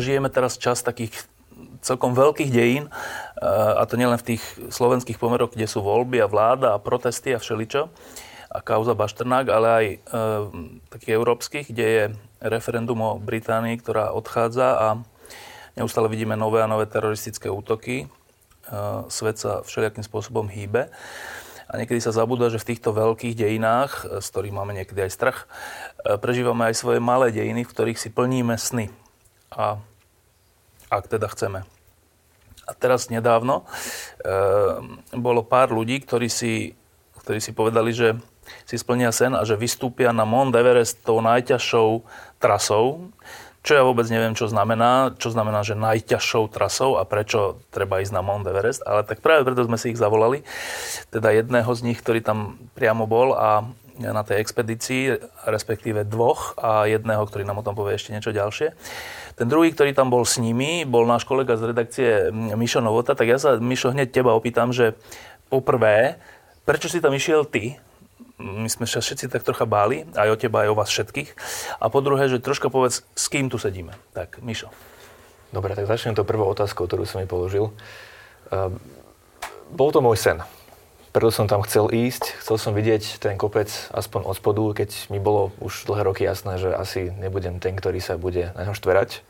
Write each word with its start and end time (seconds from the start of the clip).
Žijeme 0.00 0.32
teraz 0.32 0.56
čas 0.56 0.82
takých 0.82 1.14
celkom 1.80 2.12
veľkých 2.12 2.50
dejín, 2.52 2.88
eh, 2.88 3.44
a 3.76 3.84
to 3.84 4.00
nielen 4.00 4.16
v 4.20 4.34
tých 4.34 4.42
slovenských 4.72 5.20
pomeroch, 5.20 5.52
kde 5.52 5.68
sú 5.68 5.80
voľby 5.84 6.20
a 6.20 6.28
vláda 6.28 6.76
a 6.76 6.82
protesty 6.82 7.32
a 7.32 7.40
všeličo, 7.40 7.88
a 8.50 8.58
kauza 8.58 8.98
Bašternák, 8.98 9.46
ale 9.46 9.68
aj 9.70 9.86
e, 9.86 9.98
takých 10.90 11.14
európskych, 11.14 11.70
kde 11.70 11.86
je 11.86 12.04
referendum 12.42 12.98
o 12.98 13.22
Británii, 13.22 13.78
ktorá 13.78 14.10
odchádza 14.10 14.68
a 14.74 14.88
neustále 15.78 16.10
vidíme 16.10 16.34
nové 16.34 16.58
a 16.58 16.66
nové 16.66 16.90
teroristické 16.90 17.46
útoky. 17.46 18.04
E, 18.04 18.06
svet 19.06 19.38
sa 19.38 19.62
všelijakým 19.62 20.02
spôsobom 20.02 20.50
hýbe. 20.50 20.90
A 21.70 21.78
niekedy 21.78 22.02
sa 22.02 22.10
zabúda, 22.10 22.50
že 22.50 22.58
v 22.58 22.74
týchto 22.74 22.90
veľkých 22.90 23.38
dejinách, 23.38 24.18
z 24.18 24.26
ktorých 24.26 24.56
máme 24.58 24.74
niekedy 24.74 25.06
aj 25.06 25.14
strach, 25.14 25.38
prežívame 26.02 26.66
aj 26.66 26.74
svoje 26.74 26.98
malé 26.98 27.30
dejiny, 27.30 27.62
v 27.62 27.70
ktorých 27.70 28.02
si 28.02 28.10
plníme 28.10 28.58
sny. 28.58 28.90
A 29.54 29.78
ak 30.90 31.06
teda 31.06 31.30
chceme. 31.30 31.62
A 32.66 32.72
teraz 32.74 33.10
nedávno 33.10 33.62
e, 33.62 34.34
bolo 35.16 35.42
pár 35.42 35.74
ľudí, 35.74 36.02
ktorí 36.02 36.30
si, 36.30 36.74
ktorí 37.22 37.38
si 37.42 37.50
povedali, 37.54 37.90
že 37.90 38.18
si 38.66 38.76
splnia 38.78 39.14
sen 39.14 39.34
a 39.34 39.42
že 39.46 39.58
vystúpia 39.58 40.10
na 40.10 40.26
Mount 40.26 40.54
Everest 40.54 41.02
tou 41.06 41.22
najťažšou 41.22 42.02
trasou, 42.42 43.10
čo 43.60 43.76
ja 43.76 43.84
vôbec 43.84 44.08
neviem, 44.08 44.32
čo 44.32 44.48
znamená, 44.48 45.12
čo 45.20 45.28
znamená, 45.28 45.60
že 45.60 45.76
najťažšou 45.76 46.48
trasou 46.48 46.96
a 46.96 47.04
prečo 47.04 47.60
treba 47.68 48.00
ísť 48.00 48.16
na 48.16 48.24
Mount 48.24 48.48
Everest, 48.48 48.80
ale 48.88 49.04
tak 49.04 49.20
práve 49.20 49.44
preto 49.44 49.68
sme 49.68 49.76
si 49.76 49.92
ich 49.92 50.00
zavolali, 50.00 50.42
teda 51.12 51.28
jedného 51.30 51.68
z 51.68 51.80
nich, 51.84 52.00
ktorý 52.00 52.24
tam 52.24 52.56
priamo 52.72 53.04
bol 53.04 53.36
a 53.36 53.68
na 54.00 54.24
tej 54.24 54.40
expedícii, 54.40 55.20
respektíve 55.44 56.08
dvoch 56.08 56.56
a 56.56 56.88
jedného, 56.88 57.20
ktorý 57.28 57.44
nám 57.44 57.60
o 57.60 57.66
tom 57.66 57.76
povie 57.76 58.00
ešte 58.00 58.16
niečo 58.16 58.32
ďalšie. 58.32 58.72
Ten 59.36 59.46
druhý, 59.46 59.70
ktorý 59.72 59.92
tam 59.92 60.08
bol 60.08 60.24
s 60.24 60.40
nimi, 60.40 60.88
bol 60.88 61.04
náš 61.04 61.28
kolega 61.28 61.60
z 61.60 61.72
redakcie 61.72 62.08
Mišo 62.32 62.80
Novota, 62.80 63.12
tak 63.12 63.28
ja 63.28 63.36
sa, 63.36 63.60
Mišo, 63.60 63.92
hneď 63.92 64.08
teba 64.12 64.32
opýtam, 64.32 64.72
že 64.72 64.96
poprvé, 65.52 66.16
prečo 66.64 66.88
si 66.88 67.04
tam 67.04 67.12
išiel 67.12 67.44
ty? 67.44 67.76
My 68.40 68.72
sme 68.72 68.88
sa 68.88 69.04
všetci 69.04 69.28
tak 69.28 69.44
trocha 69.44 69.68
báli, 69.68 70.08
aj 70.16 70.28
o 70.32 70.36
teba, 70.40 70.64
aj 70.64 70.72
o 70.72 70.78
vás 70.80 70.88
všetkých. 70.88 71.36
A 71.76 71.92
po 71.92 72.00
druhé, 72.00 72.24
že 72.32 72.40
troška 72.40 72.72
povedz, 72.72 73.04
s 73.12 73.26
kým 73.28 73.52
tu 73.52 73.60
sedíme. 73.60 73.92
Tak, 74.16 74.40
Mišo. 74.40 74.72
Dobre, 75.52 75.76
tak 75.76 75.84
začnem 75.84 76.16
to 76.16 76.24
prvou 76.24 76.48
otázkou, 76.48 76.88
ktorú 76.88 77.04
som 77.04 77.20
mi 77.20 77.28
položil. 77.28 77.68
Uh, 78.48 78.72
bol 79.70 79.92
to 79.92 80.00
môj 80.00 80.16
sen. 80.16 80.40
Preto 81.10 81.34
som 81.34 81.50
tam 81.50 81.66
chcel 81.66 81.90
ísť, 81.90 82.38
chcel 82.38 82.54
som 82.54 82.70
vidieť 82.70 83.18
ten 83.18 83.34
kopec 83.34 83.66
aspoň 83.90 84.30
od 84.30 84.38
spodu, 84.38 84.62
keď 84.78 85.10
mi 85.10 85.18
bolo 85.18 85.50
už 85.58 85.90
dlhé 85.90 86.06
roky 86.06 86.22
jasné, 86.22 86.54
že 86.54 86.70
asi 86.70 87.10
nebudem 87.10 87.58
ten, 87.58 87.74
ktorý 87.74 87.98
sa 87.98 88.14
bude 88.14 88.54
na 88.54 88.62
ňom 88.62 88.78
štverať. 88.78 89.26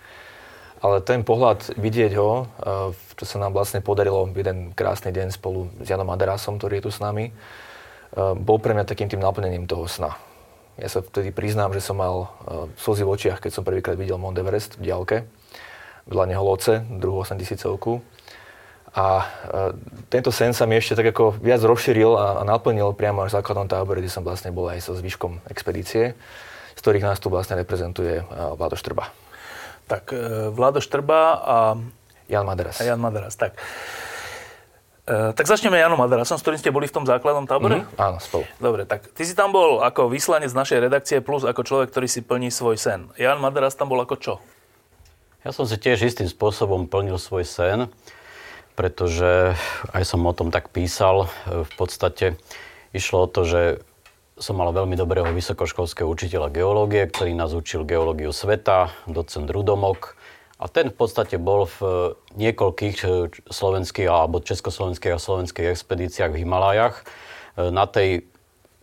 Ale 0.85 1.01
ten 1.01 1.25
pohľad, 1.25 1.77
vidieť 1.81 2.13
ho, 2.21 2.45
eh, 2.45 2.93
čo 3.17 3.25
sa 3.25 3.41
nám 3.41 3.57
vlastne 3.57 3.81
podarilo 3.81 4.29
jeden 4.29 4.77
krásny 4.77 5.09
deň 5.09 5.33
spolu 5.33 5.73
s 5.81 5.89
Janom 5.89 6.13
Aderasom, 6.13 6.61
ktorý 6.61 6.81
je 6.81 6.85
tu 6.89 6.93
s 6.93 7.01
nami, 7.01 7.33
eh, 7.33 8.35
bol 8.37 8.61
pre 8.61 8.77
mňa 8.77 8.85
takým 8.85 9.09
tým 9.09 9.25
naplnením 9.25 9.65
toho 9.65 9.89
sna. 9.89 10.21
Ja 10.77 10.89
sa 10.89 11.01
vtedy 11.01 11.33
priznám, 11.33 11.73
že 11.73 11.81
som 11.81 11.97
mal 11.97 12.29
eh, 12.29 12.69
slzy 12.77 13.09
v 13.09 13.13
očiach, 13.13 13.41
keď 13.41 13.57
som 13.57 13.65
prvýkrát 13.65 13.97
videl 13.97 14.21
Mount 14.21 14.37
Everest 14.37 14.77
v 14.77 14.93
diálke. 14.93 15.17
Vedľa 16.05 16.29
neho 16.29 16.45
Loce, 16.45 16.85
druhú 17.01 17.25
8 17.25 17.41
tisícovku. 17.41 18.05
A 18.91 19.23
e, 19.23 19.25
tento 20.11 20.35
sen 20.35 20.51
sa 20.51 20.67
mi 20.67 20.75
ešte 20.75 20.99
tak 20.99 21.15
ako 21.15 21.39
viac 21.39 21.63
rozšíril 21.63 22.11
a, 22.19 22.27
a 22.39 22.43
naplnil 22.43 22.91
priamo 22.91 23.23
až 23.23 23.35
v 23.35 23.37
základnom 23.39 23.71
tábore, 23.71 24.03
kde 24.03 24.11
som 24.11 24.27
vlastne 24.27 24.51
bol 24.51 24.67
aj 24.67 24.83
so 24.83 24.99
zvyškom 24.99 25.47
expedície, 25.47 26.19
z 26.75 26.81
ktorých 26.83 27.07
nás 27.07 27.23
tu 27.23 27.31
vlastne 27.31 27.55
reprezentuje 27.55 28.23
e, 28.23 28.25
Vlado 28.59 28.75
Štrba. 28.75 29.15
Tak 29.87 30.11
e, 30.11 30.51
Vlado 30.51 30.83
Štrba 30.83 31.21
a... 31.39 31.57
Jan 32.27 32.47
Maderas. 32.47 32.83
A 32.83 32.87
Jan 32.87 32.99
Maderas, 32.99 33.39
tak. 33.39 33.55
E, 35.11 35.35
tak 35.35 35.47
začneme 35.47 35.79
Janom 35.79 35.99
Maderasom, 35.99 36.39
s 36.39 36.43
ktorým 36.43 36.59
ste 36.63 36.71
boli 36.71 36.87
v 36.87 36.95
tom 36.95 37.03
základnom 37.03 37.47
tábore? 37.47 37.83
Mm-hmm, 37.83 37.99
áno, 37.99 38.19
spolu. 38.23 38.47
Dobre, 38.63 38.87
tak 38.87 39.11
ty 39.11 39.27
si 39.27 39.35
tam 39.35 39.51
bol 39.51 39.83
ako 39.83 40.07
vyslanec 40.07 40.55
našej 40.55 40.79
redakcie 40.87 41.19
plus 41.19 41.43
ako 41.43 41.67
človek, 41.67 41.91
ktorý 41.91 42.07
si 42.07 42.23
plní 42.23 42.55
svoj 42.55 42.79
sen. 42.79 43.11
Jan 43.19 43.43
Maderas 43.43 43.75
tam 43.75 43.91
bol 43.91 43.99
ako 43.99 44.15
čo? 44.19 44.35
Ja 45.43 45.51
som 45.51 45.67
si 45.67 45.75
tiež 45.81 46.05
istým 46.05 46.31
spôsobom 46.31 46.87
plnil 46.87 47.19
svoj 47.19 47.43
sen 47.43 47.91
pretože 48.81 49.53
aj 49.93 50.09
som 50.09 50.25
o 50.25 50.33
tom 50.33 50.49
tak 50.49 50.73
písal. 50.73 51.29
V 51.45 51.69
podstate 51.77 52.41
išlo 52.97 53.29
o 53.29 53.29
to, 53.29 53.45
že 53.45 53.85
som 54.41 54.57
mal 54.57 54.73
veľmi 54.73 54.97
dobrého 54.97 55.29
vysokoškolského 55.37 56.09
učiteľa 56.09 56.49
geológie, 56.49 57.05
ktorý 57.05 57.37
nás 57.37 57.53
učil 57.53 57.85
geológiu 57.85 58.33
sveta, 58.33 58.89
docent 59.05 59.53
Rudomok. 59.53 60.17
A 60.57 60.65
ten 60.73 60.89
v 60.89 60.97
podstate 60.97 61.37
bol 61.37 61.69
v 61.69 62.17
niekoľkých 62.41 63.05
slovenských 63.53 64.09
alebo 64.09 64.41
československých 64.41 65.13
a 65.13 65.21
slovenských 65.21 65.77
expedíciách 65.77 66.33
v 66.33 66.41
Himalajach. 66.41 67.05
Na 67.61 67.85
tej 67.85 68.25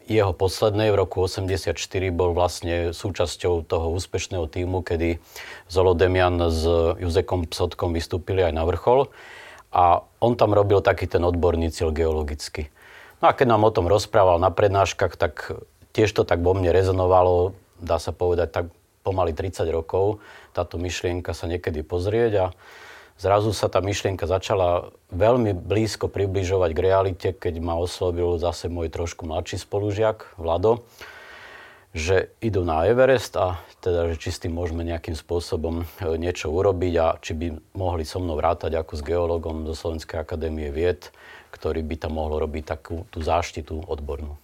jeho 0.06 0.30
poslednej 0.30 0.94
v 0.94 1.00
roku 1.02 1.26
84 1.26 1.74
bol 2.14 2.38
vlastne 2.38 2.94
súčasťou 2.94 3.66
toho 3.66 3.98
úspešného 3.98 4.46
týmu, 4.46 4.86
kedy 4.86 5.18
Zolodemian 5.74 6.38
s 6.54 6.70
Juzekom 7.02 7.50
Psotkom 7.50 7.98
vystúpili 7.98 8.46
aj 8.46 8.54
na 8.54 8.62
vrchol. 8.62 9.10
A 9.78 10.02
on 10.18 10.34
tam 10.34 10.58
robil 10.58 10.82
taký 10.82 11.06
ten 11.06 11.22
odborný 11.22 11.70
cieľ 11.70 11.94
geologicky. 11.94 12.74
No 13.22 13.30
a 13.30 13.38
keď 13.38 13.54
nám 13.54 13.70
o 13.70 13.74
tom 13.74 13.86
rozprával 13.86 14.42
na 14.42 14.50
prednáškach, 14.50 15.14
tak 15.14 15.54
tiež 15.94 16.10
to 16.18 16.26
tak 16.26 16.42
vo 16.42 16.58
mne 16.58 16.74
rezonovalo, 16.74 17.54
dá 17.78 18.02
sa 18.02 18.10
povedať, 18.10 18.50
tak 18.50 18.66
pomaly 19.06 19.38
30 19.38 19.70
rokov. 19.70 20.18
Táto 20.58 20.82
myšlienka 20.82 21.38
sa 21.38 21.46
niekedy 21.46 21.86
pozrieť 21.86 22.34
a 22.42 22.46
zrazu 23.22 23.54
sa 23.54 23.70
tá 23.70 23.78
myšlienka 23.86 24.26
začala 24.26 24.90
veľmi 25.14 25.54
blízko 25.54 26.10
približovať 26.10 26.70
k 26.74 26.84
realite, 26.84 27.30
keď 27.38 27.62
ma 27.62 27.78
oslovil 27.78 28.42
zase 28.42 28.74
môj 28.74 28.90
trošku 28.90 29.30
mladší 29.30 29.62
spolužiak, 29.62 30.34
Vlado 30.42 30.82
že 31.98 32.30
idú 32.46 32.62
na 32.62 32.86
Everest 32.86 33.34
a 33.42 33.58
teda, 33.82 34.14
že 34.14 34.22
či 34.22 34.30
s 34.30 34.42
tým 34.46 34.54
môžeme 34.54 34.86
nejakým 34.86 35.18
spôsobom 35.18 35.82
e, 35.82 35.86
niečo 36.22 36.54
urobiť 36.54 36.94
a 37.02 37.08
či 37.18 37.34
by 37.34 37.48
mohli 37.74 38.06
so 38.06 38.22
mnou 38.22 38.38
vrátať 38.38 38.78
ako 38.78 38.94
s 38.94 39.02
geológom 39.02 39.66
do 39.66 39.74
Slovenskej 39.74 40.22
akadémie 40.22 40.70
vied, 40.70 41.10
ktorý 41.50 41.82
by 41.82 41.96
tam 41.98 42.22
mohol 42.22 42.46
robiť 42.46 42.64
takú 42.70 43.10
tú 43.10 43.26
záštitu 43.26 43.90
odbornú. 43.90 44.38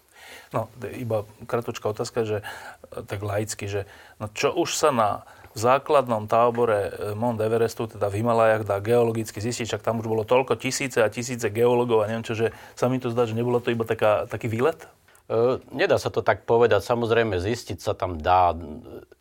No, 0.49 0.69
iba 0.97 1.29
kratočká 1.45 1.93
otázka, 1.93 2.25
že 2.25 2.37
e, 2.41 3.05
tak 3.05 3.21
laicky, 3.21 3.69
že 3.69 3.85
no 4.17 4.33
čo 4.33 4.49
už 4.49 4.73
sa 4.73 4.89
na 4.89 5.09
v 5.53 5.61
základnom 5.61 6.25
tábore 6.25 6.89
e, 6.89 6.91
Mount 7.13 7.37
Everestu, 7.37 7.85
teda 7.85 8.09
v 8.09 8.25
Himalajach, 8.25 8.65
dá 8.65 8.81
geologicky 8.81 9.37
zistiť, 9.37 9.69
však 9.69 9.85
tam 9.85 10.01
už 10.01 10.09
bolo 10.09 10.25
toľko 10.25 10.57
tisíce 10.57 10.97
a 10.97 11.13
tisíce 11.13 11.45
geológov 11.53 12.01
a 12.01 12.09
neviem 12.09 12.25
čo, 12.25 12.33
že 12.33 12.49
sa 12.73 12.89
mi 12.89 12.97
to 12.97 13.13
zdá, 13.13 13.29
že 13.29 13.37
nebolo 13.37 13.61
to 13.61 13.69
iba 13.69 13.85
taká, 13.85 14.25
taký 14.25 14.49
výlet? 14.49 14.89
E, 15.23 15.63
nedá 15.71 15.95
sa 15.95 16.11
to 16.11 16.19
tak 16.19 16.43
povedať. 16.43 16.83
Samozrejme, 16.83 17.39
zistiť 17.39 17.79
sa 17.79 17.95
tam 17.95 18.19
dá. 18.19 18.51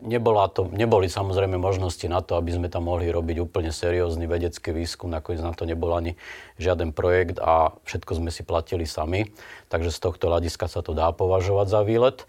Nebola 0.02 0.50
to, 0.50 0.66
neboli 0.66 1.06
samozrejme 1.06 1.54
možnosti 1.62 2.02
na 2.10 2.18
to, 2.26 2.34
aby 2.34 2.50
sme 2.50 2.66
tam 2.66 2.90
mohli 2.90 3.06
robiť 3.06 3.38
úplne 3.38 3.70
seriózny 3.70 4.26
vedecký 4.26 4.74
výskum. 4.74 5.14
Nakoniec 5.14 5.46
na 5.46 5.54
to 5.54 5.62
nebol 5.62 5.94
ani 5.94 6.18
žiaden 6.58 6.90
projekt 6.90 7.38
a 7.38 7.70
všetko 7.86 8.18
sme 8.18 8.30
si 8.34 8.42
platili 8.42 8.82
sami. 8.82 9.30
Takže 9.70 9.94
z 9.94 9.98
tohto 10.02 10.26
hľadiska 10.26 10.66
sa 10.66 10.82
to 10.82 10.90
dá 10.90 11.14
považovať 11.14 11.66
za 11.70 11.80
výlet. 11.86 12.26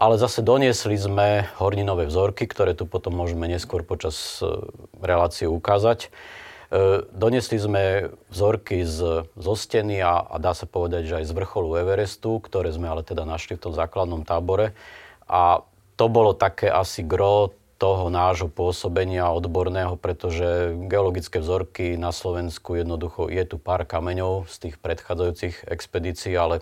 Ale 0.00 0.16
zase 0.16 0.40
doniesli 0.40 0.96
sme 0.96 1.44
horninové 1.60 2.08
vzorky, 2.08 2.48
ktoré 2.48 2.72
tu 2.72 2.88
potom 2.88 3.12
môžeme 3.12 3.44
neskôr 3.44 3.84
počas 3.84 4.40
e, 4.40 4.48
relácie 4.96 5.44
ukázať. 5.44 6.08
E, 6.70 7.02
donesli 7.10 7.58
sme 7.58 8.14
vzorky 8.30 8.86
z, 8.86 9.26
zo 9.26 9.54
steny 9.58 9.98
a, 9.98 10.22
a 10.22 10.38
dá 10.38 10.54
sa 10.54 10.70
povedať, 10.70 11.10
že 11.10 11.16
aj 11.18 11.26
z 11.26 11.32
vrcholu 11.34 11.82
Everestu, 11.82 12.38
ktoré 12.38 12.70
sme 12.70 12.86
ale 12.86 13.02
teda 13.02 13.26
našli 13.26 13.58
v 13.58 13.66
tom 13.66 13.74
základnom 13.74 14.22
tábore. 14.22 14.78
A 15.26 15.66
to 15.98 16.06
bolo 16.06 16.30
také 16.30 16.70
asi 16.70 17.02
gro 17.02 17.50
toho 17.80 18.12
nášho 18.12 18.52
pôsobenia 18.52 19.32
odborného, 19.32 19.96
pretože 19.96 20.76
geologické 20.86 21.40
vzorky 21.40 21.96
na 21.96 22.12
Slovensku 22.12 22.76
jednoducho 22.76 23.32
je 23.32 23.42
tu 23.48 23.56
pár 23.56 23.88
kameňov 23.88 24.46
z 24.46 24.68
tých 24.68 24.76
predchádzajúcich 24.78 25.64
expedícií, 25.64 26.36
ale 26.36 26.60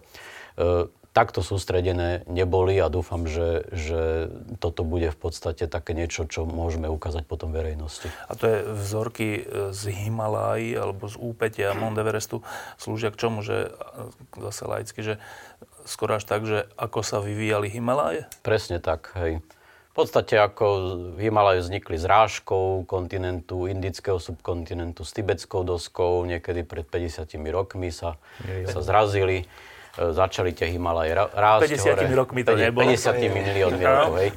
e, 0.57 0.87
takto 1.13 1.41
sústredené 1.41 2.23
neboli 2.29 2.79
a 2.79 2.93
dúfam, 2.93 3.25
že, 3.27 3.67
že 3.73 4.31
toto 4.63 4.85
bude 4.87 5.11
v 5.11 5.19
podstate 5.19 5.67
také 5.67 5.97
niečo, 5.97 6.29
čo 6.29 6.45
môžeme 6.45 6.87
ukázať 6.87 7.25
potom 7.25 7.51
verejnosti. 7.51 8.13
A 8.29 8.37
to 8.37 8.45
je 8.47 8.59
vzorky 8.77 9.29
e, 9.41 9.43
z 9.75 9.83
Himaláji 9.91 10.77
alebo 10.77 11.09
z 11.09 11.17
úpetia 11.19 11.75
Mount 11.75 11.99
Everestu 11.99 12.45
slúžia 12.77 13.11
k 13.11 13.19
čomu, 13.19 13.41
že 13.43 13.73
e, 13.73 14.41
zase 14.47 14.63
laicky, 14.69 15.01
že 15.03 15.15
skoro 15.89 16.21
až 16.21 16.25
tak, 16.29 16.45
že 16.45 16.69
ako 16.77 17.01
sa 17.01 17.19
vyvíjali 17.25 17.73
Himaláje? 17.73 18.29
Presne 18.45 18.79
tak, 18.79 19.11
hej. 19.17 19.41
V 19.89 20.07
podstate 20.07 20.39
ako 20.39 20.67
Himalaje 21.19 21.67
vznikli 21.67 21.99
zrážkou 21.99 22.87
kontinentu, 22.87 23.67
indického 23.67 24.23
subkontinentu, 24.23 25.03
s 25.03 25.11
tibetskou 25.11 25.67
doskou, 25.67 26.23
niekedy 26.23 26.63
pred 26.63 26.87
50 26.87 27.27
rokmi 27.51 27.91
sa, 27.91 28.15
sa 28.47 28.79
zrazili 28.79 29.51
začali 29.96 30.55
tie 30.55 30.70
Himalaje 30.70 31.17
rásť 31.17 31.75
50 31.75 31.96
hore. 31.96 32.05
rokmi 32.14 32.40
to 32.44 32.52
50 32.55 32.64
nebolo. 32.69 32.88
50 32.93 33.38
miliónmi 33.38 33.85
rokov, 33.85 34.14
hej. 34.20 34.31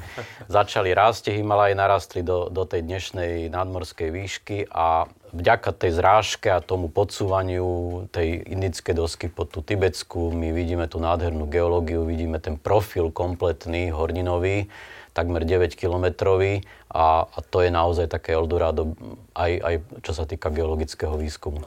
Začali 0.48 0.90
rásť 0.90 1.18
tie 1.30 1.34
Himalaje, 1.38 1.72
narastli 1.76 2.20
do, 2.24 2.48
do 2.48 2.66
tej 2.66 2.82
dnešnej 2.82 3.52
nadmorskej 3.52 4.08
výšky 4.10 4.56
a 4.72 5.06
vďaka 5.32 5.72
tej 5.72 5.90
zrážke 5.96 6.48
a 6.52 6.60
tomu 6.60 6.92
podsúvaniu 6.92 8.04
tej 8.12 8.44
indickej 8.52 8.94
dosky 8.94 9.26
pod 9.32 9.48
tú 9.48 9.64
tibetskú, 9.64 10.28
my 10.34 10.52
vidíme 10.52 10.84
tú 10.86 11.00
nádhernú 11.00 11.48
geológiu, 11.48 12.04
vidíme 12.04 12.36
ten 12.36 12.60
profil 12.60 13.08
kompletný, 13.08 13.88
horninový, 13.94 14.68
takmer 15.16 15.44
9 15.44 15.76
kilometrový 15.76 16.64
a, 16.92 17.24
a 17.28 17.38
to 17.44 17.64
je 17.64 17.70
naozaj 17.72 18.08
také 18.08 18.36
Eldorado 18.36 18.96
aj, 19.36 19.52
aj 19.60 19.74
čo 20.04 20.12
sa 20.12 20.24
týka 20.28 20.52
geologického 20.52 21.16
výskumu. 21.16 21.64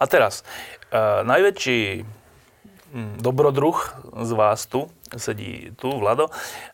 A 0.00 0.04
teraz, 0.08 0.46
uh, 0.94 1.22
najväčší 1.26 2.06
dobrodruh 3.18 3.78
z 4.26 4.30
vás 4.34 4.66
tu, 4.66 4.90
sedí 5.14 5.70
tu, 5.78 5.94
Vlado. 5.94 6.30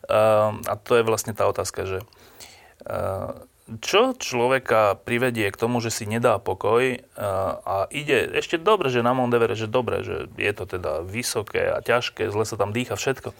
Ehm, 0.09 0.61
a 0.65 0.73
to 0.77 0.97
je 0.97 1.03
vlastne 1.05 1.37
tá 1.37 1.45
otázka, 1.45 1.85
že 1.85 1.99
ehm, 2.85 3.45
čo 3.83 4.15
človeka 4.15 4.95
privedie 5.03 5.51
k 5.51 5.59
tomu, 5.59 5.83
že 5.83 5.91
si 5.91 6.07
nedá 6.07 6.41
pokoj 6.41 6.81
ehm, 6.81 7.01
a 7.61 7.85
ide, 7.93 8.33
ešte 8.33 8.57
dobre, 8.57 8.89
že 8.89 9.05
na 9.05 9.13
Mount 9.13 9.33
Everest, 9.33 9.67
že 9.67 9.69
dobre, 9.69 10.01
že 10.01 10.31
je 10.37 10.51
to 10.53 10.65
teda 10.65 11.05
vysoké 11.05 11.69
a 11.69 11.81
ťažké, 11.85 12.29
zle 12.33 12.45
sa 12.45 12.57
tam 12.57 12.73
dýcha, 12.73 12.97
všetko. 12.97 13.33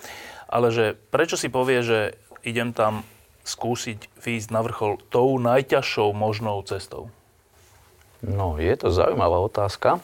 Ale 0.48 0.70
že 0.70 0.96
prečo 1.10 1.36
si 1.36 1.50
povie, 1.50 1.82
že 1.82 2.16
idem 2.46 2.72
tam 2.72 3.02
skúsiť 3.48 4.22
výjsť 4.22 4.50
na 4.52 4.62
vrchol 4.62 5.00
tou 5.08 5.40
najťažšou 5.40 6.12
možnou 6.12 6.60
cestou? 6.68 7.10
No, 8.20 8.58
je 8.58 8.74
to 8.76 8.90
zaujímavá 8.90 9.40
otázka 9.46 10.02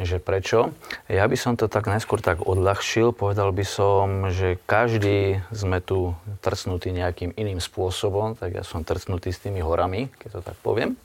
že 0.00 0.16
prečo. 0.16 0.72
Ja 1.10 1.28
by 1.28 1.36
som 1.36 1.52
to 1.58 1.68
tak 1.68 1.84
najskôr 1.84 2.24
tak 2.24 2.40
odľahčil. 2.40 3.12
Povedal 3.12 3.52
by 3.52 3.64
som, 3.66 4.06
že 4.32 4.56
každý 4.64 5.44
sme 5.52 5.84
tu 5.84 6.16
trcnutý 6.40 6.94
nejakým 6.94 7.36
iným 7.36 7.60
spôsobom, 7.60 8.38
tak 8.38 8.56
ja 8.56 8.64
som 8.64 8.86
trcnutý 8.86 9.34
s 9.34 9.42
tými 9.42 9.60
horami, 9.60 10.08
keď 10.20 10.28
to 10.38 10.40
tak 10.40 10.56
poviem. 10.64 10.96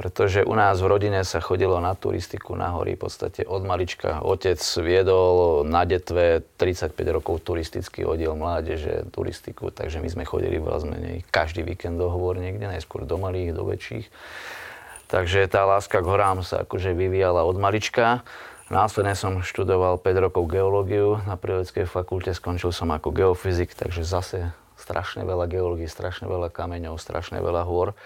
Pretože 0.00 0.48
u 0.48 0.56
nás 0.56 0.80
v 0.80 0.88
rodine 0.88 1.20
sa 1.28 1.44
chodilo 1.44 1.76
na 1.76 1.92
turistiku 1.92 2.56
na 2.56 2.72
hory 2.72 2.96
v 2.96 3.04
podstate 3.04 3.44
od 3.44 3.60
malička. 3.68 4.24
Otec 4.24 4.56
viedol 4.80 5.60
na 5.68 5.84
detve 5.84 6.40
35 6.56 6.96
rokov 7.12 7.44
turistický 7.44 8.08
oddiel 8.08 8.32
mládeže, 8.32 9.12
turistiku, 9.12 9.68
takže 9.68 10.00
my 10.00 10.08
sme 10.08 10.24
chodili 10.24 10.56
zmenej 10.56 11.28
každý 11.28 11.60
víkend 11.68 12.00
dohovor 12.00 12.40
niekde, 12.40 12.64
najskôr 12.64 13.04
do 13.04 13.20
malých, 13.20 13.52
do 13.52 13.68
väčších. 13.68 14.08
Takže 15.10 15.50
tá 15.50 15.66
láska 15.66 15.98
k 15.98 16.06
horám 16.06 16.46
sa 16.46 16.62
akože 16.62 16.94
vyvíjala 16.94 17.42
od 17.42 17.58
malička. 17.58 18.22
Následne 18.70 19.18
som 19.18 19.42
študoval 19.42 19.98
5 19.98 20.30
rokov 20.30 20.46
geológiu 20.46 21.18
na 21.26 21.34
Prírodeckej 21.34 21.90
fakulte, 21.90 22.30
skončil 22.30 22.70
som 22.70 22.94
ako 22.94 23.10
geofyzik, 23.10 23.74
takže 23.74 24.06
zase 24.06 24.54
strašne 24.78 25.26
veľa 25.26 25.50
geológií, 25.50 25.90
strašne 25.90 26.30
veľa 26.30 26.54
kameňov, 26.54 27.02
strašne 27.02 27.42
veľa 27.42 27.66
hôr. 27.66 27.98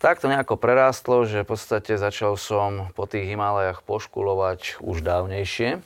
Tak 0.00 0.24
to 0.24 0.32
nejako 0.32 0.56
prerástlo, 0.56 1.28
že 1.28 1.44
v 1.44 1.52
podstate 1.52 2.00
začal 2.00 2.40
som 2.40 2.88
po 2.96 3.04
tých 3.04 3.28
Himalajach 3.28 3.84
poškulovať 3.84 4.80
už 4.80 5.04
dávnejšie. 5.04 5.84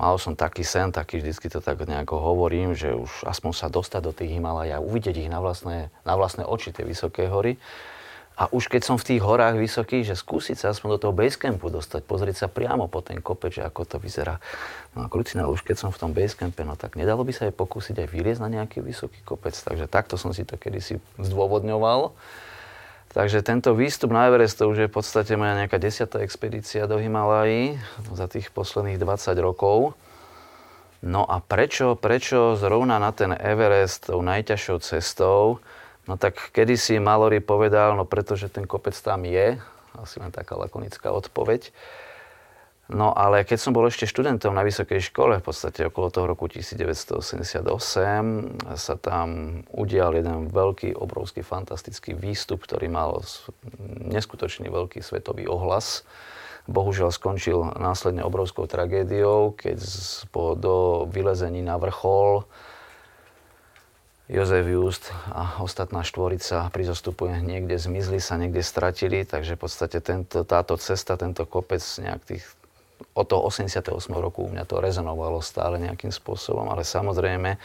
Mal 0.00 0.14
som 0.16 0.34
taký 0.34 0.66
sen, 0.66 0.90
taký 0.90 1.20
vždycky 1.20 1.52
to 1.52 1.60
tak 1.60 1.78
nejako 1.84 2.18
hovorím, 2.18 2.72
že 2.72 2.96
už 2.96 3.28
aspoň 3.28 3.52
sa 3.52 3.68
dostať 3.68 4.00
do 4.00 4.10
tých 4.16 4.32
a 4.40 4.82
uvidieť 4.82 5.22
ich 5.22 5.30
na 5.30 5.38
vlastné, 5.38 5.92
na 6.02 6.14
vlastné 6.16 6.42
oči, 6.42 6.72
tie 6.72 6.82
vysoké 6.82 7.30
hory. 7.30 7.60
A 8.34 8.50
už 8.50 8.66
keď 8.66 8.82
som 8.82 8.96
v 8.98 9.14
tých 9.14 9.22
horách 9.22 9.54
vysokých, 9.54 10.10
že 10.10 10.18
skúsiť 10.18 10.58
sa 10.58 10.74
aspoň 10.74 10.98
do 10.98 10.98
toho 11.06 11.14
basecampu 11.14 11.70
dostať, 11.70 12.02
pozrieť 12.02 12.36
sa 12.42 12.48
priamo 12.50 12.90
po 12.90 12.98
ten 12.98 13.22
kopeč, 13.22 13.62
že 13.62 13.62
ako 13.62 13.86
to 13.86 13.96
vyzerá. 14.02 14.42
No 14.98 15.06
a 15.06 15.10
krucinál, 15.10 15.54
už 15.54 15.62
keď 15.62 15.86
som 15.86 15.90
v 15.94 16.02
tom 16.02 16.10
basecampe, 16.10 16.66
no 16.66 16.74
tak 16.74 16.98
nedalo 16.98 17.22
by 17.22 17.30
sa 17.30 17.46
aj 17.46 17.54
pokúsiť 17.54 17.94
aj 18.02 18.08
vyliezť 18.10 18.42
na 18.42 18.50
nejaký 18.58 18.82
vysoký 18.82 19.22
kopec. 19.22 19.54
Takže 19.54 19.86
takto 19.86 20.18
som 20.18 20.34
si 20.34 20.42
to 20.42 20.58
kedysi 20.58 20.98
zdôvodňoval. 21.22 22.10
Takže 23.14 23.46
tento 23.46 23.70
výstup 23.78 24.10
na 24.10 24.26
Everest 24.26 24.58
to 24.58 24.66
už 24.66 24.76
je 24.82 24.90
v 24.90 24.94
podstate 24.98 25.38
moja 25.38 25.54
nejaká 25.54 25.78
desiatá 25.78 26.18
expedícia 26.18 26.90
do 26.90 26.98
Himalají 26.98 27.78
za 28.10 28.26
tých 28.26 28.50
posledných 28.50 28.98
20 28.98 29.38
rokov. 29.38 29.94
No 31.06 31.22
a 31.22 31.38
prečo, 31.38 31.94
prečo 31.94 32.58
zrovna 32.58 32.98
na 32.98 33.14
ten 33.14 33.30
Everest 33.30 34.10
tou 34.10 34.18
najťažšou 34.18 34.76
cestou? 34.82 35.62
No 36.04 36.20
tak 36.20 36.52
kedysi 36.52 37.00
Mallory 37.00 37.40
povedal, 37.40 37.96
no 37.96 38.04
pretože 38.04 38.52
ten 38.52 38.68
kopec 38.68 38.92
tam 39.00 39.24
je, 39.24 39.56
asi 39.96 40.20
len 40.20 40.28
taká 40.28 40.58
lakonická 40.58 41.08
odpoveď. 41.08 41.72
No 42.92 43.16
ale 43.16 43.48
keď 43.48 43.56
som 43.56 43.72
bol 43.72 43.88
ešte 43.88 44.04
študentom 44.04 44.52
na 44.52 44.60
vysokej 44.60 45.00
škole, 45.08 45.40
v 45.40 45.44
podstate 45.44 45.88
okolo 45.88 46.12
toho 46.12 46.28
roku 46.28 46.52
1988, 46.52 47.64
sa 48.76 48.94
tam 49.00 49.60
udial 49.72 50.12
jeden 50.12 50.52
veľký, 50.52 50.92
obrovský, 50.92 51.40
fantastický 51.40 52.12
výstup, 52.12 52.68
ktorý 52.68 52.92
mal 52.92 53.24
neskutočný 54.04 54.68
veľký 54.68 55.00
svetový 55.00 55.48
ohlas. 55.48 56.04
Bohužiaľ 56.68 57.08
skončil 57.08 57.64
následne 57.80 58.20
obrovskou 58.20 58.68
tragédiou, 58.68 59.56
keď 59.56 59.80
po 60.28 60.52
do 60.52 61.08
vylezení 61.08 61.64
na 61.64 61.80
vrchol 61.80 62.44
Jozef 64.24 64.64
Just 64.64 65.12
a 65.28 65.60
ostatná 65.60 66.00
štvorica 66.00 66.72
pri 66.72 66.88
zostupu 66.88 67.28
niekde 67.28 67.76
zmizli 67.76 68.24
sa, 68.24 68.40
niekde 68.40 68.64
stratili, 68.64 69.28
takže 69.28 69.52
v 69.52 69.60
podstate 69.60 70.00
tento, 70.00 70.48
táto 70.48 70.80
cesta, 70.80 71.20
tento 71.20 71.44
kopec 71.44 71.84
nejak 72.00 72.20
tých, 72.24 72.44
od 73.12 73.28
toho 73.28 73.44
88 73.44 73.84
roku 74.16 74.48
u 74.48 74.48
mňa 74.48 74.64
to 74.64 74.80
rezonovalo 74.80 75.44
stále 75.44 75.76
nejakým 75.76 76.08
spôsobom, 76.08 76.72
ale 76.72 76.88
samozrejme 76.88 77.60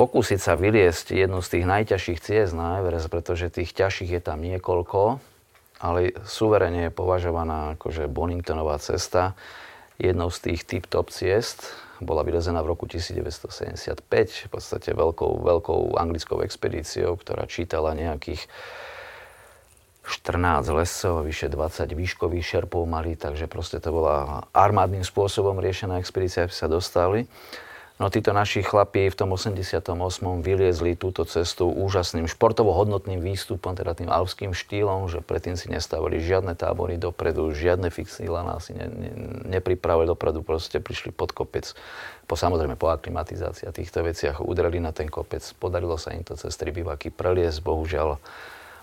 pokúsiť 0.00 0.40
sa 0.40 0.56
vyliesť 0.56 1.12
jednu 1.12 1.44
z 1.44 1.60
tých 1.60 1.64
najťažších 1.68 2.20
ciest 2.24 2.56
na 2.56 2.80
Everest, 2.80 3.12
pretože 3.12 3.52
tých 3.52 3.76
ťažších 3.76 4.16
je 4.16 4.22
tam 4.24 4.40
niekoľko, 4.40 5.20
ale 5.84 6.16
suverene 6.24 6.88
je 6.88 6.96
považovaná 6.96 7.76
akože 7.76 8.08
Boningtonová 8.08 8.80
cesta 8.80 9.36
jednou 10.00 10.32
z 10.32 10.38
tých 10.40 10.60
tip-top 10.64 11.12
ciest, 11.12 11.68
bola 12.00 12.22
vyrazená 12.22 12.62
v 12.62 12.74
roku 12.74 12.86
1975, 12.86 14.02
v 14.46 14.50
podstate 14.50 14.90
veľkou, 14.94 15.42
veľkou 15.42 15.98
anglickou 15.98 16.42
expedíciou, 16.42 17.18
ktorá 17.18 17.46
čítala 17.50 17.94
nejakých 17.94 18.46
14 20.08 20.64
lesov, 20.72 21.28
vyše 21.28 21.52
20 21.52 21.92
výškových 21.92 22.44
šerpov 22.44 22.88
mali, 22.88 23.12
takže 23.12 23.44
proste 23.44 23.76
to 23.76 23.92
bola 23.92 24.48
armádnym 24.56 25.04
spôsobom 25.04 25.60
riešená 25.60 26.00
expedícia, 26.00 26.48
aby 26.48 26.54
sa 26.56 26.64
dostali. 26.64 27.28
No 27.98 28.14
títo 28.14 28.30
naši 28.30 28.62
chlapí 28.62 29.10
v 29.10 29.18
tom 29.18 29.34
88. 29.34 29.82
vyliezli 30.38 30.94
túto 30.94 31.26
cestu 31.26 31.66
úžasným 31.66 32.30
športovo 32.30 32.70
hodnotným 32.70 33.18
výstupom, 33.18 33.74
teda 33.74 33.98
tým 33.98 34.06
alpským 34.06 34.54
štýlom, 34.54 35.10
že 35.10 35.18
predtým 35.18 35.58
si 35.58 35.66
nestavili 35.66 36.22
žiadne 36.22 36.54
tábory 36.54 36.94
dopredu, 36.94 37.50
žiadne 37.50 37.90
fixíla 37.90 38.46
nás 38.46 38.70
si 38.70 38.78
ne, 38.78 38.86
ne, 38.86 39.10
nepripravili 39.50 40.06
dopredu, 40.06 40.46
proste 40.46 40.78
prišli 40.78 41.10
pod 41.10 41.34
kopec. 41.34 41.74
Po, 42.30 42.38
samozrejme 42.38 42.78
po 42.78 42.86
aklimatizácii 42.86 43.66
a 43.66 43.74
týchto 43.74 44.06
veciach 44.06 44.46
udreli 44.46 44.78
na 44.78 44.94
ten 44.94 45.10
kopec. 45.10 45.42
Podarilo 45.58 45.98
sa 45.98 46.14
im 46.14 46.22
to 46.22 46.38
cez 46.38 46.54
tri 46.54 46.70
bivaky 46.70 47.10
preliesť, 47.10 47.66
bohužiaľ 47.66 48.22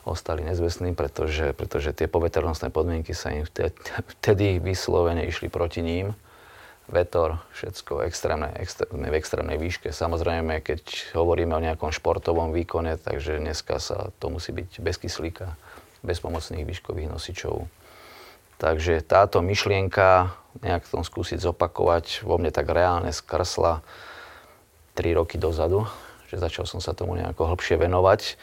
ostali 0.03 0.43
nezvestní, 0.43 0.91
pretože, 0.91 1.55
pretože 1.55 1.95
tie 1.95 2.11
poveternostné 2.11 2.67
podmienky 2.67 3.15
sa 3.15 3.31
im 3.31 3.47
vtedy 3.47 4.59
vyslovene 4.59 5.23
išli 5.23 5.47
proti 5.47 5.79
ním 5.79 6.19
vetor, 6.85 7.41
všetko 7.57 8.05
extrémne, 8.05 8.53
extrémne, 8.61 9.09
v 9.09 9.17
extrémnej 9.17 9.57
výške. 9.57 9.89
Samozrejme, 9.89 10.61
keď 10.61 11.13
hovoríme 11.17 11.57
o 11.57 11.63
nejakom 11.63 11.89
športovom 11.89 12.53
výkone, 12.53 13.01
takže 13.01 13.41
dneska 13.41 13.81
sa 13.81 14.13
to 14.21 14.29
musí 14.29 14.53
byť 14.53 14.81
bez 14.85 15.01
kyslíka, 15.01 15.57
bez 16.05 16.21
pomocných 16.21 16.65
výškových 16.65 17.09
nosičov. 17.09 17.65
Takže 18.61 19.03
táto 19.03 19.41
myšlienka 19.43 20.31
nejak 20.63 20.87
tom 20.87 21.03
skúsiť 21.03 21.43
zopakovať 21.43 22.23
vo 22.23 22.39
mne 22.39 22.53
tak 22.53 22.71
reálne 22.71 23.11
skrsla 23.11 23.83
3 24.95 25.19
roky 25.19 25.35
dozadu, 25.35 25.83
že 26.31 26.39
začal 26.39 26.63
som 26.63 26.79
sa 26.79 26.95
tomu 26.95 27.19
nejako 27.19 27.51
hlbšie 27.51 27.75
venovať 27.75 28.39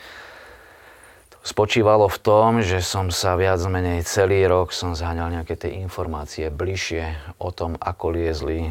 spočívalo 1.42 2.06
v 2.06 2.18
tom, 2.22 2.50
že 2.62 2.82
som 2.82 3.11
sa 3.11 3.34
viac 3.38 3.61
menej 3.66 4.06
celý 4.06 4.46
rok 4.46 4.70
som 4.70 4.94
zháňal 4.94 5.42
nejaké 5.42 5.58
tie 5.58 5.78
informácie 5.82 6.49
bližšie 6.49 7.37
o 7.38 7.50
tom, 7.50 7.76
ako 7.78 8.14
liezli 8.14 8.70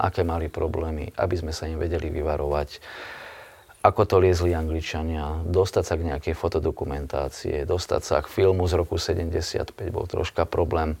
aké 0.00 0.24
mali 0.24 0.48
problémy, 0.48 1.12
aby 1.16 1.34
sme 1.36 1.52
sa 1.52 1.68
im 1.68 1.76
vedeli 1.76 2.08
vyvarovať 2.08 2.80
ako 3.80 4.04
to 4.04 4.16
liezli 4.20 4.52
Angličania, 4.52 5.40
dostať 5.48 5.84
sa 5.84 5.94
k 5.96 6.06
nejakej 6.12 6.34
fotodokumentácie, 6.36 7.64
dostať 7.64 8.02
sa 8.04 8.16
k 8.20 8.28
filmu 8.28 8.68
z 8.68 8.76
roku 8.76 9.00
75 9.00 9.72
bol 9.88 10.04
troška 10.04 10.44
problém. 10.44 11.00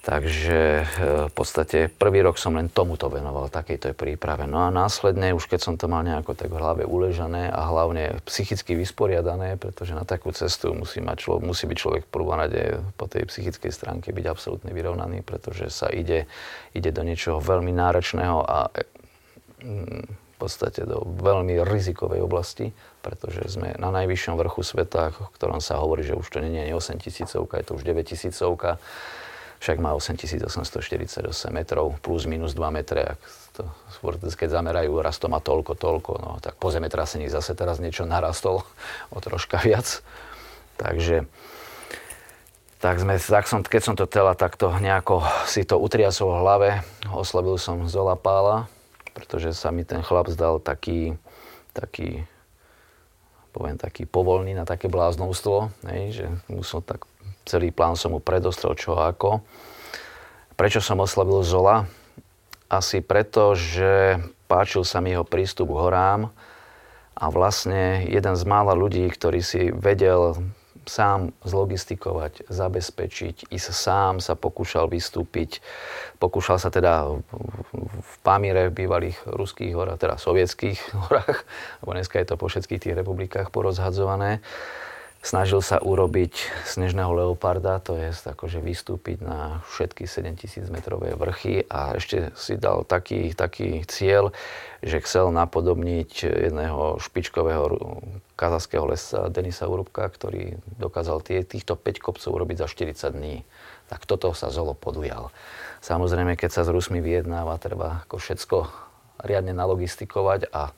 Takže 0.00 0.60
e, 0.80 0.84
v 1.28 1.32
podstate 1.36 1.92
prvý 1.92 2.24
rok 2.24 2.40
som 2.40 2.56
len 2.56 2.72
tomuto 2.72 3.12
venoval, 3.12 3.52
takejto 3.52 3.92
príprave. 3.92 4.48
No 4.48 4.64
a 4.64 4.72
následne, 4.72 5.36
už 5.36 5.44
keď 5.44 5.60
som 5.60 5.74
to 5.76 5.92
mal 5.92 6.00
nejako 6.00 6.32
tak 6.32 6.48
v 6.48 6.56
hlave 6.56 6.82
uležané 6.88 7.52
a 7.52 7.68
hlavne 7.68 8.16
psychicky 8.24 8.72
vysporiadané, 8.80 9.60
pretože 9.60 9.92
na 9.92 10.08
takú 10.08 10.32
cestu 10.32 10.72
musí, 10.72 11.04
mať 11.04 11.20
človek, 11.20 11.42
musí 11.44 11.68
byť 11.68 11.76
človek 11.76 12.02
v 12.08 12.12
po 12.96 13.06
tej 13.12 13.28
psychickej 13.28 13.68
stránke 13.68 14.08
byť 14.16 14.24
absolútne 14.24 14.72
vyrovnaný, 14.72 15.20
pretože 15.20 15.68
sa 15.68 15.92
ide, 15.92 16.24
ide 16.72 16.90
do 16.96 17.04
niečoho 17.04 17.36
veľmi 17.36 17.76
náročného 17.76 18.40
a 18.40 18.72
mm, 19.60 20.30
podstate 20.40 20.88
do 20.88 21.04
veľmi 21.04 21.60
rizikovej 21.60 22.24
oblasti, 22.24 22.72
pretože 23.04 23.44
sme 23.52 23.76
na 23.76 23.92
najvyššom 23.92 24.40
vrchu 24.40 24.64
sveta, 24.64 25.12
v 25.12 25.28
ktorom 25.36 25.60
sa 25.60 25.76
hovorí, 25.76 26.00
že 26.00 26.16
už 26.16 26.24
to 26.24 26.40
nie 26.40 26.64
je 26.64 26.72
8 26.72 26.96
tisícovka, 26.96 27.60
je 27.60 27.68
to 27.68 27.76
už 27.76 27.84
9 27.84 28.00
tisícovka. 28.08 28.80
Však 29.60 29.76
má 29.76 29.92
8848 29.92 31.28
metrov, 31.52 32.00
plus 32.00 32.24
minus 32.24 32.56
2 32.56 32.72
metre. 32.72 33.12
Ak 33.12 33.20
to, 33.52 33.68
keď 34.32 34.48
zamerajú, 34.48 35.04
raz 35.04 35.20
to 35.20 35.28
má 35.28 35.36
toľko, 35.36 35.76
toľko, 35.76 36.12
no 36.16 36.30
tak 36.40 36.56
po 36.56 36.72
zemetrasení 36.72 37.28
zase 37.28 37.52
teraz 37.52 37.76
niečo 37.76 38.08
narastol 38.08 38.64
o 39.14 39.18
troška 39.20 39.60
viac. 39.60 40.00
Takže 40.80 41.28
tak, 42.80 42.96
sme, 42.96 43.20
tak 43.20 43.44
som, 43.44 43.60
keď 43.60 43.82
som 43.84 43.94
to 44.00 44.08
tela 44.08 44.32
takto 44.32 44.72
nejako 44.80 45.20
si 45.44 45.68
to 45.68 45.76
utriasol 45.76 46.32
v 46.32 46.40
hlave, 46.40 46.68
oslovil 47.12 47.60
som 47.60 47.84
Zola 47.84 48.16
Pála, 48.16 48.64
pretože 49.12 49.52
sa 49.52 49.68
mi 49.68 49.84
ten 49.84 50.00
chlap 50.00 50.32
zdal 50.32 50.56
taký, 50.56 51.20
taký 51.76 52.24
poviem, 53.52 53.76
taký 53.76 54.06
povolný 54.06 54.54
na 54.54 54.64
také 54.64 54.86
bláznovstvo, 54.86 55.74
hej, 55.90 56.22
že 56.22 56.26
musel 56.48 56.80
tak, 56.80 57.04
celý 57.44 57.70
plán 57.70 57.96
som 57.96 58.16
mu 58.16 58.20
predostrel 58.20 58.76
čo 58.76 58.98
ako. 58.98 59.44
Prečo 60.54 60.84
som 60.84 61.00
oslavil 61.00 61.40
Zola? 61.40 61.88
Asi 62.70 63.02
preto, 63.02 63.56
že 63.56 64.20
páčil 64.46 64.86
sa 64.86 65.02
mi 65.02 65.14
jeho 65.14 65.26
prístup 65.26 65.74
k 65.74 65.80
horám 65.80 66.20
a 67.16 67.24
vlastne 67.28 68.06
jeden 68.06 68.34
z 68.36 68.42
mála 68.46 68.72
ľudí, 68.76 69.04
ktorý 69.10 69.40
si 69.42 69.74
vedel 69.74 70.38
sám 70.88 71.30
zlogistikovať, 71.44 72.48
zabezpečiť, 72.48 73.52
ísť 73.52 73.68
sám 73.70 74.14
sa 74.18 74.34
pokúšal 74.34 74.88
vystúpiť. 74.88 75.60
Pokúšal 76.18 76.58
sa 76.58 76.72
teda 76.72 77.20
v 78.00 78.14
Pamíre, 78.26 78.70
v 78.70 78.84
bývalých 78.84 79.22
ruských 79.28 79.76
horách, 79.76 80.00
teda 80.00 80.16
sovietských 80.18 80.78
horách, 81.06 81.44
lebo 81.84 81.90
dneska 81.94 82.18
je 82.18 82.26
to 82.26 82.40
po 82.40 82.50
všetkých 82.50 82.82
tých 82.82 82.96
republikách 82.98 83.54
porozhadzované. 83.54 84.42
Snažil 85.20 85.60
sa 85.60 85.76
urobiť 85.76 86.64
snežného 86.64 87.12
leoparda, 87.12 87.76
to 87.84 87.92
je 87.92 88.08
akože 88.08 88.56
vystúpiť 88.64 89.20
na 89.20 89.60
všetky 89.68 90.08
7000 90.08 90.72
metrové 90.72 91.12
vrchy 91.12 91.68
a 91.68 92.00
ešte 92.00 92.32
si 92.40 92.56
dal 92.56 92.88
taký, 92.88 93.36
taký 93.36 93.84
cieľ, 93.84 94.32
že 94.80 95.04
chcel 95.04 95.28
napodobniť 95.28 96.24
jedného 96.24 96.96
špičkového 97.04 97.68
kazaského 98.32 98.88
lesa 98.88 99.28
Denisa 99.28 99.68
Urubka, 99.68 100.08
ktorý 100.08 100.56
dokázal 100.80 101.20
tie, 101.20 101.44
týchto 101.44 101.76
5 101.76 102.00
kopcov 102.00 102.32
urobiť 102.32 102.64
za 102.64 102.68
40 102.72 103.12
dní. 103.12 103.44
Tak 103.92 104.08
toto 104.08 104.32
sa 104.32 104.48
Zolo 104.48 104.72
podujal. 104.72 105.28
Samozrejme, 105.84 106.40
keď 106.40 106.48
sa 106.48 106.62
s 106.64 106.72
Rusmi 106.72 107.04
vyjednáva, 107.04 107.60
treba 107.60 108.08
ako 108.08 108.16
všetko 108.16 108.56
riadne 109.20 109.52
nalogistikovať 109.52 110.48
a 110.48 110.72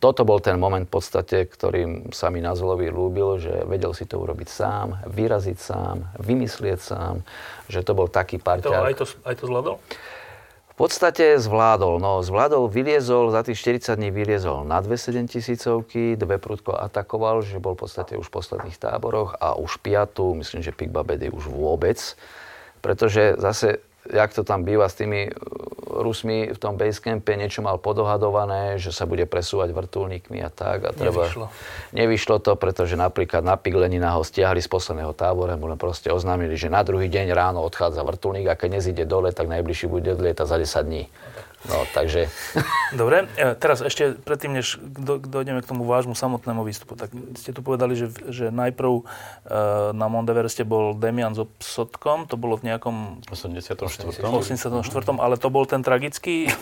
toto 0.00 0.24
bol 0.24 0.40
ten 0.40 0.56
moment 0.56 0.88
v 0.88 0.96
podstate, 0.96 1.44
ktorým 1.44 2.08
sa 2.16 2.32
mi 2.32 2.40
Nazolovi 2.40 2.88
ľúbil, 2.88 3.36
že 3.36 3.54
vedel 3.68 3.92
si 3.92 4.08
to 4.08 4.16
urobiť 4.16 4.48
sám, 4.48 5.04
vyraziť 5.04 5.58
sám, 5.60 5.96
vymyslieť 6.16 6.80
sám, 6.80 7.20
že 7.68 7.84
to 7.84 7.92
bol 7.92 8.08
taký 8.08 8.40
parťák. 8.40 8.80
Aj, 8.80 8.96
to, 8.96 9.04
aj 9.28 9.34
to 9.36 9.44
zvládol? 9.44 9.76
V 10.72 10.74
podstate 10.88 11.36
zvládol. 11.36 12.00
No, 12.00 12.24
zvládol, 12.24 12.72
vyliezol, 12.72 13.28
za 13.28 13.44
tých 13.44 13.60
40 13.60 14.00
dní 14.00 14.08
vyliezol 14.08 14.64
na 14.64 14.80
dve 14.80 14.96
7 14.96 15.28
tisícovky, 15.28 16.16
dve 16.16 16.40
prudko 16.40 16.72
atakoval, 16.72 17.44
že 17.44 17.60
bol 17.60 17.76
v 17.76 17.84
podstate 17.84 18.16
už 18.16 18.32
v 18.32 18.36
posledných 18.40 18.80
táboroch 18.80 19.36
a 19.36 19.60
už 19.60 19.84
piatu, 19.84 20.32
myslím, 20.40 20.64
že 20.64 20.72
Pikba 20.72 21.04
Bedy 21.04 21.28
už 21.28 21.52
vôbec. 21.52 22.00
Pretože 22.80 23.36
zase 23.36 23.84
jak 24.10 24.34
to 24.34 24.42
tam 24.42 24.66
býva 24.66 24.90
s 24.90 24.98
tými 24.98 25.30
uh, 25.30 25.34
Rusmi 25.90 26.50
v 26.50 26.58
tom 26.58 26.78
basecampe, 26.78 27.34
niečo 27.34 27.66
mal 27.66 27.76
podohadované, 27.82 28.78
že 28.78 28.94
sa 28.94 29.10
bude 29.10 29.26
presúvať 29.26 29.74
vrtulníkmi 29.74 30.38
a 30.40 30.50
tak. 30.50 30.86
A 30.86 30.90
treba... 30.94 31.26
Nevyšlo. 31.26 31.46
Nevyšlo 31.90 32.36
to, 32.38 32.54
pretože 32.54 32.94
napríklad 32.94 33.42
na 33.42 33.58
Piglenina 33.58 34.14
ho 34.14 34.22
stiahli 34.22 34.62
z 34.62 34.70
posledného 34.70 35.10
tábora, 35.12 35.58
mu 35.58 35.66
len 35.66 35.78
proste 35.78 36.14
oznámili, 36.14 36.54
že 36.54 36.70
na 36.70 36.86
druhý 36.86 37.10
deň 37.10 37.34
ráno 37.34 37.60
odchádza 37.66 38.06
vrtulník 38.06 38.46
a 38.46 38.54
keď 38.54 38.78
nezíde 38.78 39.04
dole, 39.04 39.34
tak 39.34 39.50
najbližší 39.50 39.90
bude 39.90 40.14
odlietať 40.14 40.46
za 40.46 40.56
10 40.56 40.86
dní. 40.86 41.04
No, 41.68 41.84
takže... 41.92 42.32
Dobre, 42.96 43.28
e, 43.36 43.52
teraz 43.52 43.84
ešte 43.84 44.16
predtým, 44.16 44.56
než 44.56 44.80
dojdeme 44.80 45.60
k 45.60 45.68
tomu 45.68 45.84
vášmu 45.84 46.16
samotnému 46.16 46.64
výstupu, 46.64 46.96
tak 46.96 47.12
ste 47.36 47.52
tu 47.52 47.60
povedali, 47.60 47.92
že, 47.92 48.08
že 48.32 48.48
najprv 48.48 48.92
e, 48.96 49.02
na 49.92 50.06
Mondevereste 50.08 50.64
bol 50.64 50.96
Demian 50.96 51.36
so 51.36 51.44
Psotkom, 51.60 52.24
to 52.24 52.40
bolo 52.40 52.56
v 52.56 52.72
nejakom... 52.72 53.20
84. 53.28 53.76
84. 53.76 54.80
ale 55.20 55.36
to 55.36 55.52
bol 55.52 55.68
ten 55.68 55.84
tragický 55.84 56.48
e, 56.48 56.52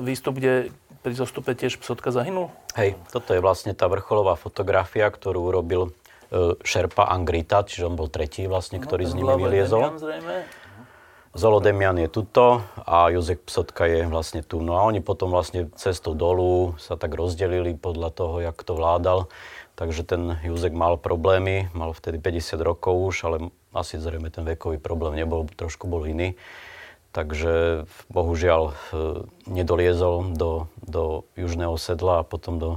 výstup, 0.00 0.40
kde 0.40 0.72
pri 1.04 1.12
zostupe 1.12 1.52
tiež 1.52 1.76
Psotka 1.76 2.08
zahynul? 2.08 2.48
Hej, 2.80 2.96
toto 3.12 3.36
je 3.36 3.44
vlastne 3.44 3.76
tá 3.76 3.92
vrcholová 3.92 4.40
fotografia, 4.40 5.12
ktorú 5.12 5.52
urobil 5.52 5.92
Šerpa 6.60 7.08
Angrita, 7.08 7.64
čiže 7.64 7.88
on 7.88 7.96
bol 7.96 8.12
tretí 8.12 8.44
vlastne, 8.44 8.76
ktorý 8.76 9.08
no, 9.08 9.08
s 9.08 9.14
nimi 9.16 9.32
vyliezol. 9.32 9.96
Zolodemian 11.38 11.94
je 12.02 12.10
tuto 12.10 12.66
a 12.82 13.14
Jozek 13.14 13.46
Psotka 13.46 13.86
je 13.86 14.10
vlastne 14.10 14.42
tu. 14.42 14.58
No 14.58 14.74
a 14.74 14.82
oni 14.82 14.98
potom 14.98 15.30
vlastne 15.30 15.70
cestou 15.78 16.18
dolu 16.18 16.74
sa 16.82 16.98
tak 16.98 17.14
rozdelili 17.14 17.78
podľa 17.78 18.10
toho, 18.10 18.34
jak 18.42 18.58
to 18.66 18.74
vládal. 18.74 19.30
Takže 19.78 20.02
ten 20.02 20.34
Juzek 20.42 20.74
mal 20.74 20.98
problémy, 20.98 21.70
mal 21.78 21.94
vtedy 21.94 22.18
50 22.18 22.58
rokov 22.58 22.98
už, 22.98 23.16
ale 23.22 23.36
asi 23.70 24.02
zrejme 24.02 24.34
ten 24.34 24.42
vekový 24.42 24.82
problém 24.82 25.14
nebol, 25.14 25.46
trošku 25.46 25.86
bol 25.86 26.10
iný. 26.10 26.34
Takže 27.14 27.86
bohužiaľ 28.10 28.62
e, 28.68 28.74
nedoliezol 29.46 30.34
do, 30.34 30.66
do 30.82 31.22
južného 31.38 31.78
sedla 31.78 32.20
a 32.20 32.26
potom 32.26 32.58
do 32.58 32.70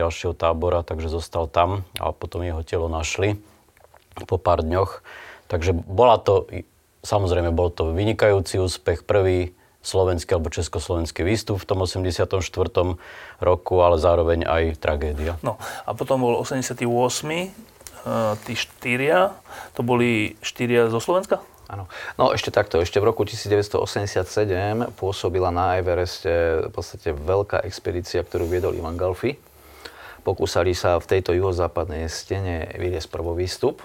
ďalšieho 0.00 0.32
tábora, 0.32 0.80
takže 0.80 1.12
zostal 1.12 1.44
tam 1.44 1.84
a 2.00 2.16
potom 2.16 2.40
jeho 2.40 2.64
telo 2.64 2.88
našli 2.88 3.36
po 4.24 4.40
pár 4.40 4.64
dňoch. 4.64 5.04
Takže 5.52 5.76
bola 5.76 6.16
to 6.16 6.48
Samozrejme, 7.08 7.56
bol 7.56 7.72
to 7.72 7.96
vynikajúci 7.96 8.60
úspech, 8.60 9.08
prvý 9.08 9.56
slovenský 9.80 10.36
alebo 10.36 10.52
československý 10.52 11.24
výstup 11.24 11.56
v 11.56 11.64
tom 11.64 11.80
84. 11.80 12.28
roku, 13.40 13.74
ale 13.80 13.96
zároveň 13.96 14.44
aj 14.44 14.76
tragédia. 14.76 15.40
No 15.40 15.56
a 15.88 15.96
potom 15.96 16.20
bol 16.20 16.36
88. 16.36 16.84
E, 16.84 17.48
tí 18.44 18.52
štyria, 18.52 19.32
to 19.72 19.80
boli 19.80 20.36
štyria 20.44 20.92
zo 20.92 21.00
Slovenska? 21.00 21.40
Áno. 21.72 21.88
No 22.20 22.36
ešte 22.36 22.52
takto, 22.52 22.76
ešte 22.80 23.00
v 23.00 23.08
roku 23.08 23.24
1987 23.24 24.92
pôsobila 24.92 25.48
na 25.48 25.80
Evereste 25.80 26.68
v 26.68 26.72
podstate 26.72 27.16
veľká 27.16 27.64
expedícia, 27.64 28.20
ktorú 28.20 28.44
viedol 28.44 28.76
Ivan 28.76 29.00
Galfi. 29.00 29.40
Pokúsali 30.28 30.76
sa 30.76 31.00
v 31.00 31.08
tejto 31.08 31.32
juhozápadnej 31.32 32.04
stene 32.12 32.68
vyriesť 32.76 33.08
prvý 33.08 33.48
výstup 33.48 33.80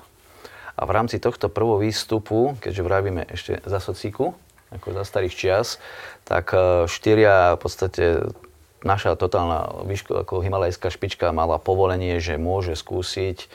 a 0.74 0.82
v 0.86 0.92
rámci 0.92 1.22
tohto 1.22 1.50
prvého 1.50 1.82
výstupu, 1.82 2.58
keďže 2.58 2.82
vravíme 2.82 3.24
ešte 3.30 3.62
za 3.63 3.77
socíku, 3.77 4.34
ako 4.74 4.98
za 4.98 5.03
starých 5.06 5.38
čias, 5.38 5.68
tak 6.25 6.50
e, 6.53 6.89
štyria 6.89 7.53
v 7.56 7.60
podstate 7.62 8.06
naša 8.82 9.13
totálna 9.15 9.86
výško, 9.86 10.25
ako 10.25 10.42
himalajská 10.42 10.89
špička 10.89 11.30
mala 11.32 11.62
povolenie, 11.62 12.18
že 12.20 12.42
môže 12.42 12.74
skúsiť 12.74 13.48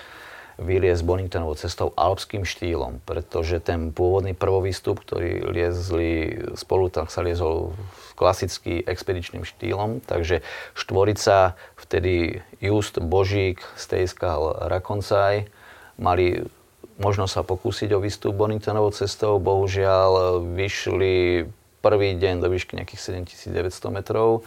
vyliezť 0.58 1.06
Boningtonovou 1.06 1.54
cestou 1.54 1.94
alpským 1.94 2.42
štýlom, 2.42 2.98
pretože 3.06 3.62
ten 3.62 3.94
pôvodný 3.94 4.34
prvovýstup, 4.34 4.98
ktorý 5.06 5.46
liezli 5.54 6.34
spolu, 6.58 6.90
tak 6.90 7.14
sa 7.14 7.22
liezol 7.22 7.78
klasicky 8.18 8.82
expedičným 8.82 9.46
štýlom, 9.46 10.02
takže 10.02 10.42
štvorica, 10.74 11.54
vtedy 11.78 12.42
Just, 12.58 12.98
Božík, 12.98 13.62
Stejskal, 13.78 14.66
Rakoncaj, 14.66 15.46
mali 15.94 16.42
možno 16.98 17.30
sa 17.30 17.46
pokúsiť 17.46 17.94
o 17.94 18.02
výstup 18.02 18.34
Boningtonovou 18.34 18.90
cestou. 18.90 19.38
Bohužiaľ 19.38 20.42
vyšli 20.42 21.46
prvý 21.78 22.18
deň 22.18 22.42
do 22.42 22.50
výšky 22.50 22.74
nejakých 22.74 23.24
7900 23.24 23.94
metrov. 23.94 24.42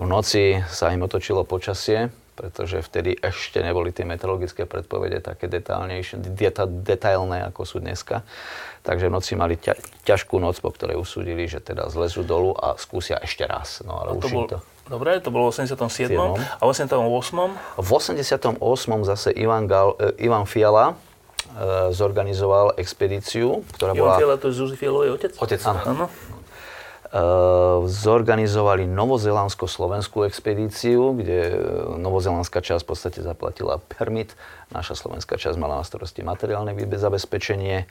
V 0.00 0.08
noci 0.08 0.64
sa 0.72 0.88
im 0.96 1.04
otočilo 1.04 1.44
počasie, 1.44 2.08
pretože 2.32 2.80
vtedy 2.80 3.20
ešte 3.20 3.60
neboli 3.60 3.92
tie 3.92 4.08
meteorologické 4.08 4.64
predpovede 4.64 5.20
také 5.20 5.44
detálnejšie, 5.44 6.24
deta, 6.32 6.64
detailné, 6.64 7.44
ako 7.52 7.68
sú 7.68 7.76
dneska. 7.84 8.24
Takže 8.80 9.12
v 9.12 9.12
noci 9.12 9.36
mali 9.36 9.60
ťa, 9.60 9.76
ťažkú 10.08 10.40
noc, 10.40 10.56
po 10.64 10.72
ktorej 10.72 10.96
usúdili, 10.96 11.44
že 11.44 11.60
teda 11.60 11.92
zlezú 11.92 12.24
dolu 12.24 12.56
a 12.56 12.80
skúsia 12.80 13.20
ešte 13.20 13.44
raz. 13.44 13.84
No 13.84 14.00
ale 14.00 14.16
A 14.16 14.24
to 14.24 14.24
už 14.24 14.32
bol, 14.32 14.48
to... 14.48 14.58
Dobre, 14.88 15.20
to 15.20 15.28
bolo 15.28 15.52
v 15.52 15.68
87. 15.68 15.76
Siedmom. 15.92 16.40
A 16.40 16.62
v 16.64 16.68
88. 16.72 17.76
V 17.76 17.90
88. 17.92 18.56
zase 19.04 19.28
Ivan, 19.36 19.68
Gal, 19.68 20.00
e, 20.00 20.16
Ivan 20.24 20.48
Fiala 20.48 20.96
zorganizoval 21.90 22.78
expedíciu, 22.78 23.66
ktorá 23.74 23.92
bola... 23.92 24.16
Fiala, 24.16 24.36
to 24.38 24.48
je 24.48 24.54
Zuzi 24.54 24.76
otec? 24.86 25.32
Otec. 25.36 25.60
Áno. 25.66 25.82
Áno. 25.84 26.06
E, 27.10 27.22
zorganizovali 27.90 28.86
novozelandsko-slovenskú 28.86 30.22
expedíciu, 30.30 31.18
kde 31.18 31.38
e, 31.50 31.54
novozelandská 31.98 32.62
časť 32.62 32.86
v 32.86 32.88
podstate 32.88 33.18
zaplatila 33.18 33.82
permit, 33.98 34.38
naša 34.70 34.94
slovenská 34.94 35.34
časť 35.34 35.58
mala 35.58 35.82
na 35.82 35.84
starosti 35.84 36.22
materiálne 36.22 36.70
zabezpečenie 36.78 37.90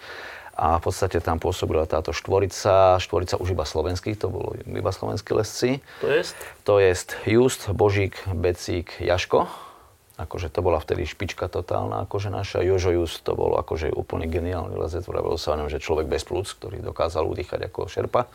a 0.56 0.80
v 0.80 0.82
podstate 0.88 1.20
tam 1.20 1.36
pôsobila 1.36 1.84
táto 1.84 2.16
štvorica, 2.16 2.96
štvorica 3.04 3.36
už 3.44 3.60
iba 3.60 3.68
slovenských, 3.68 4.16
to 4.16 4.32
bolo 4.32 4.56
iba 4.64 4.92
slovenskí 4.92 5.36
lesci. 5.36 5.84
To 6.00 6.08
jest? 6.08 6.36
To 6.64 6.80
je 6.80 6.96
Just, 7.28 7.68
Božík, 7.76 8.16
Becík, 8.32 9.04
Jaško. 9.04 9.69
Akože 10.20 10.52
to 10.52 10.60
bola 10.60 10.84
vtedy 10.84 11.08
špička 11.08 11.48
totálna, 11.48 12.04
akože 12.04 12.28
naša. 12.28 12.60
Jožo 12.60 12.92
Just 12.92 13.24
to 13.24 13.40
bol 13.40 13.56
akože 13.56 13.96
úplne 13.96 14.28
geniálny 14.28 14.76
lezec. 14.76 15.08
Vravilo 15.08 15.40
sa 15.40 15.56
ňom, 15.56 15.72
že 15.72 15.80
človek 15.80 16.12
bez 16.12 16.28
plúc, 16.28 16.52
ktorý 16.52 16.84
dokázal 16.84 17.24
udýchať 17.24 17.72
ako 17.72 17.88
šerpa. 17.88 18.28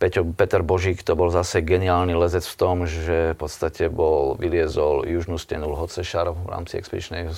Peťo, 0.00 0.24
Peter 0.32 0.64
Božík 0.64 1.04
to 1.04 1.12
bol 1.12 1.28
zase 1.28 1.60
geniálny 1.60 2.16
lezec 2.16 2.40
v 2.40 2.56
tom, 2.56 2.76
že 2.88 3.36
v 3.36 3.38
podstate 3.38 3.92
bol, 3.92 4.32
vyliezol 4.32 5.04
južnú 5.04 5.36
stenu 5.36 5.68
Lhocešar 5.68 6.32
v 6.32 6.48
rámci 6.48 6.80
expedičnej, 6.80 7.28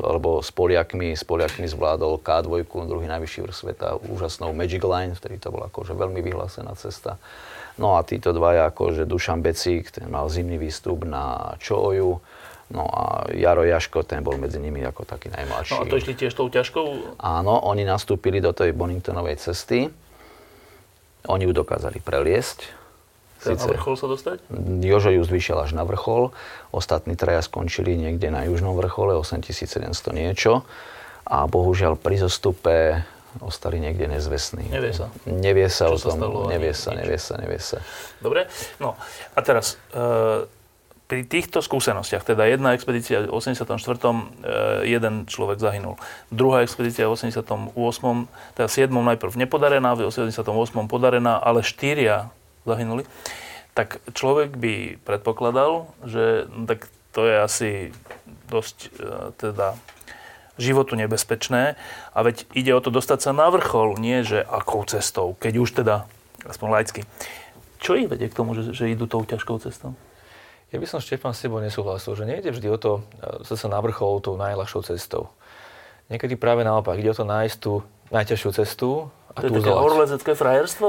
alebo 0.00 0.40
s 0.40 0.48
Poliakmi, 0.48 1.12
s 1.12 1.28
Poliakmi 1.28 1.68
zvládol 1.68 2.16
K2, 2.24 2.64
druhý 2.88 3.04
najvyšší 3.04 3.44
vrch 3.44 3.56
sveta, 3.60 4.00
úžasnou 4.08 4.56
Magic 4.56 4.80
Line, 4.80 5.12
vtedy 5.12 5.36
to 5.36 5.52
bola 5.52 5.68
akože 5.68 5.92
veľmi 5.92 6.24
vyhlásená 6.24 6.72
cesta. 6.80 7.20
No 7.76 8.00
a 8.00 8.00
títo 8.00 8.32
dvaja, 8.32 8.72
akože 8.72 9.04
Dušan 9.04 9.44
Becík, 9.44 9.92
ten 9.92 10.08
mal 10.08 10.32
zimný 10.32 10.56
výstup 10.56 11.04
na 11.04 11.52
Čoju, 11.60 12.24
no 12.70 12.82
a 12.84 13.02
Jaro 13.30 13.62
Jaško, 13.62 14.02
ten 14.02 14.22
bol 14.22 14.34
medzi 14.36 14.58
nimi 14.58 14.82
ako 14.82 15.06
taký 15.06 15.30
No 15.30 15.38
najmladší. 15.38 15.78
a 15.78 15.86
to 15.86 15.96
išli 15.96 16.14
tiež 16.14 16.34
tou 16.34 16.50
ťažkou? 16.50 17.18
Áno, 17.18 17.54
oni 17.62 17.86
nastúpili 17.86 18.42
do 18.42 18.50
tej 18.50 18.74
Boningtonovej 18.74 19.38
cesty. 19.38 19.86
Oni 21.26 21.42
ju 21.42 21.52
dokázali 21.52 21.98
preliesť. 21.98 22.70
Chcel 23.36 23.58
na 23.60 23.66
vrchol 23.76 23.94
sa 23.94 24.06
dostať? 24.08 24.38
Jožo 24.80 25.12
Just 25.12 25.28
vyšiel 25.30 25.60
až 25.60 25.76
na 25.76 25.84
vrchol, 25.84 26.32
ostatní 26.72 27.14
traja 27.14 27.44
skončili 27.44 27.94
niekde 27.94 28.32
na 28.32 28.42
južnom 28.48 28.74
vrchole, 28.74 29.12
8700 29.18 29.92
niečo. 30.16 30.64
A 31.26 31.44
bohužiaľ 31.44 31.98
pri 31.98 32.16
zostupe 32.22 33.02
ostali 33.42 33.76
niekde 33.76 34.08
nezvestní. 34.08 34.72
Nevie 34.72 34.96
sa. 34.96 35.12
Nevie 35.28 35.68
sa 35.68 35.92
Čo 35.92 35.94
o 35.94 35.98
sa 36.00 36.06
tom, 36.08 36.18
stalo, 36.22 36.38
nevie 36.48 36.72
sa, 36.72 36.90
nevie 36.96 37.18
sa, 37.20 37.34
nevie 37.36 37.60
sa. 37.60 37.78
Dobre. 38.24 38.48
No 38.80 38.96
a 39.36 39.38
teraz, 39.44 39.76
e, 39.92 40.46
pri 41.06 41.22
týchto 41.22 41.62
skúsenostiach, 41.62 42.26
teda 42.26 42.50
jedna 42.50 42.74
expedícia 42.74 43.22
v 43.22 43.30
84. 43.30 43.62
E, 43.62 44.90
jeden 44.90 45.30
človek 45.30 45.62
zahynul. 45.62 45.94
Druhá 46.34 46.66
expedícia 46.66 47.06
v 47.06 47.14
88. 47.14 47.70
teda 48.58 48.68
7. 48.68 48.90
najprv 48.90 49.38
nepodarená, 49.38 49.94
v 49.94 50.10
88. 50.10 50.42
podarená, 50.90 51.38
ale 51.38 51.62
štyria 51.62 52.34
zahynuli. 52.66 53.06
Tak 53.78 54.02
človek 54.18 54.58
by 54.58 54.98
predpokladal, 55.06 55.94
že 56.02 56.50
no, 56.50 56.66
tak 56.66 56.90
to 57.14 57.22
je 57.22 57.36
asi 57.38 57.70
dosť 58.50 58.78
e, 58.82 58.88
teda 59.38 59.78
životu 60.58 60.98
nebezpečné. 60.98 61.78
A 62.12 62.18
veď 62.26 62.50
ide 62.50 62.74
o 62.74 62.82
to 62.82 62.90
dostať 62.90 63.30
sa 63.30 63.30
na 63.30 63.46
vrchol, 63.54 63.94
nie 64.02 64.26
že 64.26 64.42
akou 64.42 64.82
cestou, 64.82 65.38
keď 65.38 65.52
už 65.62 65.70
teda, 65.70 66.10
aspoň 66.50 66.68
laicky. 66.72 67.00
Čo 67.78 67.94
ich 67.94 68.10
vedie 68.10 68.26
k 68.26 68.34
tomu, 68.34 68.58
že, 68.58 68.74
že 68.74 68.90
idú 68.90 69.06
tou 69.06 69.22
ťažkou 69.22 69.62
cestou? 69.62 69.94
Ja 70.74 70.82
by 70.82 70.86
som, 70.90 70.98
Štefan, 70.98 71.30
s 71.30 71.46
tebou 71.46 71.62
nesúhlasil, 71.62 72.18
že 72.18 72.26
nejde 72.26 72.50
vždy 72.50 72.68
o 72.74 72.78
to 72.78 72.92
e, 73.22 73.46
sa 73.46 73.68
na 73.70 73.78
vrchol 73.78 74.18
tou 74.18 74.34
najľahšou 74.34 74.82
cestou. 74.82 75.30
Niekedy 76.10 76.34
práve 76.34 76.66
naopak, 76.66 76.98
ide 76.98 77.10
o 77.10 77.18
to 77.18 77.22
nájsť 77.22 77.56
tú 77.62 77.86
najťažšiu 78.10 78.50
cestu 78.54 78.90
a 79.34 79.42
To 79.42 79.46
je 79.46 79.50
tú 79.50 79.54
také 79.58 79.70
zdolať. 79.70 79.82
horlezecké 79.82 80.32
frajerstvo? 80.34 80.88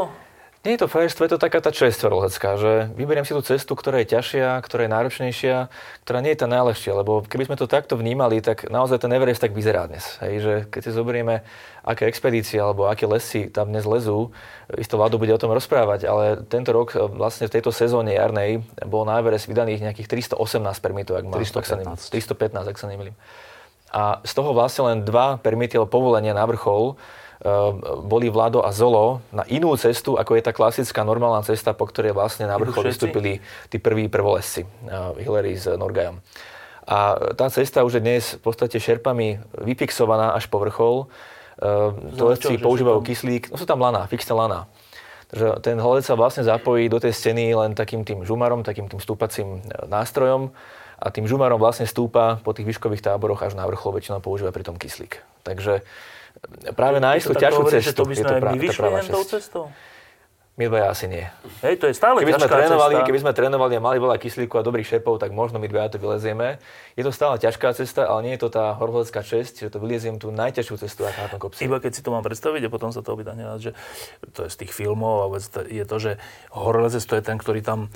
Nie 0.67 0.75
je 0.75 0.83
to 0.83 0.91
frajerstvo, 0.91 1.23
je 1.23 1.31
to 1.31 1.39
taká 1.39 1.63
tá 1.63 1.71
česť 1.71 2.11
horlecká, 2.11 2.59
že 2.59 2.91
vyberiem 2.91 3.23
si 3.23 3.31
tú 3.31 3.39
cestu, 3.39 3.71
ktorá 3.71 4.03
je 4.03 4.11
ťažšia, 4.11 4.59
ktorá 4.59 4.83
je 4.83 4.91
náročnejšia, 4.91 5.71
ktorá 6.03 6.19
nie 6.19 6.35
je 6.35 6.43
tá 6.43 6.47
najľahšia, 6.51 6.91
lebo 6.91 7.23
keby 7.23 7.47
sme 7.47 7.55
to 7.55 7.71
takto 7.71 7.95
vnímali, 7.95 8.43
tak 8.43 8.67
naozaj 8.67 8.99
ten 8.99 9.15
Everest 9.15 9.39
tak 9.39 9.55
vyzerá 9.55 9.87
dnes. 9.87 10.19
Hej, 10.19 10.35
že 10.43 10.53
keď 10.67 10.81
si 10.83 10.91
zoberieme, 10.91 11.47
aké 11.87 12.11
expedície 12.11 12.59
alebo 12.59 12.91
aké 12.91 13.07
lesy 13.07 13.47
tam 13.47 13.71
dnes 13.71 13.87
lezú, 13.87 14.35
isto 14.75 14.99
Vlado 14.99 15.15
bude 15.15 15.31
o 15.31 15.39
tom 15.39 15.55
rozprávať, 15.55 16.03
ale 16.03 16.43
tento 16.51 16.75
rok 16.75 16.91
e, 16.91 17.15
vlastne 17.15 17.47
v 17.47 17.55
tejto 17.55 17.71
sezóne 17.71 18.11
jarnej 18.11 18.59
bolo 18.83 19.07
na 19.07 19.23
Everest 19.23 19.47
vydaných 19.47 19.87
nejakých 19.87 20.35
318 20.35 20.35
permitov, 20.83 21.15
ak 21.15 21.31
mám, 21.31 21.47
ak 21.47 21.63
sa 21.63 21.79
nemýlim. 21.79 21.95
315, 21.95 22.67
ak 22.67 22.75
sa 22.75 22.91
nemýlim. 22.91 23.15
A 23.95 24.19
z 24.19 24.35
toho 24.35 24.51
vlastne 24.51 24.83
len 24.91 25.07
dva 25.07 25.39
permity 25.39 25.79
alebo 25.79 25.95
povolenia 25.95 26.35
na 26.35 26.43
vrchol 26.43 26.99
boli 28.01 28.33
Vlado 28.33 28.65
a 28.65 28.73
Zolo 28.73 29.21
na 29.29 29.45
inú 29.45 29.77
cestu, 29.77 30.17
ako 30.17 30.33
je 30.33 30.41
tá 30.41 30.51
klasická 30.53 31.05
normálna 31.05 31.45
cesta, 31.45 31.77
po 31.77 31.85
ktorej 31.85 32.17
vlastne 32.17 32.49
na 32.49 32.57
vrchol 32.57 32.89
vystúpili 32.89 33.37
tí 33.69 33.77
prví 33.77 34.09
prvolesci, 34.09 34.65
uh, 34.65 35.13
Hillary 35.21 35.53
s 35.53 35.69
Norgajom. 35.69 36.17
A 36.87 37.19
tá 37.35 37.51
cesta 37.51 37.83
už 37.83 37.99
je 37.99 38.01
dnes 38.01 38.23
v 38.39 38.41
podstate 38.41 38.79
šerpami 38.79 39.43
vyfixovaná 39.59 40.31
až 40.33 40.47
po 40.47 40.63
vrchol. 40.63 41.11
Čo, 42.15 42.37
že 42.37 42.63
používajú 42.63 43.03
kyslík, 43.03 43.51
no 43.51 43.59
sú 43.59 43.67
tam 43.67 43.83
laná, 43.83 44.07
fixné 44.07 44.31
laná. 44.31 44.71
Takže 45.27 45.59
ten 45.59 45.75
hľadec 45.75 46.07
sa 46.07 46.15
vlastne 46.15 46.47
zapojí 46.47 46.87
do 46.87 47.03
tej 47.03 47.11
steny 47.11 47.51
len 47.51 47.75
takým 47.75 48.07
tým 48.07 48.23
žumarom, 48.23 48.63
takým 48.63 48.87
tým 48.87 49.03
stúpacím 49.03 49.59
e, 49.59 49.83
nástrojom 49.91 50.55
a 50.95 51.07
tým 51.11 51.27
žumarom 51.27 51.59
vlastne 51.59 51.83
stúpa 51.83 52.39
po 52.39 52.55
tých 52.55 52.63
výškových 52.63 53.03
táboroch 53.03 53.43
až 53.43 53.59
na 53.59 53.67
vrchol, 53.67 53.99
väčšinou 53.99 54.23
používa 54.23 54.55
pri 54.55 54.63
tom 54.63 54.79
kyslík. 54.79 55.19
Takže 55.43 55.83
práve 56.73 56.97
nájsť 57.01 57.25
tú 57.27 57.33
ťažšiu 57.35 57.63
cestu 57.71 57.89
Že 57.91 57.97
to 57.97 58.03
by 58.05 58.13
sme 58.15 58.27
to 58.27 58.45
my 58.45 58.59
vyšli 58.59 58.87
len 58.89 59.05
tou 59.07 59.23
cestou? 59.25 59.65
My 60.57 60.65
dvaja 60.65 60.89
asi 60.89 61.05
nie. 61.05 61.21
Hej, 61.61 61.77
to 61.77 61.85
je 61.85 61.93
stále 61.93 62.17
Keby 62.17 62.33
sme, 62.33 62.49
trénovali, 62.49 62.97
cesta. 62.97 63.05
keby 63.05 63.19
sme 63.21 63.31
trénovali 63.37 63.73
a 63.77 63.81
mali 63.81 64.01
veľa 64.01 64.17
kyslíku 64.17 64.57
a 64.57 64.65
dobrých 64.65 64.89
šepov, 64.89 65.21
tak 65.21 65.29
možno 65.29 65.61
my 65.61 65.69
dvaja 65.69 65.93
to 65.93 66.01
vylezieme. 66.01 66.57
Je 66.97 67.05
to 67.05 67.13
stále 67.13 67.37
ťažká 67.37 67.77
cesta, 67.77 68.09
ale 68.09 68.25
nie 68.25 68.33
je 68.33 68.41
to 68.41 68.49
tá 68.49 68.73
horholecká 68.73 69.21
česť, 69.21 69.69
že 69.69 69.69
to 69.69 69.77
vyleziem 69.77 70.17
tú 70.17 70.33
najťažšiu 70.33 70.81
cestu, 70.81 71.05
aká 71.05 71.29
na 71.29 71.29
tom 71.29 71.37
kopci. 71.37 71.61
Iba 71.61 71.77
keď 71.77 71.93
si 71.93 72.01
to 72.01 72.09
mám 72.09 72.25
predstaviť 72.25 72.65
a 72.65 72.73
potom 72.73 72.89
sa 72.89 73.05
to 73.05 73.13
hneď, 73.13 73.69
že 73.69 73.71
to 74.33 74.45
je 74.45 74.49
z 74.49 74.57
tých 74.65 74.73
filmov 74.73 75.29
a 75.29 75.37
je 75.69 75.85
to, 75.85 75.97
že 76.01 76.11
horolezec 76.49 77.05
to 77.05 77.13
je 77.21 77.21
ten, 77.21 77.37
ktorý 77.37 77.61
tam 77.61 77.93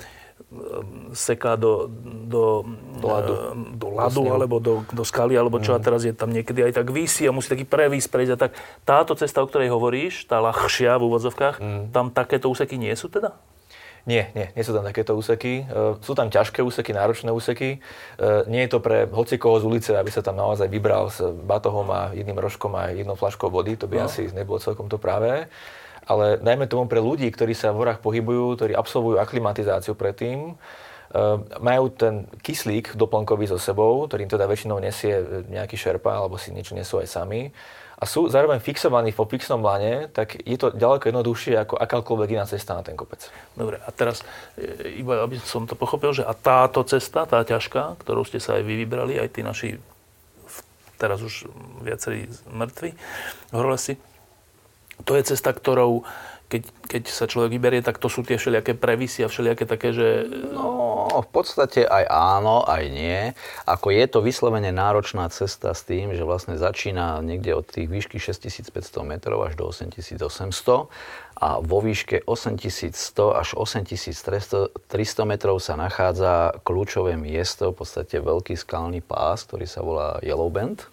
seká 1.12 1.56
do, 1.56 1.86
do, 2.26 2.64
do 2.98 3.06
ľadu. 3.08 3.34
do 3.76 3.88
ľadu 3.92 4.22
alebo 4.28 4.56
do, 4.58 4.82
do 4.88 5.04
skaly, 5.04 5.36
alebo 5.36 5.60
čo 5.60 5.72
a 5.72 5.80
teraz 5.80 6.02
je 6.02 6.12
tam 6.12 6.30
niekedy 6.30 6.64
aj 6.66 6.78
tak 6.78 6.88
vysí 6.88 7.24
a 7.24 7.32
musí 7.32 7.48
taký 7.48 7.64
previs 7.64 8.08
prejsť 8.08 8.32
a 8.32 8.38
tak. 8.38 8.52
Táto 8.82 9.12
cesta, 9.14 9.40
o 9.40 9.48
ktorej 9.48 9.72
hovoríš, 9.72 10.24
tá 10.26 10.40
ľahšia 10.40 10.96
v 10.98 11.06
úvodzovkách, 11.08 11.56
tam 11.90 12.10
takéto 12.10 12.48
úseky 12.48 12.76
nie 12.76 12.92
sú 12.94 13.08
teda? 13.08 13.36
Nie, 14.02 14.34
nie, 14.34 14.50
nie 14.58 14.66
sú 14.66 14.74
tam 14.74 14.82
takéto 14.82 15.14
úseky. 15.14 15.62
E, 15.62 15.64
Sú 16.02 16.18
tam 16.18 16.26
ťažké 16.26 16.58
úseky, 16.58 16.90
náročné 16.90 17.30
úseky. 17.30 17.78
E, 17.78 17.78
Nie 18.50 18.66
je 18.66 18.74
to 18.74 18.82
pre 18.82 19.06
hocikoho 19.06 19.62
z 19.62 19.64
ulice, 19.64 19.90
aby 19.94 20.10
sa 20.10 20.26
tam 20.26 20.34
naozaj 20.34 20.66
vybral 20.66 21.06
s 21.06 21.22
batohom 21.22 21.86
a 21.86 22.10
jedným 22.10 22.34
rožkom 22.34 22.74
a 22.74 22.90
jednou 22.90 23.14
flaškou 23.14 23.46
vody. 23.46 23.78
To 23.78 23.86
by 23.86 24.02
No. 24.02 24.10
asi 24.10 24.26
nebolo 24.34 24.58
celkom 24.58 24.90
to 24.90 24.98
práve. 24.98 25.46
Ale 26.12 26.36
najmä 26.44 26.68
tomu 26.68 26.84
pre 26.84 27.00
ľudí, 27.00 27.24
ktorí 27.32 27.56
sa 27.56 27.72
v 27.72 27.80
horách 27.80 28.04
pohybujú, 28.04 28.60
ktorí 28.60 28.72
absolvujú 28.76 29.16
aklimatizáciu 29.16 29.96
predtým, 29.96 30.52
e, 30.52 30.54
majú 31.56 31.88
ten 31.88 32.28
kyslík 32.44 32.92
doplnkový 32.92 33.48
so 33.48 33.56
sebou, 33.56 34.04
ktorým 34.04 34.28
teda 34.28 34.44
väčšinou 34.44 34.76
nesie 34.76 35.24
nejaký 35.48 35.80
šerpa, 35.80 36.20
alebo 36.20 36.36
si 36.36 36.52
niečo 36.52 36.76
nesú 36.76 37.00
aj 37.00 37.08
sami. 37.08 37.48
A 37.96 38.04
sú 38.04 38.26
zároveň 38.26 38.58
fixovaní 38.58 39.14
vo 39.14 39.24
fixnom 39.30 39.62
lane, 39.62 40.10
tak 40.10 40.34
je 40.42 40.58
to 40.58 40.74
ďaleko 40.74 41.08
jednoduchšie 41.08 41.54
ako 41.54 41.78
akákoľvek 41.78 42.34
iná 42.34 42.44
cesta 42.50 42.74
na 42.74 42.82
ten 42.82 42.98
kopec. 42.98 43.30
Dobre, 43.54 43.78
a 43.80 43.88
teraz, 43.94 44.26
e, 44.60 45.00
iba 45.00 45.24
aby 45.24 45.40
som 45.40 45.64
to 45.64 45.78
pochopil, 45.78 46.12
že 46.12 46.26
a 46.28 46.36
táto 46.36 46.84
cesta, 46.84 47.24
tá 47.24 47.40
ťažká, 47.40 47.96
ktorú 48.04 48.26
ste 48.28 48.42
sa 48.42 48.60
aj 48.60 48.62
vy 48.68 48.74
vybrali, 48.84 49.16
aj 49.16 49.28
tí 49.32 49.40
naši 49.40 49.80
teraz 51.02 51.18
už 51.18 51.50
viacerí 51.82 52.30
mŕtvi 52.46 52.94
horolesi, 53.50 53.98
to 55.04 55.12
je 55.18 55.34
cesta, 55.34 55.50
ktorou 55.52 56.06
keď, 56.52 56.62
keď 56.84 57.02
sa 57.08 57.24
človek 57.24 57.56
vyberie, 57.56 57.80
tak 57.80 57.96
to 57.96 58.12
sú 58.12 58.20
tie 58.20 58.36
všelijaké 58.36 58.76
previsy 58.76 59.24
a 59.24 59.32
všelijaké 59.32 59.64
také, 59.64 59.96
že... 59.96 60.28
No, 60.52 61.08
v 61.08 61.28
podstate 61.32 61.88
aj 61.88 62.04
áno, 62.12 62.60
aj 62.68 62.84
nie. 62.92 63.32
Ako 63.64 63.88
je 63.88 64.04
to 64.04 64.20
vyslovene 64.20 64.68
náročná 64.68 65.24
cesta 65.32 65.72
s 65.72 65.80
tým, 65.88 66.12
že 66.12 66.28
vlastne 66.28 66.60
začína 66.60 67.24
niekde 67.24 67.56
od 67.56 67.64
tých 67.64 67.88
výšky 67.88 68.20
6500 68.20 68.68
metrov 69.00 69.40
až 69.48 69.56
do 69.56 69.64
8800 69.64 70.92
a 71.40 71.48
vo 71.64 71.78
výške 71.80 72.28
8100 72.28 72.92
až 73.32 73.48
8300 73.56 74.76
metrov 75.24 75.56
sa 75.56 75.80
nachádza 75.80 76.60
kľúčové 76.68 77.16
miesto, 77.16 77.72
v 77.72 77.80
podstate 77.80 78.20
veľký 78.20 78.60
skalný 78.60 79.00
pás, 79.00 79.48
ktorý 79.48 79.64
sa 79.64 79.80
volá 79.80 80.20
Yellow 80.20 80.52
Bend, 80.52 80.84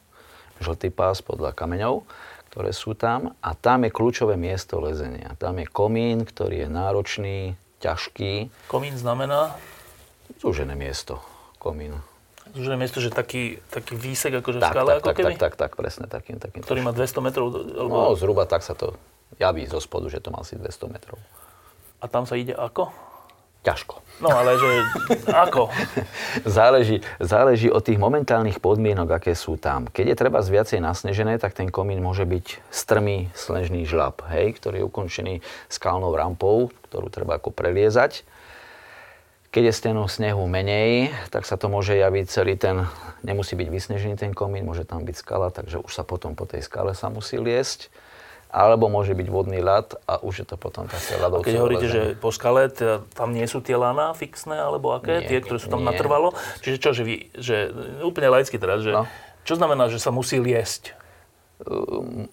žltý 0.63 0.88
pás 0.88 1.19
podľa 1.19 1.52
kameňov 1.52 2.08
ktoré 2.49 2.73
sú 2.73 2.97
tam 2.97 3.38
a 3.45 3.53
tam 3.53 3.85
je 3.85 3.93
kľúčové 3.93 4.33
miesto 4.33 4.81
lezenia. 4.81 5.38
Tam 5.38 5.62
je 5.62 5.69
komín, 5.69 6.25
ktorý 6.25 6.65
je 6.65 6.69
náročný, 6.69 7.38
ťažký. 7.77 8.49
Komín 8.65 8.97
znamená? 8.97 9.53
Zúžené 10.41 10.73
miesto. 10.73 11.21
Komín. 11.62 11.93
Zúžené 12.49 12.81
miesto, 12.81 12.97
že 12.97 13.13
taký, 13.13 13.62
taký 13.69 13.93
výsek 13.93 14.41
akože 14.41 14.57
tak, 14.57 14.73
v 14.73 14.73
skale 14.73 14.89
tak, 14.89 14.97
ako 14.97 15.07
tak, 15.07 15.15
keby? 15.21 15.33
Tak, 15.38 15.38
tak, 15.38 15.53
tak, 15.55 15.71
presne 15.77 16.05
takým. 16.09 16.41
takým 16.41 16.65
ktorý 16.65 16.81
má 16.81 16.89
200 16.89 17.21
metrov? 17.21 17.53
Alebo... 17.53 17.93
No, 17.93 18.17
zhruba 18.17 18.49
tak 18.49 18.65
sa 18.65 18.73
to 18.73 18.97
javí 19.38 19.69
zo 19.69 19.77
spodu, 19.77 20.09
že 20.09 20.17
to 20.17 20.33
má 20.33 20.41
asi 20.41 20.57
200 20.57 20.89
metrov. 20.89 21.21
A 22.01 22.09
tam 22.09 22.25
sa 22.25 22.33
ide 22.33 22.57
ako? 22.57 22.89
Ťažko. 23.63 24.00
No 24.19 24.36
ale 24.36 24.60
že 24.60 24.69
ako? 25.32 25.72
záleží, 26.60 27.00
záleží 27.24 27.72
od 27.72 27.84
tých 27.84 27.95
momentálnych 27.95 28.60
podmienok, 28.60 29.19
aké 29.19 29.32
sú 29.32 29.56
tam. 29.56 29.88
Keď 29.88 30.06
je 30.12 30.19
treba 30.19 30.43
viacej 30.43 30.84
nasnežené, 30.84 31.39
tak 31.39 31.56
ten 31.56 31.72
komín 31.72 32.04
môže 32.04 32.28
byť 32.28 32.60
strmý 32.67 33.32
snežný 33.32 33.88
žlab, 33.88 34.19
hej, 34.32 34.60
ktorý 34.60 34.84
je 34.84 34.88
ukončený 34.88 35.36
skalnou 35.72 36.12
rampou, 36.15 36.67
ktorú 36.91 37.08
treba 37.08 37.39
ako 37.39 37.56
preliezať. 37.56 38.28
Keď 39.50 39.63
je 39.65 39.74
stenu 39.74 40.04
snehu 40.06 40.45
menej, 40.45 41.10
tak 41.34 41.48
sa 41.48 41.58
to 41.58 41.72
môže 41.74 41.98
javiť 41.98 42.26
celý 42.30 42.54
ten, 42.54 42.86
nemusí 43.26 43.58
byť 43.58 43.67
vysnežený 43.72 44.15
ten 44.19 44.32
komín, 44.36 44.67
môže 44.67 44.86
tam 44.86 45.02
byť 45.02 45.15
skala, 45.15 45.50
takže 45.50 45.82
už 45.82 45.89
sa 45.89 46.06
potom 46.06 46.38
po 46.38 46.45
tej 46.45 46.62
skale 46.62 46.93
sa 46.93 47.10
musí 47.10 47.39
liesť 47.39 47.89
alebo 48.49 48.89
môže 48.89 49.13
byť 49.13 49.27
vodný 49.29 49.62
ľad 49.62 49.93
a 50.09 50.25
už 50.25 50.41
je 50.41 50.45
to 50.49 50.57
potom 50.57 50.89
také 50.89 51.21
ľadovcové 51.21 51.53
Keď 51.53 51.62
hovoríte, 51.62 51.88
že 51.88 52.01
po 52.17 52.33
skale, 52.33 52.65
teda, 52.73 53.05
tam 53.13 53.29
nie 53.29 53.45
sú 53.45 53.62
tie 53.62 53.77
lana 53.77 54.17
fixné, 54.17 54.57
alebo 54.57 54.97
aké? 54.97 55.21
Nie, 55.21 55.29
tie, 55.29 55.39
ktoré 55.45 55.62
sú 55.62 55.69
tam 55.69 55.85
nie. 55.85 55.89
natrvalo? 55.93 56.33
Čiže 56.65 56.77
čo, 56.81 56.89
že, 56.97 57.03
vy, 57.05 57.15
že 57.38 57.69
úplne 58.01 58.33
laicky 58.33 58.57
teraz, 58.57 58.81
že 58.81 58.89
no. 58.89 59.05
čo 59.45 59.53
znamená, 59.53 59.85
že 59.93 60.01
sa 60.01 60.09
musí 60.09 60.41
liesť? 60.41 60.97
Um, 61.62 62.25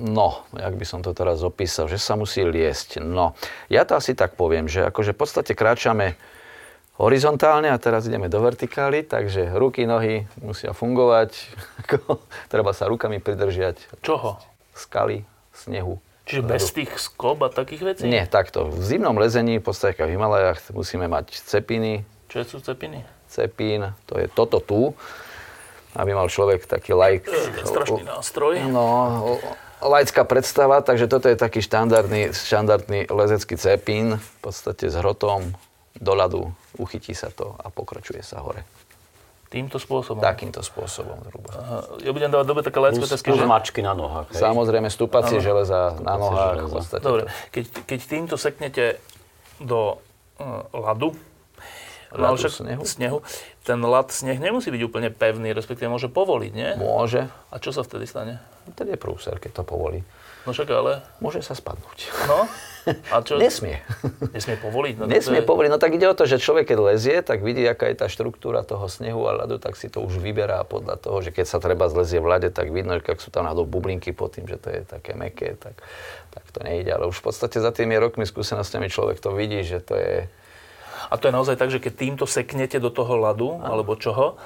no, 0.00 0.40
jak 0.56 0.72
by 0.72 0.86
som 0.88 1.04
to 1.04 1.12
teraz 1.12 1.44
opísal, 1.44 1.84
že 1.84 2.00
sa 2.00 2.16
musí 2.16 2.40
liesť. 2.48 3.04
No, 3.04 3.36
ja 3.68 3.84
to 3.84 4.00
asi 4.00 4.16
tak 4.16 4.40
poviem, 4.40 4.72
že 4.72 4.88
akože 4.88 5.12
v 5.12 5.20
podstate 5.20 5.52
kráčame 5.52 6.16
horizontálne 6.96 7.68
a 7.68 7.76
teraz 7.76 8.08
ideme 8.08 8.32
do 8.32 8.40
vertikály, 8.40 9.04
takže 9.04 9.52
ruky, 9.52 9.84
nohy 9.84 10.24
musia 10.40 10.72
fungovať. 10.72 11.36
Treba 12.52 12.72
sa 12.72 12.88
rukami 12.88 13.20
pridržiať. 13.20 14.00
Čoho? 14.00 14.40
Skaly, 14.72 15.28
snehu. 15.68 16.00
Čiže 16.28 16.42
bez 16.44 16.64
tých 16.72 16.92
skоб 16.96 17.40
a 17.44 17.48
takých 17.48 17.82
vecí? 17.84 18.04
Nie, 18.04 18.28
takto. 18.28 18.68
V 18.68 18.80
zimnom 18.84 19.16
lezení, 19.16 19.60
v 19.60 19.64
podstate 19.64 20.00
v 20.00 20.16
Himalajách, 20.16 20.72
musíme 20.76 21.08
mať 21.08 21.40
cepiny. 21.44 22.04
Čo 22.28 22.44
sú 22.44 22.56
cepiny? 22.60 23.00
Cepín, 23.28 23.92
to 24.04 24.20
je 24.20 24.28
toto 24.28 24.60
tu, 24.60 24.92
aby 25.96 26.12
mal 26.12 26.28
človek 26.28 26.68
taký 26.68 26.92
like. 26.92 27.24
To 27.24 27.32
je 27.32 27.64
strašný 27.64 28.04
nástroj. 28.04 28.60
No, 28.68 29.40
laická 29.80 30.28
predstava, 30.28 30.84
takže 30.84 31.08
toto 31.08 31.32
je 31.32 31.36
taký 31.40 31.64
štandardný, 31.64 32.36
štandardný 32.36 33.08
lezecký 33.08 33.56
cepín, 33.56 34.20
v 34.20 34.36
podstate 34.44 34.92
s 34.92 35.00
hrotom 35.00 35.56
do 35.96 36.12
ľadu, 36.12 36.52
uchytí 36.76 37.16
sa 37.16 37.32
to 37.32 37.56
a 37.56 37.72
pokračuje 37.72 38.20
sa 38.20 38.44
hore. 38.44 38.62
Týmto 39.48 39.80
spôsobom? 39.80 40.20
Takýmto 40.20 40.60
spôsobom 40.60 41.24
zhruba. 41.24 41.50
Ja 42.04 42.12
budem 42.12 42.28
dávať 42.28 42.46
dobe 42.52 42.60
také 42.60 42.84
laické 42.84 43.00
otázky. 43.00 43.32
Plus 43.32 43.48
mačky 43.48 43.80
na 43.80 43.96
nohách. 43.96 44.28
Hej? 44.36 44.44
Samozrejme, 44.44 44.92
stúpacie 44.92 45.40
železa 45.40 45.96
na 46.04 46.20
nohách. 46.20 46.68
Železa. 46.68 46.96
Dobre, 47.00 47.22
keď, 47.48 47.64
keď 47.88 48.00
týmto 48.04 48.36
seknete 48.36 49.00
do 49.56 49.96
uh, 50.36 50.68
ľadu, 50.76 51.16
ľadu 52.12 52.36
však 52.44 52.52
snehu. 52.60 52.82
snehu, 52.84 53.18
ten 53.64 53.80
ľad, 53.80 54.12
sneh 54.12 54.36
nemusí 54.36 54.68
byť 54.68 54.82
úplne 54.84 55.08
pevný, 55.08 55.56
respektíve 55.56 55.88
môže 55.88 56.12
povoliť, 56.12 56.52
nie? 56.52 56.70
Môže. 56.76 57.28
A 57.48 57.56
čo 57.56 57.72
sa 57.72 57.80
vtedy 57.80 58.04
stane? 58.04 58.44
Vtedy 58.68 58.96
je 58.96 58.98
prúser, 59.00 59.40
keď 59.40 59.60
to 59.60 59.62
povolí. 59.64 60.04
No 60.44 60.52
však 60.52 60.68
ale... 60.72 61.04
Môže 61.20 61.44
sa 61.44 61.56
spadnúť. 61.56 62.12
No? 62.28 62.44
A 63.14 63.22
čo? 63.22 63.36
Nesmie. 63.36 63.80
Nesmie 64.34 64.56
povoliť? 64.58 64.94
No, 64.98 65.04
Nesmie 65.10 65.42
je... 65.42 65.46
povoliť. 65.46 65.70
No 65.70 65.78
tak 65.80 65.94
ide 65.94 66.06
o 66.08 66.14
to, 66.16 66.24
že 66.24 66.40
človek 66.40 66.72
keď 66.72 66.78
lezie, 66.94 67.16
tak 67.22 67.40
vidí, 67.40 67.64
aká 67.64 67.88
je 67.90 67.96
tá 68.00 68.06
štruktúra 68.06 68.64
toho 68.64 68.86
snehu 68.88 69.24
a 69.28 69.32
ľadu, 69.44 69.60
tak 69.60 69.76
si 69.76 69.92
to 69.92 70.02
už 70.04 70.18
vyberá 70.18 70.64
podľa 70.66 70.98
toho, 71.00 71.18
že 71.22 71.30
keď 71.30 71.46
sa 71.46 71.58
treba 71.58 71.86
zlezie 71.86 72.18
v 72.18 72.28
ľade, 72.28 72.48
tak 72.52 72.72
vidno, 72.72 72.98
že 72.98 73.04
ak 73.08 73.20
sú 73.20 73.30
tam 73.32 73.46
náhodou 73.46 73.68
bublinky 73.68 74.10
pod 74.12 74.36
tým, 74.36 74.48
že 74.48 74.58
to 74.58 74.68
je 74.72 74.80
také 74.84 75.14
meké, 75.14 75.56
tak, 75.56 75.78
tak 76.32 76.44
to 76.50 76.60
nejde. 76.64 76.90
Ale 76.90 77.08
už 77.08 77.20
v 77.20 77.24
podstate 77.30 77.58
za 77.60 77.70
tými 77.70 77.96
rokmi 77.96 78.28
skúsenostiami 78.28 78.92
človek 78.92 79.20
to 79.20 79.32
vidí, 79.32 79.62
že 79.64 79.80
to 79.84 79.94
je... 79.96 80.14
A 81.08 81.14
to 81.14 81.30
je 81.30 81.36
naozaj 81.36 81.56
tak, 81.56 81.70
že 81.70 81.78
keď 81.78 81.92
týmto 81.94 82.24
seknete 82.26 82.82
do 82.82 82.90
toho 82.90 83.16
ľadu, 83.16 83.62
ano. 83.62 83.64
alebo 83.64 83.94
čoho, 83.94 84.36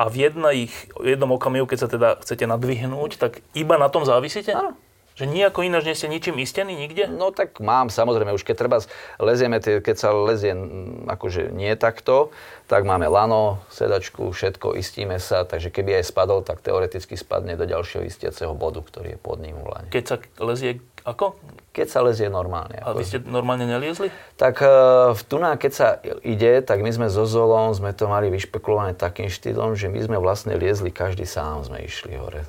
a 0.00 0.08
v, 0.08 0.14
jedna 0.28 0.50
ich, 0.50 0.72
v 0.96 1.14
jednom 1.14 1.30
okamihu, 1.36 1.68
keď 1.68 1.78
sa 1.78 1.88
teda 1.88 2.08
chcete 2.24 2.48
nadvihnúť, 2.48 3.20
tak 3.20 3.44
iba 3.52 3.76
na 3.76 3.92
tom 3.92 4.02
závisíte? 4.02 4.50
Áno. 4.50 4.74
Že 5.12 5.28
nejako 5.28 5.68
ináč 5.68 5.84
nie 5.84 5.96
ste 5.98 6.08
ničím 6.08 6.40
istený 6.40 6.72
nikde? 6.72 7.04
No 7.08 7.30
tak 7.30 7.60
mám, 7.60 7.92
samozrejme, 7.92 8.32
už 8.32 8.48
keď 8.48 8.56
treba 8.56 8.78
lezieme, 9.20 9.60
keď 9.60 9.96
sa 9.96 10.08
lezie 10.16 10.56
akože 11.04 11.52
nie 11.52 11.72
takto, 11.76 12.32
tak 12.64 12.88
máme 12.88 13.04
lano, 13.12 13.60
sedačku, 13.68 14.32
všetko, 14.32 14.72
istíme 14.80 15.20
sa, 15.20 15.44
takže 15.44 15.68
keby 15.68 16.00
aj 16.00 16.08
spadol, 16.08 16.40
tak 16.40 16.64
teoreticky 16.64 17.20
spadne 17.20 17.60
do 17.60 17.68
ďalšieho 17.68 18.08
istiaceho 18.08 18.56
bodu, 18.56 18.80
ktorý 18.80 19.14
je 19.14 19.18
pod 19.20 19.44
ním 19.44 19.60
v 19.60 19.68
lane. 19.68 19.88
Keď 19.92 20.04
sa 20.08 20.16
lezie 20.40 20.80
ako? 21.02 21.34
Keď 21.74 21.86
sa 21.88 22.00
lezie 22.06 22.30
normálne. 22.30 22.78
A 22.78 22.94
vy 22.94 23.02
ste 23.02 23.18
normálne 23.26 23.66
neliezli? 23.66 24.08
Tak 24.38 24.62
e, 24.62 24.68
v 25.12 25.22
Tuna, 25.26 25.58
keď 25.58 25.72
sa 25.72 25.88
ide, 26.22 26.62
tak 26.62 26.78
my 26.78 26.94
sme 26.94 27.08
so 27.10 27.26
Zolom, 27.26 27.74
sme 27.74 27.90
to 27.90 28.06
mali 28.06 28.30
vyšpekulované 28.30 28.94
takým 28.94 29.26
štýlom, 29.26 29.74
že 29.74 29.90
my 29.90 29.98
sme 29.98 30.16
vlastne 30.22 30.54
liezli, 30.54 30.94
každý 30.94 31.26
sám 31.26 31.66
sme 31.66 31.82
išli 31.82 32.14
hore. 32.14 32.46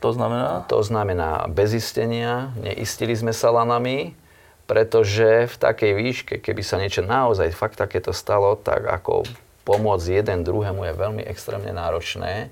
To 0.00 0.10
znamená? 0.16 0.64
To 0.72 0.80
znamená 0.80 1.44
bez 1.52 1.76
istenia, 1.76 2.56
neistili 2.56 3.12
sme 3.12 3.36
sa 3.36 3.52
lanami, 3.52 4.16
pretože 4.64 5.50
v 5.50 5.56
takej 5.60 5.92
výške, 5.92 6.34
keby 6.40 6.62
sa 6.64 6.80
niečo 6.80 7.04
naozaj 7.04 7.52
fakt 7.52 7.76
takéto 7.76 8.14
stalo, 8.16 8.56
tak 8.56 8.86
ako 8.88 9.28
pomôcť 9.68 10.24
jeden 10.24 10.40
druhému 10.46 10.88
je 10.88 10.94
veľmi 10.96 11.22
extrémne 11.26 11.74
náročné. 11.74 12.48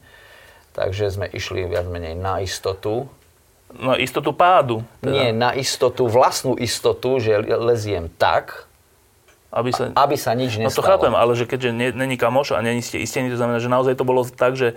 Takže 0.77 1.11
sme 1.11 1.27
išli 1.31 1.65
viac 1.67 1.89
menej 1.89 2.15
na 2.15 2.39
istotu. 2.45 3.09
Na 3.75 3.97
istotu 3.97 4.31
pádu? 4.37 4.85
Teda. 5.01 5.11
Nie, 5.11 5.29
na 5.33 5.51
istotu, 5.57 6.07
vlastnú 6.07 6.55
istotu, 6.55 7.19
že 7.19 7.39
leziem 7.43 8.13
tak, 8.19 8.69
aby 9.49 9.73
sa, 9.73 9.89
aby 9.97 10.17
sa 10.21 10.37
nič 10.37 10.61
nestalo. 10.61 10.69
No 10.69 10.79
to 10.79 10.85
chápem, 10.85 11.15
ale 11.17 11.33
že 11.33 11.49
keďže 11.49 11.73
není 11.73 12.21
kamoš 12.21 12.53
a 12.53 12.61
není 12.61 12.85
ste 12.85 13.01
istení, 13.01 13.33
to 13.33 13.41
znamená, 13.41 13.59
že 13.59 13.73
naozaj 13.73 13.97
to 13.97 14.05
bolo 14.05 14.23
tak, 14.29 14.61
že 14.61 14.77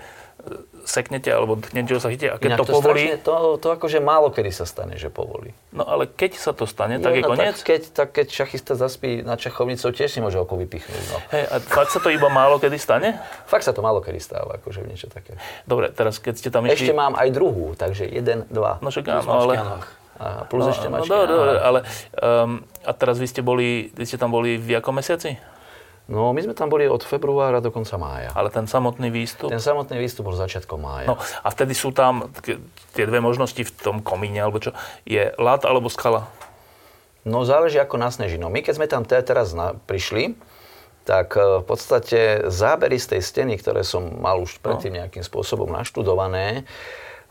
seknete 0.86 1.30
alebo 1.32 1.58
niečo 1.74 2.02
sa 2.02 2.10
chytíte 2.10 2.34
a 2.34 2.38
keď 2.38 2.50
Inak 2.56 2.60
to, 2.62 2.66
to 2.68 2.74
povolí... 2.78 3.04
Strašne, 3.08 3.26
to, 3.26 3.36
to 3.58 3.68
akože 3.74 4.00
málo 4.02 4.28
kedy 4.30 4.52
sa 4.54 4.66
stane, 4.66 4.96
že 4.98 5.10
povolí. 5.14 5.54
No 5.74 5.86
ale 5.88 6.08
keď 6.08 6.38
sa 6.38 6.52
to 6.52 6.70
stane, 6.70 7.02
tak 7.02 7.18
je 7.18 7.24
no, 7.24 7.34
koniec? 7.34 7.58
Tak 7.60 7.66
keď, 7.66 7.82
tak 7.92 8.10
keď 8.16 8.28
šachista 8.30 8.74
zaspí 8.78 9.22
na 9.22 9.36
čachovnicou, 9.38 9.90
tiež 9.94 10.10
si 10.12 10.20
môže 10.20 10.38
oko 10.42 10.58
vypichnúť. 10.58 11.04
No. 11.12 11.18
Hej, 11.34 11.44
a 11.50 11.56
fakt 11.62 11.92
sa 11.94 12.00
to 12.00 12.10
iba 12.14 12.28
málo 12.28 12.58
kedy 12.62 12.78
stane? 12.78 13.18
Fakt 13.50 13.66
sa 13.66 13.74
to 13.74 13.82
málo 13.84 14.00
kedy 14.00 14.20
stáva, 14.22 14.58
akože 14.58 14.86
niečo 14.86 15.10
také. 15.10 15.38
Dobre, 15.66 15.90
teraz 15.94 16.18
keď 16.18 16.34
ste 16.38 16.50
tam 16.50 16.66
išli... 16.68 16.90
Ešte 16.90 16.96
mám 16.98 17.14
aj 17.18 17.30
druhú, 17.34 17.74
takže 17.78 18.06
jeden, 18.08 18.48
dva. 18.50 18.78
No 18.80 18.94
však 18.94 19.06
áno, 19.10 19.32
ale... 19.48 19.56
A 20.22 20.46
plus 20.46 20.62
no, 20.62 20.70
ešte 20.70 20.86
no, 20.86 21.02
dobre, 21.02 21.34
dobre, 21.34 21.58
ale 21.58 21.80
um, 22.22 22.62
a 22.86 22.94
teraz 22.94 23.18
vy 23.18 23.26
ste 23.26 23.42
boli, 23.42 23.90
vy 23.90 24.06
ste 24.06 24.22
tam 24.22 24.30
boli 24.30 24.54
v 24.54 24.78
jakom 24.78 24.94
mesiaci? 24.94 25.34
No, 26.12 26.36
my 26.36 26.44
sme 26.44 26.52
tam 26.52 26.68
boli 26.68 26.92
od 26.92 27.00
februára 27.08 27.64
do 27.64 27.72
konca 27.72 27.96
mája. 27.96 28.36
Ale 28.36 28.52
ten 28.52 28.68
samotný 28.68 29.08
výstup? 29.08 29.48
Ten 29.48 29.64
samotný 29.64 29.96
výstup 29.96 30.28
bol 30.28 30.36
začiatkom 30.36 30.76
mája. 30.76 31.08
No, 31.08 31.16
a 31.16 31.48
vtedy 31.48 31.72
sú 31.72 31.96
tam 31.96 32.28
tie 32.92 33.08
dve 33.08 33.24
možnosti 33.24 33.64
v 33.64 33.72
tom 33.72 34.04
komíne, 34.04 34.44
alebo 34.44 34.60
čo? 34.60 34.76
Je 35.08 35.32
lat 35.40 35.64
alebo 35.64 35.88
skala? 35.88 36.28
No, 37.24 37.48
záleží 37.48 37.80
ako 37.80 37.96
nasneží. 37.96 38.36
No, 38.36 38.52
my 38.52 38.60
keď 38.60 38.74
sme 38.76 38.92
tam 38.92 39.08
teraz 39.08 39.56
na, 39.56 39.72
prišli, 39.88 40.36
tak 41.08 41.38
e, 41.40 41.62
v 41.62 41.66
podstate 41.66 42.50
zábery 42.52 43.00
z 43.00 43.16
tej 43.16 43.22
steny, 43.24 43.54
ktoré 43.56 43.88
som 43.88 44.04
mal 44.20 44.42
už 44.42 44.60
predtým 44.60 44.98
no. 44.98 44.98
nejakým 45.06 45.24
spôsobom 45.24 45.70
naštudované, 45.72 46.68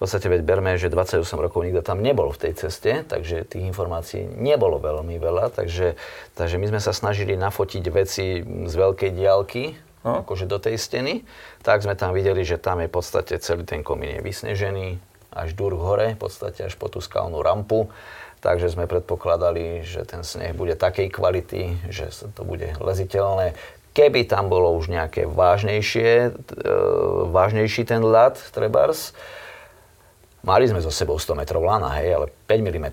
v 0.00 0.08
podstate 0.08 0.32
veď 0.32 0.48
berme, 0.48 0.80
že 0.80 0.88
28 0.88 1.28
rokov 1.36 1.60
nikto 1.60 1.84
tam 1.84 2.00
nebol 2.00 2.32
v 2.32 2.48
tej 2.48 2.52
ceste, 2.56 3.04
takže 3.04 3.44
tých 3.44 3.68
informácií 3.68 4.24
nebolo 4.32 4.80
veľmi 4.80 5.20
veľa, 5.20 5.52
takže, 5.52 5.92
takže 6.32 6.56
my 6.56 6.72
sme 6.72 6.80
sa 6.80 6.96
snažili 6.96 7.36
nafotiť 7.36 7.84
veci 7.92 8.40
z 8.40 8.74
veľkej 8.80 9.12
diálky, 9.12 9.76
no. 10.08 10.24
akože 10.24 10.48
do 10.48 10.56
tej 10.56 10.80
steny, 10.80 11.20
tak 11.60 11.84
sme 11.84 11.92
tam 12.00 12.16
videli, 12.16 12.48
že 12.48 12.56
tam 12.56 12.80
je 12.80 12.88
v 12.88 12.96
podstate 12.96 13.36
celý 13.44 13.68
ten 13.68 13.84
komín 13.84 14.16
je 14.16 14.24
vysnežený, 14.24 14.96
až 15.36 15.52
dur 15.52 15.76
hore, 15.76 16.16
v 16.16 16.20
podstate 16.24 16.64
až 16.64 16.80
po 16.80 16.88
tú 16.88 17.04
skalnú 17.04 17.44
rampu. 17.44 17.92
takže 18.40 18.72
sme 18.72 18.88
predpokladali, 18.88 19.84
že 19.84 20.08
ten 20.08 20.24
sneh 20.24 20.56
bude 20.56 20.80
takej 20.80 21.12
kvality, 21.12 21.92
že 21.92 22.08
to 22.32 22.40
bude 22.40 22.72
leziteľné. 22.80 23.52
Keby 23.92 24.24
tam 24.24 24.48
bolo 24.48 24.72
už 24.80 24.88
nejaké 24.88 25.28
vážnejšie, 25.28 26.32
e, 26.32 26.72
vážnejší 27.28 27.84
ten 27.84 28.00
ľad, 28.00 28.40
trebárs, 28.56 29.12
Mali 30.40 30.64
sme 30.64 30.80
so 30.80 30.88
sebou 30.88 31.20
100 31.20 31.36
metrov 31.36 31.60
lana, 31.60 31.92
hej, 32.00 32.16
ale 32.16 32.26
5 32.48 32.64
mm, 32.64 32.86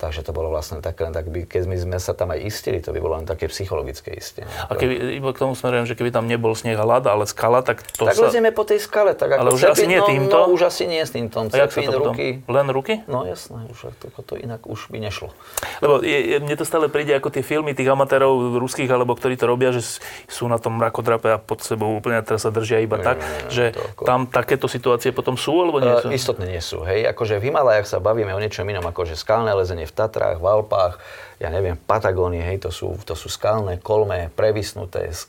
takže 0.00 0.24
to 0.24 0.32
bolo 0.32 0.48
vlastne 0.48 0.80
také, 0.80 1.04
len 1.04 1.12
tak 1.12 1.28
by, 1.28 1.44
keď 1.44 1.68
my 1.68 1.76
sme 1.76 1.96
sa 2.00 2.16
tam 2.16 2.32
aj 2.32 2.40
istili, 2.40 2.80
to 2.80 2.90
by 2.90 3.04
bolo 3.04 3.20
len 3.20 3.28
také 3.28 3.52
psychologické 3.52 4.16
istenie. 4.16 4.48
A 4.66 4.72
keby, 4.72 5.20
iba 5.20 5.30
k 5.36 5.38
tomu 5.44 5.52
smerujem, 5.52 5.84
že 5.84 5.92
keby 5.92 6.08
tam 6.08 6.24
nebol 6.24 6.56
sneh 6.56 6.72
a 6.72 6.88
ľad, 6.88 7.04
ale 7.04 7.28
skala, 7.28 7.60
tak 7.60 7.84
to 7.84 8.08
tak 8.08 8.16
sa... 8.16 8.32
lezieme 8.32 8.48
po 8.48 8.64
tej 8.64 8.80
skale, 8.80 9.12
tak 9.12 9.36
ako 9.36 9.40
Ale 9.44 9.50
už 9.52 9.60
cepín, 9.60 9.72
asi 9.76 9.84
nie 9.92 10.00
no, 10.00 10.06
týmto? 10.08 10.36
No, 10.40 10.48
už 10.56 10.60
asi 10.72 10.84
nie 10.88 11.02
s 11.04 11.12
týmto. 11.12 11.36
Cepín, 11.52 11.92
ruky. 11.92 12.40
Len 12.48 12.66
ruky? 12.72 13.04
No 13.04 13.28
jasné, 13.28 13.68
už 13.68 13.92
to, 14.00 14.08
to 14.24 14.34
inak 14.40 14.64
už 14.64 14.88
by 14.88 14.96
nešlo. 14.96 15.36
Lebo 15.84 16.00
je, 16.00 16.16
je, 16.16 16.36
mne 16.40 16.56
to 16.56 16.64
stále 16.64 16.88
príde 16.88 17.12
ako 17.12 17.28
tie 17.28 17.44
filmy 17.44 17.76
tých 17.76 17.92
amatérov 17.92 18.56
ruských, 18.56 18.88
alebo 18.88 19.12
ktorí 19.12 19.36
to 19.36 19.44
robia, 19.44 19.68
že 19.68 20.00
sú 20.32 20.48
na 20.48 20.56
tom 20.56 20.80
mrakodrape 20.80 21.28
a 21.28 21.36
pod 21.36 21.60
sebou 21.60 21.92
úplne 21.92 22.24
teraz 22.24 22.48
sa 22.48 22.50
držia 22.50 22.80
iba 22.80 22.96
tak, 22.96 23.20
nie, 23.20 23.52
že 23.52 23.64
to 23.76 23.84
ako- 23.84 24.06
tam 24.08 24.20
takéto 24.32 24.64
situácie 24.64 25.12
potom 25.12 25.36
sú, 25.36 25.52
alebo 25.60 25.78
nie 25.84 25.92
sú? 26.00 26.08
Uh, 26.08 26.16
istotne 26.16 26.48
nie 26.48 26.62
sú. 26.64 26.85
Hej, 26.86 27.10
akože 27.10 27.36
v 27.36 27.50
Himalajach 27.50 27.84
sa 27.84 27.98
bavíme 27.98 28.30
o 28.30 28.38
niečom 28.38 28.62
inom, 28.62 28.82
akože 28.82 29.12
skalné 29.12 29.50
lezenie 29.52 29.82
v 29.82 29.92
Tatrách, 29.92 30.38
v 30.38 30.46
Alpách, 30.46 31.02
ja 31.36 31.50
neviem, 31.50 31.74
v 31.74 31.82
Patagónii, 31.82 32.40
hej, 32.40 32.58
to 32.58 32.70
sú, 32.70 32.94
to 33.00 33.12
sú 33.12 33.26
skalné 33.26 33.76
kolme, 33.76 34.30
previsnuté, 34.32 35.10
s- 35.10 35.26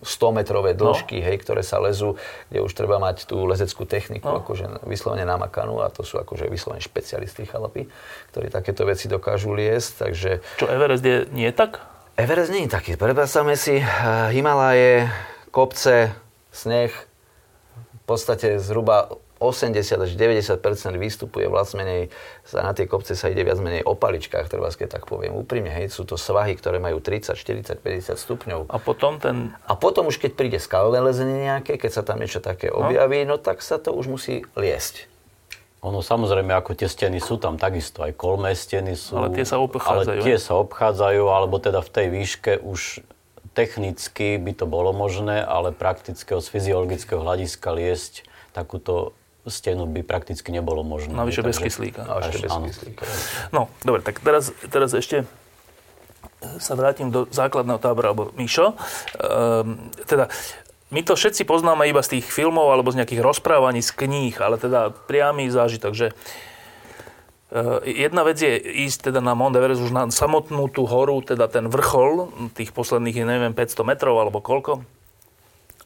100-metrové 0.00 0.72
dĺžky, 0.72 1.18
hej, 1.18 1.36
ktoré 1.38 1.60
sa 1.60 1.76
lezú, 1.76 2.14
kde 2.46 2.60
už 2.60 2.72
treba 2.72 2.96
mať 2.96 3.26
tú 3.26 3.42
lezeckú 3.42 3.84
techniku, 3.84 4.24
No. 4.24 4.40
akože 4.40 4.84
vyslovene 4.84 5.24
namakanú 5.24 5.78
a 5.78 5.88
to 5.88 6.00
sú 6.00 6.16
akože 6.16 6.46
vyslovene 6.46 6.78
špecialisti 6.78 7.44
chalapy, 7.44 7.90
ktorí 8.30 8.46
takéto 8.48 8.82
veci 8.82 9.04
dokážu 9.04 9.50
liesť, 9.50 9.90
takže 10.00 10.30
Čo 10.56 10.66
Everest 10.66 11.02
je 11.02 11.26
nie 11.28 11.50
tak? 11.50 11.82
Everest 12.14 12.48
nie 12.48 12.64
je 12.64 12.72
taký. 12.72 12.94
Predstavme 12.94 13.54
si 13.54 13.76
eh, 13.76 13.86
Himalaje, 14.30 15.06
kopce, 15.50 16.14
sneh, 16.48 16.90
v 16.90 18.04
podstate 18.06 18.56
zhruba 18.56 19.12
80 19.38 19.78
až 19.78 20.10
90 20.18 20.98
výstupu 20.98 21.42
je 21.42 21.48
viac 21.48 21.70
menej, 21.78 22.10
sa 22.42 22.66
na 22.66 22.74
tie 22.74 22.90
kopce 22.90 23.14
sa 23.14 23.30
ide 23.30 23.46
viac 23.46 23.58
menej 23.62 23.86
o 23.86 23.94
paličkách, 23.94 24.50
treba 24.50 24.70
keď 24.70 24.98
tak 24.98 25.04
poviem 25.06 25.34
úprimne, 25.38 25.70
hej, 25.70 25.90
sú 25.90 26.02
to 26.02 26.18
svahy, 26.18 26.58
ktoré 26.58 26.82
majú 26.82 26.98
30, 26.98 27.38
40, 27.38 27.78
50 27.78 28.18
stupňov. 28.18 28.60
A 28.68 28.78
potom 28.82 29.22
ten... 29.22 29.54
A 29.64 29.78
potom 29.78 30.10
už 30.10 30.18
keď 30.18 30.34
príde 30.34 30.58
skalné 30.58 30.98
lezenie 30.98 31.46
nejaké, 31.46 31.78
keď 31.78 31.90
sa 31.90 32.02
tam 32.02 32.18
niečo 32.18 32.42
také 32.42 32.68
objaví, 32.68 33.22
no 33.22 33.38
tak 33.38 33.62
sa 33.62 33.78
to 33.78 33.94
už 33.94 34.10
musí 34.10 34.42
liesť. 34.58 35.06
Ono 35.86 36.02
samozrejme, 36.02 36.50
ako 36.58 36.74
tie 36.74 36.90
steny 36.90 37.22
sú 37.22 37.38
tam 37.38 37.54
takisto, 37.54 38.02
aj 38.02 38.18
kolmé 38.18 38.50
steny 38.50 38.98
sú. 38.98 39.14
Ale 39.14 39.30
tie 39.30 39.46
sa 39.46 39.62
obchádzajú, 39.62 40.18
Ale 40.18 40.26
tie 40.26 40.38
sa 40.42 40.58
obchádzajú, 40.58 41.22
alebo 41.30 41.62
teda 41.62 41.78
v 41.86 41.90
tej 41.94 42.06
výške 42.10 42.52
už 42.58 43.06
technicky 43.54 44.38
by 44.42 44.52
to 44.58 44.66
bolo 44.66 44.90
možné, 44.90 45.38
ale 45.38 45.70
praktického, 45.70 46.42
z 46.42 46.50
fyziologického 46.50 47.22
hľadiska 47.22 47.68
liesť 47.74 48.26
takúto 48.50 49.14
stenu 49.48 49.84
by 49.88 50.04
prakticky 50.04 50.48
nebolo 50.52 50.84
možné. 50.86 51.12
Navyše 51.12 51.42
bez 51.44 51.58
kyslíka. 51.60 52.04
Až- 52.06 52.40
bez 52.40 52.52
kyslíka. 52.52 53.04
No, 53.52 53.68
dobre, 53.82 54.00
tak 54.00 54.20
teraz, 54.20 54.52
teraz 54.70 54.94
ešte 54.94 55.28
sa 56.62 56.78
vrátim 56.78 57.10
do 57.10 57.26
základného 57.28 57.82
tábora, 57.82 58.14
alebo 58.14 58.30
Mišo. 58.38 58.78
Ehm, 59.18 59.90
teda, 60.06 60.30
my 60.88 61.00
to 61.02 61.18
všetci 61.18 61.44
poznáme 61.44 61.84
iba 61.90 62.00
z 62.00 62.18
tých 62.18 62.26
filmov 62.30 62.72
alebo 62.72 62.88
z 62.94 63.02
nejakých 63.02 63.20
rozprávaní 63.20 63.84
z 63.84 63.92
kníh, 63.92 64.34
ale 64.40 64.56
teda 64.56 64.94
priamy 64.94 65.50
zážitok, 65.50 65.92
že 65.92 66.06
eh, 67.52 67.78
jedna 67.84 68.22
vec 68.24 68.38
je 68.38 68.54
ísť 68.88 69.10
teda 69.12 69.20
na 69.20 69.34
Mount 69.34 69.58
Everest 69.58 69.82
už 69.82 69.92
na 69.92 70.08
samotnú 70.08 70.70
tú 70.70 70.86
horu, 70.86 71.20
teda 71.20 71.50
ten 71.50 71.66
vrchol 71.66 72.30
tých 72.54 72.70
posledných, 72.72 73.26
neviem, 73.26 73.52
500 73.52 73.84
metrov 73.84 74.16
alebo 74.16 74.38
koľko. 74.40 74.86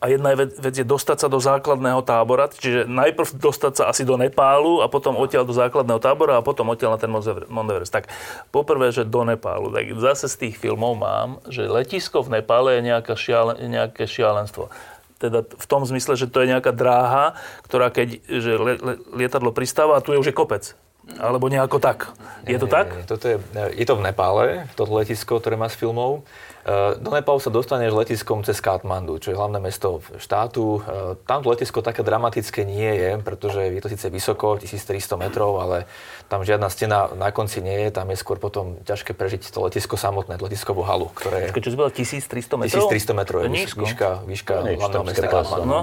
A 0.03 0.11
jedna 0.11 0.35
vec, 0.35 0.59
vec 0.59 0.75
je 0.75 0.83
dostať 0.83 1.17
sa 1.23 1.29
do 1.31 1.39
základného 1.39 2.03
tábora, 2.03 2.51
čiže 2.51 2.91
najprv 2.91 3.39
dostať 3.39 3.73
sa 3.79 3.85
asi 3.87 4.03
do 4.03 4.19
Nepálu 4.19 4.83
a 4.83 4.91
potom 4.91 5.15
odtiaľ 5.15 5.47
do 5.47 5.55
základného 5.55 6.03
tábora 6.03 6.43
a 6.43 6.43
potom 6.43 6.75
odtiaľ 6.75 6.99
na 6.99 7.01
ten 7.01 7.07
Mount 7.07 7.71
Everest-. 7.71 7.95
Tak 7.95 8.11
poprvé, 8.51 8.91
že 8.91 9.07
do 9.07 9.23
Nepálu. 9.23 9.71
Tak 9.71 9.95
zase 10.03 10.27
z 10.27 10.37
tých 10.43 10.59
filmov 10.59 10.99
mám, 10.99 11.39
že 11.47 11.71
letisko 11.71 12.27
v 12.27 12.43
Nepále 12.43 12.83
je 12.83 12.91
nejaká 12.91 13.15
šiale, 13.15 13.63
nejaké 13.63 14.11
šialenstvo. 14.11 14.75
Teda 15.23 15.47
v 15.47 15.67
tom 15.71 15.87
zmysle, 15.87 16.19
že 16.19 16.27
to 16.27 16.43
je 16.43 16.51
nejaká 16.51 16.75
dráha, 16.75 17.39
ktorá 17.71 17.95
keď 17.95 18.27
že 18.27 18.59
le, 18.59 18.75
le, 18.83 18.95
lietadlo 19.15 19.55
pristáva 19.55 20.03
a 20.03 20.03
tu 20.03 20.11
je 20.11 20.19
už 20.19 20.27
je 20.27 20.35
kopec. 20.35 20.75
Alebo 21.23 21.47
nejako 21.47 21.79
tak. 21.79 22.11
Je 22.43 22.59
to 22.59 22.67
tak? 22.67 22.91
nie, 22.91 23.03
nie. 23.03 23.07
Toto 23.07 23.27
je, 23.31 23.39
je 23.79 23.87
to 23.87 23.95
v 23.95 24.03
Nepále, 24.03 24.67
toto 24.75 24.99
letisko, 24.99 25.39
ktoré 25.39 25.55
má 25.55 25.71
z 25.71 25.79
filmov. 25.79 26.27
E, 26.63 26.95
Do 27.03 27.11
Nepálu 27.11 27.43
sa 27.43 27.51
dostaneš 27.51 27.91
letiskom 27.91 28.47
cez 28.47 28.63
Katmandu, 28.63 29.19
čo 29.19 29.35
je 29.35 29.37
hlavné 29.37 29.59
mesto 29.59 29.99
štátu. 30.15 30.79
E, 30.79 30.81
Tam 31.27 31.43
to 31.43 31.51
letisko 31.51 31.83
také 31.83 32.07
dramatické 32.07 32.63
nie 32.63 32.95
je, 32.95 33.11
pretože 33.19 33.59
je 33.59 33.83
to 33.83 33.91
síce 33.91 34.07
vysoko, 34.07 34.55
1300 34.63 35.19
metrov, 35.19 35.59
ale 35.59 35.91
tam 36.31 36.47
žiadna 36.47 36.71
stena 36.71 37.11
na 37.19 37.35
konci 37.35 37.59
nie 37.61 37.87
je. 37.87 37.89
Tam 37.91 38.07
je 38.07 38.17
skôr 38.17 38.39
potom 38.39 38.79
ťažké 38.87 39.13
prežiť 39.13 39.51
to 39.51 39.59
letisko 39.67 39.99
samotné, 39.99 40.39
letiskovú 40.39 40.87
halu, 40.87 41.11
ktoré 41.13 41.51
je 41.51 41.59
čo 41.59 41.75
povedal, 41.75 41.95
1300 41.95 42.63
metrov? 42.63 42.87
1300 42.91 43.19
metrov 43.19 43.39
To 43.43 43.47
je 43.47 43.55
výška, 43.75 44.11
výška 44.23 44.55
To 44.63 44.69
hlavného 44.71 45.05
mesta. 45.05 45.27
Katmandu. 45.27 45.67
No. 45.67 45.81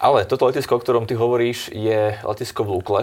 Ale 0.00 0.24
toto 0.24 0.48
letisko, 0.48 0.74
o 0.76 0.80
ktorom 0.80 1.04
ty 1.04 1.12
hovoríš, 1.12 1.68
je 1.76 2.16
letisko 2.24 2.64
v 2.64 2.70
Lukle, 2.80 3.02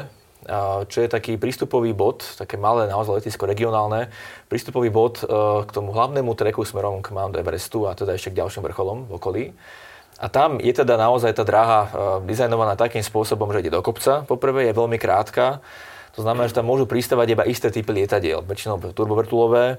čo 0.88 0.97
je 1.04 1.10
taký 1.10 1.36
prístupový 1.36 1.91
bod, 1.91 2.23
také 2.38 2.56
malé 2.56 2.88
naozaj 2.88 3.23
letisko 3.23 3.50
regionálne, 3.50 4.08
prístupový 4.47 4.88
bod 4.88 5.19
e, 5.19 5.26
k 5.65 5.69
tomu 5.73 5.91
hlavnému 5.91 6.32
treku 6.38 6.63
smerom 6.63 7.04
k 7.04 7.12
Mount 7.12 7.36
Everestu 7.36 7.89
a 7.89 7.97
teda 7.97 8.15
ešte 8.15 8.32
k 8.32 8.39
ďalším 8.39 8.63
vrcholom 8.63 9.10
v 9.10 9.12
okolí. 9.17 9.43
A 10.17 10.32
tam 10.32 10.58
je 10.58 10.73
teda 10.73 10.97
naozaj 10.97 11.36
tá 11.36 11.43
dráha 11.43 11.82
e, 11.84 11.89
dizajnovaná 12.32 12.80
takým 12.80 13.04
spôsobom, 13.04 13.52
že 13.52 13.65
ide 13.65 13.76
do 13.76 13.84
kopca. 13.84 14.23
Poprvé 14.23 14.71
je 14.71 14.78
veľmi 14.78 14.95
krátka, 14.95 15.60
to 16.15 16.26
znamená, 16.26 16.50
že 16.50 16.58
tam 16.58 16.65
môžu 16.65 16.89
pristávať 16.89 17.38
iba 17.38 17.43
isté 17.45 17.69
typy 17.69 17.93
lietadiel, 17.93 18.41
väčšinou 18.41 18.82
turbovrtulové, 18.95 19.78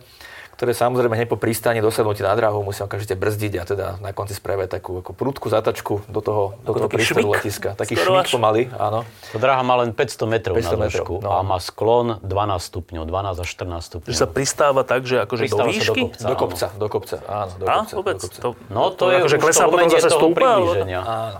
ktoré 0.59 0.75
samozrejme 0.75 1.15
hneď 1.15 1.31
po 1.31 1.39
pristáni 1.39 1.79
dosadnutí 1.79 2.19
na 2.19 2.35
dráhu 2.35 2.67
musia 2.67 2.83
okamžite 2.83 3.15
brzdiť 3.15 3.53
a 3.57 3.63
teda 3.63 3.87
na 4.03 4.11
konci 4.11 4.35
spraviť 4.35 4.67
takú 4.67 4.99
ako 4.99 5.15
prudkú 5.15 5.47
zatačku 5.47 6.03
do 6.11 6.19
toho, 6.19 6.59
do 6.67 6.75
toho 6.75 6.91
šmik? 6.99 7.31
letiska. 7.31 7.79
Taký 7.79 7.95
Skoro 7.95 8.19
šmik 8.19 8.27
až. 8.27 8.33
pomaly, 8.35 8.63
áno. 8.75 9.07
To 9.31 9.39
dráha 9.39 9.63
má 9.63 9.79
len 9.79 9.95
500 9.95 10.27
metrov 10.27 10.59
500 10.59 10.67
na 10.67 10.77
dĺžku 10.91 11.15
no. 11.23 11.31
a 11.31 11.47
má 11.47 11.63
sklon 11.63 12.19
12 12.27 12.59
stupňov, 12.75 13.03
12 13.07 13.39
až 13.39 13.49
14 13.55 13.87
stupňov. 13.87 14.11
Že 14.11 14.19
sa 14.19 14.27
pristáva 14.27 14.83
tak, 14.83 15.07
že 15.07 15.23
akože 15.23 15.47
do 15.47 15.47
Pristáva 15.47 15.63
do 15.63 15.71
výšky? 15.71 16.01
kopca. 16.03 16.27
Do 16.27 16.35
kopca, 16.35 16.67
do 16.75 16.87
kopca, 16.91 17.17
áno, 17.23 17.53
do 17.55 17.65
A, 17.65 17.75
kopca. 17.79 17.95
vôbec? 17.95 18.17
do 18.19 18.27
kopca. 18.27 18.41
To, 18.43 18.49
No 18.67 18.83
to, 18.91 19.05
je 19.15 19.17
akože 19.23 19.37
klesá 19.39 19.63
to 19.63 19.71
potom 19.71 19.89
zase 19.95 20.11
stúpa? 20.11 20.59
Áno. 20.59 21.39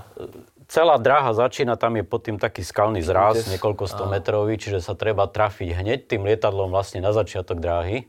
Celá 0.71 0.95
dráha 1.01 1.35
začína, 1.35 1.75
tam 1.75 1.99
je 1.99 2.07
pod 2.07 2.23
tým 2.23 2.39
taký 2.39 2.63
skalný 2.63 3.03
zráz, 3.03 3.51
niekoľko 3.51 3.83
sto 3.91 4.07
metrový, 4.07 4.61
čiže 4.61 4.79
sa 4.79 4.95
treba 4.95 5.27
trafiť 5.27 5.75
hneď 5.75 6.07
tým 6.07 6.23
lietadlom 6.23 6.71
vlastne 6.71 7.03
na 7.03 7.11
začiatok 7.11 7.59
dráhy 7.59 8.07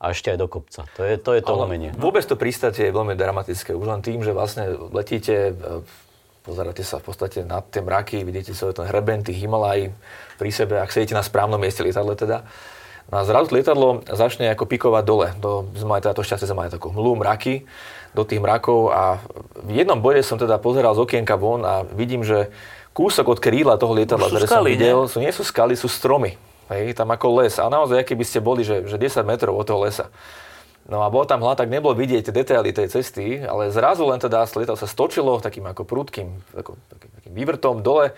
a 0.00 0.16
ešte 0.16 0.32
aj 0.32 0.38
do 0.40 0.48
kopca. 0.48 0.88
To 0.96 1.04
je 1.04 1.20
to, 1.20 1.36
je 1.36 1.44
to 1.44 1.52
umenie. 1.52 1.92
Vôbec 1.92 2.24
to 2.24 2.32
pristátie 2.32 2.88
je 2.88 2.96
veľmi 2.96 3.12
dramatické. 3.12 3.76
Už 3.76 3.84
len 3.84 4.00
tým, 4.00 4.24
že 4.24 4.32
vlastne 4.32 4.72
letíte, 4.96 5.52
e, 5.52 5.84
pozeráte 6.40 6.80
sa 6.80 7.04
v 7.04 7.12
podstate 7.12 7.44
na 7.44 7.60
tie 7.60 7.84
mraky, 7.84 8.24
vidíte 8.24 8.56
celý 8.56 8.72
ten 8.72 8.88
hreben 8.88 9.20
tých 9.20 9.44
Himalaj 9.44 9.92
pri 10.40 10.50
sebe, 10.56 10.80
ak 10.80 10.88
sedíte 10.88 11.12
na 11.12 11.20
správnom 11.20 11.60
mieste 11.60 11.84
lietadle 11.84 12.16
teda. 12.16 12.48
No 13.12 13.20
a 13.20 13.28
zrazu 13.28 13.52
lietadlo 13.52 14.00
začne 14.08 14.48
ako 14.48 14.64
pikovať 14.64 15.04
dole. 15.04 15.28
Do, 15.36 15.68
sme 15.76 15.98
mali 15.98 16.00
teda 16.00 16.16
to 16.16 16.24
šťastie, 16.24 16.48
sme 16.48 16.64
mali 16.64 16.72
takú 16.72 16.88
hmlu, 16.88 17.20
mraky 17.20 17.68
do 18.16 18.24
tých 18.24 18.40
mrakov 18.40 18.90
a 18.96 19.20
v 19.60 19.84
jednom 19.84 20.00
bode 20.00 20.24
som 20.24 20.40
teda 20.40 20.56
pozeral 20.56 20.96
z 20.96 21.04
okienka 21.04 21.36
von 21.36 21.60
a 21.62 21.84
vidím, 21.84 22.24
že 22.24 22.48
kúsok 22.96 23.36
od 23.36 23.38
kríla 23.38 23.76
toho 23.76 23.92
lietadla, 23.94 24.32
ktoré 24.32 24.48
som 24.48 24.64
videl, 24.64 25.06
sú, 25.06 25.20
nie 25.20 25.30
sú 25.30 25.44
skaly, 25.44 25.76
sú 25.76 25.92
stromy. 25.92 26.40
Hej, 26.70 26.94
tam 26.94 27.10
ako 27.10 27.42
les. 27.42 27.58
A 27.58 27.66
naozaj, 27.66 28.06
aký 28.06 28.14
by 28.14 28.22
ste 28.22 28.38
boli, 28.38 28.62
že, 28.62 28.86
že 28.86 28.94
10 28.94 29.26
metrov 29.26 29.58
od 29.58 29.66
toho 29.66 29.82
lesa. 29.82 30.06
No 30.86 31.02
a 31.02 31.10
bol 31.10 31.26
tam 31.26 31.42
hľad, 31.42 31.66
tak 31.66 31.68
nebolo 31.68 31.92
vidieť 31.98 32.30
tie 32.30 32.34
detaily 32.34 32.70
tej 32.70 32.88
cesty, 32.88 33.42
ale 33.42 33.74
zrazu 33.74 34.06
len 34.06 34.18
teda 34.22 34.46
lietadlo 34.46 34.78
sa 34.78 34.88
stočilo 34.88 35.38
takým 35.42 35.66
ako 35.68 35.82
prudkým, 35.84 36.40
ako, 36.56 36.78
takým, 36.88 37.10
takým 37.20 37.32
vývrtom 37.34 37.82
dole 37.84 38.16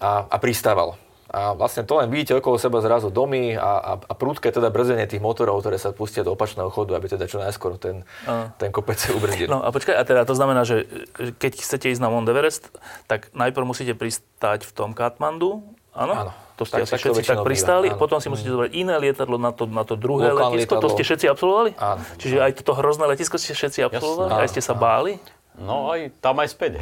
a, 0.00 0.10
a 0.26 0.36
pristávalo. 0.40 0.96
A 1.28 1.52
vlastne 1.52 1.84
to 1.84 2.00
len 2.00 2.08
vidíte 2.08 2.40
okolo 2.40 2.56
seba 2.56 2.80
zrazu 2.80 3.12
domy 3.12 3.52
a, 3.52 3.60
a, 3.60 3.92
a 4.00 4.12
prudké 4.16 4.48
teda 4.48 4.72
brzdenie 4.72 5.04
tých 5.04 5.20
motorov, 5.20 5.60
ktoré 5.60 5.76
sa 5.76 5.92
pustia 5.92 6.24
do 6.24 6.32
opačného 6.32 6.72
chodu, 6.72 6.96
aby 6.96 7.04
teda 7.04 7.28
čo 7.28 7.36
najskôr 7.36 7.76
ten, 7.76 8.08
ten 8.56 8.72
kopec 8.72 8.96
ubrzdili. 9.18 9.44
No 9.44 9.60
a 9.60 9.68
počkaj, 9.68 9.92
a 9.92 10.02
teda 10.08 10.24
to 10.24 10.32
znamená, 10.32 10.64
že 10.64 10.88
keď 11.36 11.60
chcete 11.60 11.92
ísť 11.92 12.00
na 12.00 12.08
Mount 12.08 12.32
Everest, 12.32 12.72
tak 13.04 13.28
najprv 13.36 13.68
musíte 13.68 13.92
pristáť 13.92 14.64
v 14.64 14.72
tom 14.72 14.96
Katmandu, 14.96 15.60
áno? 15.92 16.14
Áno. 16.16 16.47
To 16.58 16.66
ste 16.66 16.82
Tak- 16.82 16.90
asi 16.90 16.94
všetci 16.98 17.22
tak 17.22 17.38
býva, 17.38 17.46
pristáli, 17.46 17.86
áno. 17.94 18.02
potom 18.02 18.18
si 18.18 18.26
musíte 18.26 18.50
zobrať 18.50 18.74
iné 18.74 18.98
lietadlo 18.98 19.38
na 19.38 19.54
to, 19.54 19.70
na 19.70 19.86
to 19.86 19.94
druhé 19.94 20.34
Lokálne 20.34 20.58
letisko, 20.58 20.82
to 20.82 20.90
ste 20.90 21.06
všetci 21.06 21.26
absolvovali? 21.30 21.70
Áno. 21.78 22.02
Čiže 22.18 22.36
aj 22.42 22.50
toto 22.58 22.74
hrozné 22.74 23.06
letisko 23.06 23.38
ste 23.38 23.54
všetci 23.54 23.86
absolvovali? 23.86 24.30
Áno, 24.34 24.42
aj 24.42 24.50
ste 24.50 24.58
sa 24.58 24.74
báli? 24.74 25.22
No 25.58 25.90
aj 25.90 26.14
tam 26.22 26.38
aj 26.38 26.54
späť. 26.54 26.78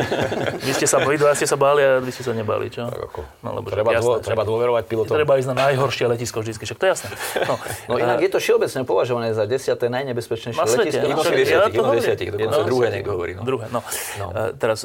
Vy 0.66 0.72
ste 0.74 0.86
sa, 0.90 0.98
dva 0.98 1.32
ste 1.38 1.46
sa 1.46 1.54
báli 1.54 1.78
a 1.78 2.02
vy 2.02 2.10
ste 2.10 2.26
sa 2.26 2.34
nebáli, 2.34 2.74
čo? 2.74 2.90
Tak 2.90 3.02
ako, 3.12 3.20
No, 3.46 3.62
lebo 3.62 3.70
treba, 3.70 3.94
však 3.94 4.02
dô, 4.02 4.10
jasné, 4.18 4.26
treba 4.26 4.42
dôverovať 4.42 4.84
pilotom. 4.90 5.14
Treba 5.14 5.38
ísť 5.38 5.48
na 5.54 5.56
najhoršie 5.70 6.04
letisko 6.10 6.42
vždy, 6.42 6.58
však 6.58 6.78
to 6.78 6.84
je 6.84 6.90
jasné. 6.90 7.08
No, 7.46 7.54
No 7.86 7.94
inak 8.02 8.18
je 8.18 8.30
to 8.34 8.38
všeobecne 8.42 8.82
považované 8.82 9.30
za 9.30 9.46
desiaté 9.46 9.86
najnebezpečnejšie 9.86 10.58
Na 10.58 10.66
svete, 10.66 10.98
letisko. 10.98 11.06
no, 11.06 11.22
svete. 11.22 11.38
ja 11.38 11.38
desiatich, 11.38 11.70
to 11.70 11.78
jedno 11.78 11.86
z 11.86 11.96
desiatich, 12.02 12.28
dokonca 12.34 12.42
Jedno 12.42 12.58
z 12.58 12.66
druhé 12.66 12.86
niekto 12.90 13.10
hovorí. 13.14 13.32
No. 13.38 13.42
Druhé, 13.46 13.64
no. 13.70 13.80
No. 14.18 14.26
E, 14.34 14.42
teraz, 14.58 14.78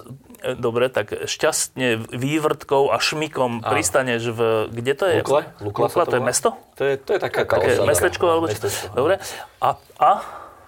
e, 0.46 0.54
dobre, 0.54 0.86
tak 0.94 1.08
šťastne 1.26 1.88
vývrtkou 2.14 2.94
a 2.94 3.02
šmikom 3.02 3.66
pristaneš 3.66 4.30
v... 4.38 4.40
Kde 4.70 4.94
to 4.94 5.06
je? 5.10 5.16
Lukle? 5.26 5.42
Lukla 5.66 5.90
Lukla, 5.90 6.04
to 6.06 6.16
je 6.16 6.22
volá? 6.22 6.30
mesto? 6.30 6.50
To 6.78 6.84
je, 6.86 6.94
to 7.02 7.10
je 7.18 7.20
taká 7.20 7.42
Také 7.50 7.82
mestečko? 7.82 8.26
Alebo 8.30 8.46
no. 8.46 8.70
Dobre. 8.94 9.18
A, 9.58 9.70
a, 9.98 10.12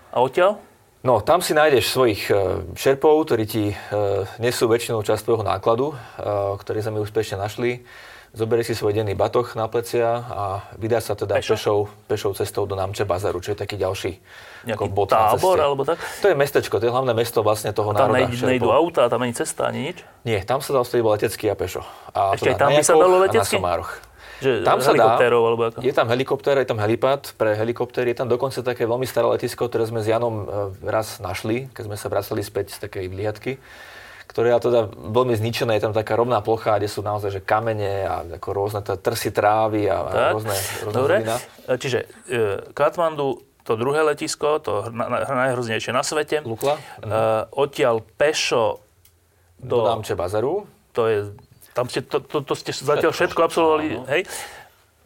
a 0.09 0.17
odtiaľ? 0.17 0.57
No, 1.03 1.19
tam 1.19 1.43
si 1.43 1.51
nájdeš 1.51 1.91
svojich 1.91 2.31
e, 2.31 2.63
šerpov, 2.79 3.27
ktorí 3.27 3.43
ti 3.43 3.63
e, 3.71 3.75
nesú 4.39 4.71
väčšinou 4.71 5.03
časť 5.03 5.27
tvojho 5.27 5.43
nákladu, 5.43 5.91
e, 5.91 5.95
ktorý 6.55 6.79
sme 6.79 7.03
úspešne 7.03 7.35
našli. 7.35 7.83
Zoberieš 8.31 8.71
si 8.71 8.75
svoj 8.79 8.95
denný 8.95 9.11
batoh 9.13 9.45
na 9.59 9.67
plecia 9.67 10.23
a 10.25 10.63
vydáš 10.79 11.11
sa 11.11 11.13
teda 11.19 11.37
Pešo? 11.37 11.53
pešou, 11.53 11.79
pešou 12.07 12.31
cestou 12.33 12.63
do 12.65 12.73
Namče 12.79 13.03
Bazaru, 13.03 13.43
čo 13.43 13.51
je 13.53 13.61
taký 13.61 13.75
ďalší 13.77 14.17
Nejaký 14.65 14.89
bod 14.89 15.11
tábor 15.11 15.59
alebo 15.59 15.83
tak? 15.85 15.99
To 16.23 16.31
je 16.31 16.35
mestečko, 16.39 16.79
to 16.81 16.87
je 16.87 16.93
hlavné 16.95 17.13
mesto 17.13 17.43
vlastne 17.45 17.75
toho 17.75 17.93
Tam 17.93 18.09
národa. 18.09 18.25
nejdu 18.33 18.39
šerpov. 18.39 18.71
auta, 18.73 19.05
tam 19.11 19.21
není 19.27 19.35
cesta 19.37 19.69
ani 19.69 19.91
nič? 19.91 20.01
Nie, 20.25 20.39
tam 20.41 20.63
sa 20.65 20.71
dá 20.73 20.81
iba 20.81 21.09
letecky 21.13 21.45
a 21.51 21.53
pešo. 21.53 21.85
A 22.15 22.33
Ešte 22.33 22.55
aj 22.55 22.55
teda 22.55 22.61
tam 22.63 22.69
na 22.73 22.77
by 22.79 22.83
sa 22.87 22.93
dalo 22.95 23.05
a 23.05 23.19
na 23.19 23.23
letecky? 23.27 23.55
Somároch. 23.59 23.91
Že 24.41 24.65
Tam 24.65 24.81
sa 24.81 24.91
dá. 24.93 25.19
alebo 25.19 25.69
ako? 25.69 25.83
Je 25.83 25.93
tam 25.93 26.07
helikoptér, 26.09 26.63
je 26.63 26.67
tam 26.67 26.79
helipad 26.79 27.37
pre 27.37 27.53
helikoptéry, 27.53 28.15
je 28.15 28.25
tam 28.25 28.29
dokonca 28.31 28.59
také 28.59 28.83
veľmi 28.83 29.05
staré 29.05 29.29
letisko, 29.29 29.69
ktoré 29.69 29.85
sme 29.85 30.01
s 30.01 30.07
Janom 30.07 30.35
e, 30.41 30.45
raz 30.83 31.19
našli, 31.19 31.69
keď 31.69 31.83
sme 31.85 31.97
sa 31.99 32.07
vracali 32.09 32.41
späť 32.41 32.73
z 32.75 32.89
takej 32.89 33.05
vliadky, 33.07 33.51
ktoré 34.25 34.49
je 34.49 34.65
teda 34.65 34.81
veľmi 34.89 35.37
zničené, 35.37 35.77
je 35.77 35.83
tam 35.85 35.93
taká 35.93 36.17
rovná 36.17 36.41
plocha, 36.41 36.81
kde 36.81 36.89
sú 36.89 37.05
naozaj 37.05 37.29
že 37.29 37.41
kamene 37.43 38.03
a 38.03 38.15
ako 38.41 38.49
rôzne 38.49 38.81
t- 38.81 38.97
trsy 38.97 39.29
trávy 39.29 39.85
a, 39.85 39.97
a 40.01 40.11
rôzne, 40.33 40.57
rôzne 40.81 40.95
dobre. 40.95 41.15
hlina. 41.21 41.37
E, 41.69 41.77
Čiže 41.77 41.99
e, 42.25 42.39
Katmandu, 42.73 43.37
to 43.63 43.77
druhé 43.77 44.03
letisko, 44.03 44.59
to 44.59 44.91
na, 44.91 45.07
na, 45.07 45.19
najhroznejšie 45.23 45.93
na 45.93 46.01
svete. 46.01 46.43
Lukla? 46.43 46.75
E, 46.75 46.81
odtiaľ 47.53 48.03
pešo 48.17 48.81
Do 49.55 49.79
do... 49.79 49.87
Námče 49.87 50.19
Bazaru. 50.19 50.67
To 50.91 51.07
je... 51.07 51.31
Tam 51.73 51.89
ste, 51.89 52.05
to, 52.05 52.21
to, 52.21 52.45
to 52.45 52.53
ste 52.53 52.71
zatiaľ 52.73 53.11
všetko 53.13 53.39
absolvovali, 53.41 54.05
hej? 54.09 54.21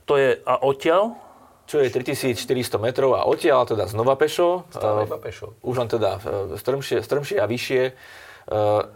To 0.07 0.19
je... 0.19 0.39
A 0.43 0.59
odtiaľ? 0.63 1.27
čo 1.67 1.83
je 1.83 1.91
3400 1.91 2.79
metrov 2.79 3.11
a 3.19 3.27
odtiaľ 3.27 3.67
teda 3.67 3.91
znova 3.91 4.15
pešo. 4.15 4.63
Stále 4.71 5.03
E, 5.03 5.07
iba 5.11 5.19
pešo. 5.19 5.51
Už 5.59 5.83
len 5.83 5.91
teda 5.91 6.15
e, 6.23 6.55
strmšie, 6.55 7.03
strmšie 7.03 7.43
a 7.43 7.45
vyššie. 7.45 7.83
E, 7.83 7.93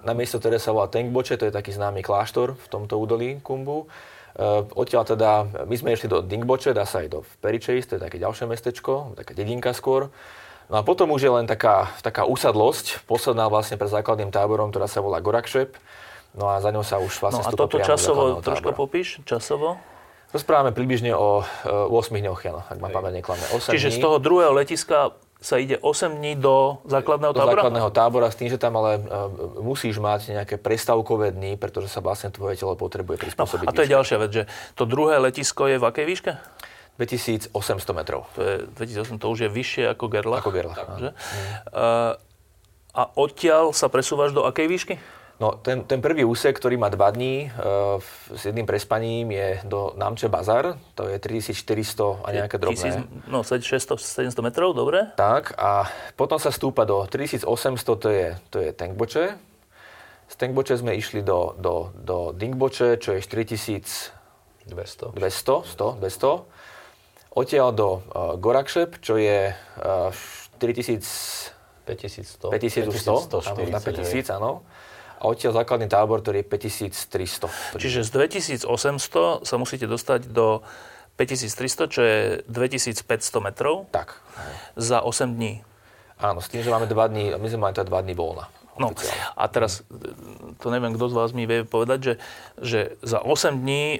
Na 0.08 0.16
miesto, 0.16 0.40
ktoré 0.40 0.56
sa 0.56 0.72
volá 0.72 0.88
Tengboče, 0.88 1.36
to 1.36 1.52
je 1.52 1.54
taký 1.54 1.76
známy 1.76 2.00
kláštor 2.00 2.56
v 2.56 2.68
tomto 2.72 2.96
údolí 2.96 3.44
Kumbu. 3.44 3.92
Odtiaľ 4.72 5.04
teda, 5.04 5.44
my 5.68 5.76
sme 5.76 5.92
išli 5.92 6.08
do 6.08 6.24
Dingboče, 6.24 6.72
dá 6.72 6.88
sa 6.88 7.04
aj 7.04 7.12
do 7.12 7.20
Peričejs, 7.44 7.84
to 7.84 8.00
je 8.00 8.02
také 8.08 8.16
ďalšie 8.16 8.48
mestečko, 8.48 9.12
taká 9.20 9.36
dedinka 9.36 9.76
skôr. 9.76 10.08
No 10.72 10.80
a 10.80 10.88
potom 10.88 11.12
už 11.12 11.28
je 11.28 11.36
len 11.36 11.44
taká, 11.44 11.92
taká 12.00 12.24
usadlosť, 12.24 13.04
posledná 13.12 13.52
vlastne 13.52 13.76
pre 13.76 13.92
základným 13.92 14.32
táborom, 14.32 14.72
ktorá 14.72 14.88
sa 14.88 15.04
volá 15.04 15.20
Gorakšep. 15.20 15.76
No 16.34 16.48
a 16.48 16.58
za 16.58 16.70
ňou 16.70 16.82
sa 16.82 16.96
už 16.98 17.12
No 17.14 17.22
vlastne 17.22 17.42
a 17.42 17.48
stúpa 17.48 17.62
toto 17.62 17.76
do 17.76 17.84
časovo 17.84 18.24
tábora. 18.40 18.72
popíš? 18.74 19.20
Časovo? 19.24 19.76
Rozprávame 20.30 20.72
približne 20.72 21.12
o 21.12 21.44
e, 21.62 21.68
8 21.68 21.92
dňoch, 22.14 22.40
Jano, 22.40 22.64
ak 22.64 22.78
ma 22.78 22.88
pamäť 22.88 23.20
neklame. 23.20 23.44
8 23.52 23.68
Čiže 23.70 23.88
z 23.90 23.94
dní. 23.94 24.02
toho 24.02 24.16
druhého 24.18 24.54
letiska 24.54 25.12
sa 25.38 25.56
ide 25.58 25.76
8 25.76 25.92
dní 26.14 26.38
do 26.38 26.80
základného 26.86 27.32
do 27.32 27.40
tábora? 27.42 27.60
základného 27.60 27.90
tábora 27.90 28.28
s 28.28 28.38
tým, 28.38 28.48
že 28.48 28.56
tam 28.56 28.74
ale 28.76 28.96
e, 28.96 29.02
musíš 29.60 29.98
mať 29.98 30.32
nejaké 30.32 30.56
prestavkové 30.56 31.32
dni, 31.32 31.58
pretože 31.58 31.88
sa 31.88 32.00
vlastne 32.00 32.30
tvoje 32.30 32.56
telo 32.56 32.74
potrebuje 32.74 33.18
No, 33.18 33.22
prispôsobiť. 33.22 33.66
a 33.66 33.72
to 33.72 33.82
je 33.82 33.86
výške. 33.86 33.96
ďalšia 33.98 34.18
vec, 34.18 34.32
že 34.32 34.44
to 34.72 34.84
druhé 34.86 35.20
letisko 35.20 35.66
je 35.66 35.76
v 35.76 35.84
akej 35.84 36.06
výške? 36.08 36.32
2800 36.96 37.52
metrov. 37.92 38.24
To 38.32 38.40
je 38.40 38.54
2008, 38.78 39.18
to 39.18 39.28
už 39.28 39.40
je 39.42 39.50
vyššie 39.50 39.84
ako 39.90 40.06
Gerlach. 40.08 40.40
Ako 40.40 40.52
Gerlach, 40.54 40.80
Že? 40.96 41.10
Uh, 41.68 42.14
a 42.94 43.04
odtiaľ 43.16 43.72
sa 43.72 43.88
presúvaš 43.88 44.32
do 44.32 44.44
akej 44.44 44.68
výšky? 44.70 44.96
No, 45.42 45.58
ten, 45.58 45.82
ten 45.90 46.06
prvý 46.06 46.22
úsek, 46.22 46.54
ktorý 46.54 46.78
má 46.78 46.94
2 46.94 47.18
dní 47.18 47.50
e, 47.50 47.98
s 48.38 48.46
jedným 48.46 48.70
prespaním, 48.70 49.34
je 49.34 49.66
do 49.66 49.90
Namče 49.98 50.30
Bazar. 50.30 50.78
To 50.94 51.10
je 51.10 51.18
3400 51.18 52.22
a 52.22 52.28
nejaké 52.30 52.62
drobné. 52.62 52.78
Tisíc, 52.78 52.94
no, 53.26 53.42
600, 53.42 53.98
700 53.98 54.38
metrov, 54.46 54.78
dobre. 54.78 55.10
Tak, 55.18 55.58
a 55.58 55.90
potom 56.14 56.38
sa 56.38 56.54
stúpa 56.54 56.86
do 56.86 57.10
3800, 57.10 57.50
to 57.98 58.10
je, 58.14 58.28
to 58.54 58.58
je 58.62 58.70
Tengboče. 58.70 59.34
Z 60.30 60.36
Tengboče 60.38 60.78
sme 60.78 60.94
išli 60.94 61.26
do, 61.26 61.58
do, 61.58 61.90
do 61.98 62.38
Dingboče, 62.38 63.02
čo 63.02 63.18
je 63.18 63.26
4200, 63.26 64.14
200. 64.70 65.18
100, 65.18 66.06
200. 66.06 67.34
Odtiaľ 67.34 67.70
do 67.74 67.90
uh, 67.98 68.38
Gorakšep, 68.38 69.02
čo 69.02 69.18
je 69.18 69.58
uh, 69.58 70.14
4000, 70.62 71.02
5100. 71.90 72.54
5100, 72.54 73.42
áno, 73.42 73.62
na 73.74 73.82
5000, 73.82 74.38
áno. 74.38 74.62
A 75.22 75.30
odtiaľ 75.30 75.54
základný 75.54 75.86
tábor, 75.86 76.26
ktorý 76.26 76.42
je 76.42 76.48
5300. 76.50 77.78
Čiže 77.78 78.02
z 78.02 78.10
2800 78.66 79.46
sa 79.46 79.56
musíte 79.62 79.86
dostať 79.86 80.34
do 80.34 80.66
5300, 81.22 81.94
čo 81.94 82.02
je 82.02 82.18
2500 82.50 83.06
metrov 83.46 83.86
Tak, 83.94 84.18
za 84.74 85.06
8 85.06 85.38
dní. 85.38 85.62
áno, 86.18 86.42
s 86.42 86.50
tým, 86.50 86.66
že 86.66 86.74
máme 86.74 86.90
2 86.90 86.98
dní, 87.14 87.38
my 87.38 87.48
sme 87.54 87.62
mali 87.70 87.74
teda 87.78 87.86
2 87.86 88.06
dní 88.10 88.18
voľna. 88.18 88.50
No 88.82 88.98
a 89.38 89.44
teraz, 89.46 89.86
to 90.58 90.74
neviem, 90.74 90.98
kto 90.98 91.12
z 91.12 91.14
vás 91.14 91.30
mi 91.38 91.46
vie 91.46 91.62
povedať, 91.68 92.00
že, 92.02 92.14
že 92.58 92.80
za 93.06 93.22
8 93.22 93.62
dní 93.62 94.00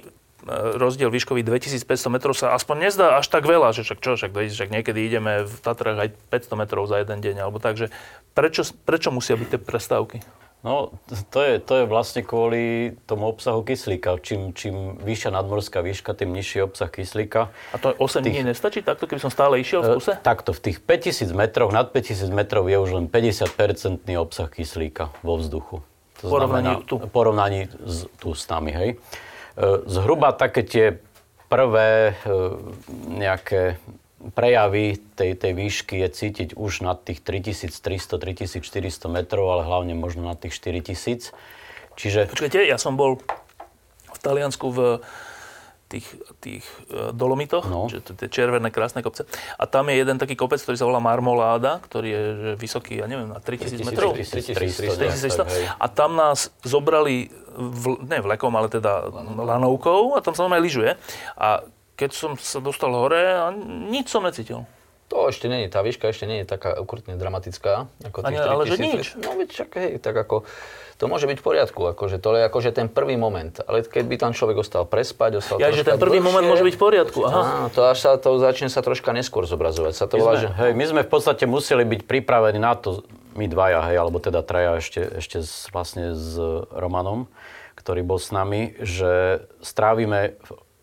rozdiel 0.74 1.12
výškový 1.12 1.46
2500 1.46 1.86
metrov 2.10 2.34
sa 2.34 2.56
aspoň 2.56 2.90
nezdá 2.90 3.14
až 3.14 3.30
tak 3.30 3.46
veľa, 3.46 3.76
že 3.76 3.86
však 3.86 4.02
čo, 4.02 4.18
však, 4.18 4.32
však 4.34 4.74
niekedy 4.74 5.06
ideme 5.06 5.46
v 5.46 5.54
Tatrách 5.62 5.98
aj 6.02 6.08
500 6.34 6.58
metrov 6.66 6.90
za 6.90 6.98
jeden 6.98 7.22
deň, 7.22 7.46
alebo 7.46 7.62
tak, 7.62 7.78
že 7.78 7.94
prečo, 8.34 8.66
prečo 8.82 9.14
musia 9.14 9.38
byť 9.38 9.48
tie 9.54 9.60
prestávky? 9.62 10.18
No, 10.62 10.94
to 11.34 11.42
je, 11.42 11.58
to 11.58 11.82
je 11.82 11.84
vlastne 11.90 12.22
kvôli 12.22 12.94
tomu 13.10 13.26
obsahu 13.26 13.66
kyslíka. 13.66 14.14
Čím, 14.22 14.54
čím 14.54 14.94
vyššia 15.02 15.34
nadmorská 15.34 15.82
výška, 15.82 16.14
tým 16.14 16.30
nižší 16.30 16.62
obsah 16.62 16.86
kyslíka. 16.86 17.50
A 17.74 17.76
to 17.82 17.90
8 17.98 18.22
dní 18.22 18.46
nestačí 18.46 18.78
takto, 18.78 19.10
keby 19.10 19.18
som 19.18 19.34
stále 19.34 19.58
išiel 19.58 19.82
v 19.82 19.98
kuse? 19.98 20.14
E, 20.14 20.22
takto, 20.22 20.54
v 20.54 20.70
tých 20.70 20.78
5000 20.78 21.34
metroch, 21.34 21.74
nad 21.74 21.90
5000 21.90 22.30
metrov 22.30 22.70
je 22.70 22.78
už 22.78 22.90
len 22.94 23.10
50-percentný 23.10 24.14
obsah 24.22 24.46
kyslíka 24.46 25.10
vo 25.26 25.34
vzduchu. 25.34 25.82
To 26.22 26.30
Porovnaní 26.30 26.78
znamená, 26.78 26.86
tu. 26.86 26.94
porovnaní 27.10 27.62
s, 27.82 28.06
tu 28.22 28.30
s 28.30 28.46
nami, 28.46 28.70
hej. 28.70 28.90
E, 28.94 28.96
Zhruba 29.90 30.30
také 30.30 30.62
tie 30.62 30.86
prvé 31.50 32.14
e, 32.14 32.38
nejaké 33.10 33.82
prejavy 34.30 35.02
tej, 35.18 35.34
tej 35.34 35.52
výšky 35.58 35.98
je 36.06 36.08
cítiť 36.08 36.48
už 36.54 36.86
nad 36.86 37.02
tých 37.02 37.26
3300-3400 37.26 38.62
metrov, 39.10 39.50
ale 39.50 39.66
hlavne 39.66 39.98
možno 39.98 40.30
na 40.30 40.38
tých 40.38 40.54
4000. 40.54 41.34
Čiže 41.98 42.30
Počkajte, 42.30 42.62
ja 42.62 42.78
som 42.78 42.94
bol 42.94 43.18
v 44.12 44.18
Taliansku 44.22 44.66
v 44.70 44.80
tých, 45.92 46.08
tých 46.40 46.64
e, 46.88 47.12
Dolomitoch, 47.12 47.68
No. 47.68 47.84
no. 47.84 48.00
tie 48.00 48.28
červené 48.32 48.72
krásne 48.72 49.04
kopce. 49.04 49.28
A 49.60 49.68
tam 49.68 49.92
je 49.92 50.00
jeden 50.00 50.16
taký 50.16 50.32
kopec, 50.32 50.56
ktorý 50.64 50.80
sa 50.80 50.88
volá 50.88 51.04
Marmoláda, 51.04 51.84
ktorý 51.84 52.08
je 52.08 52.22
vysoký, 52.56 53.04
ja 53.04 53.06
neviem, 53.10 53.28
na 53.28 53.44
3000 53.44 53.84
metrov. 53.84 54.16
3300. 54.16 54.96
3300. 54.96 55.52
hej. 55.52 55.64
A 55.76 55.86
tam 55.92 56.16
nás 56.16 56.48
zobrali, 56.64 57.28
v, 57.52 58.00
ne 58.08 58.18
vlekom, 58.24 58.56
ale 58.56 58.72
teda 58.72 59.04
lanovkou 59.36 60.16
a 60.16 60.24
tam 60.24 60.32
sa 60.32 60.48
normálne 60.48 60.64
lyžuje. 60.64 60.96
A 61.36 61.60
keď 62.02 62.10
som 62.10 62.34
sa 62.34 62.58
dostal 62.58 62.90
hore, 62.90 63.22
a 63.22 63.54
nič 63.86 64.10
som 64.10 64.26
necítil. 64.26 64.66
To 65.12 65.28
ešte 65.28 65.44
nie 65.44 65.68
je, 65.68 65.68
tá 65.68 65.84
výška 65.84 66.08
ešte 66.08 66.24
nie 66.24 66.40
je 66.42 66.46
taká 66.48 66.72
ukrutne 66.80 67.20
dramatická. 67.20 67.86
Ako 68.00 68.24
Ani- 68.24 68.40
tých 68.40 68.48
ale 68.48 68.64
že 68.64 68.80
4000. 68.80 68.82
nič. 68.88 69.06
No 69.20 69.36
veď 69.36 69.48
čak, 69.52 69.70
hej, 69.76 70.00
tak 70.00 70.16
ako, 70.16 70.48
to 70.96 71.04
môže 71.04 71.28
byť 71.28 71.36
v 71.36 71.44
poriadku, 71.44 71.80
akože 71.92 72.16
to 72.16 72.32
je 72.32 72.42
akože 72.48 72.70
ten 72.72 72.88
prvý 72.88 73.20
moment. 73.20 73.52
Ale 73.68 73.84
keď 73.84 74.04
by 74.08 74.16
tam 74.16 74.32
človek 74.32 74.64
ostal 74.64 74.88
prespať, 74.88 75.44
ostal 75.44 75.60
Ja, 75.60 75.68
že 75.68 75.84
ten 75.84 76.00
prvý 76.00 76.16
dlhšie, 76.16 76.26
moment 76.32 76.46
môže 76.48 76.64
byť 76.64 76.74
v 76.74 76.80
poriadku. 76.80 77.18
Aha. 77.28 77.42
Áno, 77.44 77.68
to 77.68 77.84
až 77.84 77.98
sa 78.00 78.16
to 78.16 78.40
začne 78.40 78.72
sa 78.72 78.80
troška 78.80 79.12
neskôr 79.12 79.44
zobrazovať. 79.44 79.92
Sa 79.92 80.08
to 80.08 80.16
My 80.16 80.20
volá, 80.24 80.32
sme, 80.40 80.42
že... 80.42 80.48
hej, 80.58 80.72
my 80.80 80.84
sme 80.88 81.00
v 81.04 81.10
podstate 81.12 81.44
museli 81.44 81.84
byť 81.84 82.00
pripravení 82.08 82.56
na 82.56 82.72
to, 82.72 83.04
my 83.36 83.44
dvaja, 83.52 83.92
hej, 83.92 83.96
alebo 84.00 84.16
teda 84.16 84.40
traja 84.40 84.80
ešte, 84.80 85.20
ešte 85.20 85.44
s, 85.44 85.68
vlastne 85.76 86.16
s 86.16 86.40
Romanom, 86.72 87.28
ktorý 87.76 88.00
bol 88.00 88.16
s 88.16 88.32
nami, 88.32 88.80
že 88.80 89.44
strávime 89.60 90.40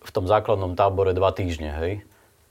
v, 0.09 0.11
tom 0.11 0.25
základnom 0.25 0.73
tábore 0.73 1.13
dva 1.13 1.29
týždne, 1.29 1.69
hej, 1.77 1.93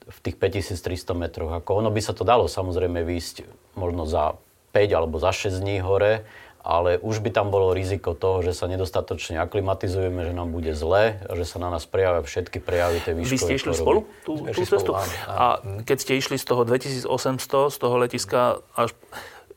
v 0.06 0.18
tých 0.22 0.38
5300 0.38 1.18
metroch. 1.18 1.50
Ako 1.50 1.82
ono 1.82 1.90
by 1.90 2.00
sa 2.00 2.14
to 2.14 2.22
dalo 2.22 2.46
samozrejme 2.46 3.02
výjsť 3.02 3.44
možno 3.74 4.06
za 4.06 4.38
5 4.72 4.94
alebo 4.94 5.18
za 5.18 5.34
6 5.34 5.58
dní 5.58 5.82
hore, 5.82 6.22
ale 6.62 7.02
už 7.02 7.20
by 7.24 7.30
tam 7.34 7.50
bolo 7.50 7.74
riziko 7.74 8.14
toho, 8.14 8.40
že 8.40 8.54
sa 8.54 8.70
nedostatočne 8.70 9.40
aklimatizujeme, 9.42 10.22
že 10.22 10.32
nám 10.32 10.54
bude 10.54 10.72
zle 10.78 11.18
a 11.24 11.32
že 11.34 11.44
sa 11.44 11.58
na 11.58 11.68
nás 11.74 11.84
prejavia 11.88 12.22
všetky 12.22 12.62
prejavy 12.62 13.02
tej 13.02 13.14
výškovej 13.18 13.34
Vy 13.34 13.38
ste 13.40 13.54
išli 13.58 13.72
spolu 13.74 14.00
tú, 14.22 14.38
tú 14.38 14.48
išli 14.48 14.64
spolu, 14.64 14.78
cestu? 14.78 14.90
áno, 14.94 15.12
áno. 15.26 15.38
A 15.38 15.46
keď 15.82 15.98
ste 15.98 16.12
išli 16.18 16.36
z 16.36 16.44
toho 16.44 16.62
2800, 16.68 17.74
z 17.74 17.76
toho 17.78 17.94
letiska 17.98 18.40
až 18.78 18.94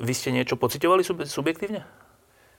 Vy 0.01 0.17
ste 0.17 0.33
niečo 0.33 0.57
pocitovali 0.57 1.05
sub- 1.05 1.29
subjektívne? 1.29 1.85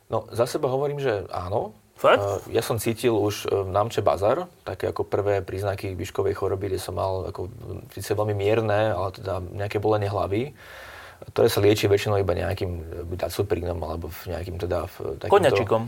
No, 0.07 0.30
za 0.30 0.47
seba 0.47 0.70
hovorím, 0.70 1.03
že 1.03 1.26
áno. 1.34 1.74
Fakt? 2.03 2.50
Ja 2.50 2.66
som 2.66 2.82
cítil 2.82 3.14
už 3.14 3.46
eh, 3.46 3.62
v 3.62 3.70
námče 3.70 4.03
bazar, 4.03 4.50
také 4.66 4.90
ako 4.90 5.07
prvé 5.07 5.38
príznaky 5.38 5.94
výškovej 5.94 6.34
choroby, 6.34 6.74
kde 6.74 6.80
som 6.82 6.98
mal 6.98 7.30
ako, 7.30 7.46
síce 7.94 8.18
veľmi 8.18 8.34
mierne, 8.34 8.90
ale 8.90 9.14
teda 9.14 9.38
nejaké 9.38 9.78
bolenie 9.78 10.11
hlavy, 10.11 10.50
ktoré 11.30 11.46
sa 11.46 11.62
lieči 11.62 11.86
väčšinou 11.86 12.18
iba 12.18 12.34
nejakým 12.34 12.72
eh, 12.82 12.82
buď 13.07 13.30
acuprínom 13.30 13.78
alebo 13.78 14.11
v 14.11 14.34
nejakým 14.34 14.59
teda... 14.59 14.90
V 14.90 15.22
takýmto... 15.22 15.30
Koňačikom. 15.30 15.82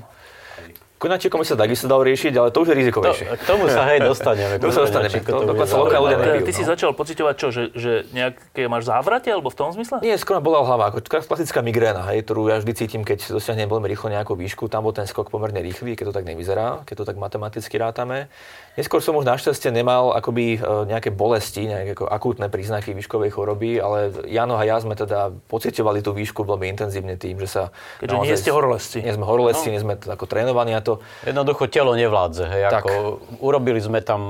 Koňačikom 1.04 1.36
by 1.36 1.46
sa 1.46 1.56
takisto 1.60 1.84
dalo 1.84 2.00
riešiť, 2.08 2.32
ale 2.32 2.48
to 2.48 2.64
už 2.64 2.72
je 2.72 2.74
To, 2.74 2.80
rizikovejšie. 2.80 3.26
k 3.36 3.44
tomu 3.44 3.68
sa 3.68 3.84
hej 3.92 4.00
dostaneme. 4.08 4.56
K 4.56 4.60
tomu 4.64 4.72
sa 4.72 4.82
dostaneme. 4.88 5.16
To- 5.20 5.44
dokonca 5.44 5.74
lokálne 5.76 6.00
ľudia 6.00 6.16
nevedia. 6.16 6.48
Ty 6.48 6.52
si 6.56 6.62
no. 6.64 6.68
začal 6.72 6.90
pocitovať 6.96 7.34
čo, 7.36 7.48
že, 7.52 7.62
že 7.76 7.92
nejaké 8.16 8.64
máš 8.72 8.88
závratie, 8.88 9.28
alebo 9.28 9.52
v 9.52 9.56
tom 9.60 9.68
zmysle? 9.76 10.00
Nie, 10.00 10.16
skôr 10.16 10.40
ma 10.40 10.42
bola 10.42 10.64
hlava, 10.64 10.88
ako 10.88 11.04
klasická 11.04 11.60
migréna, 11.60 12.08
hej, 12.08 12.24
ktorú 12.24 12.48
ja 12.48 12.56
vždy 12.64 12.72
cítim, 12.72 13.02
keď 13.04 13.28
dosiahnem 13.36 13.68
veľmi 13.68 13.84
rýchlo 13.84 14.08
nejakú 14.08 14.32
výšku. 14.32 14.72
Tam 14.72 14.88
bol 14.88 14.96
ten 14.96 15.04
skok 15.04 15.28
pomerne 15.28 15.60
rýchly, 15.60 15.92
keď 15.92 16.08
to 16.08 16.14
tak 16.16 16.24
nevyzerá, 16.24 16.80
keď 16.88 16.94
to 17.02 17.04
tak 17.04 17.20
matematicky 17.20 17.76
rátame. 17.76 18.32
Neskôr 18.74 18.98
som 18.98 19.14
už 19.14 19.22
našťastie 19.22 19.70
nemal 19.70 20.10
akoby 20.18 20.58
e, 20.58 20.90
nejaké 20.90 21.14
bolesti, 21.14 21.62
nejaké 21.62 21.94
ako 21.94 22.10
akútne 22.10 22.50
príznaky 22.50 22.90
výškovej 22.90 23.30
choroby, 23.30 23.78
ale 23.78 24.10
Jano 24.26 24.58
a 24.58 24.66
ja 24.66 24.82
sme 24.82 24.98
teda 24.98 25.30
pocitovali 25.46 26.02
tú 26.02 26.10
výšku 26.10 26.42
veľmi 26.42 26.74
intenzívne 26.74 27.14
tým, 27.14 27.38
že 27.38 27.46
sa... 27.46 27.62
Keďže 28.02 28.16
nie 28.18 28.34
ste 28.34 28.50
horolezci. 28.50 28.98
Nie 28.98 29.14
sme 29.14 29.30
horolezci, 29.30 29.70
nie 29.70 29.78
sme 29.78 29.94
ako 29.94 30.26
trénovaní 30.26 30.74
a 30.74 30.82
to... 30.82 30.98
Jednoducho 31.22 31.70
telo 31.70 31.94
nevládze. 31.94 32.50
Hej, 32.50 32.62
Tak. 32.66 32.82
ako, 32.82 32.92
urobili 33.38 33.78
sme 33.78 34.02
tam 34.02 34.20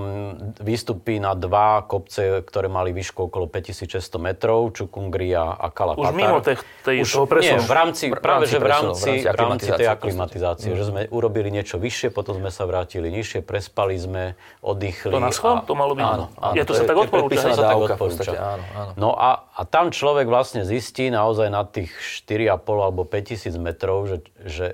výstupy 0.61 1.25
na 1.25 1.33
dva 1.33 1.81
kopce, 1.89 2.45
ktoré 2.45 2.69
mali 2.69 2.93
výšku 2.93 3.33
okolo 3.33 3.49
5600 3.49 4.21
metrov, 4.21 4.77
Čukungria 4.77 5.57
a 5.57 5.73
Kalapatar. 5.73 6.13
Už 6.13 6.21
mimo 6.21 6.45
tých- 6.45 6.61
tej- 6.85 7.01
Už, 7.01 7.09
toho 7.09 7.25
presunu. 7.25 7.65
Nie, 7.65 7.65
v 7.65 7.73
rámci, 7.73 8.05
V 8.13 8.21
práve 8.21 8.45
rámci 8.45 8.53
že 8.53 8.59
v 8.61 8.63
presunu, 8.63 8.93
rámci, 8.93 9.09
v 9.09 9.09
rámci 9.09 9.33
v 9.33 9.41
rámci 9.41 9.69
tej 9.73 9.89
aklimatizácie. 9.89 10.71
Že 10.77 10.85
sme 10.85 11.01
urobili 11.09 11.49
niečo 11.49 11.81
vyššie, 11.81 12.13
potom 12.13 12.37
sme 12.37 12.53
sa 12.53 12.69
vrátili 12.69 13.09
nižšie, 13.09 13.41
prespali 13.41 13.97
sme, 13.97 14.34
oddychli. 14.61 15.12
To 15.12 15.20
na 15.22 15.32
schvál? 15.32 15.62
To 15.64 15.74
malo 15.74 15.93
byť? 15.97 16.05
Áno, 16.05 16.26
áno. 16.37 16.55
Je 16.55 16.64
to 16.66 16.72
sa 16.74 16.85
tak 16.85 16.97
je 16.97 17.03
odporúča, 17.07 17.28
predpísaná 17.28 17.55
To 17.55 17.59
sa 17.59 17.64
tak 17.66 17.82
odporúča. 17.82 18.32
áno, 18.35 18.64
áno. 18.74 18.91
No 18.95 19.11
a, 19.16 19.49
a 19.55 19.62
tam 19.64 19.91
človek 19.91 20.26
vlastne 20.28 20.62
zistí 20.62 21.09
naozaj 21.09 21.49
na 21.49 21.62
tých 21.64 21.91
4,5 22.26 22.85
alebo 22.85 23.03
5 23.07 23.30
tisíc 23.30 23.55
metrov, 23.57 24.07
že, 24.07 24.18
že 24.43 24.66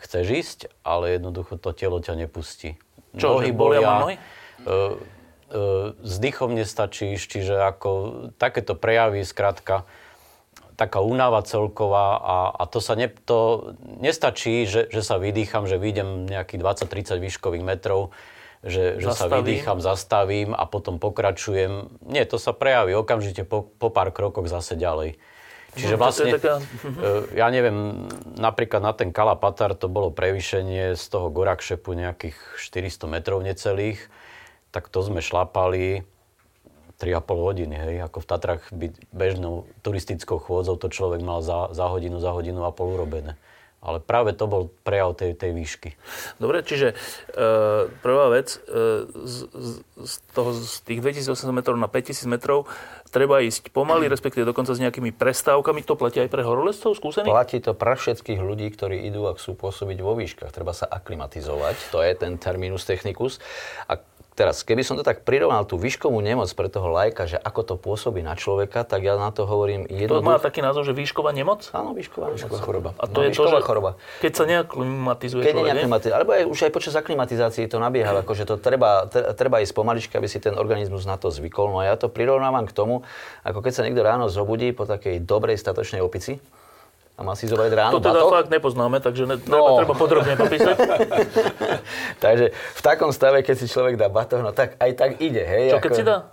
chceš 0.00 0.26
ísť, 0.28 0.58
ale 0.84 1.16
jednoducho 1.16 1.56
to 1.56 1.72
telo 1.72 1.98
ťa 2.00 2.14
nepustí. 2.26 2.76
Čo, 3.16 3.40
že 3.40 3.52
bolia 3.56 3.80
ma 3.80 3.94
nohy? 4.04 4.16
e, 4.16 4.20
e, 4.20 4.76
s 6.04 6.14
dýchom 6.20 6.52
nestačíš, 6.52 7.24
čiže 7.24 7.56
ako 7.56 7.88
takéto 8.36 8.76
prejavy, 8.76 9.24
skrátka, 9.24 9.88
taká 10.76 11.00
únava 11.00 11.40
celková 11.40 12.20
a, 12.20 12.36
a 12.52 12.62
to 12.68 12.84
sa 12.84 12.92
ne, 12.94 13.08
to 13.08 13.72
nestačí, 13.80 14.68
že, 14.68 14.92
že 14.92 15.00
sa 15.00 15.16
vydýcham, 15.16 15.64
že 15.64 15.80
vyjdem 15.80 16.28
nejakých 16.28 16.60
20-30 16.60 17.24
výškových 17.24 17.64
metrov, 17.64 18.12
že, 18.66 18.98
že 18.98 19.08
sa 19.14 19.30
vydýcham, 19.30 19.78
zastavím 19.78 20.50
a 20.52 20.66
potom 20.66 20.98
pokračujem. 20.98 22.02
Nie, 22.02 22.26
to 22.26 22.36
sa 22.36 22.50
prejaví 22.50 22.92
okamžite 22.98 23.46
po, 23.46 23.62
po 23.62 23.88
pár 23.88 24.10
krokoch 24.10 24.50
zase 24.50 24.74
ďalej. 24.74 25.16
Čiže 25.76 25.94
No, 25.94 26.00
vlastne, 26.00 26.32
taká- 26.32 26.60
e, 26.88 27.36
ja 27.36 27.52
neviem, 27.52 28.08
napríklad 28.40 28.80
na 28.80 28.96
ten 28.96 29.12
Kalapatar 29.12 29.76
to 29.76 29.92
bolo 29.92 30.08
prevýšenie 30.08 30.96
z 30.96 31.04
toho 31.12 31.28
Gorakšepu 31.28 31.92
nejakých 31.92 32.36
400 32.58 33.06
metrov 33.06 33.44
necelých, 33.44 34.00
tak 34.72 34.88
to 34.88 35.04
sme 35.04 35.20
šlapali 35.20 36.02
3,5 36.96 37.28
hodiny, 37.28 37.76
hej, 37.76 37.96
ako 38.08 38.24
v 38.24 38.26
Tatrach 38.26 38.64
by 38.72 38.88
bežnou 39.12 39.68
turistickou 39.84 40.40
chôdzou 40.40 40.80
to 40.80 40.88
človek 40.88 41.20
mal 41.20 41.44
za, 41.44 41.68
za 41.76 41.92
hodinu, 41.92 42.24
za 42.24 42.32
hodinu 42.32 42.64
a 42.64 42.72
pol 42.72 42.96
urobené. 42.96 43.36
Ale 43.84 44.02
práve 44.02 44.34
to 44.34 44.50
bol 44.50 44.72
prejav 44.82 45.14
tej, 45.14 45.36
tej 45.36 45.52
výšky. 45.54 45.94
Dobre, 46.42 46.64
čiže 46.66 46.92
e, 46.92 46.96
prvá 48.02 48.26
vec, 48.32 48.58
e, 48.66 49.06
z, 49.06 49.36
z, 49.94 50.12
toho, 50.34 50.56
z 50.56 50.82
tých 50.82 51.00
2800 51.04 51.54
metrov 51.54 51.76
na 51.78 51.86
5000 51.86 52.26
metrov 52.26 52.66
treba 53.14 53.38
ísť 53.44 53.70
pomaly, 53.70 54.08
respektíve 54.14 54.42
dokonca 54.42 54.74
s 54.74 54.82
nejakými 54.82 55.14
prestávkami. 55.14 55.86
To 55.86 55.94
platí 55.94 56.18
aj 56.18 56.32
pre 56.32 56.42
horolezcov 56.42 56.98
skúsených? 56.98 57.30
Platí 57.30 57.58
to 57.62 57.76
pre 57.76 57.94
všetkých 57.94 58.40
ľudí, 58.42 58.66
ktorí 58.74 59.06
idú 59.06 59.30
a 59.30 59.36
chcú 59.38 59.54
pôsobiť 59.54 59.98
vo 60.02 60.18
výškach. 60.18 60.50
Treba 60.50 60.74
sa 60.74 60.90
aklimatizovať, 60.90 61.94
to 61.94 62.02
je 62.02 62.12
ten 62.18 62.40
terminus 62.42 62.82
technicus. 62.88 63.38
A 63.86 64.02
teraz, 64.36 64.60
keby 64.60 64.82
som 64.82 64.94
to 64.94 65.02
tak 65.02 65.22
prirovnal 65.22 65.64
tú 65.64 65.74
výškovú 65.74 66.20
nemoc 66.20 66.46
pre 66.48 66.68
toho 66.68 66.86
lajka, 66.86 67.24
že 67.26 67.36
ako 67.36 67.60
to 67.64 67.74
pôsobí 67.74 68.20
na 68.20 68.32
človeka, 68.32 68.84
tak 68.84 69.00
ja 69.00 69.16
na 69.16 69.28
to 69.28 69.42
hovorím 69.42 69.88
To 69.88 70.20
má 70.20 70.36
jednoducho. 70.36 70.44
taký 70.44 70.60
názov, 70.60 70.84
že 70.84 70.92
výšková 70.92 71.32
nemoc? 71.32 71.64
Áno, 71.72 71.90
výšková, 71.90 72.30
Výšková 72.30 72.60
choroba. 72.60 72.90
A 72.94 73.04
to 73.04 73.18
No, 73.18 73.24
je 73.24 73.32
to, 73.32 73.48
že 73.48 73.58
choroba. 73.60 73.90
keď 74.20 74.32
sa 74.32 74.44
neaklimatizuje 74.44 75.40
Keď 75.40 75.50
človek, 75.50 75.66
nie? 75.66 75.74
aklimatiz- 75.80 76.12
alebo 76.12 76.30
aj, 76.30 76.42
už 76.46 76.58
aj 76.60 76.70
počas 76.70 76.94
aklimatizácie 76.94 77.64
to 77.64 77.78
nabieha, 77.78 78.12
akože 78.18 78.44
to 78.44 78.54
treba, 78.56 79.08
tre- 79.08 79.32
treba 79.32 79.58
ísť 79.58 79.72
pomaličky, 79.72 80.12
aby 80.12 80.26
si 80.26 80.36
ten 80.36 80.52
organizmus 80.52 81.02
na 81.02 81.16
to 81.16 81.28
zvykol. 81.28 81.72
No 81.72 81.80
a 81.80 81.88
ja 81.88 81.96
to 81.96 82.06
prirovnávam 82.06 82.62
k 82.62 82.72
tomu, 82.72 83.00
ako 83.40 83.58
keď 83.58 83.72
sa 83.72 83.82
niekto 83.82 84.04
ráno 84.04 84.28
zobudí 84.28 84.68
po 84.70 84.84
takej 84.84 85.18
dobrej 85.18 85.56
statočnej 85.56 85.98
opici 85.98 86.36
a 87.16 87.20
má 87.20 87.32
si 87.32 87.44
zobrať 87.44 87.72
ráno 87.72 87.92
To 87.92 88.00
teda 88.02 88.20
batoh. 88.20 88.30
fakt 88.30 88.48
nepoznáme, 88.48 89.00
takže 89.00 89.24
ne, 89.24 89.36
No. 89.42 89.80
treba 89.80 89.92
podrobne 89.92 90.36
popísať. 90.36 90.76
Takže 92.24 92.46
v 92.52 92.80
takom 92.80 93.08
stave, 93.08 93.40
keď 93.40 93.56
si 93.56 93.66
človek 93.66 93.96
dá 93.96 94.06
batoh, 94.06 94.40
no 94.40 94.52
tak 94.52 94.76
aj 94.76 94.90
tak 94.92 95.10
ide, 95.18 95.40
hej. 95.40 95.72
Čo 95.72 95.80
keď 95.80 95.92
si 95.92 96.04
dá? 96.04 96.28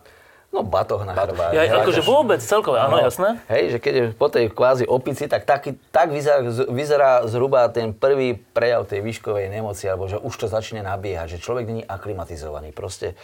No 0.52 0.62
batoh 0.62 1.02
na 1.02 1.18
chrbát. 1.18 1.50
Ja, 1.50 1.66
hej. 1.66 1.82
akože 1.82 2.04
vôbec, 2.04 2.38
celkové, 2.38 2.78
áno, 2.78 3.02
jasné. 3.02 3.42
Hej, 3.48 3.74
že 3.74 3.78
keď 3.80 3.94
je 3.94 4.04
po 4.14 4.28
tej 4.28 4.46
kvázi 4.48 4.86
opici, 4.86 5.26
tak, 5.26 5.50
taký, 5.50 5.74
tak 5.90 6.14
vyzerá, 6.14 6.44
vyzerá 6.70 7.12
zhruba 7.26 7.66
ten 7.70 7.90
prvý 7.90 8.38
prejav 8.54 8.86
tej 8.86 9.02
výškovej 9.02 9.50
nemoci, 9.50 9.90
alebo 9.90 10.06
že 10.06 10.22
už 10.22 10.36
to 10.36 10.46
začne 10.46 10.84
nabiehať, 10.84 11.34
že 11.34 11.42
človek 11.42 11.66
není 11.66 11.82
aklimatizovaný. 11.82 12.70
Proste 12.70 13.18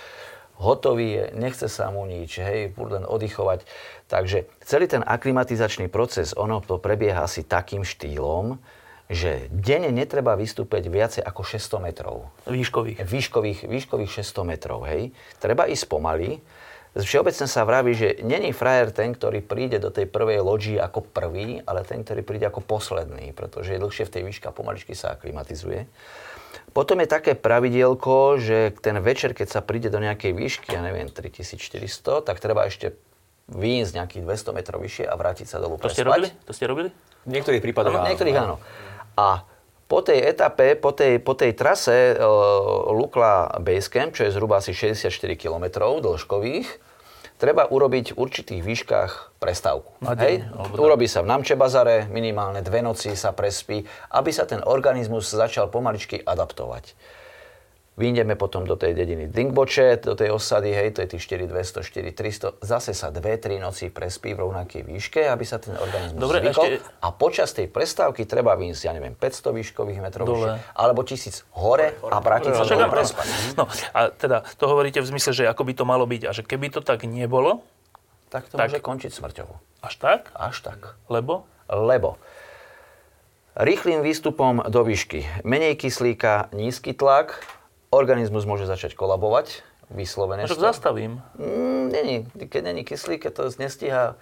hotový 0.57 1.07
je, 1.13 1.25
nechce 1.37 1.69
sa 1.69 1.87
mu 1.87 2.03
nič, 2.03 2.35
hej, 2.35 2.73
furt 2.73 2.91
len 2.91 3.05
oddychovať. 3.05 3.61
Takže 4.09 4.49
celý 4.65 4.89
ten 4.89 5.05
aklimatizačný 5.05 5.85
proces, 5.87 6.33
ono 6.33 6.65
to 6.65 6.81
prebieha 6.81 7.21
asi 7.21 7.45
takým 7.45 7.85
štýlom, 7.85 8.57
že 9.09 9.49
denne 9.49 9.89
netreba 9.89 10.37
vystúpeť 10.37 10.85
viacej 10.89 11.21
ako 11.25 11.41
600 11.41 11.85
metrov 11.85 12.29
Výškových. 12.45 13.05
výškových, 13.05 13.59
výškových 13.65 14.11
600 14.21 14.49
metrov, 14.49 14.85
hej. 14.85 15.13
Treba 15.41 15.65
ísť 15.65 15.85
pomaly. 15.89 16.41
Všeobecne 16.93 17.45
sa 17.45 17.65
vraví, 17.69 17.93
že 17.93 18.17
není 18.25 18.49
frajer 18.49 18.89
ten, 18.89 19.13
ktorý 19.13 19.45
príde 19.45 19.77
do 19.77 19.93
tej 19.93 20.09
prvej 20.09 20.41
loďi 20.41 20.81
ako 20.81 21.05
prvý, 21.05 21.61
ale 21.65 21.85
ten, 21.85 22.01
ktorý 22.01 22.25
príde 22.25 22.49
ako 22.49 22.65
posledný, 22.65 23.29
pretože 23.33 23.77
je 23.77 23.81
dlhšie 23.81 24.09
v 24.09 24.13
tej 24.13 24.23
výške 24.25 24.45
a 24.49 24.57
pomaličky 24.57 24.97
sa 24.97 25.13
aklimatizuje. 25.13 25.85
Potom 26.73 27.01
je 27.01 27.09
také 27.09 27.37
pravidielko, 27.37 28.41
že 28.41 28.73
ten 28.81 28.97
večer, 29.01 29.37
keď 29.37 29.47
sa 29.53 29.61
príde 29.61 29.93
do 29.93 30.01
nejakej 30.01 30.33
výšky, 30.33 30.73
ja 30.73 30.81
neviem, 30.81 31.09
3400, 31.09 32.25
tak 32.25 32.41
treba 32.41 32.65
ešte 32.65 32.97
výjsť 33.49 33.91
nejakých 33.97 34.23
200 34.25 34.57
metrov 34.57 34.79
vyššie 34.81 35.05
a 35.09 35.13
vrátiť 35.17 35.47
sa 35.49 35.57
dolu 35.57 35.81
To 35.81 35.89
ste 35.89 36.05
robili? 36.05 36.29
To 36.45 36.53
ste 36.53 36.65
robili? 36.69 36.89
V 37.25 37.31
niektorých 37.33 37.61
prípadoch 37.61 37.93
Áno, 37.97 38.07
niektorých 38.07 38.37
áno. 38.37 38.55
A 39.17 39.43
po 39.89 40.05
tej 40.05 40.21
etape, 40.21 40.77
po 40.77 40.93
tej, 40.93 41.17
po 41.17 41.33
tej 41.33 41.57
trase 41.57 42.13
uh, 42.13 42.93
Lukla 42.93 43.57
Basecamp, 43.57 44.13
čo 44.13 44.29
je 44.29 44.31
zhruba 44.31 44.61
asi 44.61 44.71
64 44.71 45.09
km 45.33 45.65
dĺžkových, 45.97 46.69
treba 47.41 47.65
urobiť 47.65 48.13
v 48.13 48.15
určitých 48.21 48.61
výškach 48.61 49.41
prestávku. 49.41 49.89
Na 50.05 50.13
deň, 50.13 50.21
Hej? 50.21 50.35
Urobí 50.77 51.09
sa 51.09 51.25
v 51.25 51.33
Namče 51.33 51.57
bazare, 51.57 52.05
minimálne 52.11 52.61
dve 52.61 52.85
noci 52.85 53.17
sa 53.17 53.33
prespí, 53.33 53.81
aby 54.13 54.29
sa 54.29 54.45
ten 54.45 54.61
organizmus 54.61 55.31
začal 55.31 55.71
pomaličky 55.71 56.21
adaptovať. 56.21 56.93
Vyjdeme 57.99 58.33
potom 58.33 58.63
do 58.63 58.73
tej 58.73 58.95
dediny 58.95 59.27
Dingboče, 59.27 59.99
do 59.99 60.15
tej 60.15 60.31
osady, 60.31 60.71
hej, 60.71 60.95
to 60.95 61.03
je 61.03 61.07
tých 61.11 61.23
4200, 61.43 61.83
4300. 61.83 62.63
Zase 62.63 62.91
sa 62.91 63.11
2-3 63.11 63.59
noci 63.59 63.91
prespí 63.91 64.31
v 64.31 64.39
rovnakej 64.39 64.81
výške, 64.81 65.27
aby 65.27 65.43
sa 65.43 65.59
ten 65.59 65.75
organizmus 65.75 66.15
Dobre, 66.15 66.39
zvykol. 66.41 66.63
ešte- 66.65 66.79
A 66.97 67.11
počas 67.11 67.51
tej 67.51 67.67
prestávky 67.67 68.23
treba 68.23 68.55
vyjsť, 68.55 68.81
ja 68.81 68.95
neviem, 68.95 69.11
500 69.11 69.51
výškových 69.51 69.99
metrov 69.99 70.23
Dole. 70.25 70.55
vyššie, 70.55 70.71
alebo 70.73 71.03
1000 71.03 71.43
hore 71.51 71.91
a 72.01 72.17
vrátiť 72.17 72.51
sa 72.53 72.63
Však 72.63 72.71
dole 72.71 72.87
áno. 72.87 72.95
prespať. 72.95 73.25
No 73.53 73.63
a 73.67 73.99
teda 74.09 74.37
to 74.55 74.65
hovoríte 74.65 74.97
v 74.97 75.07
zmysle, 75.09 75.31
že 75.33 75.43
ako 75.43 75.61
by 75.61 75.73
to 75.75 75.83
malo 75.83 76.07
byť 76.07 76.21
a 76.23 76.31
že 76.31 76.41
keby 76.41 76.71
to 76.71 76.79
tak 76.79 77.03
nebolo, 77.03 77.67
Tak 78.29 78.47
to 78.47 78.55
Tak. 78.55 78.69
môže 78.69 78.79
končiť 78.79 79.11
smrťou. 79.11 79.49
až 79.81 79.93
tak, 79.97 80.31
Až 80.31 80.61
tak. 80.61 80.95
lebo 81.09 81.43
Lebo 81.67 82.15
rýchlým 83.55 83.99
výstupom 83.99 84.63
do 84.63 84.81
výšky, 84.81 85.25
menej 85.43 85.75
kyslíka, 85.75 86.47
nízky 86.51 86.93
tlak, 86.93 87.41
organizmus 87.89 88.43
môže 88.43 88.63
začať 88.63 88.93
kolabovať, 88.93 89.61
vyslovené. 89.89 90.45
však 90.45 90.55
sto- 90.55 90.67
zastavím. 90.67 91.21
Mm, 91.35 91.83
není. 91.89 92.17
Keď 92.37 92.61
není 92.63 92.81
kyslík, 92.83 93.25
keď 93.25 93.31
to 93.33 93.43
nestíha... 93.57 94.13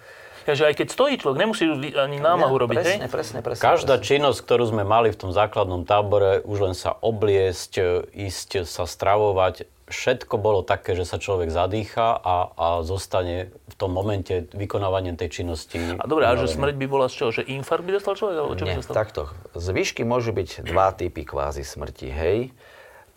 Takže 0.44 0.64
aj 0.64 0.74
keď 0.74 0.88
stojí 0.88 1.14
človek, 1.20 1.38
nemusí 1.38 1.68
ani 1.92 2.16
námahu 2.16 2.56
Ja, 2.56 2.62
robiť, 2.64 2.76
hej? 2.78 2.84
presne, 2.96 3.08
presne, 3.12 3.38
presne, 3.44 3.60
Každá 3.60 3.94
presne. 3.94 4.08
činnosť, 4.08 4.38
ktorú 4.40 4.64
sme 4.66 4.80
mali 4.80 5.12
v 5.12 5.18
tom 5.18 5.28
základnom 5.28 5.84
tábore, 5.84 6.40
už 6.40 6.58
len 6.62 6.72
sa 6.72 6.96
obliesť, 6.96 7.72
ísť 8.08 8.64
sa 8.64 8.88
stravovať, 8.88 9.68
všetko 9.84 10.34
bolo 10.34 10.64
také, 10.64 10.92
že 10.92 11.04
sa 11.04 11.16
človek 11.16 11.48
zadýcha 11.48 12.16
a, 12.16 12.36
a 12.48 12.66
zostane 12.80 13.52
v 13.68 13.74
tom 13.76 13.92
momente 13.92 14.48
vykonávania 14.52 15.12
tej 15.14 15.44
činnosti. 15.44 15.76
A 15.92 16.04
dobre, 16.04 16.24
a 16.24 16.32
že 16.32 16.48
smrť 16.48 16.76
by 16.76 16.86
bola 16.86 17.06
z 17.06 17.14
čoho? 17.14 17.30
Že 17.30 17.44
infarkt 17.44 17.84
by 17.84 17.92
dostal 17.92 18.16
človek? 18.16 18.36
Alebo 18.38 18.54
čo 18.54 18.64
by 18.64 18.68
Nie, 18.68 18.76
sa 18.78 18.84
stalo? 18.84 18.96
takto. 18.96 19.20
Z 19.52 19.66
výšky 19.68 20.00
môžu 20.02 20.32
byť 20.32 20.64
dva 20.64 20.92
typy 20.92 21.24
kvázi 21.24 21.60
smrti, 21.60 22.08
hej. 22.08 22.38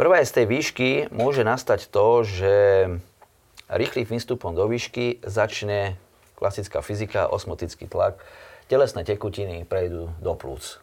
Prvá 0.02 0.18
je 0.18 0.34
z 0.34 0.36
tej 0.42 0.46
výšky, 0.50 0.90
môže 1.14 1.46
nastať 1.46 1.86
to, 1.94 2.26
že 2.26 2.54
rýchlým 3.70 4.10
výstupom 4.10 4.58
do 4.58 4.66
výšky 4.66 5.22
začne 5.22 5.94
klasická 6.42 6.82
fyzika, 6.82 7.30
osmotický 7.30 7.86
tlak, 7.86 8.18
telesné 8.66 9.06
tekutiny 9.06 9.62
prejdú 9.62 10.10
do 10.18 10.34
plúc. 10.34 10.82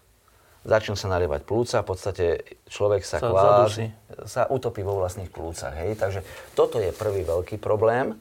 Začnú 0.63 0.95
sa 0.95 1.11
nalievať 1.11 1.43
plúca, 1.43 1.83
v 1.83 1.87
podstate 1.91 2.25
človek 2.71 3.03
sa, 3.03 3.19
Sa 3.19 3.27
kvázi, 3.27 3.91
sa 4.23 4.47
utopí 4.47 4.87
vo 4.87 5.03
vlastných 5.03 5.35
plúcach, 5.35 5.75
hej. 5.75 5.99
Takže 5.99 6.23
toto 6.55 6.79
je 6.79 6.95
prvý 6.95 7.27
veľký 7.27 7.59
problém. 7.59 8.15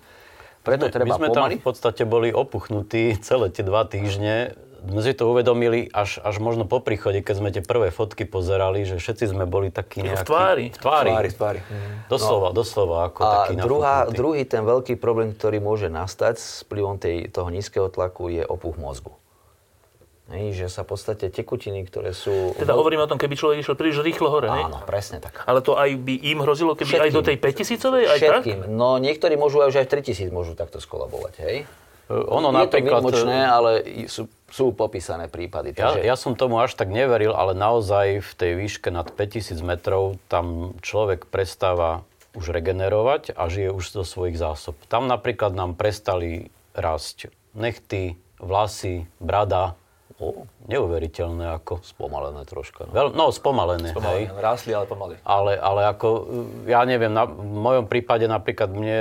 Preto 0.65 0.89
My- 0.89 0.93
treba 0.97 1.13
My 1.13 1.17
sme 1.21 1.29
tam 1.29 1.45
pomaly. 1.45 1.61
v 1.61 1.65
podstate 1.69 2.09
boli 2.09 2.33
opuchnutí 2.33 3.21
celé 3.21 3.53
tie 3.53 3.61
dva 3.61 3.85
týždne. 3.85 4.57
Sme 4.87 5.01
si 5.03 5.11
to 5.11 5.27
uvedomili 5.27 5.91
až, 5.91 6.23
až 6.23 6.39
možno 6.39 6.63
po 6.63 6.79
príchode, 6.79 7.19
keď 7.19 7.35
sme 7.35 7.49
tie 7.51 7.59
prvé 7.59 7.91
fotky 7.91 8.23
pozerali, 8.23 8.87
že 8.87 8.95
všetci 8.95 9.35
sme 9.35 9.43
boli 9.43 9.67
takí 9.67 9.99
v 9.99 10.15
nejakí... 10.15 10.23
tvári. 10.23 10.65
V 10.71 10.79
tvári. 10.79 11.11
Tvári, 11.11 11.29
tvári. 11.35 11.59
Doslova, 12.07 12.55
doslova, 12.55 13.11
ako 13.11 13.19
A 13.19 13.27
taký 13.43 13.53
druhá, 13.59 13.95
nafúknutý. 14.07 14.15
druhý 14.15 14.41
ten 14.47 14.63
veľký 14.63 14.93
problém, 14.95 15.35
ktorý 15.35 15.59
môže 15.59 15.91
nastať 15.91 16.35
s 16.39 16.63
vplyvom 16.63 16.95
tej, 16.95 17.27
toho 17.27 17.51
nízkeho 17.51 17.91
tlaku, 17.91 18.31
je 18.31 18.47
opuch 18.47 18.79
mozgu. 18.79 19.11
Hej, 20.27 20.59
že 20.59 20.67
sa 20.67 20.83
v 20.83 20.91
podstate 20.91 21.31
tekutiny, 21.31 21.87
ktoré 21.87 22.11
sú... 22.11 22.51
Teda 22.59 22.75
hovoríme 22.75 22.99
o 22.99 23.07
tom, 23.07 23.15
keby 23.15 23.39
človek 23.39 23.63
išiel 23.63 23.79
príliš 23.79 24.03
rýchlo 24.03 24.27
hore, 24.27 24.51
hej? 24.51 24.63
Áno, 24.67 24.83
presne 24.83 25.23
tak. 25.23 25.47
Ale 25.47 25.63
to 25.63 25.79
aj 25.79 25.95
by 26.03 26.15
im 26.19 26.43
hrozilo, 26.43 26.75
keby 26.75 27.07
aj 27.07 27.11
do 27.15 27.23
tej 27.23 27.39
5000 27.39 27.79
aj 28.11 28.19
tak? 28.19 28.43
Všetkým. 28.43 28.59
No 28.67 28.99
niektorí 28.99 29.39
môžu 29.39 29.63
aj, 29.63 29.71
že 29.71 29.87
aj 29.87 30.03
3000 30.03 30.27
môžu 30.35 30.51
takto 30.59 30.83
skolabovať, 30.83 31.33
hej? 31.47 31.57
E, 32.07 32.13
Ono 32.15 32.49
je 32.49 32.55
to 32.55 32.59
napríklad... 32.67 33.01
výnimočné, 33.03 33.39
ale 33.43 33.71
sú, 34.07 34.31
sú 34.47 34.71
popísané 34.71 35.27
prípady. 35.27 35.75
Ja, 35.75 35.91
Takže 35.91 35.99
ja 36.03 36.15
som 36.15 36.33
tomu 36.33 36.59
až 36.59 36.73
tak 36.73 36.87
neveril, 36.91 37.35
ale 37.35 37.51
naozaj 37.53 38.23
v 38.23 38.31
tej 38.35 38.51
výške 38.55 38.89
nad 38.89 39.11
5000 39.11 39.59
metrov 39.63 40.15
tam 40.31 40.75
človek 40.79 41.27
prestáva 41.27 42.07
už 42.37 42.53
regenerovať 42.53 43.33
a 43.33 43.49
žije 43.49 43.73
už 43.73 43.85
zo 43.97 44.03
svojich 44.05 44.37
zásob. 44.37 44.77
Tam 44.87 45.09
napríklad 45.09 45.57
nám 45.57 45.73
prestali 45.73 46.53
rásť 46.77 47.33
nechty, 47.57 48.13
vlasy, 48.37 49.09
brada. 49.17 49.73
O, 50.17 50.49
neuveriteľné 50.65 51.61
ako. 51.61 51.85
Spomalené 51.85 52.41
troška. 52.49 52.89
No. 52.89 52.93
Veľ, 52.97 53.07
no, 53.13 53.29
spomalené, 53.29 53.93
Pomaly. 53.93 54.25
hej. 54.25 54.33
Rástli, 54.33 54.73
ale 54.73 54.89
pomaly. 54.89 55.13
Ale, 55.21 55.53
ale 55.61 55.85
ako, 55.93 56.07
ja 56.65 56.81
neviem, 56.89 57.13
na, 57.13 57.29
v 57.29 57.37
mojom 57.45 57.85
prípade 57.85 58.25
napríklad 58.25 58.73
mne 58.73 58.99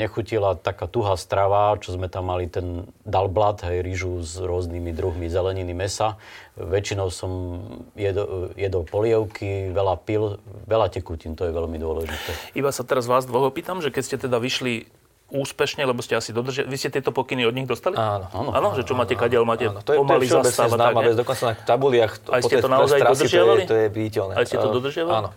nechutila 0.00 0.56
taká 0.56 0.88
tuhá 0.88 1.20
strava, 1.20 1.76
čo 1.84 1.92
sme 1.92 2.08
tam 2.08 2.32
mali 2.32 2.48
ten 2.48 2.88
dalblat, 3.04 3.60
hej, 3.60 3.84
rýžu 3.84 4.24
s 4.24 4.40
rôznymi 4.40 4.96
druhmi 4.96 5.28
zeleniny, 5.28 5.76
mesa. 5.76 6.16
Väčšinou 6.56 7.12
som 7.12 7.60
jedol, 7.92 8.56
jedol 8.56 8.88
polievky, 8.88 9.68
veľa 9.68 10.00
pil, 10.00 10.40
veľa 10.64 10.88
tekutín, 10.88 11.36
to 11.36 11.44
je 11.44 11.52
veľmi 11.52 11.76
dôležité. 11.76 12.56
Iba 12.56 12.72
sa 12.72 12.88
teraz 12.88 13.04
vás 13.04 13.28
dvoch 13.28 13.52
opýtam, 13.52 13.84
že 13.84 13.92
keď 13.92 14.02
ste 14.02 14.16
teda 14.16 14.40
vyšli 14.40 14.88
úspešne, 15.32 15.88
lebo 15.88 16.04
ste 16.04 16.20
asi 16.20 16.36
dodržiavali. 16.36 16.68
Vy 16.68 16.76
ste 16.76 16.92
tieto 16.92 17.08
pokyny 17.08 17.48
od 17.48 17.56
nich 17.56 17.64
dostali? 17.64 17.96
Áno. 17.96 18.28
Áno. 18.28 18.50
Áno, 18.52 18.68
že 18.76 18.84
čo 18.84 18.92
máte 18.92 19.16
kadiaľ, 19.16 19.48
máte 19.48 19.72
Áno, 19.72 19.80
to 19.80 19.96
je, 19.96 19.98
to 19.98 20.00
je 20.00 20.00
pomaly 20.04 20.26
zastávať. 20.28 20.76
známa 20.76 21.00
tak, 21.00 21.06
vec, 21.08 21.16
dokonca 21.16 21.42
na 21.48 21.54
tabuliach. 21.64 22.12
Aj 22.28 22.42
ste 22.44 22.56
to 22.60 22.68
naozaj 22.68 22.98
trasy, 23.00 23.08
to 23.08 23.10
je- 23.10 23.16
dodržiavali? 23.16 23.62
To 23.64 23.76
je 23.76 23.86
viditeľné. 23.88 24.32
Aj 24.36 24.44
ste 24.44 24.56
to 24.60 24.68
dodržiavali? 24.68 25.14
Áno. 25.16 25.30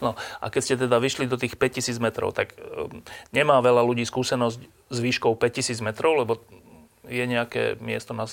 No, 0.00 0.10
a 0.16 0.46
keď 0.48 0.60
ste 0.64 0.74
teda 0.88 0.96
vyšli 0.96 1.28
do 1.28 1.36
tých 1.36 1.60
5000 1.60 2.00
metrov, 2.00 2.32
tak 2.32 2.56
um, 2.56 3.04
nemá 3.36 3.60
veľa 3.60 3.84
ľudí 3.84 4.08
skúsenosť 4.08 4.58
s 4.90 4.98
výškou 4.98 5.36
5000 5.36 5.76
metrov, 5.84 6.16
lebo 6.16 6.40
je 7.04 7.24
nejaké 7.28 7.76
miesto, 7.84 8.16
na, 8.16 8.24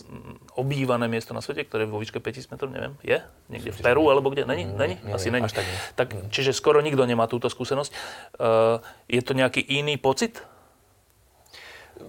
obývané 0.55 1.12
miesto 1.12 1.36
na 1.36 1.43
svete, 1.43 1.68
ktoré 1.68 1.84
je 1.84 1.91
vo 1.91 1.99
výške 1.99 2.24
5000 2.24 2.55
metrov, 2.55 2.72
neviem, 2.72 2.95
je? 3.03 3.20
Niekde 3.51 3.76
v 3.76 3.80
Peru 3.84 4.07
alebo 4.07 4.32
kde? 4.32 4.47
Není? 4.47 4.64
Není? 4.64 4.95
Asi 5.12 5.28
není. 5.28 5.43
až 5.43 5.59
tak 5.59 5.68
nie. 5.68 5.78
tak, 5.99 6.07
čiže 6.32 6.55
skoro 6.55 6.80
nikto 6.80 7.03
nemá 7.03 7.28
túto 7.28 7.51
skúsenosť. 7.51 7.91
Uh, 8.39 8.80
je 9.12 9.20
to 9.20 9.36
nejaký 9.36 9.59
iný 9.59 9.99
pocit? 9.99 10.39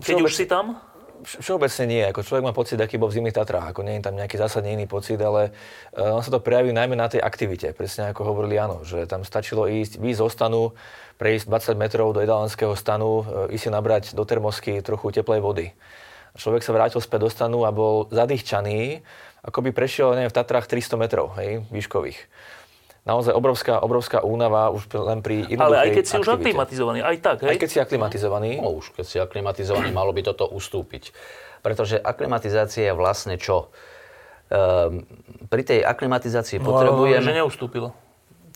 Keď 0.00 0.16
už 0.22 0.32
si 0.32 0.46
tam? 0.48 0.80
Vš- 1.22 1.38
Všeobecne 1.44 1.84
nie. 1.86 2.02
Ako 2.02 2.26
človek 2.26 2.44
má 2.46 2.52
pocit, 2.56 2.78
aký 2.80 2.98
bol 2.98 3.12
v 3.12 3.20
zimných 3.20 3.36
Tatrách. 3.36 3.70
Ako 3.70 3.86
nie 3.86 3.98
je 3.98 4.06
tam 4.06 4.18
nejaký 4.18 4.40
zásadne 4.40 4.74
iný 4.74 4.90
pocit, 4.90 5.20
ale 5.22 5.54
uh, 5.94 6.16
on 6.16 6.22
sa 6.24 6.32
to 6.32 6.42
prejaví 6.42 6.74
najmä 6.74 6.98
na 6.98 7.06
tej 7.06 7.22
aktivite. 7.22 7.70
Presne 7.76 8.10
ako 8.10 8.26
hovorili 8.26 8.58
áno, 8.58 8.82
že 8.82 9.06
tam 9.06 9.22
stačilo 9.22 9.70
ísť, 9.70 10.02
výjsť 10.02 10.20
zo 10.20 10.28
stanu, 10.32 10.60
prejsť 11.22 11.46
20 11.76 11.78
metrov 11.78 12.10
do 12.10 12.20
jedalenského 12.24 12.74
stanu, 12.74 13.22
uh, 13.22 13.54
ísť 13.54 13.62
si 13.66 13.70
nabrať 13.70 14.04
do 14.18 14.26
termosky 14.26 14.82
trochu 14.82 15.14
teplej 15.14 15.38
vody. 15.38 15.66
Človek 16.32 16.64
sa 16.64 16.72
vrátil 16.72 17.00
späť 17.04 17.28
do 17.28 17.30
stanu 17.30 17.68
a 17.68 17.70
bol 17.70 18.08
zadýchčaný, 18.08 19.04
ako 19.44 19.58
by 19.68 19.70
prešiel 19.74 20.16
neviem, 20.16 20.32
v 20.32 20.38
Tatrách 20.38 20.64
300 20.64 20.96
metrov 20.96 21.36
hej, 21.36 21.60
výškových. 21.68 22.18
Naozaj 23.02 23.34
obrovská, 23.34 23.82
obrovská 23.82 24.22
únava 24.22 24.70
už 24.70 24.86
len 24.94 25.26
pri 25.26 25.42
Ale 25.58 25.74
aj 25.74 25.90
keď 25.90 26.04
si 26.06 26.14
už 26.22 26.28
aklimatizovaný, 26.38 27.02
aj 27.02 27.16
tak, 27.18 27.36
hej? 27.42 27.50
Aj 27.50 27.58
keď 27.58 27.68
si 27.74 27.78
aklimatizovaný. 27.82 28.50
No 28.62 28.78
už, 28.78 28.94
keď 28.94 29.04
si 29.10 29.16
aklimatizovaný, 29.18 29.90
malo 29.90 30.14
by 30.14 30.22
toto 30.22 30.46
ustúpiť. 30.46 31.10
Pretože 31.66 31.98
aklimatizácia 31.98 32.90
je 32.90 32.94
vlastne 32.94 33.34
čo? 33.42 33.74
Ehm, 34.54 35.02
pri 35.50 35.62
tej 35.66 35.80
aklimatizácii 35.82 36.62
No, 36.62 36.70
potrebujeme... 36.70 37.26
že 37.26 37.34
neustúpilo. 37.34 37.90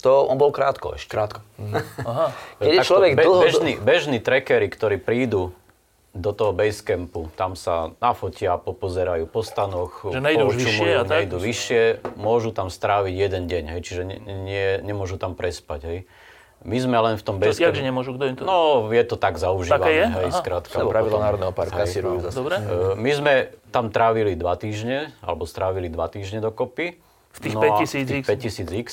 To, 0.05 0.31
on 0.31 0.39
bol 0.39 0.55
krátko 0.55 0.95
ešte. 0.95 1.11
Krátko. 1.11 1.41
Aha. 2.07 2.31
Keď 2.63 2.71
je 2.71 2.81
človek 2.87 3.13
be- 3.17 3.25
dlho... 3.27 3.43
bežní, 3.43 3.73
bežní 3.83 4.19
trackery, 4.23 4.71
ktorí 4.71 5.03
prídu 5.03 5.57
do 6.17 6.33
toho 6.33 6.51
basecampu, 6.51 7.29
tam 7.37 7.53
sa 7.55 7.93
nafotia, 8.01 8.57
popozerajú 8.57 9.29
po 9.29 9.45
stanoch, 9.45 10.01
Že 10.03 10.19
poočumujú, 10.19 10.49
vyššie 10.57 10.91
a 10.91 11.03
tak? 11.05 11.13
nejdú 11.29 11.37
vyššie, 11.37 11.83
môžu 12.17 12.51
tam 12.51 12.73
stráviť 12.73 13.15
jeden 13.15 13.45
deň, 13.45 13.65
hej, 13.77 13.81
čiže 13.85 14.03
ne, 14.03 14.17
nie, 14.43 14.67
nemôžu 14.81 15.21
tam 15.21 15.37
prespať. 15.37 15.81
Hej. 15.85 15.99
My 16.65 16.77
sme 16.81 16.97
len 16.97 17.15
v 17.15 17.23
tom 17.23 17.37
To, 17.37 17.45
basecampu. 17.45 17.69
jakže 17.69 17.85
nemôžu, 17.85 18.11
kto 18.17 18.25
im 18.27 18.35
to... 18.35 18.43
No, 18.43 18.89
je 18.89 19.05
to 19.05 19.15
tak 19.15 19.37
zaužívané, 19.37 19.77
Také 19.77 19.93
je? 19.93 20.07
hej, 20.09 20.29
Aha. 20.33 20.41
skrátka. 20.41 20.75
To 20.75 20.89
pravidlo 20.89 21.21
Národného 21.21 21.53
parku. 21.53 21.77
Kasírujú 21.77 22.25
zase. 22.25 22.35
Dobre? 22.35 22.57
My 22.97 23.11
sme 23.13 23.33
tam 23.71 23.93
trávili 23.93 24.33
dva 24.35 24.57
týždne, 24.57 25.13
alebo 25.21 25.45
strávili 25.45 25.87
dva 25.87 26.09
týždne 26.09 26.41
dokopy. 26.41 26.97
V 27.37 27.39
tých 27.39 27.55
No 27.55 27.61
a 27.61 27.77
5000 27.77 28.03
v 28.03 28.09
tých 28.09 28.25
5000X. 28.25 28.89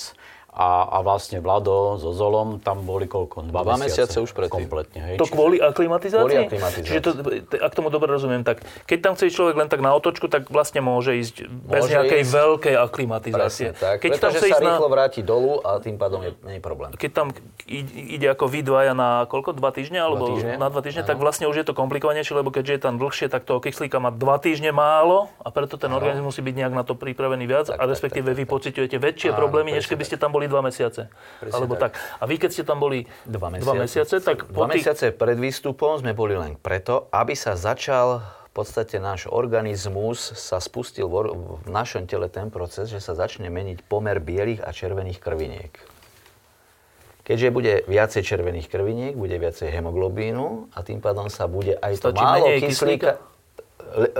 A, 0.53 0.85
a 0.85 0.97
vlastne 1.01 1.41
Vlado 1.41 1.97
so 1.97 2.13
Zolom 2.13 2.61
tam 2.61 2.85
boli 2.85 3.09
koľko? 3.09 3.49
Dva, 3.49 3.65
Dva 3.65 3.73
mesiace 3.73 4.21
už 4.21 4.37
predtým. 4.37 4.69
Kompletne, 4.69 5.01
hej. 5.01 5.15
To 5.17 5.25
Čiže- 5.25 5.33
kvôli 5.33 5.57
aklimatizácii? 5.57 6.21
Kvôli 6.21 6.37
aklimatizácii. 6.45 6.89
Čiže 6.93 7.01
to, 7.01 7.09
ak 7.57 7.73
tomu 7.73 7.89
dobre 7.89 8.13
rozumiem, 8.13 8.45
tak 8.45 8.61
keď 8.85 8.99
tam 9.01 9.13
chce 9.17 9.33
človek 9.33 9.55
len 9.57 9.65
tak 9.65 9.81
na 9.81 9.97
otočku, 9.97 10.29
tak 10.29 10.53
vlastne 10.53 10.85
môže 10.85 11.17
ísť 11.17 11.47
bez 11.47 11.89
Môže 11.89 11.97
nejakej 11.97 12.21
ísť. 12.21 12.33
veľkej 12.37 12.75
aklimatizácie. 12.75 13.67
Presne 13.71 13.81
tak, 13.81 13.95
keď 14.03 14.11
tam 14.19 14.29
chce 14.29 14.41
sa 14.43 14.47
ísť 14.51 14.61
na, 14.61 14.71
rýchlo 14.75 14.89
vráti 14.91 15.21
dolu 15.23 15.53
a 15.63 15.79
tým 15.79 15.95
pádom 15.97 16.19
je 16.21 16.31
nie 16.43 16.59
je 16.59 16.63
problém. 16.63 16.89
keď 16.93 17.11
tam 17.15 17.27
ide 18.13 18.27
ako 18.29 18.45
vy 18.51 18.59
dvaja 18.61 18.93
na 18.93 19.25
koľko? 19.25 19.55
Dva 19.57 19.73
týždne? 19.73 20.03
Alebo 20.03 20.37
týždne. 20.37 20.59
na 20.59 20.67
dva 20.67 20.81
týždne, 20.83 21.01
tak 21.07 21.17
vlastne 21.17 21.47
už 21.47 21.63
je 21.63 21.65
to 21.65 21.73
komplikovanejšie, 21.73 22.35
lebo 22.35 22.51
keďže 22.51 22.73
je 22.77 22.81
tam 22.83 22.99
dlhšie, 22.99 23.31
tak 23.31 23.47
toho 23.47 23.63
kyslíka 23.63 23.97
má 23.97 24.11
dva 24.11 24.37
týždne 24.37 24.69
málo 24.69 25.31
a 25.41 25.49
preto 25.49 25.79
ten 25.79 25.89
organizmus 25.89 26.33
musí 26.33 26.41
byť 26.41 26.55
nejak 26.65 26.73
na 26.73 26.81
to 26.81 26.97
pripravený 26.97 27.45
viac 27.45 27.67
a 27.69 27.83
respektíve 27.85 28.33
vy 28.33 28.49
pociťujete 28.49 28.97
väčšie 28.97 29.37
problémy, 29.37 29.69
než 29.77 29.85
keby 29.85 30.01
ste 30.01 30.17
tam 30.17 30.33
boli 30.33 30.42
dva 30.47 30.61
mesiace. 30.63 31.11
Alebo 31.43 31.75
tak. 31.75 31.95
A 32.19 32.23
vy, 32.25 32.39
keď 32.39 32.49
ste 32.51 32.63
tam 32.63 32.79
boli 32.79 33.05
Dva 33.27 33.51
dva 33.51 33.73
mesiace 33.75 34.19
tak 34.23 34.47
Dva 34.49 34.67
tých, 34.71 34.83
mesiace 34.83 35.11
pred 35.11 35.37
výstupom 35.39 35.99
sme 35.99 36.15
boli 36.15 36.35
len 36.37 36.55
preto, 36.55 37.11
aby 37.11 37.35
sa 37.35 37.53
začal 37.59 38.23
v 38.23 38.51
podstate 38.61 39.01
náš 39.01 39.25
organizmus 39.25 40.21
sa 40.37 40.61
spustil 40.61 41.09
v, 41.09 41.33
v 41.65 41.69
našom 41.73 42.05
tele 42.05 42.29
ten 42.29 42.53
proces, 42.53 42.93
že 42.93 43.01
sa 43.01 43.17
začne 43.17 43.49
meniť 43.49 43.81
pomer 43.89 44.21
bielých 44.21 44.61
a 44.61 44.69
červených 44.69 45.17
krviniek. 45.17 45.73
Keďže 47.23 47.55
bude 47.55 47.73
viacej 47.87 48.21
červených 48.21 48.67
krviniek, 48.67 49.15
bude 49.15 49.39
viacej 49.39 49.71
hemoglobínu 49.71 50.75
a 50.75 50.83
tým 50.83 50.99
pádom 50.99 51.31
sa 51.31 51.47
bude 51.47 51.79
aj 51.79 52.03
to 52.03 52.11
Stačí 52.11 52.19
málo 52.19 52.45
menej 52.51 52.61
kyslíka, 52.67 53.11
le- 53.15 53.32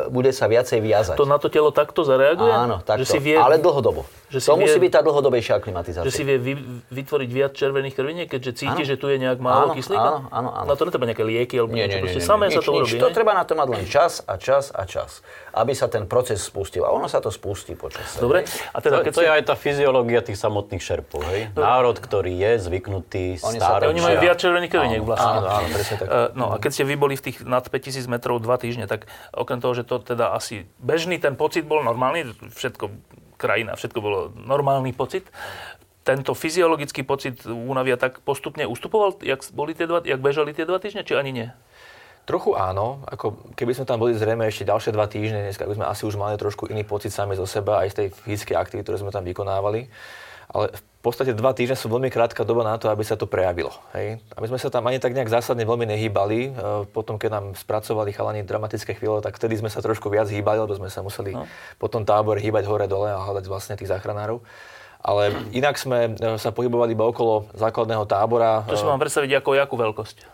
bude 0.07 0.29
sa 0.29 0.45
viacej 0.45 0.79
viazať. 0.79 1.15
to 1.15 1.25
na 1.25 1.35
to 1.35 1.47
telo 1.47 1.69
takto 1.69 2.01
zareaguje? 2.01 2.47
Áno, 2.47 2.77
takto, 2.79 3.01
Že 3.01 3.07
si 3.07 3.19
vie, 3.19 3.35
ale 3.35 3.57
dlhodobo. 3.57 4.05
že 4.27 4.37
si 4.37 4.45
to 4.45 4.53
vie- 4.53 4.63
musí 4.63 4.77
byť 4.77 4.91
tá 4.91 5.01
dlhodobejšia 5.01 5.53
aklimatizácia. 5.55 6.03
Že 6.03 6.13
si 6.13 6.23
vie 6.23 6.37
vy, 6.37 6.53
vytvoriť 6.87 7.29
viac 7.31 7.51
červených 7.51 7.93
krviniek, 7.93 8.27
keďže 8.27 8.51
cíti, 8.55 8.81
Áno. 8.81 8.87
že 8.87 8.95
tu 8.95 9.07
je 9.07 9.17
nejak 9.17 9.37
málo 9.37 9.67
Áno, 9.67 9.73
kyslíka? 9.73 9.97
áno, 9.99 10.19
áno, 10.29 10.49
áno. 10.51 10.67
Na 10.67 10.73
to 10.73 10.83
netreba 10.83 11.05
nejaké 11.05 11.23
lieky 11.23 11.55
alebo 11.55 11.71
Nie, 11.71 11.85
niečo, 11.85 11.97
nie, 11.99 12.05
nie, 12.07 12.15
nie, 12.15 12.23
samé 12.23 12.45
nič, 12.47 12.53
sa 12.53 12.61
to 12.61 12.71
nič. 12.71 12.77
urobí. 12.85 12.97
To 12.99 13.09
treba 13.09 13.31
na 13.31 13.41
to 13.41 13.53
mať 13.53 13.67
len 13.67 13.83
čas 13.83 14.13
a 14.21 14.33
čas 14.35 14.69
a 14.69 14.83
čas, 14.83 15.25
aby 15.51 15.71
sa 15.71 15.87
ten 15.87 16.03
proces 16.03 16.37
spustil. 16.39 16.81
A 16.81 16.89
ono 16.89 17.05
sa 17.05 17.17
to 17.17 17.29
spustí 17.29 17.73
počas. 17.73 18.13
Dobre, 18.15 18.45
a 18.45 18.77
teda 18.77 18.99
To, 18.99 19.03
keď 19.03 19.11
to 19.11 19.19
si... 19.19 19.25
je 19.25 19.31
aj 19.31 19.43
tá 19.43 19.55
fyziológia 19.55 20.19
tých 20.19 20.35
samotných 20.35 20.79
šerpov, 20.79 21.21
hej? 21.27 21.49
Národ, 21.53 21.97
ktorý 21.97 22.29
je 22.31 22.51
zvyknutý 22.59 23.37
Oni 23.39 23.57
sa- 23.57 23.73
stáročia. 23.73 23.89
Oni 23.89 24.01
majú 24.01 24.17
viac 24.19 24.37
červených 24.37 24.71
krviniek 24.71 25.01
vlastne. 25.01 25.29
Áno, 25.35 25.47
áno, 25.51 25.67
presne 25.67 25.95
tak. 25.95 26.07
Eh, 26.07 26.29
No 26.33 26.49
a 26.49 26.57
keď 26.57 26.71
ste 26.71 26.83
vy 26.83 26.95
boli 26.95 27.13
v 27.13 27.23
tých 27.23 27.37
nad 27.43 27.63
5000 27.63 28.05
metrov 28.07 28.37
dva 28.37 28.55
týždne, 28.55 28.85
tak 28.85 29.05
okrem 29.31 29.52
toho, 29.59 29.73
že 29.75 29.83
to 29.83 30.01
teda 30.01 30.31
asi 30.33 30.65
bežný 30.79 31.19
ten 31.19 31.35
pocit 31.35 31.67
bol 31.67 31.83
normálny, 31.83 32.31
všetko 32.53 32.89
krajina, 33.37 33.75
všetko 33.75 33.99
bolo 33.99 34.31
normálny 34.33 34.95
pocit, 34.95 35.27
tento 36.03 36.35
fyziologický 36.35 37.03
pocit 37.07 37.43
únavy 37.47 37.95
a 37.95 37.97
tak 37.97 38.23
postupne 38.23 38.67
ustupoval, 38.67 39.19
jak, 39.23 39.43
boli 39.55 39.71
tie 39.75 39.87
dva, 39.87 40.03
jak 40.03 40.19
bežali 40.19 40.51
tie 40.51 40.67
dva 40.67 40.79
týždne, 40.79 41.07
či 41.07 41.15
ani 41.15 41.31
nie? 41.31 41.47
Trochu 42.23 42.55
áno, 42.55 43.03
ako 43.03 43.51
keby 43.51 43.75
sme 43.75 43.83
tam 43.83 43.99
boli 43.99 44.15
zrejme 44.15 44.47
ešte 44.47 44.63
ďalšie 44.63 44.95
dva 44.95 45.11
týždne, 45.11 45.43
dneska 45.43 45.67
by 45.67 45.75
sme 45.75 45.85
asi 45.91 46.07
už 46.07 46.15
mali 46.15 46.39
trošku 46.39 46.71
iný 46.71 46.87
pocit 46.87 47.11
sami 47.11 47.35
zo 47.35 47.43
seba 47.43 47.83
aj 47.83 47.87
z 47.91 47.95
tej 47.99 48.07
fyzickej 48.15 48.55
aktivity, 48.55 48.83
ktoré 48.87 48.99
sme 49.03 49.11
tam 49.11 49.27
vykonávali. 49.27 49.91
Ale 50.49 50.73
v 50.73 51.11
podstate 51.11 51.35
dva 51.35 51.51
týždne 51.51 51.75
sú 51.75 51.91
veľmi 51.91 52.07
krátka 52.07 52.47
doba 52.47 52.63
na 52.63 52.79
to, 52.79 52.87
aby 52.87 53.03
sa 53.03 53.19
to 53.19 53.27
prejavilo. 53.27 53.75
Hej? 53.91 54.23
A 54.31 54.37
my 54.39 54.47
sme 54.47 54.59
sa 54.59 54.71
tam 54.71 54.87
ani 54.87 55.03
tak 55.03 55.11
nejak 55.11 55.27
zásadne 55.27 55.67
veľmi 55.67 55.83
nehýbali. 55.83 56.39
E, 56.47 56.49
potom, 56.95 57.19
keď 57.19 57.29
nám 57.29 57.45
spracovali 57.59 58.15
chalani 58.15 58.47
dramatické 58.47 58.95
chvíle, 58.95 59.19
tak 59.19 59.35
vtedy 59.35 59.59
sme 59.59 59.67
sa 59.67 59.83
trošku 59.83 60.07
viac 60.07 60.31
hýbali, 60.31 60.63
lebo 60.63 60.71
sme 60.79 60.87
sa 60.87 61.03
museli 61.03 61.35
no. 61.35 61.43
po 61.75 61.91
tom 61.91 62.07
tábore 62.07 62.39
hýbať 62.39 62.63
hore-dole 62.71 63.11
a 63.11 63.19
hľadať 63.19 63.45
vlastne 63.51 63.75
tých 63.75 63.91
záchranárov. 63.91 64.39
Ale 65.03 65.35
inak 65.51 65.75
sme 65.75 66.15
e, 66.15 66.39
sa 66.39 66.55
pohybovali 66.55 66.95
iba 66.95 67.03
okolo 67.03 67.51
základného 67.51 68.07
tábora. 68.07 68.63
To 68.71 68.79
si 68.79 68.87
mám 68.87 69.03
predstaviť 69.03 69.43
ako 69.43 69.59
jakú 69.59 69.75
veľkosť? 69.75 70.32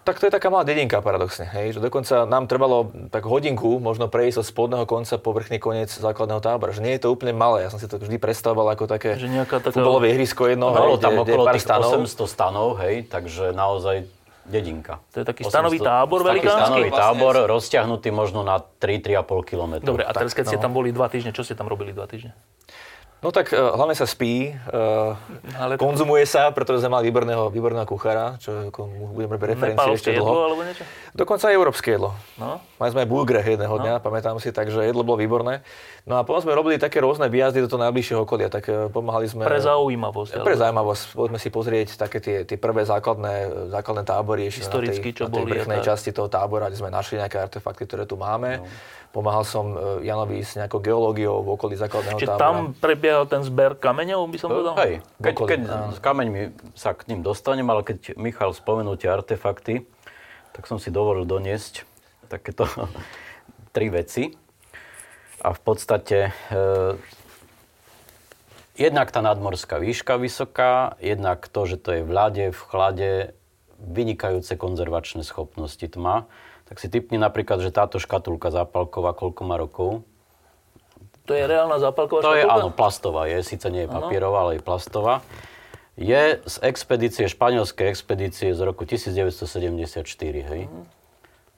Tak 0.00 0.16
to 0.16 0.26
je 0.26 0.32
taká 0.32 0.48
malá 0.48 0.64
dedinka 0.64 1.04
paradoxne, 1.04 1.44
hej, 1.44 1.76
že 1.76 1.80
dokonca 1.84 2.24
nám 2.24 2.48
trvalo 2.48 2.88
tak 3.12 3.28
hodinku 3.28 3.76
možno 3.84 4.08
prejsť 4.08 4.40
od 4.40 4.46
spodného 4.48 4.84
konca 4.88 5.20
po 5.20 5.36
vrchný 5.36 5.60
koniec 5.60 5.92
základného 5.92 6.40
tábora, 6.40 6.72
že 6.72 6.80
nie 6.80 6.96
je 6.96 7.04
to 7.04 7.12
úplne 7.12 7.36
malé, 7.36 7.68
ja 7.68 7.70
som 7.70 7.76
si 7.76 7.84
to 7.84 8.00
vždy 8.00 8.16
predstavoval 8.16 8.72
ako 8.72 8.88
také 8.88 9.20
že 9.20 9.28
taká... 9.44 9.60
futbolové 9.68 10.16
ihrisko 10.16 10.48
jedno, 10.48 10.72
no, 10.72 10.96
hej, 10.96 11.04
tam 11.04 11.20
kde, 11.20 11.22
okolo 11.28 11.42
kde 11.44 11.52
tých 11.52 11.66
stanov. 11.68 11.90
800 12.00 12.32
stanov, 12.32 12.68
hej, 12.80 12.94
takže 13.12 13.44
naozaj 13.52 14.08
dedinka. 14.48 14.98
To 15.12 15.22
je 15.22 15.26
taký 15.28 15.42
stanový 15.46 15.78
tábor 15.78 16.24
velikánsky? 16.24 16.48
Taký 16.48 16.64
stanový 16.64 16.90
tábor, 16.90 17.34
rozťahnutý 17.46 18.08
možno 18.10 18.40
na 18.40 18.58
3-3,5 18.58 19.50
km. 19.52 19.72
Dobre, 19.84 20.02
a 20.02 20.10
teraz 20.10 20.32
keď 20.32 20.44
tak, 20.48 20.50
ste 20.50 20.58
no. 20.58 20.64
tam 20.64 20.72
boli 20.72 20.90
dva 20.90 21.06
týždne, 21.06 21.30
čo 21.30 21.44
ste 21.44 21.54
tam 21.54 21.68
robili 21.70 21.92
dva 21.92 22.08
týždne? 22.08 22.32
No 23.20 23.28
tak 23.28 23.52
uh, 23.52 23.76
hlavne 23.76 23.92
sa 23.92 24.08
spí, 24.08 24.48
uh, 24.48 25.12
Ale 25.60 25.76
konzumuje 25.76 26.24
sa, 26.24 26.48
pretože 26.56 26.80
sme 26.80 26.96
mali 26.96 27.12
výborného, 27.12 27.52
výborného 27.52 27.84
kuchára, 27.84 28.40
čo 28.40 28.72
ako, 28.72 29.12
budeme 29.12 29.36
robiť 29.36 29.48
referencie 29.52 29.92
ešte 29.92 30.10
dlho. 30.16 30.24
jedlo 30.24 30.40
alebo 30.48 30.62
niečo? 30.64 30.82
Dokonca 31.12 31.52
aj 31.52 31.54
európske 31.54 31.88
jedlo. 32.00 32.16
No? 32.40 32.64
Mali 32.80 32.90
sme 32.96 33.04
aj 33.04 33.08
bulgre 33.12 33.44
jedného 33.44 33.76
no? 33.76 33.82
dňa, 33.84 33.94
pamätám 34.00 34.40
si, 34.40 34.48
takže 34.48 34.88
jedlo 34.88 35.04
bolo 35.04 35.20
výborné. 35.20 35.60
No 36.08 36.16
a 36.16 36.24
potom 36.24 36.40
sme 36.40 36.56
robili 36.56 36.80
také 36.80 37.04
rôzne 37.04 37.28
výjazdy 37.28 37.60
do 37.60 37.68
toho 37.68 37.84
najbližšieho 37.84 38.24
okolia, 38.24 38.48
tak 38.48 38.64
uh, 38.72 38.88
pomáhali 38.88 39.28
sme... 39.28 39.44
Pre 39.44 39.60
zaujímavosť. 39.60 40.40
Pre 40.40 40.56
zaujímavosť. 40.56 41.02
Poďme 41.12 41.36
si 41.36 41.52
pozrieť 41.52 42.00
také 42.00 42.24
tie, 42.24 42.48
tie 42.48 42.56
prvé 42.56 42.88
základné, 42.88 43.68
základné 43.68 44.08
tábory 44.08 44.48
ešte 44.48 44.64
na 44.64 44.80
tej, 44.80 45.12
čo 45.12 45.28
na 45.28 45.36
tej 45.36 45.44
boli, 45.44 45.52
vrchnej 45.60 45.84
časti 45.84 46.16
toho 46.16 46.32
tábora, 46.32 46.72
kde 46.72 46.80
sme 46.80 46.88
našli 46.88 47.20
nejaké 47.20 47.36
artefakty, 47.36 47.84
ktoré 47.84 48.08
tu 48.08 48.16
máme. 48.16 48.64
No. 48.64 48.98
Pomáhal 49.10 49.42
som 49.42 49.74
e, 49.74 50.06
Janovi 50.06 50.38
s 50.46 50.54
nejakou 50.54 50.78
geológiou 50.78 51.42
v 51.42 51.58
okolí 51.58 51.74
základného 51.74 52.18
Čiže 52.22 52.30
tábora. 52.30 52.42
tam 52.46 52.54
prebiehal 52.78 53.26
ten 53.26 53.42
zber 53.42 53.74
kameňov, 53.74 54.30
by 54.30 54.38
som 54.38 54.48
povedal? 54.54 54.74
Hej, 54.78 55.02
keď, 55.18 55.34
keď 55.50 55.60
s 55.66 55.98
kameňmi 55.98 56.42
sa 56.78 56.94
k 56.94 57.10
ním 57.10 57.26
dostanem, 57.26 57.66
ale 57.66 57.82
keď 57.82 58.14
Michal 58.14 58.54
spomenul 58.54 58.94
tie 58.94 59.10
artefakty, 59.10 59.82
tak 60.54 60.70
som 60.70 60.78
si 60.78 60.94
dovolil 60.94 61.26
doniesť 61.26 61.82
takéto 62.30 62.70
tri 63.74 63.90
veci. 63.90 64.30
A 65.42 65.56
v 65.56 65.60
podstate 65.64 66.30
e, 66.30 66.54
jednak 68.78 69.10
tá 69.10 69.18
nadmorská 69.26 69.82
výška 69.82 70.22
vysoká, 70.22 70.94
jednak 71.02 71.50
to, 71.50 71.66
že 71.66 71.82
to 71.82 71.98
je 71.98 72.02
v 72.06 72.10
ľade, 72.14 72.46
v 72.54 72.60
chlade, 72.62 73.12
vynikajúce 73.80 74.54
konzervačné 74.54 75.24
schopnosti 75.24 75.82
tma 75.82 76.30
tak 76.70 76.78
si 76.78 76.86
typni 76.86 77.18
napríklad, 77.18 77.58
že 77.58 77.74
táto 77.74 77.98
škatulka 77.98 78.54
zápalková 78.54 79.10
koľko 79.10 79.42
má 79.42 79.58
rokov. 79.58 80.06
To 81.26 81.34
je 81.34 81.42
reálna 81.42 81.82
zápalková 81.82 82.22
to 82.22 82.30
škatulka? 82.30 82.46
To 82.46 82.54
je, 82.54 82.62
áno, 82.62 82.68
plastová 82.70 83.22
je. 83.26 83.42
Síce 83.42 83.66
nie 83.74 83.84
je 83.84 83.90
papierová, 83.90 84.46
ale 84.46 84.52
je 84.58 84.62
plastová. 84.62 85.18
Je 85.98 86.38
z 86.38 86.56
expedície, 86.62 87.26
španielskej 87.26 87.90
expedície 87.90 88.54
z 88.54 88.60
roku 88.62 88.86
1974, 88.86 90.06
hej. 90.46 90.70
Mm. 90.70 90.86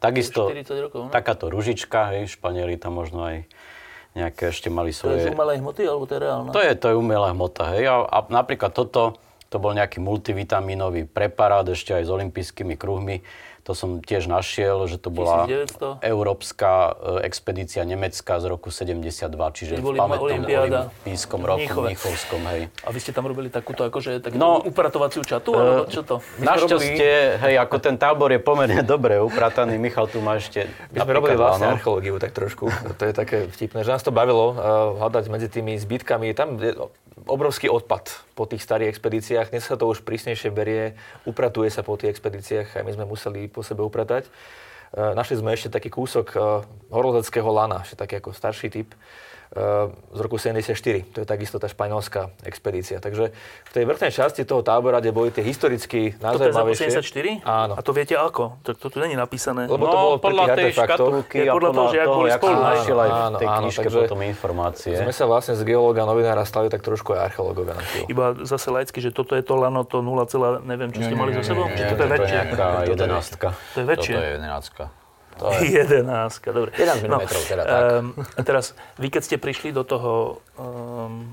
Takisto, 0.03 0.51
rokov, 0.51 1.01
no? 1.07 1.11
takáto 1.15 1.47
ružička, 1.47 2.17
hej, 2.17 2.33
Španieli 2.33 2.75
tam 2.75 2.99
možno 2.99 3.23
aj 3.23 3.47
nejaké 4.19 4.51
ešte 4.51 4.67
mali 4.67 4.91
svoje... 4.91 5.21
To 5.21 5.29
je 5.29 5.29
z 5.31 5.37
umelej 5.37 5.59
hmoty, 5.63 5.83
alebo 5.87 6.05
to 6.09 6.13
je 6.17 6.21
reálna? 6.25 6.51
To 6.51 6.61
je, 6.65 6.73
to 6.75 6.87
je 6.91 6.97
umelá 6.97 7.31
hmota, 7.31 7.71
hej. 7.77 7.85
A, 7.87 8.03
a 8.03 8.19
napríklad 8.33 8.75
toto, 8.75 9.21
to 9.47 9.57
bol 9.61 9.77
nejaký 9.77 10.01
multivitaminový 10.01 11.05
preparát 11.05 11.69
ešte 11.69 11.93
aj 11.93 12.09
s 12.09 12.11
olympijskými 12.11 12.75
kruhmi 12.81 13.21
to 13.63 13.79
som 13.79 14.03
tiež 14.03 14.27
našiel, 14.27 14.91
že 14.91 14.99
to 14.99 15.15
bola 15.15 15.47
1900? 15.47 16.03
európska 16.03 16.99
e, 17.23 17.31
expedícia 17.31 17.87
Nemecka 17.87 18.43
z 18.43 18.45
roku 18.51 18.75
72, 18.75 19.31
čiže 19.55 19.79
v 19.79 19.95
pamätnom 19.95 20.43
olympijskom 20.43 21.41
roku 21.47 21.71
v 21.71 21.95
Mnichovskom, 21.95 22.43
hej. 22.51 22.63
A 22.83 22.91
vy 22.91 22.99
ste 22.99 23.15
tam 23.15 23.31
robili 23.31 23.55
takúto 23.55 23.87
akože 23.87 24.19
takú 24.19 24.35
no, 24.35 24.59
upratovaciu 24.67 25.23
čatu, 25.23 25.55
uh, 25.55 25.59
alebo 25.63 25.83
čo 25.87 26.03
to? 26.03 26.19
Našťastie, 26.43 27.39
hej, 27.39 27.55
ako 27.63 27.77
ten 27.79 27.95
tábor 27.95 28.35
je 28.35 28.43
pomerne 28.43 28.83
dobre 28.95 29.23
uprataný, 29.23 29.79
Michal 29.79 30.11
tu 30.11 30.19
má 30.19 30.43
ešte 30.43 30.67
My 30.91 31.07
sme 31.07 31.13
robili 31.15 31.39
vlastne 31.39 31.71
no. 31.71 31.79
archeológiu 31.79 32.19
tak 32.19 32.35
trošku, 32.35 32.67
to 32.99 33.03
je 33.07 33.15
také 33.15 33.47
vtipné, 33.47 33.87
že 33.87 33.95
nás 33.95 34.03
to 34.03 34.11
bavilo 34.11 34.59
uh, 34.59 34.99
hľadať 34.99 35.25
medzi 35.31 35.47
tými 35.47 35.79
zbytkami, 35.79 36.35
tam 36.35 36.59
je 36.59 36.75
obrovský 37.27 37.71
odpad 37.71 38.35
po 38.35 38.49
tých 38.49 38.65
starých 38.65 38.91
expedíciách, 38.97 39.53
dnes 39.53 39.63
sa 39.63 39.77
to 39.77 39.87
už 39.87 40.03
prísnejšie 40.03 40.51
berie, 40.51 40.97
upratuje 41.29 41.69
sa 41.71 41.85
po 41.85 41.95
tých 41.95 42.17
expedíciách, 42.17 42.81
aj 42.81 42.85
my 42.85 42.93
sme 42.97 43.05
museli 43.07 43.47
po 43.53 43.61
sebe 43.61 43.85
upratať. 43.85 44.27
E, 44.27 44.31
našli 45.13 45.37
sme 45.37 45.53
ešte 45.53 45.69
taký 45.69 45.93
kúsok 45.93 46.27
e, 46.33 46.37
horolezeckého 46.89 47.49
lana, 47.53 47.85
ešte 47.85 48.01
taký 48.01 48.25
ako 48.25 48.33
starší 48.33 48.69
typ 48.73 48.89
z 49.53 50.19
roku 50.25 50.41
74. 50.41 50.73
To 51.13 51.19
je 51.21 51.27
takisto 51.29 51.61
tá 51.61 51.69
španielská 51.69 52.33
expedícia. 52.49 53.05
Takže 53.05 53.37
v 53.69 53.71
tej 53.73 53.85
vrchnej 53.85 54.09
časti 54.09 54.49
toho 54.49 54.65
tábora, 54.65 55.05
kde 55.05 55.13
boli 55.13 55.29
tie 55.29 55.45
historicky 55.45 56.17
najzaujímavejšie... 56.25 56.89
To 56.89 57.05
je 57.05 57.45
74? 57.45 57.45
Áno. 57.45 57.73
A 57.77 57.81
to 57.85 57.93
viete 57.93 58.17
ako? 58.17 58.57
To, 58.65 58.73
to 58.73 58.89
tu 58.89 58.97
není 59.05 59.13
napísané. 59.13 59.69
Lebo 59.69 59.93
to 59.93 59.97
no, 59.97 60.03
bolo 60.09 60.17
podľa 60.17 60.57
tej 60.57 60.73
škatulky 60.73 61.45
a 61.45 61.53
podľa 61.53 61.71
toho, 61.77 61.87
že 61.93 61.99
jak 62.01 62.09
boli 62.09 62.31
spolu. 62.33 62.61
Našiel 62.65 62.99
aj 62.99 63.11
v 63.13 63.37
tej 63.37 63.49
knižke 63.61 63.89
potom 63.93 64.21
informácie. 64.25 64.93
Sme 64.97 65.13
sa 65.13 65.25
vlastne 65.29 65.53
z 65.53 65.63
geológa 65.69 66.09
novinára 66.09 66.49
stali 66.49 66.73
tak 66.73 66.81
trošku 66.81 67.13
aj 67.13 67.37
archeológovia 67.37 67.77
na 67.77 67.85
chvíľu. 67.85 68.07
Iba 68.09 68.25
zase 68.49 68.73
laicky, 68.73 69.05
že 69.05 69.13
toto 69.13 69.37
je 69.37 69.45
to 69.45 69.61
lano, 69.61 69.85
to 69.85 70.01
0, 70.01 70.65
neviem, 70.65 70.89
čo 70.97 71.05
ste 71.05 71.13
mali 71.13 71.37
za 71.37 71.53
sebou? 71.53 71.69
Či 71.69 71.93
to 71.93 72.01
je 72.01 72.09
väčšie? 72.09 72.39
To 72.57 72.89
je 72.89 72.93
jedenástka. 72.97 73.49
To 73.77 73.79
je 73.85 73.87
väčšie. 73.87 74.15
Toto 74.17 74.25
je 74.25 74.33
jedenástka. 74.33 75.02
To 75.41 75.53
je... 75.57 75.85
11, 75.87 76.09
dobre. 76.53 76.71
11 76.77 77.05
mm, 77.05 77.09
no, 77.09 77.19
teda 77.25 77.63
tak. 77.65 77.83
Um, 78.01 78.07
teraz, 78.43 78.77
vy 79.01 79.09
keď 79.09 79.23
ste 79.23 79.37
prišli 79.39 79.71
do 79.73 79.85
toho 79.87 80.43
um, 80.59 81.33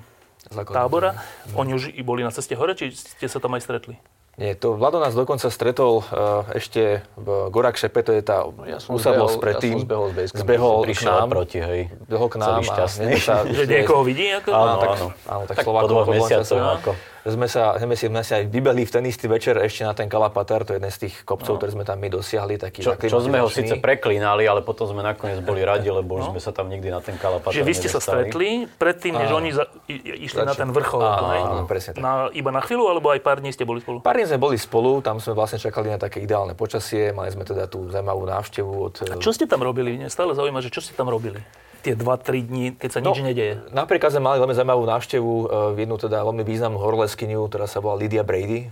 tábora, 0.52 1.18
mm. 1.18 1.60
oni 1.60 1.72
už 1.76 1.84
i 1.95 2.02
boli 2.06 2.24
na 2.24 2.32
ceste 2.32 2.56
hore, 2.56 2.78
či 2.78 2.95
ste 2.95 3.28
sa 3.28 3.41
tam 3.43 3.56
aj 3.58 3.64
stretli? 3.64 3.95
Nie, 4.39 4.56
to 4.56 4.72
Vlado 4.72 5.04
nás 5.04 5.12
dokonca 5.12 5.52
stretol 5.52 6.00
uh, 6.00 6.47
ešte 6.56 7.04
v 7.20 7.52
Gorak 7.52 7.76
Šepe, 7.76 8.08
to 8.08 8.16
je 8.16 8.24
tá 8.24 8.47
no, 8.47 8.64
ja 8.64 8.80
usadlosť 8.80 9.36
predtým. 9.36 9.76
Ja 9.76 9.84
som 9.84 9.88
zbehol 9.91 10.08
z 10.08 10.14
Basecampu, 10.16 10.43
zbehol 10.47 10.76
k 10.88 11.02
nám. 11.04 11.28
Proti, 11.28 11.60
hej. 11.60 11.82
Zbehol 12.08 12.28
k 12.32 12.36
nám. 12.39 12.47
Celý 12.47 12.64
šťastný. 12.72 13.12
Sa, 13.20 13.36
že 13.60 13.64
niekoho 13.68 14.08
vidí? 14.08 14.32
Ako? 14.32 14.50
Áno, 14.56 14.64
áno, 14.64 14.84
áno. 14.95 15.08
áno, 15.28 15.43
tak, 15.43 15.60
tak 15.60 15.66
Slovákov 15.68 15.88
po 15.91 15.91
dvoch 15.91 16.08
mesiacoch. 16.16 16.64
Ako 16.80 16.91
sme 17.28 17.47
sa, 17.51 17.76
sme 17.76 17.95
si, 17.99 18.07
sme 18.07 18.24
si 18.24 18.32
aj 18.32 18.43
vybehli 18.47 18.88
v 18.88 18.91
ten 18.91 19.03
istý 19.03 19.28
večer 19.28 19.59
ešte 19.59 19.84
na 19.84 19.91
ten 19.91 20.07
Kalapatar, 20.07 20.63
to 20.63 20.72
je 20.72 20.80
jeden 20.80 20.91
z 20.91 20.99
tých 21.07 21.15
kopcov, 21.28 21.55
no. 21.55 21.59
ktoré 21.59 21.72
sme 21.76 21.84
tam 21.84 21.99
my 21.99 22.07
dosiahli. 22.07 22.55
Taký 22.55 22.80
čo, 22.80 22.95
čo 22.95 23.20
sme 23.20 23.43
ho 23.43 23.51
síce 23.51 23.76
preklínali, 23.80 24.47
ale 24.47 24.63
potom 24.63 24.88
sme 24.88 25.03
nakoniec 25.03 25.43
boli 25.43 25.63
radi, 25.67 25.91
lebo 25.91 26.15
no. 26.15 26.32
sme 26.32 26.39
sa 26.39 26.55
tam 26.55 26.72
nikdy 26.72 26.88
na 26.88 27.03
ten 27.03 27.20
Kalapatar 27.20 27.51
Čiže 27.51 27.67
vy 27.67 27.74
ste 27.76 27.89
sa 27.91 27.99
stretli 27.99 28.70
predtým, 28.72 29.20
než 29.20 29.30
oni 29.36 29.49
za, 29.51 29.67
išli 29.91 30.39
Zači. 30.39 30.49
na 30.49 30.55
ten 30.55 30.70
vrchol. 30.72 31.01
Áno, 31.03 31.28
áno, 31.28 31.63
presne 31.67 31.99
tak. 31.99 32.01
Na, 32.03 32.32
iba 32.32 32.51
na 32.55 32.63
chvíľu, 32.63 32.88
alebo 32.88 33.11
aj 33.11 33.20
pár 33.20 33.43
dní 33.43 33.51
ste 33.51 33.67
boli 33.67 33.84
spolu? 33.84 33.99
Pár 33.99 34.15
dní 34.15 34.30
sme 34.32 34.39
boli 34.39 34.55
spolu, 34.55 35.03
tam 35.03 35.20
sme 35.20 35.36
vlastne 35.36 35.59
čakali 35.59 35.91
na 35.91 35.99
také 35.99 36.24
ideálne 36.24 36.55
počasie, 36.55 37.11
mali 37.11 37.32
sme 37.36 37.43
teda 37.43 37.67
tú 37.67 37.91
zaujímavú 37.91 38.24
návštevu 38.24 38.72
od... 38.72 38.93
A 39.11 39.20
čo 39.20 39.36
ste 39.36 39.43
tam 39.43 39.59
robili? 39.59 39.99
Mne 39.99 40.07
stále 40.07 40.32
zaujíma, 40.32 40.63
že 40.63 40.72
čo 40.72 40.80
ste 40.80 40.95
tam 40.95 41.11
robili? 41.11 41.43
Tie 41.82 41.95
2-3 41.95 42.45
dní, 42.45 42.65
keď 42.75 42.89
sa 42.89 42.99
no, 42.99 43.11
nič 43.11 43.19
nedeje? 43.23 43.53
Napríklad 43.71 44.11
sme 44.11 44.27
mali 44.27 44.38
veľmi 44.43 44.55
zaujímavú 44.55 44.84
návštevu, 44.86 45.34
v 45.73 45.77
e, 45.77 45.82
jednu 45.84 45.95
teda 45.95 46.21
veľmi 46.21 46.43
významnú 46.43 46.80
horoleskyniu, 46.80 47.47
ktorá 47.47 47.65
sa 47.65 47.80
volá 47.80 47.95
Lydia 47.97 48.21
Brady 48.21 48.65
e, 48.65 48.67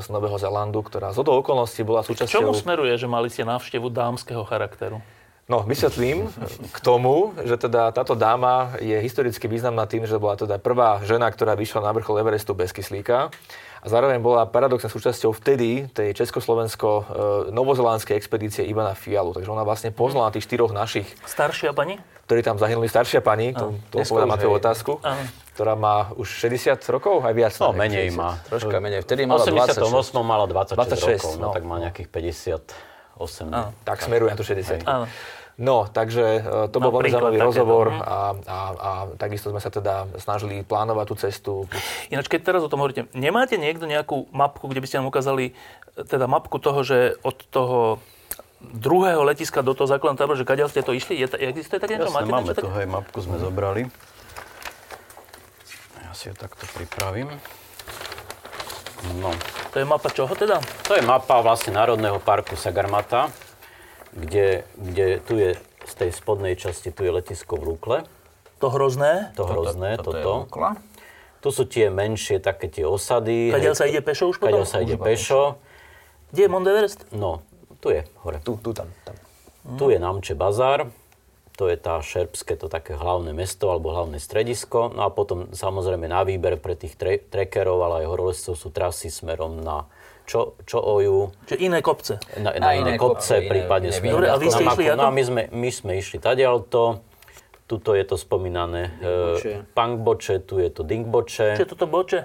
z 0.00 0.06
Nového 0.08 0.38
Zelandu, 0.38 0.80
ktorá 0.80 1.10
z 1.10 1.20
toho 1.20 1.42
okolností 1.42 1.82
bola 1.82 2.06
súčasťou... 2.06 2.42
Čomu 2.42 2.54
smeruje, 2.54 2.94
že 2.94 3.10
mali 3.10 3.28
ste 3.28 3.42
návštevu 3.42 3.90
dámskeho 3.90 4.46
charakteru? 4.46 5.02
No, 5.50 5.66
vysvetlím 5.66 6.30
k 6.70 6.78
tomu, 6.80 7.34
že 7.42 7.58
teda 7.58 7.90
táto 7.90 8.14
dáma 8.14 8.78
je 8.78 8.94
historicky 9.02 9.50
významná 9.50 9.90
tým, 9.90 10.06
že 10.06 10.14
bola 10.14 10.38
teda 10.38 10.62
prvá 10.62 11.02
žena, 11.02 11.26
ktorá 11.26 11.58
vyšla 11.58 11.82
na 11.82 11.92
vrchol 11.92 12.22
Everestu 12.22 12.54
bez 12.54 12.70
kyslíka 12.70 13.34
a 13.82 13.86
zároveň 13.90 14.22
bola 14.22 14.46
paradoxne 14.46 14.86
súčasťou 14.86 15.34
vtedy 15.34 15.90
tej 15.90 16.14
československo-novozelánskej 16.14 18.14
expedície 18.14 18.62
Ivana 18.70 18.94
Fialu. 18.94 19.34
Takže 19.34 19.50
ona 19.50 19.66
vlastne 19.66 19.90
poznala 19.90 20.30
tých 20.30 20.46
štyroch 20.46 20.70
našich. 20.70 21.10
Staršia 21.26 21.74
pani? 21.74 21.98
Ktorí 22.26 22.40
tam 22.40 22.56
zahynuli. 22.56 22.86
Staršia 22.88 23.20
pani, 23.20 23.52
to, 23.52 23.76
to 23.90 24.02
povedal 24.06 24.30
na 24.30 24.38
tú 24.38 24.48
otázku. 24.48 25.02
Áno 25.02 25.42
ktorá 25.52 25.76
má 25.76 26.08
už 26.16 26.48
60 26.48 26.80
rokov, 26.88 27.20
aj 27.28 27.34
viac. 27.36 27.52
No, 27.60 27.76
menej 27.76 28.08
60. 28.08 28.16
má. 28.16 28.40
Troška 28.48 28.76
menej. 28.80 29.04
Vtedy 29.04 29.28
mala 29.28 29.44
86. 29.44 29.84
86 29.84 30.24
mala 30.24 30.44
26, 30.48 30.80
26 30.80 31.04
rokov, 31.04 31.32
no, 31.36 31.44
no, 31.44 31.52
tak 31.52 31.62
má 31.68 31.76
nejakých 31.76 32.08
58. 32.08 33.52
No. 33.52 33.76
Tak 33.84 34.00
smeruje 34.00 34.32
na 34.32 34.38
to 34.40 34.44
60. 34.48 34.88
Áno. 34.88 35.04
No, 35.60 35.84
takže 35.84 36.40
e, 36.40 36.72
to 36.72 36.80
bol 36.80 36.88
veľmi 36.96 37.12
zaujímavý 37.12 37.38
rozhovor 37.44 37.92
mhm. 37.92 38.00
a, 38.00 38.18
a, 38.48 38.58
a 38.72 38.90
takisto 39.20 39.52
sme 39.52 39.60
sa 39.60 39.68
teda 39.68 40.08
snažili 40.16 40.64
plánovať 40.64 41.06
tú 41.12 41.14
cestu. 41.20 41.52
Ináč, 42.08 42.32
keď 42.32 42.40
teraz 42.48 42.62
o 42.64 42.72
tom 42.72 42.80
hovoríte, 42.80 43.12
nemáte 43.12 43.60
niekto 43.60 43.84
nejakú 43.84 44.32
mapku, 44.32 44.64
kde 44.72 44.80
by 44.80 44.86
ste 44.88 44.96
nám 45.04 45.12
ukázali, 45.12 45.52
e, 45.52 46.02
teda 46.08 46.24
mapku 46.24 46.56
toho, 46.56 46.80
že 46.80 47.20
od 47.20 47.36
toho 47.52 48.00
druhého 48.70 49.26
letiska 49.26 49.60
do 49.60 49.74
toho 49.74 49.90
základného 49.90 50.18
tábora, 50.18 50.38
že 50.38 50.46
kadiaľ 50.46 50.68
ste 50.70 50.86
to 50.86 50.94
išli? 50.94 51.18
Je, 51.18 51.26
existuje 51.26 51.82
také 51.82 51.98
niečo? 51.98 52.14
Jasne, 52.14 52.30
máme 52.30 52.54
tu, 52.54 52.66
hej, 52.70 52.86
mapku 52.86 53.18
sme 53.18 53.42
zobrali. 53.42 53.90
Ja 56.06 56.12
si 56.14 56.30
ju 56.30 56.34
takto 56.38 56.62
pripravím. 56.72 57.26
No, 59.18 59.34
To 59.74 59.82
je 59.82 59.86
mapa 59.88 60.14
čoho 60.14 60.30
teda? 60.38 60.62
to 60.86 60.94
je 60.94 61.02
mapa 61.02 61.42
vlastne 61.42 61.74
Národného 61.74 62.22
parku 62.22 62.54
Sagarmata, 62.54 63.34
kde, 64.14 64.62
kde 64.78 65.18
tu 65.26 65.34
je 65.34 65.58
z 65.82 65.92
tej 65.98 66.10
spodnej 66.14 66.54
časti, 66.54 66.94
tu 66.94 67.02
je 67.02 67.10
letisko 67.10 67.58
v 67.58 67.74
Rukle, 67.74 67.98
To 68.62 68.70
hrozné? 68.70 69.34
to 69.34 69.42
hrozné, 69.42 69.98
toto 69.98 70.14
je 70.14 70.22
toto. 70.22 70.32
Lukla. 70.46 70.78
Tu 71.42 71.50
sú 71.50 71.66
tie 71.66 71.90
menšie 71.90 72.38
také 72.38 72.70
tie 72.70 72.86
osady. 72.86 73.50
Hej, 73.50 73.74
sa 73.74 73.90
ide 73.90 73.98
pešo 73.98 74.30
už 74.30 74.38
potom? 74.38 74.62
Kadiaľ 74.62 74.66
sa 74.70 74.78
ide 74.78 74.94
pešo. 74.94 75.58
Kde 76.30 76.46
je 76.46 76.48
Mount 76.48 76.70
Everest? 76.70 77.02
No, 77.10 77.42
tu 77.82 77.90
je, 77.90 78.06
hore. 78.22 78.38
Tu, 78.38 78.54
tu, 78.56 78.70
tam, 78.70 78.86
tam. 79.02 79.18
Tu 79.74 79.84
je 79.88 79.98
Namče 79.98 80.32
bazár, 80.32 80.86
to 81.52 81.66
je 81.66 81.76
tá 81.76 81.98
šerpské, 81.98 82.54
to 82.54 82.66
také 82.66 82.94
hlavné 82.94 83.30
mesto 83.32 83.68
alebo 83.68 83.90
hlavné 83.90 84.16
stredisko. 84.16 84.88
No 84.88 85.02
a 85.02 85.10
potom 85.10 85.50
samozrejme 85.50 86.06
na 86.06 86.22
výber 86.22 86.56
pre 86.56 86.72
tých 86.72 86.94
tre- 86.94 87.20
trekerov, 87.20 87.78
ale 87.80 87.94
aj 88.00 88.08
horolezcov 88.08 88.54
sú 88.54 88.68
trasy 88.68 89.08
smerom 89.08 89.58
na 89.58 89.84
Čo, 90.22 90.54
Čooju, 90.62 91.34
Čiže 91.44 91.58
iné 91.60 91.78
kopce. 91.80 92.22
na, 92.38 92.50
Na 92.52 92.62
na 92.62 92.70
iné 92.72 92.94
iné 92.94 92.96
kopce, 92.96 93.36
iné- 93.36 93.50
prípadne 93.50 93.90
iné 93.90 93.98
smerom 93.98 94.22
a 94.22 94.38
vy 94.38 94.46
na 94.46 94.52
ste 94.52 94.64
Maku. 94.64 94.72
išli 94.72 94.84
ako? 94.86 94.96
No 94.96 95.04
a 95.04 95.10
my 95.10 95.22
sme, 95.22 95.42
my 95.50 95.68
sme 95.68 95.92
išli 95.94 96.18
tadiaľto. 96.18 97.02
Tuto 97.64 97.90
je 97.90 98.04
to 98.04 98.14
spomínané 98.14 98.92
e, 98.98 99.64
Pangboče, 99.66 100.40
tu 100.40 100.56
je 100.56 100.68
to 100.68 100.82
Dingboče. 100.82 101.54
Čo 101.54 101.62
je 101.62 101.68
toto 101.68 101.86
boče? 101.86 102.20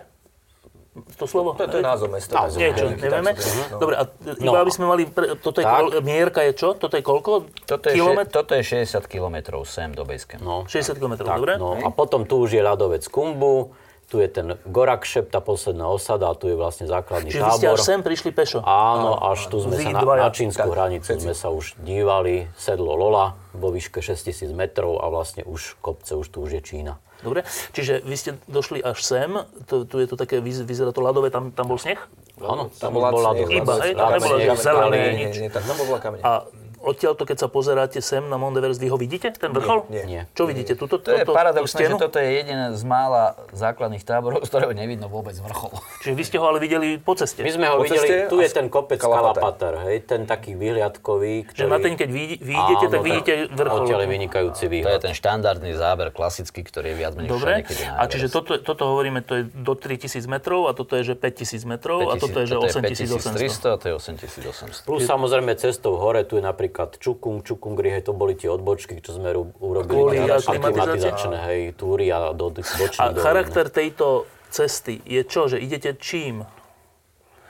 To 0.97 1.25
slovo? 1.25 1.53
To, 1.53 1.63
to 1.63 1.77
je 1.77 1.83
názov 1.83 2.09
mesta. 2.09 2.33
Názov, 2.39 2.57
Nie, 2.57 2.69
čo, 2.71 2.85
Hej, 2.85 2.97
nevieme. 2.99 3.31
to- 3.31 3.77
Dobre, 3.77 3.95
a 3.95 4.03
iba 4.35 4.51
No. 4.51 4.59
aby 4.59 4.71
sme 4.71 4.85
mali, 4.85 5.03
pre, 5.05 5.35
toto 5.35 5.57
je, 5.57 5.65
Tak. 5.65 5.73
kol- 5.73 5.93
mierka 6.01 6.41
je 6.41 6.51
čo? 6.53 6.69
Toto 6.73 6.93
je 6.93 7.01
koľko? 7.01 7.31
Toto 7.63 7.85
je, 7.85 7.93
še, 7.93 7.97
Kilometr? 7.97 8.31
toto 8.31 8.51
je 8.51 8.63
60 8.63 9.05
km 9.05 9.35
sem 9.63 9.89
do 9.89 10.01
Basecampu. 10.01 10.41
No, 10.41 10.55
60 10.63 10.95
km, 10.95 11.13
dobre? 11.21 11.55
no. 11.55 11.77
A 11.77 11.89
potom 11.89 12.23
tu 12.23 12.37
už 12.39 12.51
je 12.51 12.61
ľadovec 12.61 13.05
Kumbu, 13.05 13.71
tu 14.07 14.23
je 14.23 14.27
ten 14.27 14.55
Gorakšep, 14.63 15.27
tá 15.27 15.43
posledná 15.43 15.83
osada, 15.85 16.31
a 16.31 16.33
tu 16.33 16.47
je 16.47 16.55
vlastne 16.55 16.87
základný 16.87 17.27
Čiže 17.27 17.43
vy 17.43 17.51
ste 17.53 17.67
tábor. 17.67 17.75
až 17.75 17.79
sem 17.83 17.99
prišli 17.99 18.29
pešo? 18.31 18.63
Áno, 18.63 19.19
až 19.19 19.51
tu 19.51 19.59
sme 19.59 19.75
sa 19.75 19.91
na, 19.91 19.99
na 19.99 20.31
čínsku 20.31 20.63
hranicu 20.63 21.11
sme 21.11 21.35
sa 21.35 21.51
už 21.51 21.75
dívali, 21.77 22.47
sedlo 22.55 22.95
Lola 22.95 23.35
vo 23.51 23.67
výške 23.67 23.99
6000 23.99 24.47
metrov 24.55 25.03
a 25.03 25.11
vlastne 25.11 25.43
už 25.43 25.75
kopce, 25.83 26.15
už 26.15 26.27
tu 26.27 26.39
už 26.39 26.55
je 26.55 26.61
Čína. 26.63 26.95
Dobre, 27.17 27.43
čiže 27.73 28.05
vy 28.05 28.13
ste 28.13 28.37
došli 28.45 28.79
až 28.79 29.01
sem, 29.01 29.33
tu, 29.65 29.83
tu 29.83 29.97
je 29.97 30.05
to 30.05 30.15
také, 30.15 30.37
vyz- 30.37 30.61
vyzerá 30.61 30.93
to 30.93 31.01
ľadové, 31.01 31.27
tam, 31.27 31.49
tam 31.49 31.65
bol 31.65 31.75
sneh? 31.75 31.97
Áno, 32.37 32.69
Tam 32.69 32.93
tam 32.93 33.09
sneh, 33.33 33.49
do- 33.49 33.57
Iba, 33.57 33.73
hej, 33.81 33.93
tam 33.97 34.09
nebolo, 34.13 34.37
zelené, 34.55 34.97
nič. 35.17 35.33
Nie, 35.33 35.41
nie, 35.41 35.49
tak 35.49 35.65
tam 35.65 35.75
kamene. 35.99 36.21
A 36.21 36.45
odtiaľ 36.79 37.13
to, 37.13 37.23
keď 37.23 37.37
sa 37.37 37.47
pozeráte 37.47 37.99
sem 37.99 38.21
na 38.21 38.35
Mount 38.35 38.53
Everest, 38.53 38.77
vy 38.77 38.87
ho 38.87 38.95
vidíte, 38.95 39.29
ten 39.31 39.49
vrchol? 39.49 39.87
nie. 39.87 40.03
Nie. 40.03 40.21
Čo 40.31 40.45
vidíte? 40.45 40.73
Tuto, 40.73 40.97
To 40.97 41.09
je 41.09 41.21
toto- 41.21 41.33
paradoxné, 41.33 41.79
že 41.83 41.95
toto 41.95 42.15
je 42.15 42.29
jeden 42.37 42.57
z 42.71 42.83
mála 42.83 43.33
základných 43.51 43.99
táborov, 43.99 44.39
z 44.45 44.49
ktorého 44.49 44.71
nevidno 44.71 45.07
vôbec 45.07 45.33
vrchol. 45.33 45.73
Čiže 45.99 46.13
vy 46.13 46.23
ste 46.23 46.37
ho 46.37 46.45
ale 46.45 46.57
videli 46.57 46.95
po 46.95 47.13
ceste. 47.13 47.41
My 47.41 47.49
sme 47.49 47.65
ho 47.65 47.77
Po 47.77 47.85
ceste 47.85 48.05
videli, 48.23 48.29
tu 48.29 48.37
je 48.37 48.49
ten 48.49 48.67
kopec 48.67 48.97
Kalapater. 48.97 49.41
Kalapater, 49.41 49.73
hej, 49.83 49.97
ten 50.03 50.21
taký 50.23 50.53
vyhliadkový, 50.53 51.33
Že 51.43 51.49
ktorý... 51.49 51.67
na 51.67 51.79
ten, 51.79 51.93
keď 51.93 52.09
vy, 52.09 52.23
vyjdete, 52.37 52.85
tak 52.87 53.01
vidíte 53.01 53.31
vrchol. 53.49 53.77
Odtiaľ 53.83 53.99
je 53.99 54.09
vynikajúci 54.09 54.59
To 54.59 54.63
je 54.63 54.71
výhľad. 54.71 54.99
ten 55.01 55.13
štandardný 55.13 55.71
záber, 55.73 56.07
klasický, 56.09 56.61
ktorý 56.61 56.87
je 56.87 56.97
viac 56.97 57.13
menej 57.13 57.29
Dobre, 57.29 57.65
a 57.89 58.03
čiže 58.05 58.29
toto, 58.29 58.55
toto 58.57 58.83
hovoríme, 58.87 59.19
to 59.21 59.33
je 59.35 59.43
do 59.47 59.73
3000 59.73 60.23
metrov 60.25 60.65
a 60.65 60.71
toto 60.71 60.93
je, 60.93 61.03
že 61.03 61.13
5000 61.13 61.65
metrov 61.65 62.05
a 62.05 62.15
toto 62.15 62.37
je, 62.37 62.45
že 62.45 62.55
8800. 62.55 63.33
5300 63.33 63.67
a 63.67 63.77
to 63.77 63.85
je 63.87 63.93
8800. 63.95 64.85
Plus 64.85 65.01
samozrejme 65.03 65.51
cestou 65.55 65.97
hore, 65.97 66.21
tu 66.21 66.35
je 66.35 66.43
napríklad 66.43 66.66
Čukung, 66.97 67.41
Čukungri, 67.41 67.89
hej, 67.89 68.03
to 68.03 68.11
boli 68.11 68.33
tie 68.33 68.47
odbočky, 68.47 68.99
čo 68.99 69.13
sme 69.13 69.31
ru- 69.31 69.53
urobili. 69.57 70.21
aklimatizácii? 70.21 70.57
Aklimatizačné, 70.57 71.37
hej, 71.45 71.61
túry 71.73 72.07
a 72.07 72.31
do 72.31 72.49
tých 72.49 72.67
A 72.97 73.13
charakter 73.13 73.67
tejto 73.67 74.23
cesty 74.47 74.99
je 75.03 75.21
čo, 75.23 75.47
že 75.47 75.57
idete 75.57 75.95
čím? 75.95 76.47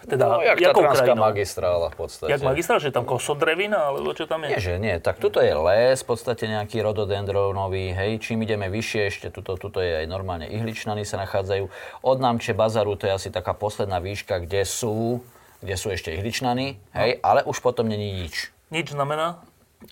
Teda, 0.07 0.23
No, 0.23 0.39
jak 0.39 0.55
tá 0.55 0.71
krajinou? 0.71 1.19
magistrála 1.19 1.91
v 1.91 1.97
podstate. 1.99 2.31
Jak 2.31 2.39
magistrál, 2.39 2.79
že 2.79 2.95
tam 2.95 3.03
kosodrevina, 3.03 3.91
alebo 3.91 4.15
čo 4.15 4.23
tam 4.23 4.47
je? 4.47 4.55
Nie, 4.55 4.61
že 4.63 4.79
nie. 4.79 4.95
Tak 5.03 5.19
tuto 5.19 5.43
je 5.43 5.51
les, 5.51 5.99
v 5.99 6.07
podstate 6.07 6.47
nejaký 6.47 6.79
rododendronový, 6.79 7.91
hej. 7.91 8.23
Čím 8.23 8.47
ideme 8.47 8.71
vyššie, 8.71 9.01
ešte 9.03 9.27
tuto, 9.27 9.59
tuto 9.59 9.83
je 9.83 9.99
aj 9.99 10.07
normálne 10.07 10.47
ihličnany 10.47 11.03
sa 11.03 11.19
nachádzajú. 11.19 11.67
Od 12.07 12.17
Namče 12.23 12.55
Bazaru 12.55 12.95
to 12.95 13.03
je 13.03 13.19
asi 13.19 13.29
taká 13.29 13.51
posledná 13.51 13.99
výška, 13.99 14.39
kde 14.39 14.63
sú, 14.63 15.19
kde 15.59 15.75
sú 15.75 15.91
ešte 15.91 16.15
ihličnany, 16.15 16.79
hej, 16.95 17.19
ale 17.19 17.43
už 17.43 17.59
potom 17.59 17.83
není 17.83 18.23
nič. 18.23 18.55
Nič 18.67 18.91
znamená? 18.91 19.41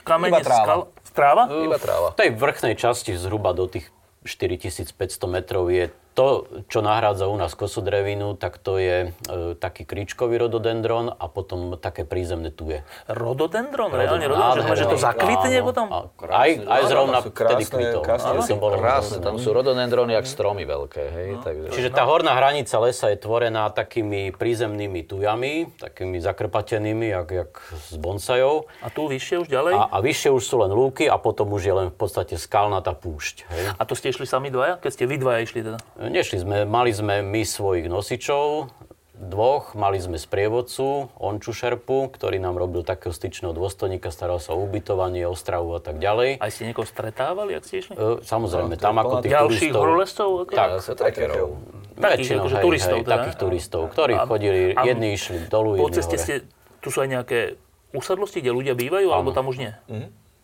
Kamene, 0.01 0.34
Iba 0.34 0.41
tráva. 0.41 0.63
skal, 0.63 0.80
tráva? 1.13 1.43
Iba 1.47 1.78
tráva. 1.78 2.07
V 2.11 2.19
tej 2.19 2.30
vrchnej 2.34 2.76
časti 2.76 3.13
zhruba 3.15 3.53
do 3.53 3.69
tých 3.69 3.88
4500 4.26 4.91
metrov 5.30 5.69
je 5.69 5.93
to, 6.16 6.47
čo 6.72 6.80
nahrádza 6.80 7.28
u 7.28 7.36
nás 7.36 7.51
kosodrevinu, 7.59 8.39
tak 8.39 8.55
to 8.55 8.80
je 8.80 9.11
e, 9.11 9.53
taký 9.59 9.84
kríčkový 9.84 10.39
rododendron 10.39 11.11
a 11.11 11.28
potom 11.28 11.76
také 11.76 12.07
prízemné 12.07 12.55
tuje. 12.55 12.88
Rododendron? 13.11 13.91
Reálne 13.91 14.32
rododendron? 14.32 14.39
Že, 14.55 14.63
Nádherný. 14.63 14.80
že 14.80 14.86
to 14.88 14.97
zakvitne 14.97 15.57
Áno. 15.59 15.68
potom? 15.68 15.86
A 15.91 15.97
aj, 16.32 16.51
aj 16.63 16.82
zrovna 16.88 17.20
sú 17.20 17.30
vtedy 17.36 17.63
krásne- 17.68 17.68
kvitol. 17.68 18.01
krásne 18.07 18.39
som 18.47 18.57
bol 18.63 18.72
Krásne, 18.80 19.18
tam 19.20 19.36
sú 19.36 19.51
rododendrony 19.51 20.16
jak 20.16 20.24
stromy 20.24 20.63
veľké, 20.63 21.03
hej. 21.03 21.30
No. 21.36 21.43
Takže... 21.43 21.68
Čiže 21.76 21.89
tá 21.91 22.07
horná 22.07 22.32
hranica 22.32 22.76
lesa 22.80 23.11
je 23.11 23.18
tvorená 23.20 23.68
takými 23.76 24.32
prízemnými 24.32 25.03
tujami, 25.03 25.76
takými 25.76 26.24
zakrpatenými, 26.24 27.11
jak, 27.11 27.28
jak 27.28 27.51
z 27.91 27.95
bonsajov. 27.99 28.72
A 28.80 28.88
tu 28.88 29.11
vyššie 29.11 29.36
už 29.43 29.47
ďalej? 29.51 29.74
A, 29.76 29.84
a 29.91 29.97
vyššie 29.99 30.32
už 30.32 30.43
sú 30.47 30.63
len 30.63 30.72
lúky 30.72 31.11
a 31.11 31.20
potom 31.20 31.51
už 31.51 31.63
je 31.68 31.74
len 31.76 31.88
v 31.91 31.97
podstate 31.99 32.39
skalnatá 32.39 32.95
púšť. 32.95 33.36
Hej. 33.51 33.63
A 33.76 33.82
to 33.84 33.93
ste 33.99 34.16
išli 34.16 34.24
sami 34.24 34.47
dvaja? 34.47 34.80
Keď 34.80 34.91
ste 34.95 35.03
vy 35.03 35.16
dvaja 35.20 35.39
išli 35.43 35.59
teda? 35.59 35.80
Nešli 36.05 36.37
sme, 36.45 36.69
mali 36.69 36.93
sme 36.93 37.25
my 37.25 37.41
svojich 37.41 37.89
nosičov, 37.89 38.69
dvoch, 39.17 39.73
mali 39.73 39.97
sme 39.97 40.21
sprievodcu, 40.21 41.09
Onču 41.17 41.49
Šerpu, 41.49 42.13
ktorý 42.13 42.37
nám 42.37 42.61
robil 42.61 42.85
takého 42.85 43.09
styčného 43.09 43.57
dôstojníka, 43.57 44.13
staral 44.13 44.37
sa 44.37 44.53
o 44.53 44.61
ubytovanie, 44.61 45.25
o 45.25 45.33
stravu 45.33 45.73
a 45.73 45.81
tak 45.81 45.97
ďalej. 45.97 46.37
Aj 46.37 46.51
ste 46.53 46.69
niekoho 46.69 46.85
stretávali, 46.85 47.57
ak 47.57 47.63
ste 47.65 47.81
išli? 47.81 47.93
E, 47.97 48.21
samozrejme, 48.21 48.77
tam 48.77 49.01
ako 49.01 49.25
tých 49.25 49.33
Ďalších 49.33 49.71
turistov... 49.73 49.81
horolezcov? 49.81 50.27
ako? 50.45 50.51
Tak, 50.53 50.69
trekerov. 50.93 51.49
väčšinou, 51.95 52.43
akože 52.43 52.57
hej, 52.59 52.63
turistov 52.69 52.97
hej, 52.99 53.05
teda? 53.07 53.13
takých 53.17 53.37
turistov, 53.39 53.81
ktorí 53.89 54.13
A- 54.13 54.27
chodili, 54.27 54.61
a 54.75 54.81
jedni 54.85 55.09
išli 55.15 55.37
dolu, 55.49 55.79
Po 55.79 55.89
ceste 55.89 56.21
ste, 56.21 56.33
tu 56.83 56.93
sú 56.93 57.01
aj 57.01 57.09
nejaké 57.09 57.39
usadlosti, 57.95 58.43
kde 58.43 58.51
ľudia 58.53 58.75
bývajú, 58.77 59.09
alebo 59.09 59.33
tam 59.33 59.47
už 59.49 59.57
nie? 59.57 59.73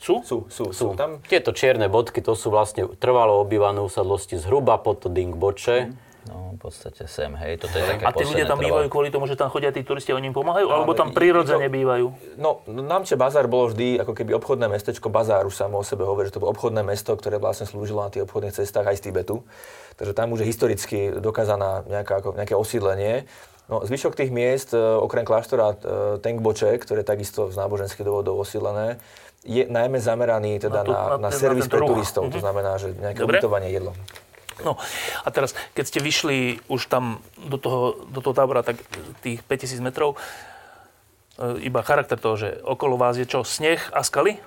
Sú? 0.02 0.26
Sú, 0.26 0.50
sú, 0.50 0.74
sú. 0.74 0.98
Tam 0.98 1.22
Tieto 1.22 1.54
čierne 1.54 1.86
bodky, 1.86 2.26
to 2.26 2.34
sú 2.34 2.50
vlastne 2.50 2.90
trvalo 2.98 3.38
obývané 3.38 3.86
usadlosti 3.86 4.42
zhruba 4.42 4.82
pod 4.82 5.06
to 5.06 5.14
Dingboče. 5.14 5.94
No, 6.22 6.54
v 6.54 6.70
podstate 6.70 7.10
sem, 7.10 7.34
hej. 7.34 7.58
Toto 7.58 7.74
je 7.78 7.86
také 7.86 8.06
A 8.06 8.14
tí 8.14 8.22
ľudia 8.26 8.46
tam 8.46 8.62
bývajú 8.62 8.94
kvôli 8.94 9.10
tomu, 9.10 9.26
že 9.26 9.34
tam 9.34 9.50
chodia 9.50 9.74
tí 9.74 9.82
turisti 9.82 10.14
a 10.14 10.18
oni 10.18 10.30
im 10.30 10.38
pomáhajú? 10.38 10.70
Alebo 10.70 10.94
tam 10.94 11.14
prirodzene 11.14 11.66
bývajú? 11.66 12.38
No, 12.38 12.62
Namče 12.70 13.18
Bazár 13.18 13.50
bolo 13.50 13.74
vždy 13.74 14.02
ako 14.06 14.14
keby 14.14 14.38
obchodné 14.38 14.70
mestečko. 14.70 15.10
Bazár 15.10 15.50
už 15.50 15.58
samo 15.58 15.82
o 15.82 15.86
sebe 15.86 16.06
hovorí, 16.06 16.30
že 16.30 16.38
to 16.38 16.42
bolo 16.46 16.54
obchodné 16.54 16.86
mesto, 16.86 17.18
ktoré 17.18 17.42
vlastne 17.42 17.66
slúžilo 17.66 18.06
na 18.06 18.14
tých 18.14 18.26
obchodných 18.30 18.54
cestách 18.54 18.86
aj 18.94 19.02
z 19.02 19.04
Tibetu. 19.10 19.42
Takže 19.98 20.14
tam 20.14 20.30
už 20.34 20.46
je 20.46 20.50
historicky 20.50 20.98
dokázaná 21.18 21.90
nejaká, 21.90 22.22
ako, 22.22 22.38
nejaké 22.38 22.54
osídlenie. 22.54 23.26
No, 23.66 23.82
zvyšok 23.82 24.14
tých 24.14 24.30
miest, 24.30 24.76
e, 24.76 24.78
okrem 24.78 25.26
kláštora 25.26 25.74
e, 25.74 25.76
Tengboče, 26.22 26.76
ktoré 26.86 27.02
je 27.02 27.08
takisto 27.08 27.50
z 27.50 27.56
náboženských 27.56 28.04
dôvodov 28.04 28.44
osídlené, 28.44 29.00
je 29.42 29.66
najmä 29.66 29.98
zameraný 29.98 30.62
teda 30.62 30.82
Na 30.82 30.86
tú- 30.86 30.94
na, 30.94 31.04
na 31.18 31.18
na, 31.18 31.30
servis 31.34 31.66
pre 31.66 31.82
turistov. 31.82 32.30
To 32.30 32.40
znamená, 32.40 32.78
že 32.78 32.94
nejaké 32.94 33.26
Dobre. 33.26 33.42
ubytovanie, 33.42 33.74
jedlo. 33.74 33.98
No 34.62 34.78
a 35.26 35.28
teraz, 35.34 35.58
keď 35.74 35.86
ste 35.90 36.00
vyšli 36.00 36.38
už 36.70 36.86
tam 36.86 37.18
do 37.42 37.58
toho, 37.58 38.06
do 38.14 38.22
toho 38.22 38.38
tábora, 38.38 38.62
tak 38.62 38.78
tých 39.26 39.42
5000 39.42 39.82
metrov, 39.82 40.14
e, 40.14 41.66
iba 41.66 41.82
charakter 41.82 42.22
toho, 42.22 42.38
že 42.38 42.62
okolo 42.62 42.94
vás 42.94 43.18
je 43.18 43.26
čo, 43.26 43.42
sneh 43.42 43.82
a 43.90 44.06
skaly? 44.06 44.38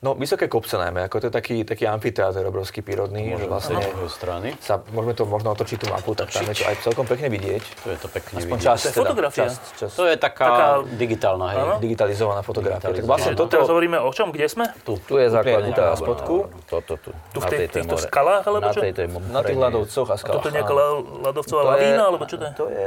No, 0.00 0.16
vysoké 0.16 0.48
kopce 0.48 0.80
najmä, 0.80 1.04
ako 1.04 1.20
to 1.20 1.26
je 1.28 1.34
taký, 1.34 1.56
taký 1.60 1.84
amfiteáter 1.84 2.40
obrovský 2.42 2.80
prírodný, 2.80 3.36
že 3.36 3.44
vlastne 3.44 3.76
druhej 3.76 4.08
strany. 4.08 4.56
sa, 4.56 4.80
môžeme 4.88 5.12
to 5.12 5.28
možno 5.28 5.52
otočiť 5.52 5.76
tú 5.76 5.92
mapu, 5.92 6.16
tak 6.16 6.32
tam 6.32 6.48
je 6.48 6.56
to 6.56 6.64
aj 6.64 6.76
celkom 6.80 7.04
pekne 7.04 7.28
vidieť. 7.28 7.60
Tu 7.60 7.86
je 7.86 7.98
to 8.00 8.08
pekne 8.08 8.40
Aspoň 8.40 8.56
vidieť. 8.56 8.64
To 8.64 8.80
je 8.80 8.80
teda, 8.80 8.96
fotografia. 8.96 9.44
časť, 9.44 9.60
časť. 9.76 9.92
To 9.92 10.04
je 10.08 10.16
taká, 10.16 10.46
Taká- 10.48 10.80
digitálna, 10.96 11.46
hej. 11.52 11.60
Áno. 11.60 11.74
digitalizovaná 11.76 12.40
fotografia. 12.40 12.88
Tak 12.88 13.04
vlastne 13.04 13.36
Čiže 13.36 13.40
toto, 13.44 13.52
teraz 13.52 13.68
hovoríme 13.68 14.00
o 14.00 14.08
čom? 14.08 14.32
Kde 14.32 14.46
sme? 14.48 14.64
Tu, 14.80 14.96
tu 15.04 15.14
je 15.14 15.28
základný 15.28 15.68
na 15.68 15.76
tábor. 15.76 16.00
spodku. 16.00 16.36
no, 16.48 16.60
Toto 16.64 16.92
tu. 16.96 17.10
Tu 17.12 17.36
v 17.36 17.44
na 17.44 17.50
tej- 17.50 17.68
týchto 17.68 17.92
more- 17.92 18.08
skalách, 18.08 18.44
alebo 18.48 18.64
Na 18.64 18.72
čo? 18.72 18.80
tejto 18.80 19.00
na 19.28 19.40
tých 19.44 19.58
ľadovcoch 19.60 20.08
a 20.08 20.10
A 20.10 20.16
skalách. 20.16 20.36
toto 20.40 20.48
je 20.48 20.54
nejaká 20.56 20.74
ľadovcová 21.20 21.60
To 21.60 21.66
je- 21.66 21.72
lavína, 21.76 22.02
alebo 22.08 22.24
čo 22.24 22.36
to 22.40 22.44
je? 22.48 22.52
To 22.56 22.64
je 22.72 22.84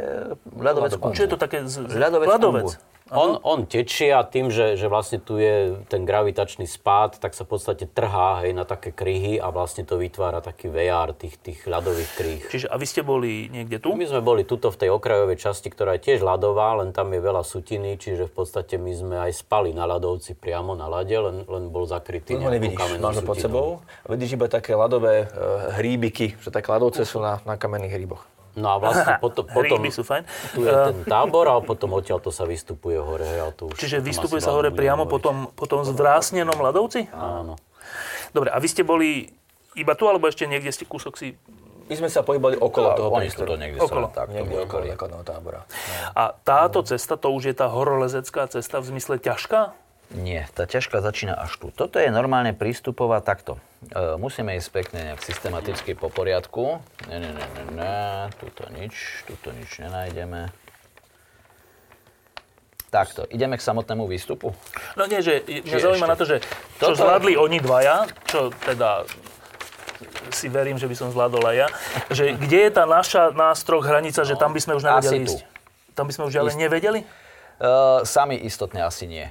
ľadovec. 0.58 0.92
Čo 1.14 1.22
je 1.22 1.30
to 1.30 1.38
také? 1.38 1.58
Ľadovec. 1.94 2.74
On, 3.12 3.36
on 3.44 3.68
tečie 3.68 4.16
a 4.16 4.24
tým, 4.24 4.48
že, 4.48 4.80
že 4.80 4.88
vlastne 4.88 5.20
tu 5.20 5.36
je 5.36 5.76
ten 5.92 6.08
gravitačný 6.08 6.64
spád, 6.64 7.20
tak 7.20 7.36
sa 7.36 7.44
v 7.44 7.52
podstate 7.52 7.86
trhá 7.92 8.48
hej, 8.48 8.56
na 8.56 8.64
také 8.64 8.96
kryhy 8.96 9.44
a 9.44 9.52
vlastne 9.52 9.84
to 9.84 10.00
vytvára 10.00 10.40
taký 10.40 10.72
VR 10.72 11.12
tých, 11.12 11.36
tých 11.36 11.60
ľadových 11.68 12.12
kryh. 12.16 12.42
Čiže 12.48 12.72
a 12.72 12.76
vy 12.80 12.86
ste 12.88 13.04
boli 13.04 13.52
niekde 13.52 13.84
tu? 13.84 13.92
My 13.92 14.08
sme 14.08 14.24
boli 14.24 14.48
tuto 14.48 14.72
v 14.72 14.88
tej 14.88 14.90
okrajovej 14.96 15.36
časti, 15.36 15.68
ktorá 15.68 16.00
je 16.00 16.10
tiež 16.10 16.24
ľadová, 16.24 16.80
len 16.80 16.96
tam 16.96 17.12
je 17.12 17.20
veľa 17.20 17.44
sutiny, 17.44 18.00
čiže 18.00 18.32
v 18.32 18.34
podstate 18.34 18.80
my 18.80 18.92
sme 18.96 19.16
aj 19.20 19.32
spali 19.36 19.76
na 19.76 19.84
ľadovci 19.84 20.40
priamo 20.40 20.72
na 20.72 20.88
ľade, 20.88 21.16
len, 21.20 21.38
len 21.44 21.64
bol 21.70 21.84
zakrytý 21.84 22.40
Ty 22.40 22.48
ho 22.48 22.50
nevidíš, 22.56 22.80
máš 23.04 23.20
pod 23.28 23.36
sebou. 23.36 23.68
Vidíš 24.08 24.40
iba 24.40 24.48
také 24.48 24.80
ľadové 24.80 25.28
uh, 25.28 25.76
hríbiky, 25.76 26.40
že 26.40 26.50
také 26.50 26.72
ľadovce 26.72 27.04
sú 27.04 27.20
na, 27.20 27.44
na 27.44 27.60
kamenných 27.60 27.94
hríboch. 27.94 28.33
No 28.54 28.68
a 28.74 28.76
vlastne 28.78 29.18
potom, 29.24 29.46
potom 29.50 29.82
sú 29.90 30.06
fajn. 30.06 30.24
tu 30.54 30.62
je 30.62 30.72
ten 30.72 30.98
tábor 31.10 31.50
a 31.50 31.58
potom 31.62 31.98
odtiaľ 31.98 32.22
to 32.22 32.30
sa 32.30 32.46
vystupuje 32.46 32.98
hore. 33.02 33.26
A 33.26 33.50
to 33.50 33.74
už, 33.74 33.82
Čiže 33.82 34.02
vystupuje 34.02 34.42
sa 34.42 34.54
hore 34.54 34.70
priamo 34.70 35.10
hovoriť. 35.10 35.14
po 35.14 35.18
tom, 35.18 35.38
po 35.54 35.66
tom 35.66 35.82
zvrásnenom 35.82 36.56
ľadovci? 36.56 37.10
Áno. 37.14 37.58
Dobre, 38.34 38.50
a 38.50 38.58
vy 38.58 38.68
ste 38.70 38.82
boli 38.86 39.30
iba 39.74 39.94
tu, 39.98 40.06
alebo 40.06 40.30
ešte 40.30 40.46
niekde 40.46 40.70
ste 40.70 40.86
kúsok 40.86 41.14
si... 41.18 41.38
My 41.84 42.00
sme 42.00 42.08
sa 42.08 42.24
pohybali 42.24 42.56
okolo 42.58 42.96
toho 42.96 43.10
priestoru. 43.12 43.54
to 43.54 43.56
niekde 43.60 43.78
Okolo. 43.84 44.08
sa 44.08 44.24
tak 44.24 44.28
Niekde 44.32 44.66
okolo 44.66 45.20
tábora. 45.28 45.68
A 46.16 46.32
táto 46.32 46.80
cesta, 46.82 47.20
to 47.20 47.28
už 47.36 47.52
je 47.52 47.56
tá 47.60 47.68
horolezecká 47.68 48.48
cesta 48.48 48.80
v 48.80 48.96
zmysle 48.96 49.20
ťažká? 49.20 49.83
Nie, 50.14 50.46
tá 50.54 50.70
ťažká 50.70 51.02
začína 51.02 51.34
až 51.34 51.58
tu. 51.58 51.68
Toto 51.74 51.98
je 51.98 52.06
normálne 52.14 52.54
prístupová 52.54 53.18
takto. 53.26 53.58
E, 53.90 54.14
musíme 54.22 54.54
ísť 54.54 54.70
pekne 54.70 55.00
nejak 55.10 55.26
systematicky 55.26 55.98
po 55.98 56.14
poriadku. 56.14 56.78
Ne, 57.10 57.18
ne, 57.18 57.32
ne, 57.34 57.46
ne, 57.50 57.64
ne, 57.74 57.98
tuto 58.38 58.70
nič, 58.70 59.26
tuto 59.26 59.50
nič 59.50 59.82
nenájdeme. 59.82 60.54
Takto, 62.94 63.26
ideme 63.34 63.58
k 63.58 63.66
samotnému 63.66 64.06
výstupu. 64.06 64.54
No 64.94 65.10
nie, 65.10 65.26
že 65.26 65.42
mňa 65.42 65.78
zaujíma 65.82 66.06
ešte? 66.06 66.14
na 66.14 66.18
to, 66.22 66.26
že 66.30 66.38
čo 66.78 66.94
Toto- 66.94 67.02
zvládli 67.02 67.34
oni 67.34 67.58
dvaja, 67.58 68.06
čo 68.30 68.54
teda 68.70 69.10
si 70.30 70.46
verím, 70.46 70.78
že 70.78 70.86
by 70.86 70.94
som 70.94 71.10
zvládol 71.10 71.42
aj 71.42 71.56
ja, 71.58 71.68
že 72.14 72.38
kde 72.38 72.70
je 72.70 72.72
tá 72.72 72.86
naša 72.86 73.34
nástroh 73.34 73.82
hranica, 73.82 74.22
že 74.22 74.38
tam 74.38 74.54
by 74.54 74.62
sme 74.62 74.78
už 74.78 74.86
nevedeli 74.86 75.26
ísť? 75.26 75.42
Tam 75.98 76.06
by 76.06 76.14
sme 76.14 76.30
už 76.30 76.34
ďalej 76.38 76.54
nevedeli? 76.54 77.02
E, 77.02 77.08
sami 78.06 78.38
istotne 78.46 78.86
asi 78.86 79.10
nie. 79.10 79.26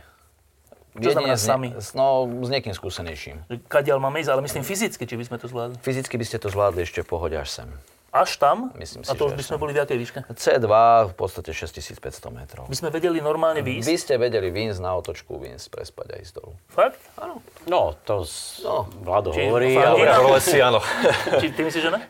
Čo 0.94 1.10
znamená 1.10 1.34
s 1.34 1.42
sami? 1.42 1.68
s- 1.72 1.92
No, 1.92 2.06
s 2.26 2.48
niekým 2.48 2.72
skúsenejším. 2.72 3.48
Kadiaľ 3.66 3.98
máme 3.98 4.20
ísť, 4.20 4.30
ale 4.30 4.40
myslím 4.42 4.60
fyzicky, 4.60 5.02
či 5.02 5.14
by 5.14 5.24
sme 5.24 5.36
to 5.36 5.46
zvládli. 5.46 5.80
Fyzicky 5.80 6.14
by 6.14 6.24
ste 6.24 6.36
to 6.36 6.48
zvládli 6.48 6.82
ešte 6.82 7.00
v 7.00 7.08
pohode 7.08 7.32
až 7.32 7.48
sem. 7.48 7.68
Až 8.12 8.36
tam? 8.36 8.68
Myslím 8.76 9.00
a 9.00 9.08
si, 9.08 9.16
to 9.16 9.24
už 9.24 9.32
by 9.32 9.40
sme 9.40 9.56
tam. 9.56 9.62
boli 9.64 9.72
v 9.72 9.80
jakej 9.80 9.96
výške? 9.96 10.18
C2 10.28 10.68
v 11.08 11.14
podstate 11.16 11.48
6500 11.48 11.96
metrov. 12.28 12.68
By 12.68 12.76
sme 12.76 12.92
vedeli 12.92 13.24
normálne 13.24 13.64
výjsť? 13.64 13.88
Vy 13.88 13.96
ste 13.96 14.14
vedeli 14.20 14.52
výjsť 14.52 14.84
na 14.84 14.92
otočku, 14.92 15.40
výjsť, 15.40 15.72
prespať 15.72 16.06
a 16.12 16.16
ísť 16.20 16.32
dolu. 16.36 16.52
Fakt? 16.68 17.00
No, 17.62 17.94
to 18.02 18.26
s... 18.26 18.58
No. 18.60 18.90
Vlado 19.02 19.30
Či- 19.30 19.46
hovorí, 19.46 19.78
ale... 19.78 20.02
inak? 20.02 20.18
Horolezci, 20.18 20.58
áno. 20.58 20.82
Či 21.40 21.54
ty 21.54 21.62
myslíš, 21.62 21.82
že 21.82 21.92
ne? 21.94 22.00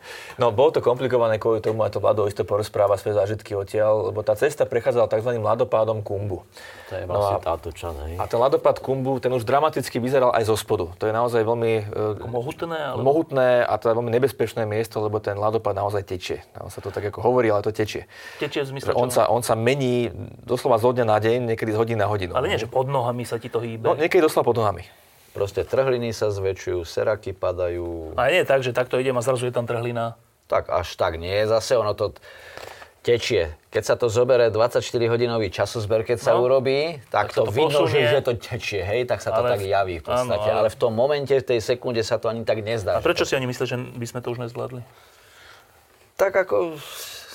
No, 0.41 0.49
bolo 0.49 0.73
to 0.73 0.81
komplikované 0.81 1.37
kvôli 1.37 1.61
tomu, 1.61 1.85
aj 1.85 1.93
to 1.93 2.01
Vlado 2.01 2.25
isto 2.25 2.41
porozpráva 2.41 2.97
svoje 2.97 3.13
zážitky 3.13 3.53
odtiaľ, 3.53 4.09
lebo 4.09 4.25
tá 4.25 4.33
cesta 4.33 4.65
prechádzala 4.65 5.05
tzv. 5.05 5.37
ľadopádom 5.37 6.01
Kumbu. 6.01 6.41
To 6.89 6.93
je 6.97 7.05
vlastne 7.05 7.37
No 7.37 7.37
a- 7.37 7.45
táto 7.45 7.69
časť, 7.69 7.97
hej. 8.09 8.15
A 8.17 8.25
ten 8.25 8.41
ľadopád 8.41 8.81
Kumbu, 8.81 9.21
ten 9.21 9.29
už 9.29 9.45
dramaticky 9.45 10.01
vyzeral 10.01 10.33
aj 10.33 10.49
zo 10.49 10.57
spodu. 10.57 10.89
To 10.97 11.05
je 11.05 11.13
naozaj 11.13 11.45
veľmi 11.45 11.73
e, 11.85 12.25
Mohutné, 12.25 12.77
ale... 12.77 12.99
mohutné 13.05 13.47
a 13.61 13.73
teda 13.77 13.93
veľmi 13.93 14.09
nebezpečné 14.09 14.65
miesto, 14.65 15.05
lebo 15.05 15.21
ten 15.21 15.37
ľadopád 15.37 15.77
naozaj 15.77 16.01
tečie. 16.01 16.41
Tam 16.57 16.65
sa 16.73 16.81
to 16.81 16.89
tak 16.89 17.05
ako 17.13 17.21
hovorí, 17.21 17.53
ale 17.53 17.61
to 17.61 17.69
tečie. 17.69 18.09
Tečie 18.41 18.65
v 18.65 18.73
zmysle 18.73 18.97
on, 18.97 19.13
sa, 19.13 19.29
on 19.29 19.45
sa 19.45 19.53
mení 19.53 20.09
doslova 20.41 20.81
zo 20.81 20.89
dňa 20.89 21.05
na 21.05 21.17
deň, 21.21 21.53
niekedy 21.53 21.71
z 21.73 21.77
hodiny 21.77 21.99
na 22.01 22.09
hodinu. 22.09 22.33
Ale 22.33 22.49
nie, 22.49 22.57
že 22.57 22.65
pod 22.65 22.89
nohami 22.89 23.21
sa 23.21 23.37
ti 23.37 23.53
to 23.53 23.61
hýbe. 23.61 23.85
No, 23.85 23.93
niekedy 23.93 24.17
doslova 24.17 24.49
pod 24.49 24.57
nohami. 24.57 24.81
Proste 25.33 25.61
trhliny 25.61 26.09
sa 26.09 26.29
zväčšujú, 26.29 26.81
seraky 26.83 27.33
padajú. 27.33 28.13
A 28.13 28.29
nie 28.29 28.39
je 28.39 28.47
tak, 28.47 28.61
že 28.61 28.69
takto 28.69 28.95
idem 28.95 29.13
a 29.13 29.21
zrazu 29.21 29.43
je 29.43 29.51
tam 29.51 29.65
trhlina. 29.65 30.13
Tak 30.45 30.69
až 30.69 30.93
tak 30.93 31.17
nie. 31.17 31.33
Zase 31.43 31.73
ono 31.73 31.91
to 31.91 32.13
tečie. 33.01 33.51
Keď 33.67 33.83
sa 33.83 33.95
to 33.95 34.07
zobere 34.07 34.47
24-hodinový 34.47 35.49
časozber, 35.49 36.01
keď 36.01 36.17
sa 36.21 36.31
No. 36.31 36.45
urobí, 36.45 37.01
Tak 37.09 37.33
tak, 37.33 37.35
to 37.35 37.43
to 37.43 37.51
vidno, 37.51 37.83
že, 37.83 38.05
že 38.07 38.21
to 38.21 38.31
tečie, 38.33 38.79
hej, 38.79 39.03
tak 39.03 39.19
sa 39.19 39.33
to 39.33 39.41
Ale 39.41 39.57
tak 39.57 39.65
javí 39.65 39.97
v 39.97 40.05
podstate. 40.05 40.29
áno, 40.29 40.53
ale- 40.53 40.59
ale... 40.59 40.69
v 40.69 40.77
tom 40.77 40.93
momente, 40.93 41.33
v 41.33 41.43
tej 41.43 41.59
sekunde 41.59 41.99
sa 41.99 42.15
to 42.15 42.29
ani 42.29 42.45
tak 42.45 42.61
nezdá. 42.61 42.95
A 42.95 43.01
prečo 43.01 43.25
si 43.25 43.33
oni 43.33 43.43
myslia, 43.43 43.65
že 43.65 43.75
by 43.75 44.05
sme 44.05 44.19
to 44.21 44.29
už 44.29 44.39
nezvládli? 44.39 44.85
Tak 46.13 46.31
ako 46.37 46.77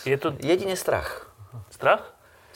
Je 0.06 0.16
to 0.16 0.32
jedine 0.38 0.72
strach. 0.72 1.26
strach? 1.68 2.06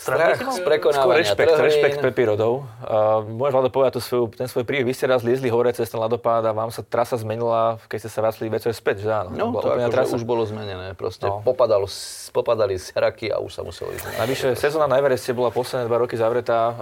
Strach 0.03 0.34
z 0.34 0.42
Skôr 0.53 0.66
prekonávania 0.66 1.22
rešpekt, 1.22 1.46
trhlín. 1.48 1.62
rešpekt 1.64 1.96
pre 1.96 2.11
prírodou. 2.11 2.66
Uh, 2.82 3.22
môžeš 3.24 3.53
Vlado 3.53 3.70
povedať 3.70 3.92
tú 3.92 4.00
svoju, 4.00 4.24
ten 4.32 4.44
svoj 4.44 4.62
príbeh. 4.62 4.82
Vy 4.82 4.92
ste 4.92 5.07
raz 5.07 5.22
liezli 5.22 5.46
hore 5.46 5.70
cez 5.70 5.86
ten 5.86 5.96
ľadopád 5.96 6.42
a 6.42 6.50
vám 6.50 6.68
sa 6.68 6.82
trasa 6.82 7.14
zmenila, 7.14 7.78
keď 7.86 7.98
ste 8.00 8.11
sa 8.11 8.18
vracli 8.18 8.46
večer 8.46 8.72
späť, 8.72 8.96
že 9.00 9.11
áno? 9.12 9.30
No, 9.30 9.55
to 9.55 9.70
úplná 9.70 9.86
akože 9.86 10.16
už 10.16 10.24
bolo 10.24 10.42
zmenené. 10.42 10.92
Proste 10.92 11.24
No. 11.24 11.38
popadalo, 11.40 11.86
popadali 12.28 12.74
seraky 12.74 13.30
a 13.30 13.38
už 13.38 13.53
sa 13.53 13.62
muselo 13.62 13.88
ísť. 13.90 14.18
Navyše, 14.18 14.46
sezóna 14.53 14.84
na 14.84 14.98
Evereste 14.98 15.30
bola 15.30 15.48
posledné 15.48 15.86
dva 15.86 15.96
roky 15.96 16.14
zavretá 16.14 16.61
uh, 16.68 16.74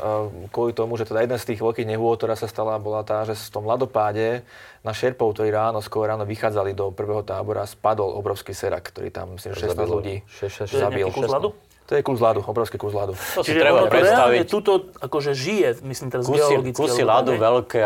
kvôli 0.49 0.73
tomu, 0.73 0.97
že 0.97 1.05
teda 1.05 1.21
jeden 1.21 1.37
z 1.37 1.45
tých 1.47 1.61
veľkých 1.61 1.85
nehôd, 1.87 2.16
ktorá 2.16 2.33
sa 2.33 2.49
stala, 2.49 2.77
bola 2.77 3.03
tá, 3.03 3.23
že 3.23 3.37
v 3.37 3.53
tom 3.53 3.64
ľadopáde 3.64 4.41
na 4.81 4.91
Šerpov, 4.91 5.35
ktorí 5.35 5.51
ráno, 5.51 5.79
skôr 5.79 6.09
ráno 6.09 6.25
vychádzali 6.25 6.73
do 6.73 6.89
prvého 6.89 7.21
tábora, 7.21 7.62
spadol 7.62 8.16
obrovský 8.16 8.51
serak, 8.51 8.81
ktorý 8.87 9.11
tam, 9.11 9.37
myslím, 9.37 9.53
16 9.53 9.77
Zabilo. 9.77 9.93
ľudí 9.95 10.16
Šesť- 10.25 10.57
šesť- 10.57 10.71
To 10.71 10.75
je 10.75 10.83
zabil. 10.83 11.05
nejaký 11.05 11.12
kus 11.14 11.29
ľadu? 11.29 11.51
To 11.91 11.99
je 11.99 12.07
kus 12.07 12.22
ľadu, 12.22 12.47
obrovský 12.47 12.78
kus 12.78 12.95
ľadu. 12.95 13.18
To 13.18 13.43
si 13.43 13.51
Čiže 13.51 13.66
treba 13.66 13.91
predstaviť. 13.91 14.47
tuto 14.47 14.95
akože 15.03 15.34
žije, 15.34 15.82
myslím 15.82 16.07
teraz 16.07 16.22
Kusy, 16.30 16.38
geologicky. 16.38 16.78
kusy 16.78 17.03
ľadu 17.03 17.34
tak, 17.34 17.43
ne? 17.43 17.43
veľké 17.43 17.80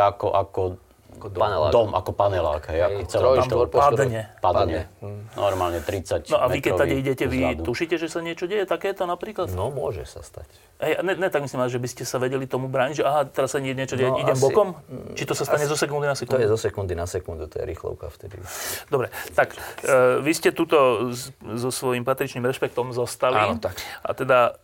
ako, 1.17 1.27
ako 1.27 1.37
Panelák. 1.37 1.71
dom, 1.71 1.89
ako 1.91 2.11
panelák. 2.13 2.63
Hej, 2.67 2.81
ako 2.81 3.01
celá 3.07 3.33
troj, 3.45 3.67
Padne. 3.69 4.23
padne. 4.39 4.81
Normálne 5.33 5.79
30 5.79 6.29
No 6.29 6.37
a 6.37 6.47
vy 6.47 6.59
keď 6.59 6.73
tady 6.77 6.95
idete, 6.97 7.25
vy 7.25 7.39
ľadu. 7.55 7.63
tušíte, 7.65 7.95
že 7.95 8.07
sa 8.07 8.19
niečo 8.19 8.45
deje 8.45 8.65
takéto 8.65 9.05
napríklad? 9.05 9.49
No, 9.51 9.69
môže 9.69 10.05
sa 10.05 10.21
stať. 10.21 10.47
Hej, 10.77 11.01
ne, 11.01 11.15
ne, 11.17 11.29
tak 11.29 11.41
myslím, 11.41 11.65
že 11.65 11.77
by 11.77 11.89
ste 11.89 12.03
sa 12.03 12.17
vedeli 12.17 12.45
tomu 12.45 12.67
brániť, 12.67 12.95
že 12.97 13.05
aha, 13.05 13.25
teraz 13.25 13.51
sa 13.51 13.59
nie- 13.59 13.73
niečo 13.73 13.95
deje, 13.95 14.07
No, 14.07 14.19
idem 14.19 14.33
asi- 14.33 14.43
bokom? 14.43 14.75
Či 15.13 15.25
to 15.25 15.33
sa 15.33 15.45
stane 15.45 15.65
zo 15.65 15.75
sekundy 15.75 16.05
na 16.05 16.13
To 16.13 16.21
sekundu? 16.21 16.41
je 16.41 16.49
zo 16.49 16.59
sekundy 16.59 16.93
na 16.93 17.07
sekundu, 17.07 17.47
to 17.47 17.57
je 17.57 17.65
rýchlovka 17.65 18.11
vtedy. 18.11 18.37
Dobre, 18.87 19.07
tak 19.33 19.55
e, 19.55 19.59
vy 20.19 20.31
ste 20.31 20.51
tuto 20.51 20.77
s- 21.09 21.31
so 21.55 21.71
svojím 21.71 22.03
patričným 22.03 22.43
rešpektom 22.43 22.91
zostali. 22.91 23.39
Áno, 23.39 23.57
tak. 23.57 23.75
A 24.01 24.11
teda, 24.13 24.59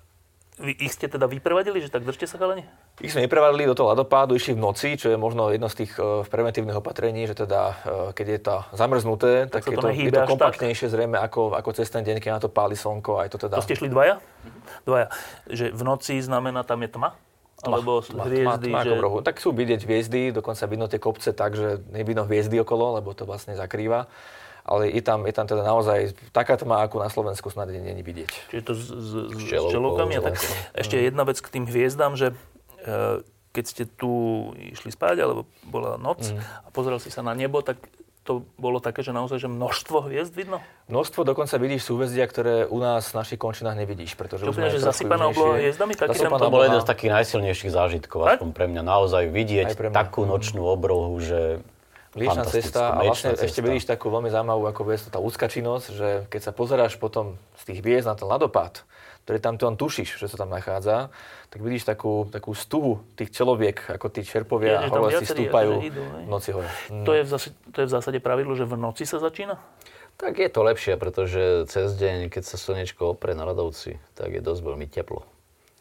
vy, 0.61 0.73
ich 0.77 0.93
ste 0.93 1.09
teda 1.09 1.25
vyprevadili, 1.25 1.81
že 1.81 1.89
tak 1.89 2.05
držte 2.05 2.29
sa 2.29 2.37
chalani? 2.37 2.69
Ich 3.01 3.17
sme 3.17 3.25
neprevadili 3.25 3.65
do 3.65 3.73
toho 3.73 3.97
ľadopádu, 3.97 4.37
išli 4.37 4.55
v 4.55 4.61
noci, 4.61 5.01
čo 5.01 5.09
je 5.09 5.17
možno 5.17 5.49
jedno 5.49 5.73
z 5.73 5.85
tých 5.85 5.93
uh, 5.97 6.23
preventívnych 6.29 6.77
opatrení, 6.77 7.25
že 7.25 7.33
teda 7.33 7.61
uh, 7.65 7.75
keď 8.13 8.27
je 8.29 8.41
to 8.45 8.57
zamrznuté, 8.77 9.49
tak, 9.49 9.65
sa 9.65 9.73
je 9.73 9.77
to 9.81 9.89
je 9.89 10.13
to 10.13 10.21
až 10.21 10.29
tak. 10.29 10.31
kompaktnejšie 10.37 10.87
zrejme 10.93 11.17
ako, 11.17 11.57
ako 11.57 11.71
cez 11.73 11.89
ten 11.89 12.05
deň, 12.05 12.21
keď 12.21 12.31
na 12.37 12.41
to 12.45 12.53
páli 12.53 12.77
slnko, 12.77 13.25
aj 13.25 13.29
to 13.33 13.39
teda... 13.49 13.57
To 13.57 13.65
ste 13.65 13.81
šli 13.81 13.89
dvaja? 13.89 14.21
Dvaja. 14.85 15.09
Že 15.49 15.73
v 15.73 15.83
noci 15.83 16.21
znamená, 16.21 16.61
tam 16.63 16.85
je 16.85 16.93
tma? 16.93 17.17
Alebo 17.61 18.01
Tma, 18.01 18.25
hviezdy, 18.25 18.73
tma, 18.73 18.81
tma 18.81 18.81
že... 18.89 18.97
rohu. 18.97 19.19
Tak 19.21 19.37
sú 19.37 19.53
vidieť 19.53 19.85
hviezdy, 19.85 20.33
dokonca 20.33 20.65
vidno 20.65 20.89
tie 20.89 20.97
kopce 20.97 21.37
tak, 21.37 21.53
že 21.53 21.85
nevidno 21.93 22.25
hviezdy 22.25 22.57
okolo, 22.65 22.97
lebo 22.97 23.13
to 23.13 23.29
vlastne 23.29 23.53
zakrýva. 23.53 24.09
Ale 24.71 24.87
je 24.87 25.03
tam, 25.03 25.27
je 25.27 25.35
tam 25.35 25.51
teda 25.51 25.67
naozaj 25.67 26.15
taká 26.31 26.55
tma, 26.55 26.87
ako 26.87 27.03
na 27.03 27.11
Slovensku 27.11 27.51
snad 27.51 27.75
není 27.75 28.07
vidieť. 28.07 28.55
Čiže 28.55 28.63
to 28.63 28.73
s, 28.79 28.87
s, 28.87 29.11
s. 29.35 29.75
A 29.75 30.23
tak 30.23 30.39
ešte 30.79 30.95
jedna 30.95 31.27
vec 31.27 31.43
k 31.43 31.49
tým 31.51 31.67
hviezdám, 31.67 32.15
že 32.15 32.31
e, 32.87 33.27
keď 33.51 33.65
ste 33.67 33.83
tu 33.91 34.11
išli 34.55 34.95
spať, 34.95 35.27
alebo 35.27 35.51
bola 35.67 35.99
noc 35.99 36.31
a 36.39 36.71
pozeral 36.71 37.03
si 37.03 37.11
sa 37.11 37.27
na 37.27 37.35
nebo, 37.35 37.67
tak 37.67 37.83
to 38.23 38.47
bolo 38.61 38.79
také, 38.79 39.03
že 39.03 39.11
naozaj 39.11 39.43
že 39.43 39.49
množstvo 39.51 40.07
hviezd 40.07 40.37
vidno? 40.37 40.63
Množstvo 40.87 41.27
dokonca 41.27 41.57
vidíš 41.59 41.89
súhvezdia, 41.89 42.29
ktoré 42.29 42.69
u 42.69 42.79
nás 42.79 43.11
v 43.11 43.15
našich 43.17 43.41
končinách 43.41 43.75
nevidíš, 43.75 44.15
pretože 44.15 44.47
Čo 44.47 44.55
že 44.55 44.79
zasypaná 44.79 45.33
obloha 45.33 45.59
hviezdami? 45.59 45.99
Taký 45.99 46.15
Zasypaná 46.15 46.39
tam 46.39 46.47
To 46.47 46.55
bol 46.55 46.63
jeden 46.63 46.79
z 46.79 46.87
takých 46.87 47.11
najsilnejších 47.17 47.73
zážitkov, 47.75 48.19
aspoň 48.29 48.51
pre 48.55 48.71
mňa. 48.71 48.83
Naozaj 48.87 49.25
vidieť 49.35 49.69
takú 49.91 50.29
nočnú 50.29 50.63
obrohu, 50.63 51.17
že 51.19 51.65
Fantastickú. 52.11 52.59
cesta 52.59 52.83
a 52.91 53.07
vlastne 53.07 53.31
Mliečna 53.31 53.47
ešte 53.47 53.61
cesta. 53.63 53.67
vidíš 53.71 53.85
takú 53.87 54.07
veľmi 54.11 54.31
zaujímavú, 54.35 54.67
ako 54.67 54.81
je 54.91 54.99
to 55.07 55.11
tá 55.15 55.21
ľudská 55.23 55.47
činnosť, 55.47 55.87
že 55.95 56.09
keď 56.27 56.41
sa 56.43 56.53
pozeráš 56.53 56.99
potom 56.99 57.39
z 57.55 57.63
tých 57.71 57.79
hviezd 57.87 58.11
na 58.11 58.19
ten 58.19 58.27
ľadopád, 58.27 58.83
ktorý 59.23 59.39
tam 59.39 59.55
len 59.55 59.77
tušíš, 59.79 60.19
že 60.19 60.27
sa 60.27 60.43
tam 60.43 60.51
nachádza, 60.51 61.15
tak 61.55 61.61
vidíš 61.63 61.87
takú, 61.87 62.27
takú 62.35 62.51
stuhu 62.51 62.99
tých 63.15 63.31
čeloviek, 63.31 63.79
ako 63.95 64.11
tí 64.11 64.27
čerpovia 64.27 64.67
Je, 64.67 64.75
a 64.75 64.83
tam 64.91 65.07
horolezci 65.07 65.27
stúpajú 65.31 65.73
idú, 65.87 66.03
v 66.03 66.27
noci 66.27 66.51
hore. 66.51 66.67
To, 66.91 67.13
je 67.15 67.23
v 67.23 67.29
zásade, 67.31 67.55
to 67.71 67.79
je 67.79 67.87
v 67.87 67.93
zásade 67.95 68.19
pravidlo, 68.19 68.59
že 68.59 68.67
v 68.67 68.75
noci 68.75 69.07
sa 69.07 69.23
začína? 69.23 69.55
Tak 70.19 70.35
je 70.35 70.51
to 70.51 70.61
lepšie, 70.67 70.99
pretože 70.99 71.71
cez 71.71 71.95
deň, 71.95 72.27
keď 72.27 72.43
sa 72.43 72.59
slnečko 72.59 73.15
opre 73.15 73.39
na 73.39 73.47
ľadovci, 73.47 74.03
tak 74.19 74.35
je 74.35 74.43
dosť 74.43 74.61
veľmi 74.67 74.91
teplo. 74.91 75.25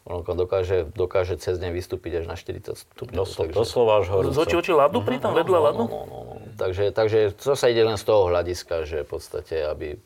Ono 0.08 0.24
dokáže, 0.24 0.88
dokáže 0.96 1.36
cez 1.36 1.60
deň 1.60 1.76
vystúpiť 1.76 2.24
až 2.24 2.26
na 2.26 2.36
40 2.38 2.72
stupňov. 2.72 3.20
Doslo, 3.20 3.40
takže- 3.44 3.58
doslova 3.60 3.92
až 4.00 4.06
Z 4.08 4.08
oči 4.08 4.16
horúco. 4.16 4.56
oči 4.64 4.72
ľadu 4.72 4.98
pritom, 5.04 5.30
vedľa 5.36 5.58
no, 5.60 5.64
ľadu? 5.68 5.82
no, 5.84 6.00
no, 6.08 6.18
no. 6.24 6.34
Takže, 6.56 6.84
takže 6.96 7.36
to 7.36 7.52
sa 7.52 7.68
ide 7.68 7.84
len 7.84 8.00
z 8.00 8.04
toho 8.08 8.32
hľadiska, 8.32 8.88
že 8.88 9.04
v 9.04 9.08
podstate, 9.12 9.60
aby, 9.60 10.00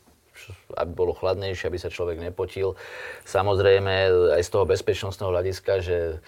aby 0.75 0.91
bolo 0.91 1.15
chladnejšie, 1.15 1.71
aby 1.71 1.79
sa 1.79 1.87
človek 1.87 2.19
nepotil. 2.19 2.75
Samozrejme 3.23 3.93
aj 4.35 4.41
z 4.43 4.49
toho 4.51 4.67
bezpečnostného 4.67 5.31
hľadiska, 5.31 5.79
že 5.79 6.19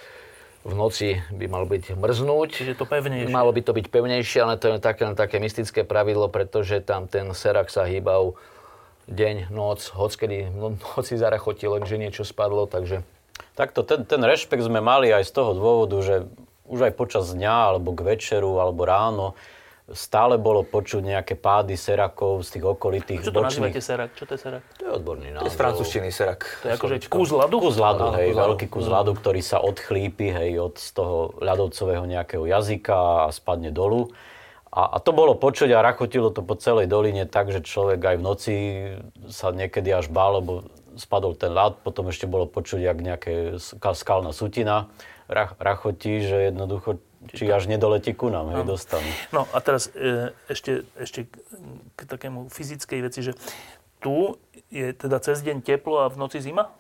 v 0.68 0.74
noci 0.76 1.20
by 1.32 1.46
mal 1.48 1.64
byť 1.68 1.96
mrznúť. 1.96 2.50
Čiže 2.52 2.74
to 2.76 2.88
pevnejšie. 2.88 3.32
Malo 3.32 3.52
by 3.52 3.62
to 3.64 3.72
byť 3.76 3.88
pevnejšie, 3.88 4.40
ale 4.44 4.56
to 4.60 4.76
je 4.76 4.84
také, 4.84 5.08
také 5.16 5.38
mystické 5.44 5.84
pravidlo, 5.84 6.32
pretože 6.32 6.80
tam 6.84 7.08
ten 7.08 7.32
serak 7.36 7.68
sa 7.68 7.88
hýbal 7.88 8.36
deň, 9.08 9.52
noc, 9.52 9.92
hockedy 9.96 10.52
no, 10.52 10.76
noci 10.96 11.20
zarachotil, 11.20 11.80
lenže 11.80 11.96
niečo 12.00 12.24
spadlo, 12.28 12.68
takže 12.68 13.04
Takto, 13.58 13.82
ten, 13.82 14.06
ten 14.06 14.22
rešpekt 14.22 14.62
sme 14.62 14.86
mali 14.86 15.10
aj 15.10 15.26
z 15.26 15.32
toho 15.34 15.58
dôvodu, 15.58 15.98
že 16.06 16.30
už 16.70 16.88
aj 16.88 16.94
počas 16.94 17.26
dňa, 17.34 17.74
alebo 17.74 17.90
k 17.98 18.06
večeru, 18.06 18.62
alebo 18.62 18.86
ráno, 18.86 19.34
stále 19.88 20.36
bolo 20.36 20.68
počuť 20.68 21.00
nejaké 21.00 21.34
pády 21.40 21.80
serakov 21.80 22.44
z 22.44 22.60
tých 22.60 22.66
okolitých 22.68 23.24
Čo 23.24 23.32
to 23.32 23.40
bočných... 23.40 23.72
nazývate 23.72 23.82
serak? 23.82 24.10
Čo 24.20 24.24
to 24.28 24.32
je 24.36 24.40
serak? 24.44 24.62
to 24.76 24.84
je 24.84 24.92
odborný 24.92 25.28
To 25.32 25.34
názov. 25.40 25.48
je 25.48 25.52
z 25.56 25.58
francúzštiny 25.58 26.10
serak. 26.12 26.40
To 26.62 26.66
je 26.68 26.74
akože 26.76 26.96
kus 27.08 27.30
ľadu? 27.32 27.56
Kus 27.58 27.78
ľadu, 27.80 28.06
hej, 28.20 28.30
kus 28.36 28.38
veľký 28.38 28.68
kus 28.68 28.88
ľadu, 28.92 29.12
ktorý 29.16 29.42
sa 29.42 29.58
odchlípi, 29.64 30.28
hej, 30.28 30.52
od 30.60 30.76
z 30.76 30.90
toho 30.92 31.34
ľadovcového 31.40 32.04
nejakého 32.04 32.44
jazyka 32.46 33.26
a 33.26 33.30
spadne 33.32 33.72
dolu. 33.72 34.12
A, 34.68 34.92
a 34.92 34.98
to 35.00 35.16
bolo 35.16 35.40
počuť 35.40 35.72
a 35.72 35.80
rachotilo 35.80 36.36
to 36.36 36.44
po 36.44 36.60
celej 36.60 36.92
doline 36.92 37.24
tak, 37.24 37.56
že 37.56 37.64
človek 37.64 38.04
aj 38.04 38.16
v 38.20 38.24
noci 38.28 38.56
sa 39.32 39.56
niekedy 39.56 39.90
až 39.96 40.12
bál, 40.12 40.44
lebo 40.44 40.68
spadol 40.98 41.38
ten 41.38 41.54
ľad, 41.54 41.82
potom 41.86 42.10
ešte 42.10 42.26
bolo 42.26 42.50
počuť, 42.50 42.82
jak 42.82 42.98
nejaké 43.00 43.34
ska- 43.62 43.96
skalná 43.96 44.34
sutina 44.34 44.90
rach, 45.30 45.56
rachotí, 45.62 46.26
že 46.26 46.52
jednoducho 46.52 47.00
či 47.34 47.50
až 47.50 47.68
nedoletí 47.68 48.14
ku 48.14 48.32
nám, 48.32 48.54
hej, 48.54 48.64
dostanú. 48.64 49.10
No 49.36 49.50
a 49.52 49.58
teraz 49.60 49.92
e, 49.92 50.32
ešte, 50.48 50.88
ešte 50.96 51.28
k, 51.98 52.00
takému 52.08 52.48
fyzickej 52.48 53.00
veci, 53.04 53.20
že 53.26 53.34
tu 54.00 54.38
je 54.70 54.94
teda 54.94 55.20
cez 55.20 55.42
deň 55.44 55.66
teplo 55.66 56.06
a 56.06 56.08
v 56.08 56.18
noci 56.22 56.40
zima? 56.40 56.72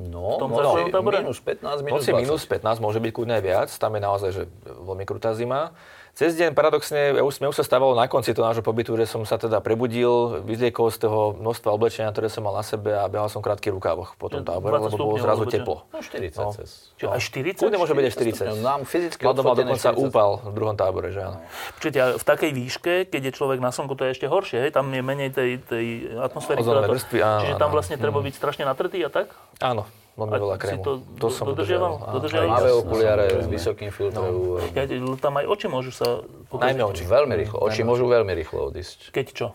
No, 0.00 0.40
tom 0.40 0.56
no, 0.56 0.64
minus 1.04 1.44
15, 1.44 1.60
V 1.60 1.84
minus 1.84 2.08
noci 2.08 2.10
20. 2.16 2.24
minus 2.24 2.42
15, 2.48 2.80
môže 2.80 2.98
byť 3.04 3.12
kľudne 3.12 3.34
aj 3.36 3.44
viac. 3.44 3.68
Tam 3.76 3.92
je 3.92 4.00
naozaj 4.00 4.30
že 4.32 4.42
veľmi 4.64 5.04
krutá 5.04 5.36
zima. 5.36 5.76
Cez 6.20 6.36
deň 6.36 6.52
paradoxne, 6.52 7.16
ja 7.16 7.24
už, 7.24 7.40
mne 7.40 7.48
už 7.48 7.56
sa 7.56 7.64
stávalo 7.64 7.96
na 7.96 8.04
konci 8.04 8.36
toho 8.36 8.44
nášho 8.44 8.60
pobytu, 8.60 8.92
že 8.92 9.08
som 9.08 9.24
sa 9.24 9.40
teda 9.40 9.64
prebudil, 9.64 10.44
vyzliekol 10.44 10.92
z 10.92 11.08
toho 11.08 11.32
množstva 11.32 11.72
oblečenia, 11.72 12.12
ktoré 12.12 12.28
som 12.28 12.44
mal 12.44 12.52
na 12.52 12.60
sebe 12.60 12.92
a 12.92 13.08
behal 13.08 13.32
som 13.32 13.40
v 13.40 13.48
krátkych 13.48 13.72
rukávoch 13.72 14.20
po 14.20 14.28
tom 14.28 14.44
tábore, 14.44 14.76
20 14.76 14.84
lebo 14.84 14.96
bolo 15.00 15.16
zrazu 15.16 15.48
oblečenia. 15.48 15.64
teplo. 15.64 15.76
No 15.88 15.98
40 16.04 16.36
No. 16.36 16.52
cez. 16.52 16.92
Čiže 17.00 17.08
aj 17.08 17.20
40? 17.24 17.56
Kľudne 17.56 17.80
môže 17.80 17.94
byť 17.96 18.04
aj 18.04 18.12
40. 18.12 18.52
Nám 18.60 18.80
fyzicky 18.84 19.22
mal 19.24 19.32
odfotené 19.32 19.72
dokonca 19.72 19.88
40. 19.88 20.04
úpal 20.04 20.30
v 20.44 20.52
druhom 20.52 20.76
tábore, 20.76 21.08
že 21.08 21.20
áno. 21.24 21.40
A 21.40 22.04
v 22.12 22.24
takej 22.28 22.50
výške, 22.52 22.92
keď 23.08 23.22
je 23.24 23.32
človek 23.32 23.56
na 23.56 23.72
slnku, 23.72 23.96
to 23.96 24.04
je 24.04 24.12
ešte 24.12 24.28
horšie, 24.28 24.68
hej? 24.68 24.76
Tam 24.76 24.92
je 24.92 25.00
menej 25.00 25.32
tej, 25.32 25.56
tej 25.64 25.86
atmosféry. 26.20 26.60
Ozónové 26.60 26.84
to- 26.84 27.00
vrstvy, 27.00 27.16
áno, 27.16 27.40
Čiže 27.48 27.54
tam 27.56 27.72
áno. 27.72 27.76
vlastne 27.80 27.96
treba 27.96 28.20
byť 28.20 28.34
strašne 28.36 28.68
natretý 28.68 29.00
a 29.00 29.08
tak? 29.08 29.32
Áno, 29.56 29.88
veľmi 30.20 30.36
veľa 30.36 30.56
krému. 30.60 30.82
to 30.84 30.92
do- 31.16 31.32
som 31.32 31.48
dodržiaval? 31.48 31.94
Dodržiaval? 32.12 32.48
Jasné, 32.52 32.70
okuliare 32.76 33.24
s 33.40 33.46
vysokým 33.48 33.88
filtrom. 33.88 34.60
Ja, 34.76 34.84
tam 35.16 35.40
aj 35.40 35.46
oči 35.48 35.66
môžu 35.66 35.90
sa 35.90 36.20
pokaziť. 36.52 36.76
Najmä 36.76 36.82
oči. 36.84 37.02
Veľmi 37.08 37.34
rýchlo. 37.34 37.56
Oči 37.64 37.80
môžu 37.80 38.04
veľmi 38.04 38.32
rýchlo 38.36 38.68
odísť. 38.68 39.10
Keď 39.10 39.26
čo? 39.32 39.46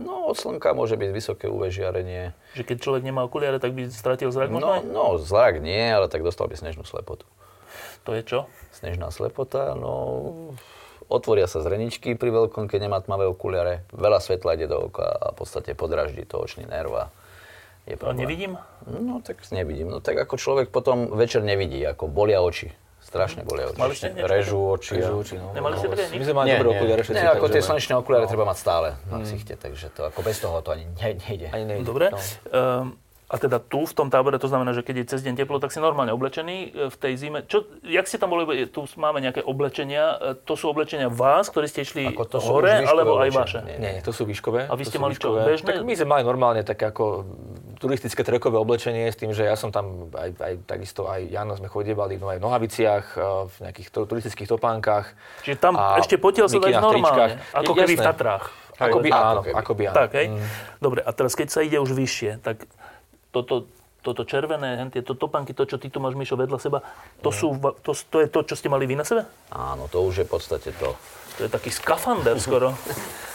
No, 0.00 0.32
od 0.32 0.36
slnka 0.36 0.72
môže 0.72 0.96
byť 0.96 1.10
vysoké 1.12 1.44
UV 1.44 1.68
žiarenie. 1.68 2.32
Že 2.56 2.64
keď 2.64 2.76
človek 2.80 3.02
nemá 3.04 3.20
okuliare, 3.20 3.60
tak 3.60 3.76
by 3.76 3.92
stratil 3.92 4.32
zrak 4.32 4.48
možno 4.48 4.64
No, 4.64 4.72
aj? 4.72 4.80
no, 4.88 5.04
zrak 5.20 5.60
nie, 5.60 5.92
ale 5.92 6.08
tak 6.08 6.24
dostal 6.24 6.48
by 6.48 6.56
snežnú 6.56 6.88
slepotu. 6.88 7.28
To 8.08 8.16
je 8.16 8.24
čo? 8.24 8.48
Snežná 8.72 9.12
slepota, 9.12 9.76
no... 9.76 10.56
Otvoria 11.10 11.50
sa 11.50 11.58
zreničky 11.58 12.14
pri 12.14 12.30
veľkom, 12.30 12.70
keď 12.70 12.86
nemá 12.86 13.02
tmavé 13.02 13.26
okuliare. 13.26 13.82
Veľa 13.90 14.22
svetla 14.22 14.54
ide 14.54 14.70
do 14.70 14.78
oka 14.78 15.10
a 15.10 15.34
v 15.34 15.42
podstate 15.42 15.74
podráždi 15.74 16.22
to 16.22 16.38
očný 16.38 16.70
nerv 16.70 16.94
a 16.94 17.04
je 17.90 17.96
A 17.96 18.00
problém. 18.00 18.18
nevidím? 18.22 18.52
No, 18.86 19.20
tak 19.20 19.42
nevidím. 19.50 19.88
No, 19.88 19.98
tak 19.98 20.16
ako 20.16 20.34
človek 20.36 20.66
potom 20.68 21.10
večer 21.10 21.42
nevidí, 21.42 21.82
ako 21.82 22.06
bolia 22.06 22.40
oči. 22.40 22.70
Strašne 23.00 23.42
bolia 23.42 23.68
oči. 23.68 23.80
Mali 23.80 23.94
ste 23.96 24.12
niečo? 24.12 24.28
Režú 24.28 24.58
oči. 24.70 24.92
Režú 24.96 25.14
oči, 25.18 25.34
no. 25.36 25.50
Nemali 25.50 25.74
ste 25.74 25.88
také 25.88 26.04
My 26.12 26.24
sme 26.24 26.34
mali 26.36 26.48
dobré 26.52 26.68
okuliare 26.70 27.00
všetci. 27.00 27.16
Nie, 27.16 27.28
ako 27.28 27.36
takže- 27.40 27.54
tie 27.54 27.62
slnečné 27.64 27.94
okuliare 27.96 28.26
treba 28.28 28.44
mať 28.44 28.58
stále 28.60 28.88
na 29.06 29.18
ksichte, 29.18 29.54
takže 29.56 29.86
to 29.90 30.00
ako 30.06 30.20
bez 30.20 30.36
toho 30.38 30.56
to 30.60 30.70
ani 30.70 30.84
ne- 30.86 31.18
nejde. 31.18 31.46
Ani 31.50 31.64
nejde. 31.66 31.84
Dobre. 31.84 32.06
No. 32.08 32.18
Ehm, 32.52 32.86
a 33.30 33.38
teda 33.38 33.62
tu 33.62 33.86
v 33.86 33.94
tom 33.94 34.10
tábore, 34.10 34.42
to 34.42 34.50
znamená, 34.50 34.74
že 34.74 34.82
keď 34.82 35.06
je 35.06 35.10
cez 35.14 35.20
deň 35.22 35.38
teplo, 35.38 35.62
tak 35.62 35.70
si 35.70 35.78
normálne 35.78 36.10
oblečený 36.10 36.56
e, 36.58 36.68
v 36.90 36.96
tej 36.98 37.12
zime. 37.14 37.46
Čo, 37.46 37.62
jak 37.86 38.10
ste 38.10 38.18
tam 38.18 38.34
boli, 38.34 38.66
tu 38.66 38.82
máme 38.98 39.22
nejaké 39.22 39.46
oblečenia, 39.46 40.18
e, 40.18 40.42
to 40.42 40.58
sú 40.58 40.74
oblečenia 40.74 41.06
vás, 41.06 41.46
ktorí 41.46 41.70
ste 41.70 41.86
išli 41.86 42.10
Ako 42.10 42.26
to 42.26 42.42
hore, 42.42 42.82
alebo 42.82 43.22
aj 43.22 43.30
vaše? 43.30 43.62
Nie. 43.62 43.78
Nie, 43.78 43.94
to 44.02 44.10
sú 44.10 44.26
výškové. 44.26 44.66
A 44.66 44.74
vy 44.74 44.82
ste 44.82 44.98
mali 44.98 45.14
čo, 45.14 45.30
výškové. 45.30 45.40
bežné? 45.46 45.68
Tak 45.70 45.86
my 45.86 45.94
sme 45.94 46.08
mali 46.10 46.22
normálne 46.26 46.66
také 46.66 46.90
ako 46.90 47.22
turistické 47.78 48.26
trekové 48.26 48.58
oblečenie 48.58 49.06
s 49.06 49.14
tým, 49.14 49.30
že 49.30 49.46
ja 49.46 49.54
som 49.54 49.70
tam 49.70 50.10
aj, 50.10 50.30
aj 50.34 50.54
takisto 50.66 51.06
aj 51.06 51.30
Jano 51.30 51.54
sme 51.54 51.70
chodievali 51.70 52.18
no 52.18 52.34
aj 52.34 52.42
v 52.42 52.44
nohaviciach, 52.44 53.04
v 53.46 53.56
nejakých 53.62 53.88
turistických 53.94 54.50
topánkach. 54.50 55.14
Čiže 55.46 55.56
tam 55.62 55.78
ešte 55.78 56.18
potiaľ 56.18 56.50
sa 56.50 56.58
mikinách, 56.58 56.82
normálne, 56.82 57.38
ako 57.54 57.72
keby 57.78 57.94
v. 57.94 58.02
Tatrách. 58.02 58.46
Akoby 58.80 59.12
Ako 59.12 59.20
áno, 59.20 59.40
akoby 59.44 59.82
áno. 59.92 59.96
Tak, 60.00 60.10
hej? 60.16 60.26
Dobre, 60.80 61.04
a 61.04 61.10
teraz 61.12 61.36
keď 61.36 61.48
sa 61.52 61.60
ide 61.60 61.76
už 61.76 61.92
vyššie, 61.92 62.40
tak 62.40 62.64
toto, 63.30 63.70
toto 64.02 64.22
červené, 64.26 64.76
tieto 64.90 65.14
topánky, 65.14 65.54
to, 65.54 65.66
čo 65.66 65.76
ty 65.78 65.88
tu 65.88 65.98
máš, 66.02 66.14
Mišo, 66.18 66.36
vedľa 66.36 66.58
seba, 66.58 66.78
to, 67.22 67.30
sú, 67.30 67.54
va- 67.56 67.74
to, 67.78 67.94
to 67.94 68.22
je 68.22 68.28
to, 68.28 68.40
čo 68.42 68.54
ste 68.58 68.68
mali 68.68 68.86
vy 68.86 68.98
na 68.98 69.06
sebe? 69.06 69.26
Áno, 69.54 69.86
to 69.86 70.02
už 70.04 70.22
je 70.22 70.26
v 70.26 70.30
podstate 70.30 70.70
to. 70.76 70.94
To 71.38 71.40
je 71.46 71.50
taký 71.50 71.70
skafander 71.72 72.36
skoro. 72.38 72.74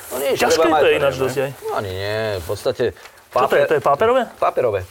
No 0.05 0.21
nie, 0.21 0.37
Ťažké 0.37 0.69
to 0.69 0.85
je 0.85 0.95
ináč 1.01 1.15
dosť 1.17 1.37
aj. 1.41 1.51
No 1.65 1.71
ani 1.81 1.89
nie, 1.89 2.37
v 2.37 2.45
podstate... 2.45 2.83
Čo 3.33 3.49
to 3.49 3.57
je? 3.57 3.65
To 3.65 3.75
je 3.75 3.81
paperové? 3.81 4.29
Paperové. 4.37 4.85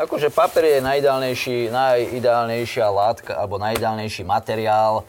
Akože 0.00 0.32
papier 0.32 0.64
je 0.64 0.78
najideálnejší, 0.80 1.68
najideálnejšia 1.68 2.88
látka, 2.88 3.36
alebo 3.36 3.60
najideálnejší 3.60 4.24
materiál 4.24 5.04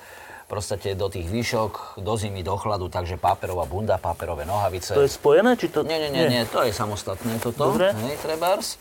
proste 0.51 0.75
do 0.99 1.07
tých 1.07 1.31
výšok, 1.31 2.03
do 2.03 2.13
zimy, 2.19 2.43
do 2.43 2.59
chladu, 2.59 2.91
takže 2.91 3.15
paperová 3.15 3.63
bunda, 3.63 3.95
paperové 3.95 4.43
nohavice. 4.43 4.91
To 4.91 5.07
je 5.07 5.07
spojené? 5.07 5.55
Či 5.55 5.71
to... 5.71 5.87
Nie, 5.87 5.95
nie, 5.95 6.11
nie, 6.11 6.27
nie, 6.27 6.43
to 6.43 6.59
je 6.67 6.75
samostatné 6.75 7.39
toto. 7.39 7.71
Dobre. 7.71 7.95
Hej, 7.95 8.19
trebárs. 8.19 8.75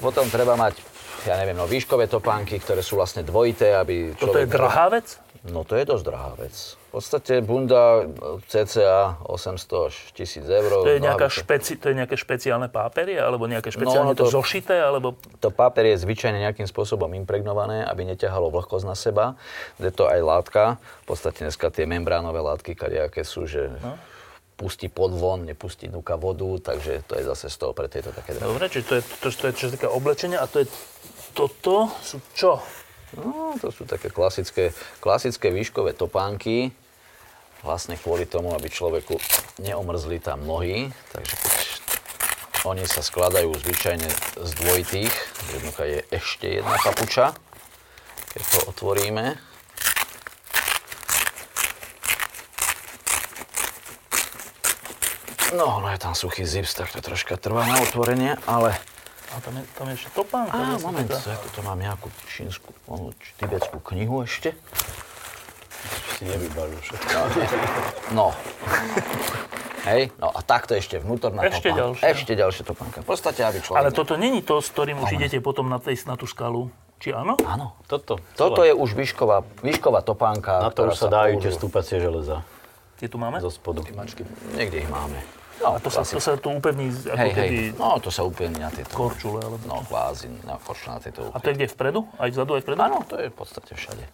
Potom 0.00 0.26
treba 0.28 0.54
mať, 0.54 0.78
ja 1.26 1.36
neviem, 1.36 1.54
no 1.54 1.66
výškové 1.66 2.06
topánky, 2.06 2.56
ktoré 2.58 2.80
sú 2.80 2.96
vlastne 2.96 3.20
dvojité, 3.22 3.76
aby 3.76 4.14
Toto 4.14 4.38
je 4.38 4.46
človek... 4.46 4.54
drahá 4.54 4.86
vec? 4.88 5.06
No 5.42 5.66
to 5.66 5.74
je 5.74 5.82
dosť 5.82 6.04
drahá 6.06 6.38
vec. 6.38 6.54
V 6.94 7.00
podstate 7.00 7.42
bunda 7.42 8.06
cca 8.46 9.18
800 9.26 9.88
až 9.90 9.94
1000 10.14 10.46
eur. 10.46 10.70
To 10.86 10.92
je, 10.92 11.02
nejaká 11.02 11.26
špeci, 11.26 11.74
to 11.82 11.90
je 11.90 11.98
nejaké 11.98 12.14
špeciálne 12.14 12.70
páperie? 12.70 13.18
Alebo 13.18 13.50
nejaké 13.50 13.74
špeciálne 13.74 14.14
No, 14.14 14.18
to... 14.18 14.30
to- 14.30 14.38
zošité? 14.38 14.78
Alebo... 14.78 15.18
To 15.42 15.50
papier 15.50 15.96
je 15.96 16.04
zvyčajne 16.04 16.38
nejakým 16.38 16.70
spôsobom 16.70 17.10
impregnované, 17.18 17.82
aby 17.82 18.06
neťahalo 18.14 18.54
vlhkosť 18.54 18.86
na 18.86 18.94
seba. 18.94 19.34
Je 19.82 19.90
to 19.90 20.06
aj 20.06 20.20
látka. 20.22 20.62
V 21.02 21.06
podstate 21.10 21.42
dneska 21.42 21.74
tie 21.74 21.90
membránové 21.90 22.38
látky, 22.38 22.78
kadejaké 22.78 23.26
sú, 23.26 23.50
že 23.50 23.66
No. 23.82 23.98
Pustí 24.62 24.86
podvon, 24.86 25.42
nepustí 25.42 25.90
nuka 25.90 26.14
vodu, 26.14 26.62
takže 26.62 27.02
to 27.10 27.18
je 27.18 27.26
zase 27.26 27.50
z 27.50 27.56
toho, 27.58 27.74
preto 27.74 27.98
je 27.98 28.06
to 28.06 28.12
také 28.14 28.38
drahé. 28.38 28.46
Dobre, 28.46 28.70
čiže 28.70 28.84
to 28.86 28.94
je, 28.94 29.02
to, 29.18 29.28
to 29.34 29.44
je 29.50 29.52
čo 29.58 29.64
sa 29.66 29.72
týka 29.74 29.90
oblečenia 29.90 30.38
a 30.38 30.46
to 30.46 30.62
je... 30.62 30.70
Toto 31.34 31.90
sú 31.98 32.22
čo? 32.38 32.62
No, 33.18 33.58
to 33.58 33.74
sú 33.74 33.82
také 33.82 34.06
klasické, 34.06 34.70
klasické 35.02 35.50
výškové 35.50 35.98
topánky, 35.98 36.70
vlastne 37.66 37.98
kvôli 37.98 38.30
tomu, 38.30 38.54
aby 38.54 38.70
človeku 38.70 39.18
neomrzli 39.58 40.22
tam 40.22 40.46
nohy, 40.46 40.94
takže 41.10 41.34
keď 41.42 41.54
oni 42.62 42.86
sa 42.86 43.02
skladajú 43.02 43.50
zvyčajne 43.58 44.06
z 44.38 44.50
dvojitých, 44.62 45.14
jednoducho 45.50 45.82
je 45.82 45.98
ešte 46.14 46.46
jedna 46.62 46.78
papuča, 46.78 47.34
keď 48.30 48.42
to 48.46 48.58
otvoríme. 48.70 49.51
No, 55.52 55.78
no 55.78 55.86
je 55.88 55.98
tam 55.98 56.16
suchý 56.16 56.44
zips, 56.44 56.72
tak 56.72 56.88
to 56.88 57.00
troška 57.00 57.36
trvá 57.36 57.64
na 57.64 57.76
otvorenie, 57.80 58.40
ale 58.48 58.72
A 59.32 59.40
tam 59.40 59.56
je, 59.56 59.64
tam 59.76 59.86
je 59.88 59.94
ešte 59.96 60.10
topánka. 60.12 60.52
Á, 60.52 60.76
moment, 60.80 61.08
taká. 61.08 61.32
ja 61.32 61.36
tu 61.40 61.60
mám 61.64 61.80
nejakú 61.80 62.08
čínsku, 62.28 62.68
ono, 62.84 63.16
tibetskú 63.40 63.80
knihu 63.92 64.24
ešte. 64.24 64.52
Si 66.20 66.24
nevybalil 66.28 66.76
všetko. 66.84 67.16
No. 68.18 68.28
Hej, 69.82 70.12
no 70.20 70.28
a 70.30 70.44
takto 70.44 70.76
ešte 70.76 71.00
vnútorná 71.00 71.42
Ešte 71.42 71.72
topánka. 71.72 71.80
ďalšia. 71.80 72.04
Ešte 72.12 72.32
ďalšia 72.36 72.64
topánka. 72.68 72.98
V 73.02 73.08
podstate, 73.08 73.40
aby 73.42 73.58
človek... 73.64 73.78
Ale 73.80 73.90
toto 73.90 74.14
není 74.14 74.44
to, 74.44 74.60
s 74.60 74.68
ktorým 74.70 75.00
už 75.00 75.16
idete 75.16 75.40
potom 75.42 75.66
na, 75.66 75.80
tej, 75.82 75.96
na 76.06 76.14
tú 76.14 76.28
skalu. 76.28 76.70
Či 77.02 77.10
áno? 77.10 77.34
Áno. 77.42 77.74
Toto. 77.90 78.22
Toto 78.38 78.62
je 78.62 78.70
už 78.70 78.94
výšková, 78.94 79.42
výšková 79.64 80.06
topánka, 80.06 80.62
Na 80.62 80.70
to 80.70 80.86
ktorá 80.86 80.94
už 80.94 80.98
sa 81.02 81.08
dajú 81.10 81.34
tie 81.42 81.50
stúpacie 81.50 81.98
železa 81.98 82.46
Tie 83.02 83.10
tu 83.10 83.18
máme? 83.18 83.42
zo 83.42 83.50
spodu. 83.50 83.82
Niekde 84.54 84.86
ich 84.86 84.90
máme. 84.92 85.18
A 85.60 85.76
No, 85.76 85.78
to 85.78 85.92
sa, 85.92 86.02
to 86.02 86.18
sa 86.18 86.34
tu 86.40 86.48
upevní 86.48 86.90
ako 86.90 87.18
Hej, 87.20 87.30
hej. 87.36 87.48
keby 87.52 87.60
No, 87.76 88.00
to 88.00 88.08
sa 88.08 88.24
úplne 88.24 88.56
na 88.56 88.72
tieto... 88.72 88.96
korčule. 88.96 89.44
Alebo... 89.44 89.60
No, 89.68 89.84
kvázi, 89.84 90.32
na 90.48 90.56
na 90.56 90.98
tieto 90.98 91.28
A 91.30 91.38
to 91.38 91.52
je 91.52 91.54
kde? 91.60 91.66
Vpredu? 91.68 92.08
Aj 92.16 92.28
vzadu, 92.32 92.56
aj 92.56 92.62
vpredu? 92.64 92.80
Áno, 92.82 93.04
to 93.04 93.20
je 93.20 93.28
v 93.28 93.36
podstate 93.36 93.76
všade. 93.76 94.04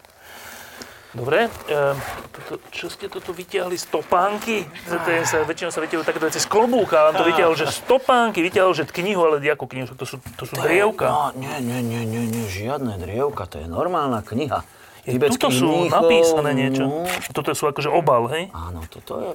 Dobre, 1.09 1.49
ehm, 1.73 1.97
toto, 2.37 2.61
čo 2.69 2.93
ste 2.93 3.09
toto 3.09 3.33
vyťahli? 3.33 3.81
Stopánky? 3.81 4.69
To 4.93 5.09
je, 5.09 5.25
sa, 5.25 5.41
väčšinou 5.41 5.73
sa 5.73 5.81
vyťahujú 5.81 6.05
takéto 6.05 6.29
veci 6.29 6.37
z 6.37 6.45
klobúka, 6.45 7.01
ale 7.01 7.17
on 7.17 7.17
to 7.17 7.25
vyťahol, 7.25 7.57
že 7.57 7.65
stopánky, 7.73 8.45
vyťahol, 8.45 8.77
že 8.77 8.85
knihu, 8.85 9.25
ale 9.25 9.41
ako 9.41 9.65
knihu, 9.73 9.89
to 9.97 10.05
sú, 10.05 10.21
to 10.37 10.45
sú 10.45 10.61
drievka. 10.61 11.09
No, 11.09 11.33
nie, 11.33 11.65
nie, 11.65 11.81
nie, 11.81 12.05
nie, 12.05 12.29
nie, 12.29 12.45
žiadne 12.53 13.01
drievka, 13.01 13.49
to 13.49 13.57
je 13.57 13.67
normálna 13.73 14.21
kniha. 14.21 14.69
Je, 15.09 15.17
tuto 15.17 15.49
sú 15.49 15.89
napísané 15.89 16.53
niečo. 16.53 16.85
No, 16.85 17.09
Toto 17.33 17.57
sú 17.57 17.73
akože 17.73 17.89
obal, 17.89 18.29
hej? 18.29 18.53
áno, 18.53 18.85
toto 18.93 19.17
je 19.17 19.29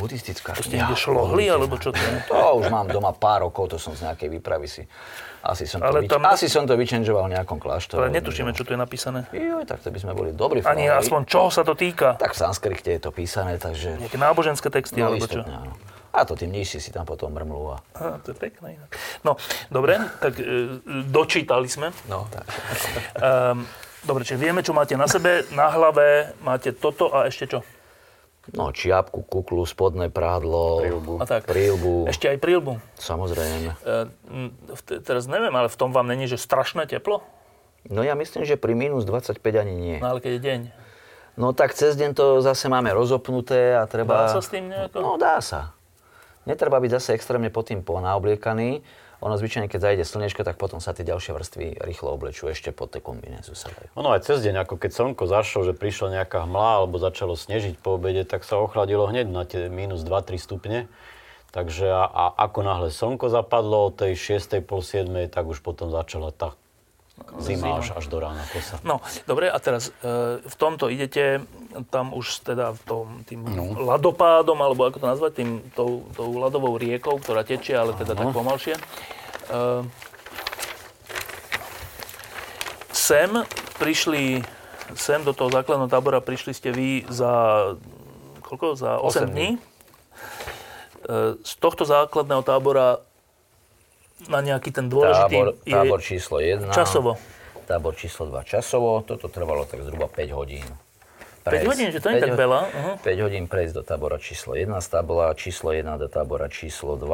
buddhistická 0.00 0.50
To 0.52 0.62
ste 0.62 0.74
niekde 0.74 0.96
šlohli, 0.96 1.44
alebo 1.44 1.76
čo 1.76 1.92
to 1.92 2.00
je? 2.00 2.24
To 2.26 2.56
už 2.56 2.66
mám 2.66 2.88
doma 2.88 3.12
pár 3.12 3.44
rokov, 3.44 3.68
to 3.68 3.76
som 3.76 3.92
z 3.92 4.02
nejakej 4.02 4.28
výpravy 4.32 4.64
si... 4.64 4.82
Asi 5.40 5.64
som, 5.64 5.80
to, 5.80 5.86
Ale 5.86 6.04
vyč- 6.04 6.12
tam- 6.12 6.24
asi 6.26 6.46
som 6.46 6.64
to 6.64 6.72
vyčenžoval 6.74 7.24
v 7.24 7.32
nejakom 7.32 7.56
kláštore. 7.56 8.00
Ale 8.02 8.12
netušíme, 8.12 8.52
čo 8.52 8.60
tu 8.60 8.72
je 8.72 8.78
napísané. 8.78 9.24
Joj, 9.30 9.64
tak 9.64 9.80
to 9.80 9.88
by 9.88 9.96
sme 9.96 10.12
boli 10.12 10.30
dobrí. 10.30 10.60
Ani 10.60 10.84
frajery. 10.84 11.00
aspoň 11.00 11.20
čoho 11.24 11.48
sa 11.48 11.60
to 11.60 11.72
týka. 11.72 12.16
Tak 12.16 12.32
v 12.32 12.38
sanskrite 12.38 12.90
je 12.90 13.00
to 13.00 13.08
písané, 13.08 13.56
takže... 13.56 13.96
Nejaké 13.96 14.16
náboženské 14.16 14.68
texty, 14.68 14.96
No, 14.96 15.08
alebo 15.08 15.20
čo? 15.22 15.40
istotne, 15.40 15.54
áno. 15.54 15.72
A 16.10 16.26
to 16.26 16.34
tí 16.34 16.44
mníši 16.44 16.76
si 16.78 16.90
tam 16.90 17.04
potom 17.04 17.30
mrmlú. 17.30 17.72
A... 17.72 17.76
Á, 17.94 18.18
to 18.18 18.32
je 18.32 18.36
pekné. 18.36 18.76
inak. 18.76 18.90
No, 19.22 19.38
dobre, 19.70 19.96
tak 20.18 20.36
e, 20.36 20.76
dočítali 21.06 21.64
sme. 21.66 21.88
No, 22.04 22.28
tak. 22.28 22.44
Ehm, 23.16 23.64
dobre, 24.02 24.22
čiže 24.22 24.36
vieme, 24.36 24.60
čo 24.60 24.72
máte 24.72 24.92
na 24.92 25.06
sebe. 25.06 25.48
Na 25.50 25.70
hlave 25.70 26.34
máte 26.40 26.70
toto 26.70 27.08
a 27.10 27.24
ešte 27.24 27.48
čo? 27.48 27.58
No, 28.50 28.72
čiapku, 28.72 29.20
kuklu, 29.22 29.62
spodné 29.68 30.08
prádlo, 30.08 30.80
prílbu. 30.82 31.14
A 31.20 31.24
tak. 31.28 31.44
prílbu 31.46 32.08
Ešte 32.08 32.32
aj 32.32 32.38
prílbu. 32.40 32.80
samozrejme. 32.96 33.76
E, 33.84 34.98
teraz 35.04 35.28
neviem, 35.28 35.52
ale 35.52 35.68
v 35.68 35.76
tom 35.76 35.92
vám 35.92 36.08
není, 36.08 36.24
že 36.24 36.40
strašné 36.40 36.88
teplo? 36.88 37.20
No 37.86 38.00
ja 38.00 38.16
myslím, 38.16 38.48
že 38.48 38.56
pri 38.56 38.72
minus 38.72 39.04
25 39.04 39.40
ani 39.60 39.74
nie. 39.76 39.96
No 40.00 40.16
ale 40.16 40.24
keď 40.24 40.32
je 40.36 40.42
deň. 40.42 40.60
No 41.40 41.56
tak 41.56 41.72
cez 41.72 41.96
deň 41.96 42.10
to 42.12 42.24
zase 42.44 42.68
máme 42.68 42.92
rozopnuté 42.92 43.76
a 43.76 43.88
treba... 43.88 44.28
Dá 44.28 44.40
sa 44.40 44.42
s 44.44 44.50
tým 44.52 44.68
nejako? 44.68 44.96
No 45.00 45.16
dá 45.16 45.40
sa. 45.40 45.72
Netreba 46.44 46.80
byť 46.80 46.90
zase 46.96 47.10
extrémne 47.16 47.52
pod 47.52 47.68
tým 47.68 47.84
ponaobliekaný. 47.84 48.80
Ono 49.20 49.36
zvyčajne, 49.36 49.68
keď 49.68 49.80
zajde 49.80 50.04
slnečko, 50.08 50.40
tak 50.48 50.56
potom 50.56 50.80
sa 50.80 50.96
tie 50.96 51.04
ďalšie 51.04 51.36
vrstvy 51.36 51.64
rýchlo 51.84 52.16
oblečú 52.16 52.48
ešte 52.48 52.72
pod 52.72 52.96
tie 52.96 53.04
kombinézu 53.04 53.52
sa 53.52 53.68
dajú. 53.68 53.92
Ono 54.00 54.16
aj 54.16 54.24
cez 54.24 54.40
deň, 54.40 54.64
ako 54.64 54.80
keď 54.80 54.90
slnko 54.96 55.24
zašlo, 55.28 55.60
že 55.68 55.76
prišla 55.76 56.20
nejaká 56.20 56.48
hmla 56.48 56.80
alebo 56.80 56.96
začalo 56.96 57.36
snežiť 57.36 57.76
po 57.76 58.00
obede, 58.00 58.24
tak 58.24 58.48
sa 58.48 58.56
ochladilo 58.56 59.04
hneď 59.04 59.28
na 59.28 59.44
tie 59.44 59.68
minus 59.68 60.00
2-3 60.08 60.40
stupne. 60.40 60.88
Takže 61.52 61.90
a, 61.90 62.04
a 62.06 62.24
ako 62.48 62.60
náhle 62.64 62.88
slnko 62.88 63.28
zapadlo 63.28 63.92
od 63.92 63.98
tej 63.98 64.16
6. 64.16 64.64
pol 64.64 64.80
7. 64.80 65.10
tak 65.28 65.44
už 65.44 65.60
potom 65.60 65.92
začala 65.92 66.32
tá 66.32 66.56
zima 67.42 67.82
až, 67.82 67.92
až 67.92 68.08
do 68.08 68.16
rána 68.16 68.46
kosa. 68.48 68.80
No, 68.80 69.04
dobre, 69.28 69.52
a 69.52 69.58
teraz 69.60 69.92
e, 70.00 70.40
v 70.40 70.56
tomto 70.56 70.88
idete 70.88 71.44
tam 71.90 72.10
už 72.10 72.42
teda 72.42 72.74
tom, 72.82 73.22
tým 73.22 73.46
no. 73.46 73.78
ladopádom, 73.86 74.58
alebo 74.58 74.90
ako 74.90 74.98
to 74.98 75.06
nazvať, 75.06 75.32
tým, 75.38 75.50
tou, 75.74 76.02
tou 76.18 76.34
ľadovou 76.34 76.74
riekou, 76.74 77.22
ktorá 77.22 77.46
tečie, 77.46 77.78
ale 77.78 77.94
teda 77.94 78.18
tak 78.18 78.34
pomalšie. 78.34 78.74
E, 78.74 78.82
sem 82.90 83.30
prišli, 83.78 84.42
sem 84.98 85.22
do 85.22 85.30
toho 85.30 85.50
základného 85.54 85.90
tábora 85.90 86.18
prišli 86.18 86.50
ste 86.50 86.74
vy 86.74 87.06
za, 87.06 87.32
koľko? 88.42 88.74
Za 88.74 88.98
8, 88.98 89.30
8 89.30 89.34
dní. 89.34 89.48
E, 89.54 89.58
z 91.38 91.52
tohto 91.62 91.86
základného 91.86 92.42
tábora 92.42 92.98
na 94.28 94.44
nejaký 94.44 94.74
ten 94.74 94.90
dôležitý 94.90 95.32
Tábor, 95.32 95.46
je 95.64 95.72
tábor 95.72 96.00
číslo 96.04 96.36
1. 96.44 96.76
časovo. 96.76 97.16
Tábor 97.64 97.94
číslo 97.96 98.28
2 98.28 98.42
časovo. 98.44 99.00
Toto 99.06 99.30
trvalo 99.32 99.64
tak 99.64 99.80
zhruba 99.86 100.10
5 100.10 100.36
hodín. 100.36 100.66
5 101.44 101.70
hodín, 101.72 101.88
že 101.88 102.00
to 102.04 102.12
nie 102.12 102.20
je 102.20 102.28
tak 102.28 102.36
veľa. 102.36 102.60
Uh-huh. 102.68 102.94
5 103.00 103.24
hodín 103.24 103.44
prejsť 103.48 103.72
do 103.80 103.82
tábora 103.82 104.20
číslo 104.20 104.52
1 104.52 104.68
z 104.68 104.88
tábora 104.92 105.32
číslo 105.32 105.72
1 105.72 105.88
do 105.96 106.08
tábora 106.12 106.52
číslo 106.52 107.00
2. 107.00 107.08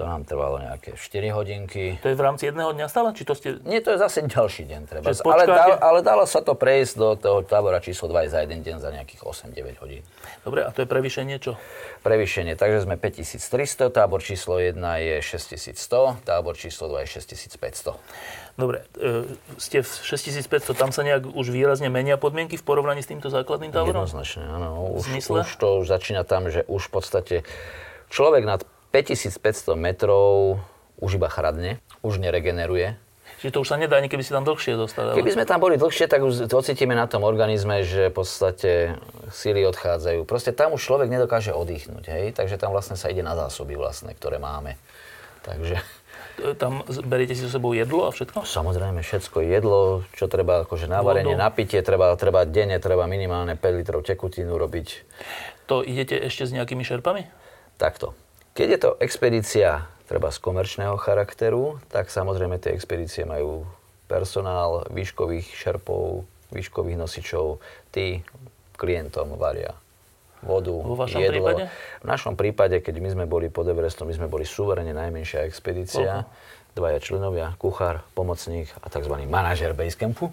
To 0.00 0.08
nám 0.08 0.24
trvalo 0.24 0.56
nejaké 0.56 0.96
4 0.96 1.36
hodinky. 1.36 2.00
To 2.00 2.08
je 2.08 2.16
v 2.16 2.24
rámci 2.24 2.48
jedného 2.48 2.72
dňa 2.72 2.88
stále? 2.88 3.12
Či 3.12 3.28
to 3.28 3.36
ste... 3.36 3.60
Nie, 3.68 3.84
to 3.84 3.92
je 3.92 4.00
zase 4.00 4.24
ďalší 4.24 4.64
deň 4.64 4.80
treba. 4.88 5.12
Ale, 5.12 5.44
dal, 5.44 5.70
ale 5.84 6.00
dalo 6.00 6.24
sa 6.24 6.40
to 6.40 6.56
prejsť 6.56 6.94
do 6.96 7.08
toho 7.12 7.44
tábora 7.44 7.76
číslo 7.76 8.08
2 8.08 8.24
aj 8.24 8.28
za 8.32 8.38
jeden 8.40 8.64
deň 8.64 8.76
za 8.80 8.88
nejakých 8.88 9.20
8-9 9.20 9.84
hodín. 9.84 10.00
Dobre, 10.48 10.64
a 10.64 10.72
to 10.72 10.80
je 10.80 10.88
prevýšenie 10.88 11.36
čo? 11.36 11.60
Prevýšenie, 12.00 12.56
takže 12.56 12.88
sme 12.88 12.96
5300, 12.96 13.92
tábor 13.92 14.24
číslo 14.24 14.56
1 14.56 14.80
je 14.80 15.16
6100, 15.20 16.24
tábor 16.24 16.56
číslo 16.56 16.88
2 16.88 17.04
je 17.04 17.08
6500. 17.20 17.92
Dobre, 18.62 18.86
e, 18.94 19.26
ste 19.58 19.82
v 19.82 19.90
6500, 19.90 20.78
tam 20.78 20.94
sa 20.94 21.02
nejak 21.02 21.26
už 21.34 21.50
výrazne 21.50 21.90
menia 21.90 22.14
podmienky 22.14 22.54
v 22.54 22.62
porovnaní 22.62 23.02
s 23.02 23.10
týmto 23.10 23.26
základným 23.26 23.74
táborom? 23.74 24.06
Jednoznačne, 24.06 24.46
áno. 24.46 24.94
Už, 24.94 25.10
zmysle? 25.10 25.42
už 25.42 25.50
to 25.58 25.82
už 25.82 25.90
začína 25.90 26.22
tam, 26.22 26.46
že 26.46 26.62
už 26.70 26.86
v 26.86 26.92
podstate 26.94 27.36
človek 28.14 28.46
nad 28.46 28.62
5500 28.94 29.74
metrov 29.74 30.62
už 31.02 31.18
iba 31.18 31.26
chradne, 31.26 31.82
už 32.06 32.22
neregeneruje. 32.22 32.94
Čiže 33.42 33.58
to 33.58 33.66
už 33.66 33.74
sa 33.74 33.76
nedá, 33.82 33.98
ani 33.98 34.06
keby 34.06 34.22
si 34.22 34.30
tam 34.30 34.46
dlhšie 34.46 34.78
zostali. 34.78 35.10
ale- 35.10 35.18
Keby 35.18 35.34
sme 35.34 35.42
tam 35.42 35.58
boli 35.58 35.74
dlhšie, 35.74 36.06
tak 36.06 36.22
už 36.22 36.46
to 36.46 36.58
cítime 36.62 36.94
na 36.94 37.10
tom 37.10 37.26
organizme, 37.26 37.82
že 37.82 38.06
v 38.06 38.22
podstate 38.22 38.94
síly 39.34 39.66
odchádzajú. 39.66 40.22
Proste 40.22 40.54
tam 40.54 40.78
už 40.78 40.86
človek 40.86 41.10
nedokáže 41.10 41.50
oddychnúť, 41.50 42.06
hej? 42.06 42.24
Takže 42.38 42.54
tam 42.62 42.70
vlastne 42.70 42.94
sa 42.94 43.10
ide 43.10 43.26
na 43.26 43.34
zásoby 43.34 43.74
vlastné, 43.74 44.14
ktoré 44.14 44.38
máme. 44.38 44.78
Takže 45.42 45.82
Tam 46.56 46.80
beriete 47.04 47.36
si 47.36 47.44
so 47.44 47.52
sebou 47.52 47.76
jedlo 47.76 48.08
a 48.08 48.10
všetko? 48.10 48.48
samozrejme 48.48 49.04
všetko 49.04 49.38
jedlo, 49.44 50.06
čo 50.16 50.30
treba 50.30 50.64
akože 50.64 50.88
na 50.88 51.04
varenie, 51.04 51.36
na 51.36 51.52
pitie, 51.52 51.84
treba, 51.84 52.16
treba 52.16 52.48
denne, 52.48 52.80
treba 52.80 53.04
minimálne 53.04 53.58
5 53.58 53.78
litrov 53.78 54.00
tekutínu 54.06 54.56
robiť. 54.56 54.88
To 55.68 55.84
idete 55.84 56.16
ešte 56.16 56.48
s 56.48 56.54
nejakými 56.56 56.82
šerpami? 56.86 57.28
Takto. 57.76 58.16
Keď 58.52 58.68
je 58.68 58.78
to 58.80 58.90
expedícia 59.00 59.88
treba 60.08 60.28
z 60.28 60.38
komerčného 60.44 60.96
charakteru, 61.00 61.80
tak 61.88 62.12
samozrejme 62.12 62.60
tie 62.60 62.76
expedície 62.76 63.24
majú 63.24 63.64
personál, 64.08 64.84
výškových 64.92 65.48
šerpov, 65.56 66.28
výškových 66.52 67.00
nosičov, 67.00 67.64
tí 67.88 68.20
klientom 68.76 69.40
varia 69.40 69.81
vodu, 70.42 70.74
Vo 70.74 70.94
vašom 70.94 71.18
jedlo. 71.18 71.46
prípade? 71.48 71.62
V 72.02 72.06
našom 72.06 72.34
prípade, 72.34 72.76
keď 72.78 72.94
my 72.98 73.08
sme 73.14 73.24
boli 73.24 73.48
pod 73.48 73.66
Everestom, 73.66 74.10
my 74.10 74.14
sme 74.14 74.26
boli 74.26 74.42
suverene 74.42 74.90
najmenšia 74.90 75.46
expedícia. 75.46 76.26
Dvaja 76.72 77.04
členovia, 77.04 77.52
kuchár, 77.60 78.00
pomocník 78.16 78.64
a 78.80 78.88
tzv. 78.88 79.12
manažer 79.28 79.76
Basecampu. 79.76 80.32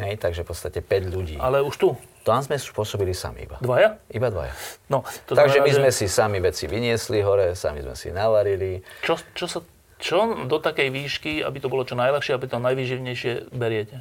Hej, 0.00 0.16
takže 0.16 0.40
v 0.40 0.48
podstate 0.48 0.80
5 0.80 1.12
ľudí. 1.12 1.36
Ale 1.36 1.60
už 1.60 1.76
tu? 1.76 1.88
Tam 2.24 2.40
sme 2.40 2.56
spôsobili 2.56 3.12
sami 3.12 3.44
iba. 3.44 3.60
Dvaja? 3.60 4.00
Iba 4.08 4.32
dvaja. 4.32 4.56
No, 4.88 5.04
to 5.28 5.36
Takže 5.36 5.60
znamená, 5.60 5.68
my 5.68 5.72
sme 5.76 5.90
že 5.92 5.96
si 6.00 6.06
sami 6.08 6.40
veci 6.40 6.64
vyniesli 6.64 7.20
hore, 7.20 7.52
sami 7.52 7.84
sme 7.84 7.92
si 7.92 8.08
navarili. 8.08 8.80
Čo, 9.04 9.20
čo, 9.36 9.44
sa, 9.44 9.60
čo 10.00 10.48
do 10.48 10.56
takej 10.56 10.88
výšky, 10.88 11.32
aby 11.44 11.60
to 11.60 11.68
bolo 11.68 11.84
čo 11.84 12.00
najľahšie, 12.00 12.32
aby 12.32 12.46
to 12.48 12.56
najvýživnejšie 12.64 13.52
beriete? 13.52 14.00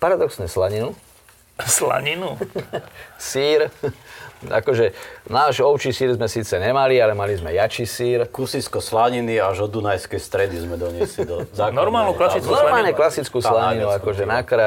Paradoxne 0.00 0.48
slaninu, 0.48 0.96
Slaninu? 1.64 2.36
sír. 3.16 3.72
Akože 4.36 4.92
náš 5.32 5.64
ovčí 5.64 5.96
sír 5.96 6.12
sme 6.12 6.28
síce 6.28 6.60
nemali, 6.60 7.00
ale 7.00 7.16
mali 7.16 7.32
sme 7.40 7.56
jačí 7.56 7.88
sír. 7.88 8.28
Kusisko 8.28 8.84
slaniny 8.84 9.40
až 9.40 9.64
od 9.64 9.72
Dunajskej 9.72 10.20
stredy 10.20 10.60
sme 10.60 10.76
doniesli 10.76 11.24
do 11.24 11.40
základného 11.56 11.80
Normálnu 11.80 12.12
klasickú 12.12 12.52
tábora. 12.52 12.60
Normálne 12.68 12.92
slaninu. 12.92 13.00
klasickú 13.00 13.38
slaninu, 13.40 13.86
akože. 13.88 14.22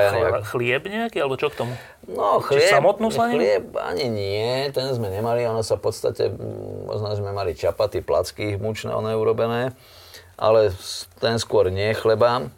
Chle- 0.09 0.41
Chlieb 0.49 0.83
nejaký, 0.89 1.17
alebo 1.21 1.37
čo 1.37 1.53
k 1.53 1.61
tomu? 1.61 1.73
No 2.09 2.41
chlieb, 2.41 2.65
samotnú 2.73 3.13
slaninu? 3.13 3.37
chlieb 3.37 3.65
ani 3.77 4.09
nie, 4.09 4.73
ten 4.73 4.89
sme 4.89 5.13
nemali, 5.13 5.45
ono 5.45 5.61
sa 5.61 5.77
v 5.77 5.85
podstate, 5.85 6.33
možno 6.89 7.13
sme 7.13 7.29
mali 7.29 7.53
čapaty, 7.53 8.01
placky 8.01 8.57
mučné, 8.57 8.89
ono 8.89 9.13
je 9.13 9.17
urobené, 9.21 9.77
ale 10.33 10.73
ten 11.21 11.37
skôr 11.37 11.69
nie 11.69 11.93
chleba, 11.93 12.49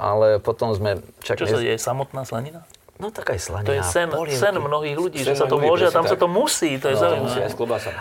ale 0.00 0.40
potom 0.40 0.72
sme... 0.72 1.04
Čak 1.20 1.44
Čo 1.44 1.46
sa 1.52 1.60
deje? 1.60 1.76
Samotná 1.76 2.24
slanina? 2.24 2.64
No 3.00 3.08
tak 3.08 3.32
aj 3.32 3.40
slanina. 3.40 3.64
To 3.64 3.72
je 3.72 3.82
sen, 3.82 4.08
sen 4.30 4.54
mnohých 4.54 4.92
ľudí, 4.92 5.18
Sen 5.18 5.32
že 5.32 5.32
sa 5.34 5.48
to 5.48 5.56
môže 5.56 5.88
a 5.88 5.90
tam 5.90 6.04
presne 6.04 6.12
sa 6.12 6.20
to 6.20 6.28
tak. 6.28 6.36
musí. 6.36 6.70
To 6.76 6.86
je 6.86 6.94
No, 6.94 7.00
zaujímavé. 7.00 7.48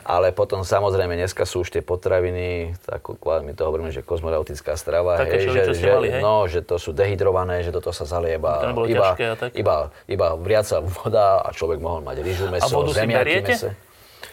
Ale 0.04 0.28
potom 0.30 0.60
samozrejme 0.62 1.16
dneska 1.16 1.48
sú 1.48 1.64
už 1.64 1.72
tie 1.72 1.80
potraviny, 1.80 2.76
tak 2.84 3.08
my 3.16 3.52
to 3.52 3.64
hovoríme, 3.64 3.90
že 3.90 4.04
kozmonautická 4.04 4.76
strava, 4.76 5.16
Také 5.18 5.40
hej, 5.40 5.44
všeli, 5.46 5.56
že, 5.56 5.64
čo 5.64 5.74
že, 5.74 5.88
mali, 5.90 6.08
hej? 6.10 6.20
no, 6.20 6.44
že 6.46 6.60
to 6.60 6.76
sú 6.76 6.92
dehydrované, 6.92 7.64
že 7.64 7.72
toto 7.72 7.90
sa 7.90 8.04
zalieba 8.04 8.76
To 8.76 8.84
iba, 8.84 9.16
ťažké 9.16 9.24
tak? 9.40 9.50
iba, 9.56 9.76
iba 10.06 10.28
vriaca 10.36 10.78
voda 10.84 11.40
a 11.40 11.50
človek 11.50 11.80
mohol 11.80 12.04
mať 12.04 12.20
rýžu, 12.20 12.52
meso, 12.52 12.68
A 12.68 12.68
vodu 12.70 12.92
zemiaky, 12.92 13.40
mese. 13.42 13.72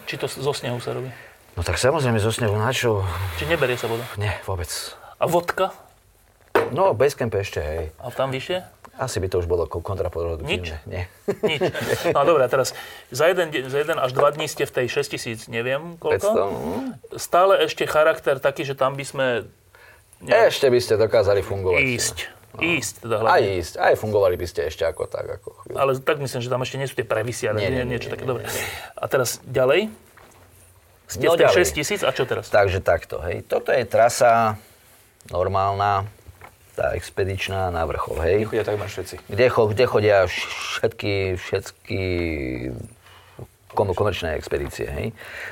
Či 0.03 0.19
to 0.19 0.27
zo 0.27 0.51
snehu 0.51 0.83
sa 0.83 0.91
robí? 0.91 1.15
No 1.55 1.63
tak 1.63 1.79
samozrejme 1.79 2.19
zo 2.19 2.29
snehu 2.29 2.53
na 2.53 2.69
čo? 2.69 3.07
Či 3.39 3.47
neberie 3.47 3.79
sa 3.79 3.87
voda? 3.87 4.03
Nie, 4.17 4.35
vôbec. 4.43 4.69
A 5.17 5.25
vodka? 5.25 5.71
No, 6.69 6.91
Basecamp 6.93 7.31
ešte, 7.33 7.61
hej. 7.61 7.85
A 7.97 8.11
tam 8.11 8.29
vyššie? 8.29 8.76
Asi 8.97 9.17
by 9.17 9.29
to 9.29 9.39
už 9.39 9.47
bolo 9.47 9.65
ko- 9.65 9.79
kontraproduktívne. 9.79 10.49
Nič? 10.49 10.67
Nie. 10.85 11.05
Nič. 11.43 11.61
No 12.11 12.19
a 12.19 12.25
dobre, 12.25 12.43
a 12.43 12.49
teraz 12.49 12.73
za 13.09 13.25
jeden, 13.25 13.49
deň- 13.49 13.67
za 13.67 13.79
jeden 13.79 13.97
až 13.97 14.11
dva 14.11 14.31
dní 14.31 14.45
ste 14.45 14.63
v 14.63 14.73
tej 14.75 14.87
6000, 14.89 15.47
neviem 15.47 15.95
koľko. 15.95 16.17
500, 16.17 16.33
no. 16.33 16.49
Stále 17.15 17.61
ešte 17.63 17.85
charakter 17.85 18.37
taký, 18.39 18.63
že 18.63 18.73
tam 18.73 18.93
by 18.93 19.05
sme 19.05 19.27
Ešte 20.23 20.67
by 20.67 20.79
ste 20.79 20.97
dokázali 20.97 21.41
fungovať. 21.41 21.81
ísť. 21.83 22.17
Ísť 22.57 22.95
teda 23.03 23.17
Aj 23.19 23.37
hlavne. 23.37 23.61
ísť, 23.61 23.75
aj 23.77 23.95
fungovali 23.95 24.35
by 24.35 24.47
ste 24.47 24.61
ešte 24.65 24.81
ako 24.83 25.05
tak, 25.05 25.29
ako 25.31 25.49
chvíľu. 25.61 25.77
ale 25.77 25.91
tak 25.99 26.17
myslím, 26.17 26.41
že 26.41 26.49
tam 26.49 26.59
ešte 26.59 26.77
nie 26.77 26.89
sú 26.89 26.95
tie 26.95 27.05
previsy, 27.05 27.45
ale 27.45 27.61
Nie, 27.61 27.69
nie, 27.69 27.77
nie, 27.77 27.85
nie, 27.85 27.91
niečo 27.93 28.09
nie, 28.09 28.15
také 28.17 28.25
nie, 28.25 28.31
dobré. 28.31 28.45
A 28.97 29.05
teraz 29.05 29.45
ďalej? 29.45 29.93
Ste 31.07 31.23
No 31.23 31.31
v 31.31 31.39
tých 31.39 31.53
ďalej. 31.53 31.69
6 31.69 31.77
tisíc 31.77 32.01
a 32.01 32.11
čo 32.11 32.25
teraz? 32.25 32.49
Takže 32.49 32.81
takto, 32.81 33.21
hej. 33.21 33.45
Toto 33.45 33.69
je 33.71 33.85
trasa 33.85 34.57
normálna, 35.29 36.09
tá 36.77 36.93
expedičná 36.93 37.69
na 37.69 37.83
vrchol, 37.83 38.21
hej. 38.21 38.39
Nechodia 38.45 38.63
takmer 38.63 38.87
všetci. 38.87 39.15
kde, 39.25 39.47
cho, 39.49 39.63
kde 39.67 39.85
chodia 39.85 40.19
všetky, 40.29 41.15
všetky 41.35 42.01
kom- 43.71 43.93
komerčné 43.93 44.33
expedície. 44.33 44.85
Hej. 44.87 45.07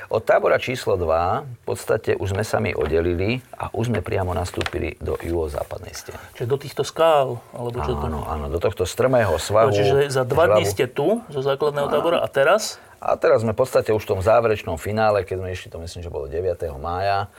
Od 0.07 0.21
tábora 0.21 0.57
číslo 0.57 0.95
2 0.95 1.05
v 1.41 1.63
podstate 1.63 2.13
už 2.13 2.31
sme 2.31 2.41
sa 2.41 2.57
mi 2.57 2.71
oddelili 2.71 3.37
a 3.51 3.69
už 3.69 3.89
sme 3.89 3.99
priamo 3.99 4.31
nastúpili 4.31 4.97
do 4.99 5.17
juhozápadnej 5.19 5.93
steny. 5.93 6.17
Čiže 6.33 6.47
do 6.47 6.57
týchto 6.57 6.81
skál, 6.81 7.37
alebo 7.51 7.73
čo 7.75 7.91
to? 7.91 8.01
Áno, 8.03 8.21
áno, 8.23 8.45
do 8.47 8.57
tohto 8.57 8.81
strmého 8.83 9.29
No, 9.31 9.37
svahu. 9.37 9.69
čiže 9.71 10.09
za 10.09 10.23
dva 10.23 10.49
dní 10.51 10.63
ste 10.63 10.85
tu, 10.85 11.21
zo 11.27 11.41
základného 11.41 11.85
tábora, 11.87 12.17
a 12.17 12.27
teraz? 12.27 12.77
A 12.97 13.13
teraz 13.13 13.41
sme 13.41 13.53
v 13.53 13.59
podstate 13.59 13.93
už 13.93 14.01
v 14.01 14.17
tom 14.17 14.19
záverečnom 14.19 14.73
finále, 14.75 15.21
keď 15.21 15.37
sme 15.37 15.49
išli, 15.51 15.67
to 15.69 15.77
myslím, 15.77 16.01
že 16.01 16.09
bolo 16.09 16.25
9. 16.25 16.41
mája, 16.75 17.29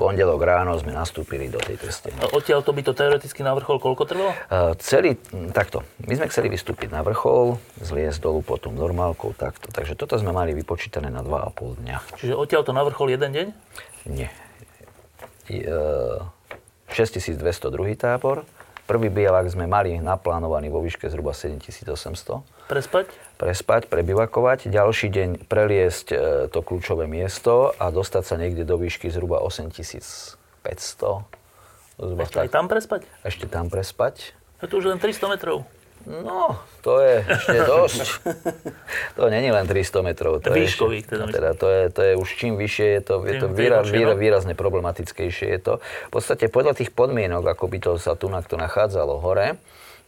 pondelok 0.00 0.40
ráno 0.40 0.72
sme 0.80 0.96
nastúpili 0.96 1.52
do 1.52 1.60
tejto 1.60 1.92
steny. 1.92 2.16
A 2.24 2.32
Odtiaľ 2.32 2.64
to 2.64 2.72
by 2.72 2.80
to 2.80 2.96
teoreticky 2.96 3.44
na 3.44 3.52
vrchol 3.52 3.76
koľko 3.76 4.08
trvalo? 4.08 4.32
Uh, 4.48 4.72
celý, 4.80 5.20
takto, 5.52 5.84
my 6.08 6.16
sme 6.16 6.32
chceli 6.32 6.48
vystúpiť 6.48 6.88
na 6.88 7.04
vrchol, 7.04 7.60
zliesť 7.84 8.24
dolu 8.24 8.40
potom 8.40 8.72
normálkou, 8.72 9.36
takto. 9.36 9.68
Takže 9.68 10.00
toto 10.00 10.16
sme 10.16 10.32
mali 10.32 10.56
vypočítané 10.56 11.12
na 11.12 11.20
2,5 11.20 11.84
dňa. 11.84 11.96
Čiže 12.16 12.32
odtiaľ 12.32 12.64
to 12.64 12.72
na 12.72 12.80
vrchol 12.88 13.12
jeden 13.12 13.28
deň? 13.28 13.46
Nie. 14.08 14.32
I, 15.52 15.68
uh, 15.68 16.24
6202 16.96 18.00
tábor. 18.00 18.48
Prvý 18.88 19.06
bielak 19.06 19.46
sme 19.46 19.70
mali 19.70 20.02
naplánovaný 20.02 20.72
vo 20.72 20.82
výške 20.82 21.06
zhruba 21.06 21.30
7800 21.30 22.42
Prespať? 22.66 23.29
Prespať, 23.40 23.88
prebivakovať, 23.88 24.68
ďalší 24.68 25.08
deň 25.08 25.30
preliesť 25.48 26.06
e, 26.12 26.16
to 26.52 26.60
kľúčové 26.60 27.08
miesto 27.08 27.72
a 27.80 27.88
dostať 27.88 28.22
sa 28.28 28.36
niekde 28.36 28.68
do 28.68 28.76
výšky 28.76 29.08
zhruba 29.08 29.40
8500. 29.40 30.36
Zhruba 31.96 32.22
Ešte 32.28 32.36
aj 32.44 32.48
tak. 32.52 32.52
tam 32.52 32.66
prespať? 32.68 33.00
Ešte 33.24 33.48
tam 33.48 33.72
prespať. 33.72 34.36
Je 34.60 34.68
to 34.68 34.76
už 34.76 34.92
len 34.92 35.00
300 35.00 35.32
metrov. 35.32 35.64
No, 36.04 36.56
to 36.80 37.00
je 37.00 37.20
ešte 37.28 37.58
dosť. 37.72 38.24
to 39.16 39.24
není 39.32 39.48
len 39.52 39.64
300 39.64 40.04
metrov. 40.04 40.40
To 40.44 40.52
je 40.52 40.60
Výškových 40.60 41.04
ešte, 41.04 41.12
teda 41.16 41.24
teda 41.28 41.50
to, 41.56 41.66
je, 41.68 41.82
to 41.92 42.00
je 42.04 42.12
už 42.16 42.28
čím 42.36 42.56
vyššie, 42.56 42.88
je 43.00 43.02
to, 43.04 43.14
je 43.24 43.34
to 43.40 43.46
výra, 43.52 43.84
horšie, 43.84 43.96
výra, 43.96 44.12
no. 44.16 44.20
výrazne 44.20 44.52
problematickejšie. 44.56 45.48
Je 45.48 45.60
to. 45.60 45.72
V 45.80 46.10
podstate 46.12 46.48
podľa 46.48 46.76
tých 46.76 46.92
podmienok, 46.92 47.44
ako 47.56 47.64
by 47.68 47.78
to 47.80 47.90
sa 47.96 48.16
tu 48.16 48.28
to 48.28 48.56
nachádzalo 48.56 49.20
hore, 49.20 49.60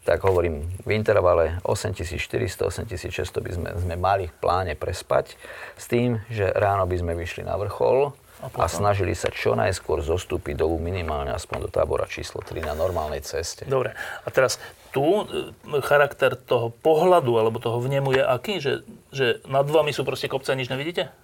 tak 0.02 0.26
hovorím, 0.26 0.66
v 0.82 0.98
intervale 0.98 1.62
8400, 1.62 2.66
8600 2.66 3.38
by 3.38 3.50
sme, 3.54 3.70
sme 3.78 3.94
mali 3.94 4.26
v 4.26 4.34
pláne 4.42 4.74
prespať 4.74 5.38
s 5.78 5.86
tým, 5.86 6.18
že 6.26 6.50
ráno 6.50 6.90
by 6.90 6.96
sme 6.98 7.12
vyšli 7.14 7.46
na 7.46 7.54
vrchol 7.54 8.10
a, 8.42 8.66
snažili 8.66 9.14
sa 9.14 9.30
čo 9.30 9.54
najskôr 9.54 10.02
zostúpiť 10.02 10.58
dolu 10.58 10.82
minimálne 10.82 11.30
aspoň 11.30 11.66
do 11.66 11.70
tábora 11.70 12.10
číslo 12.10 12.42
3 12.42 12.66
na 12.66 12.74
normálnej 12.74 13.22
ceste. 13.22 13.62
Dobre. 13.70 13.94
A 13.94 14.28
teraz 14.34 14.58
tu 14.90 15.22
e, 15.22 15.24
charakter 15.86 16.34
toho 16.34 16.74
pohľadu 16.82 17.38
alebo 17.38 17.62
toho 17.62 17.78
vnemu 17.78 18.18
je 18.18 18.22
aký? 18.26 18.54
Že, 18.58 18.72
že 19.14 19.26
nad 19.46 19.62
vami 19.62 19.94
sú 19.94 20.02
proste 20.02 20.26
kopce 20.26 20.50
a 20.50 20.58
nič 20.58 20.66
nevidíte? 20.66 21.14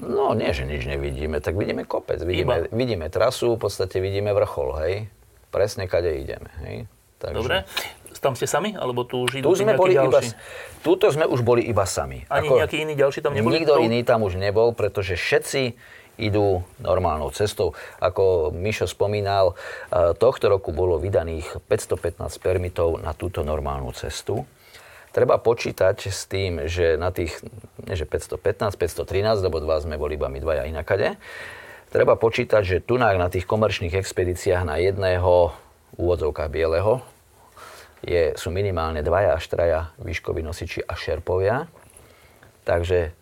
No, 0.00 0.32
nie, 0.32 0.50
že 0.56 0.64
nič 0.64 0.88
nevidíme, 0.88 1.38
tak 1.38 1.54
vidíme 1.54 1.86
kopec, 1.86 2.18
vidíme, 2.24 2.66
vidíme 2.74 3.06
trasu, 3.12 3.54
v 3.54 3.62
podstate 3.62 4.02
vidíme 4.02 4.34
vrchol, 4.34 4.68
hej. 4.82 4.94
Presne, 5.54 5.86
kade 5.86 6.18
ideme, 6.18 6.50
hej. 6.66 6.90
Takže, 7.22 7.38
Dobre. 7.38 7.56
Tam 8.20 8.34
ste 8.38 8.46
sami? 8.46 8.74
Alebo 8.74 9.02
tu 9.06 9.24
už 9.24 9.42
idú 9.42 9.52
Tu 9.52 9.62
sme 9.64 9.74
boli 9.74 9.94
iba, 9.94 10.08
ďalší? 10.08 10.34
tuto 10.82 11.10
sme 11.10 11.26
už 11.26 11.40
boli 11.42 11.62
iba 11.64 11.84
sami. 11.84 12.26
Ani 12.30 12.50
nejakí 12.50 12.82
iní 12.82 12.94
ďalší 12.94 13.20
tam 13.22 13.34
neboli? 13.34 13.62
Nikto 13.62 13.78
To- 13.78 13.84
iný 13.84 14.00
tam 14.06 14.22
už 14.22 14.38
nebol, 14.38 14.72
pretože 14.72 15.18
všetci 15.18 15.74
idú 16.14 16.62
normálnou 16.78 17.30
cestou. 17.34 17.74
Ako 17.98 18.54
Mišo 18.54 18.86
spomínal, 18.86 19.58
eh, 19.90 20.14
tohto 20.14 20.46
roku 20.46 20.70
bolo 20.70 20.98
vydaných 20.98 21.58
515 21.66 22.38
permitov 22.38 23.02
na 23.02 23.10
túto 23.14 23.42
normálnu 23.42 23.90
cestu. 23.94 24.46
Treba 25.14 25.38
počítať 25.38 26.10
s 26.10 26.26
tým, 26.26 26.66
že 26.66 26.98
na 26.98 27.14
tých, 27.14 27.38
nie 27.86 27.94
že 27.94 28.02
515, 28.02 28.74
513, 28.74 29.46
lebo 29.46 29.62
dva 29.62 29.78
sme 29.78 29.94
boli 29.94 30.18
iba 30.18 30.26
my 30.26 30.42
dvaja 30.42 30.66
inakade, 30.66 31.14
treba 31.94 32.18
počítať, 32.18 32.62
že 32.66 32.76
tu 32.82 32.98
na 32.98 33.30
tých 33.30 33.46
komerčných 33.46 33.94
expedíciách 33.94 34.66
na 34.66 34.82
jedného 34.82 35.54
v 35.94 35.98
úvodzovkách 35.98 36.50
bieleho 36.50 37.13
je, 38.04 38.36
sú 38.36 38.52
minimálne 38.52 39.00
dvaja 39.00 39.34
až 39.34 39.44
traja 39.48 39.80
výškoví 39.98 40.44
nosiči 40.44 40.84
a 40.84 40.92
šerpovia. 40.92 41.66
Takže 42.64 43.12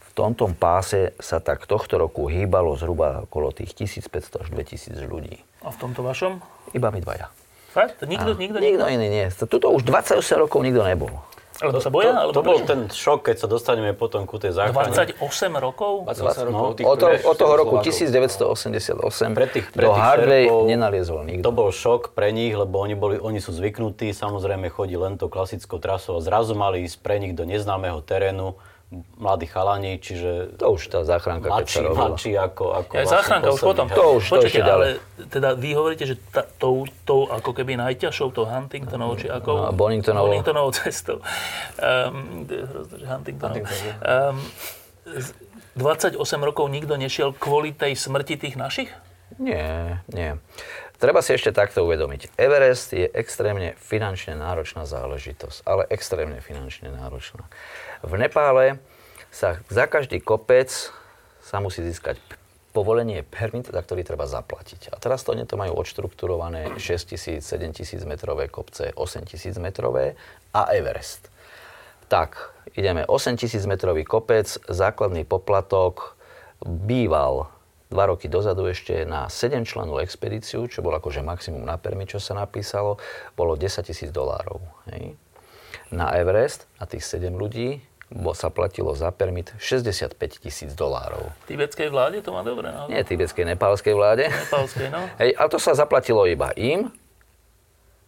v 0.00 0.10
tomto 0.16 0.48
páse 0.56 1.12
sa 1.20 1.40
tak 1.40 1.68
tohto 1.68 2.00
roku 2.00 2.28
hýbalo 2.32 2.72
zhruba 2.80 3.28
okolo 3.28 3.52
tých 3.52 3.76
1500 3.76 4.42
až 4.42 4.48
2000 4.52 4.96
ľudí. 5.04 5.36
A 5.60 5.68
v 5.68 5.76
tomto 5.76 6.00
vašom? 6.00 6.40
Iba 6.72 6.88
my 6.88 7.00
dvaja. 7.04 7.28
Fakt? 7.76 8.00
Nikto, 8.00 8.40
nikto, 8.40 8.56
Nikto 8.56 8.88
iný 8.88 9.06
nie. 9.12 9.26
Tuto 9.28 9.68
už 9.68 9.84
28 9.84 10.16
rokov 10.40 10.64
nikto 10.64 10.80
nebol. 10.80 11.12
Alebo 11.56 11.80
sa 11.80 11.88
boja? 11.88 12.12
to, 12.12 12.20
alebo 12.20 12.32
to 12.36 12.42
bol 12.44 12.58
ten 12.60 12.80
šok, 12.92 13.32
keď 13.32 13.36
sa 13.40 13.46
dostaneme 13.48 13.96
potom 13.96 14.28
ku 14.28 14.36
tej 14.36 14.52
záchrane. 14.52 14.92
28 14.92 15.16
rokov? 15.56 16.04
28 16.04 16.52
rokov 16.52 16.68
tých 16.76 16.84
Od, 16.84 16.96
to, 17.00 17.06
prvých 17.08 17.24
od 17.24 17.36
toho 17.36 17.54
roku 17.56 17.74
Slovákov. 17.80 17.88
1988 17.88 19.32
Pre 19.32 19.46
tých- 19.48 19.68
pre 19.72 19.84
do 19.84 19.90
tých 19.96 20.04
šerpov 20.04 20.60
nenaliezol 20.68 21.20
nikto. 21.24 21.44
To 21.44 21.52
bol 21.56 21.68
šok 21.72 22.12
pre 22.12 22.28
nich, 22.30 22.52
lebo 22.52 22.76
oni, 22.76 22.92
boli, 22.92 23.16
oni 23.16 23.40
sú 23.40 23.56
zvyknutí, 23.56 24.12
samozrejme 24.12 24.68
chodí 24.68 25.00
len 25.00 25.16
to 25.16 25.32
klasickou 25.32 25.80
trasou 25.80 26.18
a 26.18 26.20
zrazu 26.20 26.52
mali 26.52 26.84
ísť 26.84 27.00
pre 27.00 27.16
nich 27.16 27.32
do 27.32 27.48
neznámeho 27.48 28.04
terénu 28.04 28.56
mladí 29.18 29.46
chalani, 29.46 29.98
čiže 29.98 30.54
To 30.62 30.78
už 30.78 30.86
tá 30.86 31.02
záchranka, 31.02 31.50
keď 31.50 31.66
sa 31.66 31.82
mladší, 31.82 31.82
robila. 31.82 32.00
mladší 32.06 32.32
ako, 32.38 32.64
ako 32.70 32.92
Ja, 32.94 33.04
záchranka 33.04 33.48
už 33.50 33.60
potom. 33.60 33.86
To 33.90 34.04
už, 34.16 34.24
to 34.30 34.46
ešte 34.46 34.62
ďalej. 34.62 34.70
ale 34.70 34.86
teda 35.26 35.48
vy 35.58 35.70
hovoríte, 35.74 36.04
že 36.06 36.14
tá, 36.30 36.46
tou, 36.46 36.86
tou 37.02 37.26
ako 37.26 37.50
keby 37.50 37.74
najťažšou, 37.76 38.30
tou 38.30 38.46
Huntingtonovou, 38.46 39.18
či 39.18 39.26
ako? 39.26 39.50
No, 39.50 39.74
Boningtonovou. 39.74 40.30
Boningtonovou 40.30 40.70
cestou. 40.70 41.18
Um, 41.76 42.46
Huntingtonovou. 43.02 43.66
Um, 44.00 44.38
28 45.76 46.16
rokov 46.40 46.70
nikto 46.70 46.96
nešiel 46.96 47.36
kvôli 47.36 47.74
tej 47.74 47.98
smrti 47.98 48.38
tých 48.38 48.56
našich? 48.56 48.88
Nie, 49.36 50.00
nie. 50.08 50.38
Treba 50.96 51.20
si 51.20 51.36
ešte 51.36 51.52
takto 51.52 51.84
uvedomiť. 51.84 52.32
Everest 52.40 52.96
je 52.96 53.04
extrémne 53.04 53.76
finančne 53.76 54.32
náročná 54.32 54.88
záležitosť, 54.88 55.68
ale 55.68 55.84
extrémne 55.92 56.40
finančne 56.40 56.88
náročná. 56.88 57.44
V 58.04 58.12
Nepále 58.20 58.80
sa 59.32 59.60
za 59.68 59.84
každý 59.88 60.20
kopec 60.20 60.72
sa 61.40 61.62
musí 61.62 61.84
získať 61.84 62.18
povolenie 62.76 63.24
permit, 63.24 63.72
za 63.72 63.80
ktorý 63.80 64.04
treba 64.04 64.28
zaplatiť. 64.28 64.92
A 64.92 65.00
teraz 65.00 65.24
to 65.24 65.32
to 65.32 65.56
majú 65.56 65.80
odštrukturované 65.80 66.76
6 66.76 67.12
tisíc, 67.16 67.40
7 67.48 67.72
tisíc 67.72 68.04
metrové 68.04 68.52
kopce, 68.52 68.92
8 68.92 69.24
tisíc 69.24 69.56
metrové 69.56 70.12
a 70.52 70.68
Everest. 70.76 71.32
Tak, 72.12 72.52
ideme 72.76 73.08
8 73.08 73.40
tisíc 73.40 73.64
metrový 73.64 74.04
kopec, 74.04 74.44
základný 74.68 75.24
poplatok 75.24 76.20
býval 76.60 77.48
dva 77.88 78.04
roky 78.12 78.28
dozadu 78.28 78.68
ešte 78.68 79.08
na 79.08 79.30
7 79.30 79.64
členov 79.64 80.02
expedíciu, 80.04 80.68
čo 80.68 80.84
bolo 80.84 80.98
akože 81.00 81.24
maximum 81.24 81.64
na 81.64 81.80
permi, 81.80 82.04
čo 82.04 82.20
sa 82.20 82.36
napísalo, 82.36 83.00
bolo 83.38 83.56
10 83.56 83.88
tisíc 83.88 84.10
dolárov. 84.12 84.60
Na 85.94 86.12
Everest, 86.12 86.66
na 86.76 86.84
tých 86.84 87.06
7 87.06 87.30
ľudí, 87.32 87.78
sa 88.38 88.48
platilo 88.54 88.94
za 88.94 89.10
permit 89.10 89.50
65 89.58 90.14
tisíc 90.38 90.70
dolárov. 90.78 91.26
Tibetskej 91.50 91.90
vláde 91.90 92.22
to 92.22 92.30
má 92.30 92.46
dobre, 92.46 92.70
no? 92.70 92.86
Nie 92.86 93.02
tibetskej, 93.02 93.42
nepálskej 93.56 93.94
vláde. 93.98 94.30
Nepálskej, 94.30 94.88
no. 94.94 95.10
Hej, 95.18 95.34
a 95.34 95.42
to 95.50 95.58
sa 95.58 95.74
zaplatilo 95.74 96.22
iba 96.26 96.54
im, 96.54 96.90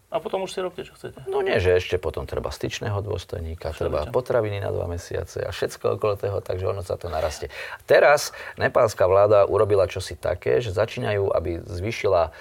A 0.08 0.24
potom 0.24 0.48
už 0.48 0.56
si 0.56 0.64
robte, 0.64 0.80
čo 0.88 0.96
chcete. 0.96 1.28
No 1.28 1.44
nie, 1.44 1.60
že 1.60 1.76
ešte 1.76 2.00
potom 2.00 2.24
treba 2.24 2.48
styčného 2.48 3.04
dôstojníka, 3.04 3.76
treba 3.76 4.08
potraviny 4.08 4.56
na 4.56 4.72
dva 4.72 4.88
mesiace 4.88 5.44
a 5.44 5.52
všetko 5.52 6.00
okolo 6.00 6.16
toho, 6.16 6.40
takže 6.40 6.64
ono 6.64 6.80
sa 6.80 6.96
to 6.96 7.12
narastie. 7.12 7.52
Teraz 7.84 8.32
nepálska 8.56 9.04
vláda 9.04 9.44
urobila 9.44 9.84
čosi 9.84 10.16
také, 10.16 10.64
že 10.64 10.72
začínajú, 10.72 11.28
aby 11.28 11.60
zvýšila, 11.60 12.32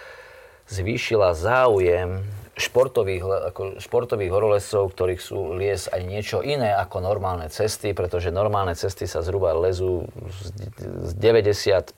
zvýšila 0.71 1.35
záujem 1.35 2.23
športových, 2.57 3.53
ako 3.53 3.61
športových 3.77 4.31
horolescov, 4.33 4.89
ktorých 4.91 5.21
sú 5.21 5.53
lies 5.53 5.85
aj 5.87 6.01
niečo 6.03 6.41
iné 6.41 6.73
ako 6.73 7.05
normálne 7.05 7.47
cesty, 7.53 7.93
pretože 7.93 8.33
normálne 8.33 8.73
cesty 8.73 9.05
sa 9.05 9.21
zhruba 9.21 9.53
lezú 9.53 10.09
z 10.27 10.49
z 11.07 11.11
90 11.15 11.93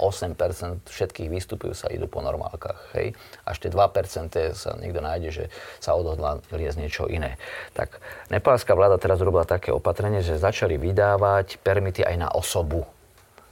8% 0.00 0.88
všetkých 0.88 1.28
výstupov 1.28 1.76
sa 1.76 1.92
idú 1.92 2.08
po 2.08 2.24
normálkach. 2.24 2.96
Hej? 2.96 3.12
Až 3.44 3.56
tie 3.60 3.68
2% 3.68 4.56
sa 4.56 4.70
niekto 4.80 5.04
nájde, 5.04 5.28
že 5.28 5.44
sa 5.76 5.92
odhodlá 5.92 6.40
liesť 6.48 6.80
niečo 6.80 7.04
iné. 7.04 7.36
Tak 7.76 8.00
nepálska 8.32 8.72
vláda 8.72 8.96
teraz 8.96 9.20
robila 9.20 9.44
také 9.44 9.76
opatrenie, 9.76 10.24
že 10.24 10.40
začali 10.40 10.80
vydávať 10.80 11.60
permity 11.60 12.00
aj 12.00 12.16
na 12.16 12.28
osobu. 12.32 12.88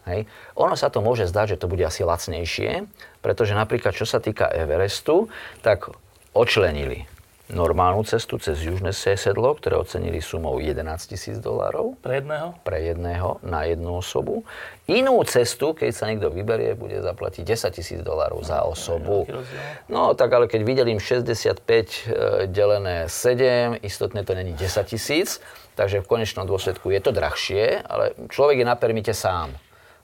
Hej. 0.09 0.25
Ono 0.57 0.73
sa 0.73 0.89
to 0.89 1.05
môže 1.05 1.29
zdať, 1.29 1.61
že 1.61 1.61
to 1.61 1.69
bude 1.69 1.85
asi 1.85 2.01
lacnejšie, 2.01 2.89
pretože 3.21 3.53
napríklad 3.53 3.93
čo 3.93 4.09
sa 4.09 4.25
týka 4.25 4.49
Everestu, 4.49 5.29
tak 5.61 5.93
očlenili 6.39 7.03
normálnu 7.49 8.05
cestu 8.05 8.37
cez 8.37 8.61
južné 8.61 8.93
sedlo, 8.93 9.57
ktoré 9.57 9.81
ocenili 9.81 10.21
sumou 10.21 10.61
11 10.61 10.85
tisíc 11.09 11.41
dolárov 11.41 11.97
Pre 12.05 12.21
jedného? 12.21 12.53
pre 12.61 12.93
jedného 12.93 13.41
na 13.41 13.65
jednu 13.65 14.05
osobu. 14.05 14.45
Inú 14.85 15.17
cestu, 15.25 15.73
keď 15.73 15.91
sa 15.97 16.13
niekto 16.13 16.29
vyberie, 16.29 16.77
bude 16.77 17.01
zaplatiť 17.01 17.41
10 17.49 17.73
tisíc 17.73 18.01
dolárov 18.05 18.45
za 18.45 18.69
osobu. 18.69 19.25
veľký 19.25 19.33
rozdiel. 19.33 19.63
No 19.89 20.13
tak 20.13 20.29
ale 20.29 20.45
keď 20.45 20.61
vydelím 20.61 21.01
65 21.01 21.65
e, 21.65 22.45
delené 22.53 23.09
7, 23.09 23.81
istotne 23.81 24.29
to 24.29 24.37
není 24.37 24.53
10 24.53 24.85
tisíc, 24.85 25.41
takže 25.73 26.05
v 26.05 26.07
konečnom 26.07 26.45
dôsledku 26.45 26.93
je 26.93 27.01
to 27.01 27.17
drahšie, 27.17 27.81
ale 27.81 28.13
človek 28.29 28.61
je 28.61 28.67
na 28.69 28.77
permite 28.77 29.17
sám. 29.17 29.57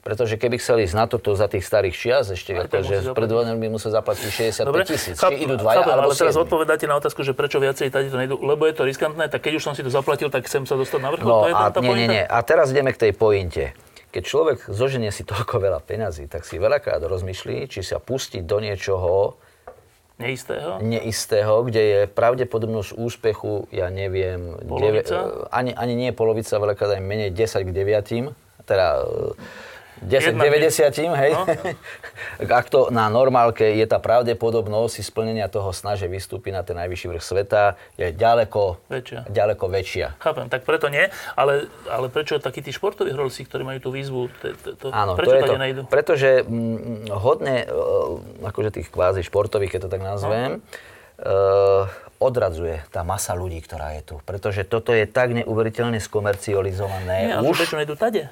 Pretože 0.05 0.37
keby 0.37 0.61
chceli 0.61 0.85
ísť 0.85 0.93
na 0.93 1.09
toto 1.09 1.33
za 1.33 1.49
tých 1.49 1.65
starých 1.65 1.95
čias, 1.97 2.29
ešte 2.29 2.53
Aj 2.53 2.69
ako, 2.69 2.69
tak 2.69 2.81
že 2.85 2.93
musí 2.93 3.01
zaplatiť. 3.01 3.17
pred 3.17 3.29
vojnou 3.33 3.55
by 3.57 3.67
musel 3.73 3.89
zaplatiť 3.89 4.27
65 4.29 4.85
tisíc. 4.85 5.15
Cháp- 5.17 5.33
Či 5.33 5.41
idú 5.41 5.57
dvaja, 5.57 5.81
chápem, 5.81 5.91
alebo 5.91 6.07
ale 6.07 6.15
teraz 6.15 6.35
odpovedáte 6.37 6.85
na 6.85 6.95
otázku, 6.95 7.25
že 7.25 7.33
prečo 7.33 7.57
viacej 7.57 7.89
tady 7.89 8.13
to 8.13 8.17
nejdu, 8.21 8.35
lebo 8.37 8.69
je 8.69 8.77
to 8.77 8.85
riskantné, 8.85 9.25
tak 9.27 9.41
keď 9.41 9.57
už 9.57 9.63
som 9.65 9.73
si 9.73 9.81
to 9.81 9.89
zaplatil, 9.89 10.29
tak 10.29 10.45
chcem 10.45 10.69
sa 10.69 10.77
dostať 10.77 10.99
na 11.01 11.09
vrchol. 11.09 11.25
No 11.25 11.37
to 11.41 11.49
je 11.49 11.55
a, 11.57 11.63
tá 11.67 11.81
nie, 11.81 11.89
nie, 11.89 11.89
pointa? 11.89 12.13
nie. 12.13 12.23
A 12.23 12.37
teraz 12.39 12.69
ideme 12.69 12.93
k 12.93 13.01
tej 13.01 13.11
pointe. 13.11 13.73
Keď 14.13 14.23
človek 14.23 14.57
zoženie 14.69 15.09
si 15.09 15.25
toľko 15.25 15.57
veľa 15.57 15.81
peňazí, 15.81 16.29
tak 16.29 16.45
si 16.45 16.55
veľakrát 16.55 17.01
rozmyslí, 17.01 17.65
či 17.65 17.81
sa 17.81 17.97
pustiť 17.97 18.45
do 18.45 18.61
niečoho 18.61 19.41
Neistého? 20.15 20.79
neistého, 20.79 21.65
kde 21.65 21.81
je 21.81 21.99
pravdepodobnosť 22.07 22.93
úspechu, 22.95 23.67
ja 23.67 23.89
neviem, 23.89 24.53
Polovica? 24.63 25.49
ani, 25.49 25.73
ani 25.73 25.93
nie 25.97 26.13
polovica, 26.13 26.55
veľakrát 26.55 26.95
aj 26.95 27.01
menej 27.01 27.29
10 27.33 27.67
k 27.67 27.69
9. 27.73 28.31
Teda 28.63 29.03
e, 30.05 30.13
10 30.13 30.21
k 30.21 30.37
Jedna 30.37 30.43
90, 30.45 31.17
hej? 31.17 31.31
No. 31.33 31.43
Ak 32.59 32.69
to 32.69 32.93
na 32.93 33.09
normálke 33.09 33.65
je 33.75 33.85
tá 33.89 33.97
pravdepodobnosť 33.97 35.01
splnenia 35.01 35.49
toho 35.49 35.73
sna, 35.73 35.97
že 35.97 36.05
vystúpi 36.05 36.53
na 36.53 36.61
ten 36.61 36.77
najvyšší 36.77 37.05
vrch 37.11 37.23
sveta, 37.25 37.63
je 37.97 38.13
ďaleko 38.13 38.77
Väčšia. 38.87 39.25
ďaleko 39.27 39.65
väčšia. 39.65 40.07
Chápem, 40.21 40.45
tak 40.47 40.63
preto 40.63 40.87
nie, 40.93 41.09
ale, 41.33 41.67
ale 41.89 42.07
prečo 42.13 42.37
takí 42.37 42.61
tí 42.61 42.69
športoví 42.69 43.09
horolci, 43.11 43.43
ktorí 43.43 43.65
majú 43.65 43.79
tú 43.81 43.89
výzvu, 43.89 44.29
to, 44.41 44.47
to, 44.61 44.69
to, 44.77 44.85
Áno, 44.93 45.17
prečo 45.17 45.33
to 45.33 45.37
je 45.41 45.43
to. 45.49 45.57
nejdu? 45.57 45.81
Pretože 45.89 46.29
mm, 46.45 47.09
hodne, 47.09 47.65
e, 47.65 48.45
akože 48.45 48.69
tých 48.81 48.87
kvázi 48.93 49.25
športových, 49.25 49.75
keď 49.75 49.81
to 49.87 49.89
tak 49.89 50.03
nazvem, 50.05 50.49
e, 51.17 51.29
odradzuje 52.19 52.87
tá 52.91 53.03
masa 53.03 53.35
ľudí, 53.35 53.59
ktorá 53.59 53.95
je 53.99 54.01
tu. 54.03 54.15
Pretože 54.23 54.63
toto 54.63 54.95
je 54.95 55.03
tak 55.03 55.35
neuveriteľne 55.35 55.99
skomercializované. 55.99 57.17
Nie, 57.31 57.35
ale 57.39 57.47
už, 57.51 57.57
prečo 57.59 57.75
nejdu 57.75 57.95
tade? 57.99 58.31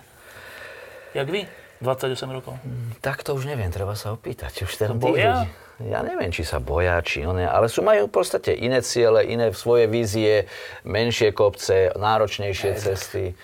Jak 1.14 1.28
vy? 1.30 1.46
28 1.84 2.32
rokov. 2.32 2.56
Tak 3.04 3.22
to 3.28 3.36
už 3.36 3.46
neviem, 3.46 3.68
treba 3.70 3.94
sa 4.00 4.16
opýtať. 4.16 4.64
Už 4.64 4.74
ten 4.80 4.96
boja? 4.96 5.46
Ja 5.84 6.00
neviem, 6.00 6.32
či 6.32 6.48
sa 6.48 6.64
boja, 6.64 7.02
či 7.04 7.28
one, 7.28 7.44
ale 7.44 7.68
sú 7.68 7.84
majú 7.84 8.08
v 8.08 8.14
podstate 8.14 8.56
iné 8.56 8.80
ciele, 8.86 9.26
iné 9.28 9.52
svoje 9.52 9.90
vízie, 9.92 10.48
menšie 10.88 11.36
kopce, 11.36 11.92
náročnejšie 11.98 12.78
cesty. 12.80 13.36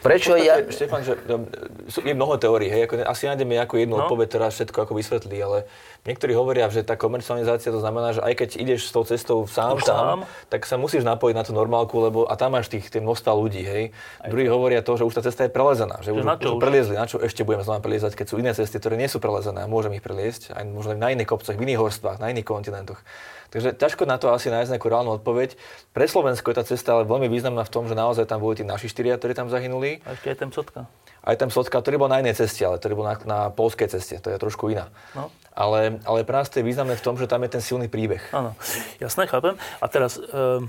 Prečo 0.00 0.32
ja... 0.40 0.64
Štefan, 0.64 1.04
že 1.04 1.12
no, 1.28 1.44
sú, 1.92 2.00
je 2.00 2.16
mnoho 2.16 2.40
teórií, 2.40 2.72
hej, 2.72 2.88
ako, 2.88 3.04
asi 3.04 3.28
nájdeme 3.28 3.60
nejakú 3.60 3.76
jednu 3.76 4.00
No. 4.00 4.08
odpoveď, 4.08 4.26
ktorá 4.32 4.46
všetko 4.48 4.78
ako 4.88 4.92
vysvetlí, 4.96 5.36
ale 5.44 5.68
niektorí 6.08 6.32
hovoria, 6.32 6.72
že 6.72 6.80
tá 6.80 6.96
komercializácia 6.96 7.68
to 7.68 7.84
znamená, 7.84 8.16
že 8.16 8.24
aj 8.24 8.32
keď 8.32 8.48
ideš 8.64 8.88
s 8.88 8.92
tou 8.96 9.04
cestou 9.04 9.44
sám, 9.44 9.76
sám, 9.84 10.24
tak 10.48 10.64
sa 10.64 10.80
musíš 10.80 11.04
napojiť 11.04 11.34
na 11.36 11.44
tú 11.44 11.52
normálku, 11.52 12.00
lebo 12.00 12.24
a 12.24 12.34
tam 12.34 12.56
máš 12.56 12.72
tých, 12.72 12.88
tie 12.88 13.04
množstva 13.04 13.30
ľudí, 13.36 13.60
hej. 13.60 13.84
Druhí 14.24 14.48
hovoria 14.48 14.80
to, 14.80 14.96
že 14.96 15.04
už 15.04 15.20
tá 15.20 15.22
cesta 15.22 15.44
je 15.44 15.52
prelezená, 15.52 16.00
že, 16.00 16.16
už, 16.16 16.24
na 16.24 16.40
čo 16.40 16.56
už 16.56 16.58
už? 16.58 16.62
preliezli, 16.64 16.94
na 16.96 17.04
čo 17.04 17.20
ešte 17.20 17.44
budeme 17.44 17.62
znova 17.62 17.84
preliezať, 17.84 18.16
keď 18.16 18.26
sú 18.32 18.40
iné 18.40 18.56
cesty, 18.56 18.80
ktoré 18.80 18.96
nie 18.96 19.12
sú 19.12 19.20
prelezené 19.20 19.62
a 19.62 19.68
môžeme 19.68 20.00
ich 20.00 20.04
preliesť, 20.04 20.56
aj 20.56 20.64
možno 20.64 20.96
na 20.96 21.12
iných 21.12 21.28
kopcoch, 21.28 21.54
v 21.54 21.60
iných 21.60 21.80
horstvách, 21.80 22.24
na 22.24 22.32
iných 22.32 22.48
kontinentoch. 22.48 23.04
Takže 23.50 23.76
ťažko 23.76 24.08
na 24.08 24.16
to 24.16 24.30
asi 24.32 24.48
nájsť 24.48 24.76
nejakú 24.76 24.88
reálnu 24.88 25.18
odpoveď. 25.20 25.58
Pre 25.92 26.04
Slovensko 26.06 26.52
je 26.52 26.56
tá 26.56 26.64
cesta 26.64 26.94
ale 26.94 27.04
veľmi 27.04 27.28
významná 27.28 27.66
v 27.66 27.72
tom, 27.72 27.84
že 27.90 27.98
naozaj 27.98 28.30
tam 28.30 28.40
boli 28.40 28.60
tí 28.60 28.64
naši 28.64 28.88
štyria, 28.88 29.18
ktorí 29.18 29.34
tam 29.34 29.52
zahynuli. 29.52 30.00
A 30.06 30.16
ešte 30.16 30.32
aj 30.32 30.38
ten 30.40 30.50
psotka. 30.50 30.86
Aj 31.24 31.40
tam 31.40 31.48
Sotka, 31.48 31.80
ktorý 31.80 31.96
bol 31.96 32.12
na 32.12 32.20
inej 32.20 32.36
ceste, 32.36 32.60
ale 32.68 32.76
ktorý 32.76 33.00
bol 33.00 33.08
na, 33.08 33.16
na 33.24 33.38
polskej 33.48 33.88
ceste, 33.88 34.20
to 34.20 34.28
je 34.28 34.36
trošku 34.36 34.68
iná. 34.68 34.92
No. 35.16 35.32
Ale, 35.56 35.96
ale 36.04 36.20
pre 36.20 36.36
nás 36.36 36.52
to 36.52 36.60
je 36.60 36.68
významné 36.68 37.00
v 37.00 37.04
tom, 37.04 37.16
že 37.16 37.24
tam 37.24 37.40
je 37.48 37.56
ten 37.56 37.64
silný 37.64 37.88
príbeh. 37.88 38.20
Áno, 38.36 38.52
jasné, 39.00 39.24
chápem. 39.24 39.56
A 39.80 39.86
teraz 39.88 40.20
um, 40.20 40.68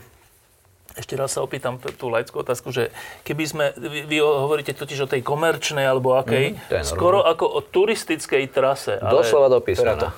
ešte 0.95 1.19
raz 1.19 1.35
sa 1.35 1.43
opýtam 1.43 1.75
t- 1.75 1.91
tú 1.99 2.07
laickú 2.07 2.39
otázku, 2.39 2.71
že 2.71 2.87
keby 3.27 3.43
sme, 3.43 3.65
vy, 3.75 4.07
vy 4.07 4.17
hovoríte 4.23 4.71
totiž 4.71 5.03
o 5.03 5.11
tej 5.11 5.27
komerčnej 5.27 5.83
alebo 5.83 6.15
akej, 6.15 6.55
je 6.71 6.87
skoro 6.87 7.27
ako 7.27 7.51
o 7.51 7.59
turistickej 7.59 8.47
trase. 8.55 8.95
Ale, 9.03 9.11
Doslova 9.11 9.51
do 9.51 9.59
písmena. 9.59 10.15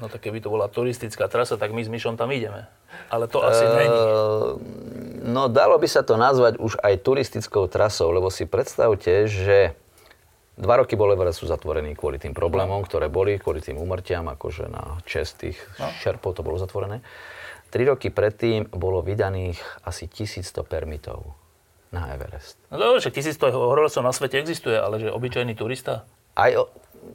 No 0.00 0.08
tak 0.08 0.24
keby 0.24 0.40
to 0.40 0.48
bola 0.48 0.66
turistická 0.66 1.28
trasa, 1.28 1.60
tak 1.60 1.76
my 1.76 1.84
s 1.84 1.92
Myšom 1.92 2.16
tam 2.16 2.32
ideme. 2.32 2.64
Ale 3.12 3.28
to 3.28 3.44
asi 3.44 3.64
není. 3.68 3.92
Ehm, 3.92 5.00
No 5.20 5.52
dalo 5.52 5.76
by 5.76 5.84
sa 5.84 6.00
to 6.00 6.16
nazvať 6.16 6.56
už 6.56 6.80
aj 6.80 7.04
turistickou 7.04 7.68
trasou, 7.68 8.08
lebo 8.10 8.32
si 8.32 8.48
predstavte, 8.48 9.28
že 9.28 9.76
dva 10.56 10.80
roky 10.80 10.96
bol 10.96 11.12
Everest 11.12 11.44
sú 11.44 11.46
zatvorený 11.46 11.92
kvôli 11.92 12.16
tým 12.16 12.32
problémom, 12.32 12.80
ktoré 12.88 13.12
boli, 13.12 13.36
kvôli 13.36 13.60
tým 13.60 13.76
úmrtiam, 13.76 14.24
akože 14.32 14.72
na 14.72 14.98
čest 15.04 15.44
tých 15.44 15.60
šerpov 16.00 16.34
to 16.34 16.42
bolo 16.42 16.56
zatvorené. 16.56 17.04
Tri 17.70 17.86
roky 17.86 18.10
predtým 18.10 18.66
bolo 18.72 19.04
vydaných 19.04 19.60
asi 19.86 20.10
1100 20.10 20.66
permitov 20.66 21.36
na 21.94 22.10
Everest. 22.10 22.58
No 22.72 22.80
dobre, 22.80 22.98
však 22.98 23.14
1100 23.14 23.54
horolcov 23.54 24.02
na 24.02 24.10
svete 24.10 24.40
existuje, 24.40 24.74
ale 24.74 24.98
že 24.98 25.12
obyčajný 25.12 25.54
turista? 25.54 26.08
Aj 26.34 26.50
o, 26.56 26.66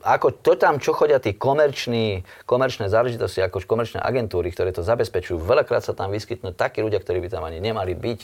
ako 0.06 0.34
to 0.34 0.54
tam, 0.58 0.78
čo 0.78 0.94
chodia 0.94 1.18
tí 1.18 1.34
komerční, 1.34 2.26
komerčné 2.46 2.90
záležitosti, 2.90 3.42
ako 3.42 3.66
komerčné 3.66 4.02
agentúry, 4.02 4.54
ktoré 4.54 4.70
to 4.70 4.86
zabezpečujú, 4.86 5.42
veľakrát 5.42 5.82
sa 5.82 5.98
tam 5.98 6.14
vyskytnú 6.14 6.54
takí 6.54 6.82
ľudia, 6.86 7.02
ktorí 7.02 7.22
by 7.26 7.30
tam 7.30 7.44
ani 7.46 7.58
nemali 7.62 7.98
byť. 7.98 8.22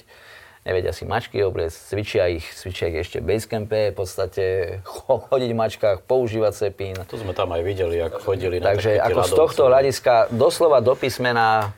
Nevedia 0.62 0.94
si 0.94 1.10
mačky 1.10 1.42
obliecť, 1.42 1.74
cvičia 1.74 2.30
ich, 2.30 2.46
cvičia 2.54 2.94
ich 2.94 3.02
ešte 3.02 3.18
v 3.18 3.34
basecampe, 3.34 3.90
v 3.90 3.96
podstate 3.98 4.46
cho- 4.86 5.26
chodiť 5.26 5.50
v 5.50 5.58
mačkách, 5.58 5.98
používať 6.06 6.54
cepín. 6.54 6.94
To 7.02 7.18
sme 7.18 7.34
tam 7.34 7.50
aj 7.50 7.66
videli, 7.66 7.98
ako 7.98 8.22
chodili 8.22 8.62
na 8.62 8.78
Takže 8.78 9.02
ako 9.02 9.22
z 9.26 9.34
tohto 9.34 9.64
hľadiska 9.66 10.30
doslova 10.30 10.86
do 10.86 10.94
písmena 10.94 11.74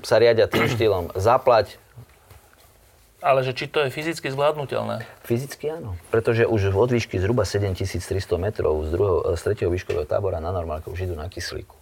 sa 0.00 0.16
riadia 0.16 0.48
tým 0.48 0.64
štýlom 0.64 1.12
zaplať, 1.12 1.76
Ale 3.24 3.40
že 3.40 3.56
či 3.56 3.72
to 3.72 3.80
je 3.80 3.88
fyzicky 3.88 4.28
zvládnutelné? 4.28 5.00
Fyzicky 5.24 5.72
áno. 5.72 5.96
Pretože 6.12 6.44
už 6.44 6.76
od 6.76 6.92
výšky 6.92 7.16
zhruba 7.16 7.48
7300 7.48 8.20
metrov 8.36 8.84
z, 8.84 8.92
druhého, 8.92 9.32
z 9.32 9.40
tretieho 9.40 9.72
výškového 9.72 10.04
tábora 10.04 10.44
na 10.44 10.52
normálke 10.52 10.92
už 10.92 11.08
idú 11.08 11.16
na 11.16 11.32
kyslíku. 11.32 11.72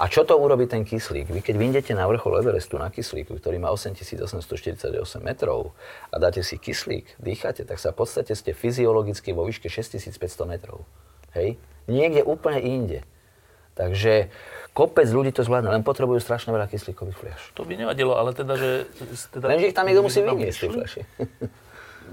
A 0.00 0.08
čo 0.08 0.24
to 0.28 0.36
urobí 0.36 0.68
ten 0.68 0.84
kyslík? 0.84 1.32
Vy 1.32 1.40
keď 1.40 1.56
vyjdete 1.56 1.92
na 1.96 2.04
vrchol 2.08 2.44
Everestu 2.44 2.76
na 2.76 2.92
kyslíku, 2.92 3.40
ktorý 3.40 3.56
má 3.56 3.72
8848 3.72 4.92
metrov 5.24 5.72
a 6.12 6.16
dáte 6.20 6.44
si 6.44 6.60
kyslík, 6.60 7.20
dýchate, 7.20 7.64
tak 7.64 7.80
sa 7.80 7.96
v 7.96 8.04
podstate 8.04 8.32
ste 8.36 8.52
fyziologicky 8.52 9.32
vo 9.32 9.48
výške 9.48 9.72
6500 9.72 10.16
metrov. 10.44 10.84
Hej? 11.36 11.56
Niekde 11.88 12.20
úplne 12.24 12.60
inde. 12.60 13.00
Takže 13.76 14.28
kopec 14.72 15.06
ľudí 15.10 15.34
to 15.34 15.42
zvládne, 15.42 15.70
len 15.70 15.82
potrebujú 15.82 16.22
strašne 16.22 16.54
veľa 16.54 16.70
kyslíkových 16.70 17.18
fľaš. 17.18 17.40
To 17.58 17.66
by 17.66 17.74
nevadilo, 17.74 18.14
ale 18.14 18.32
teda, 18.32 18.54
že... 18.54 18.86
Teda, 19.34 19.50
Lenže 19.50 19.70
ich 19.70 19.76
tam 19.76 19.86
niekto 19.86 20.02
musí 20.06 20.22
vyniesť, 20.22 20.58
tie 20.58 20.70
fľaše. 20.70 21.00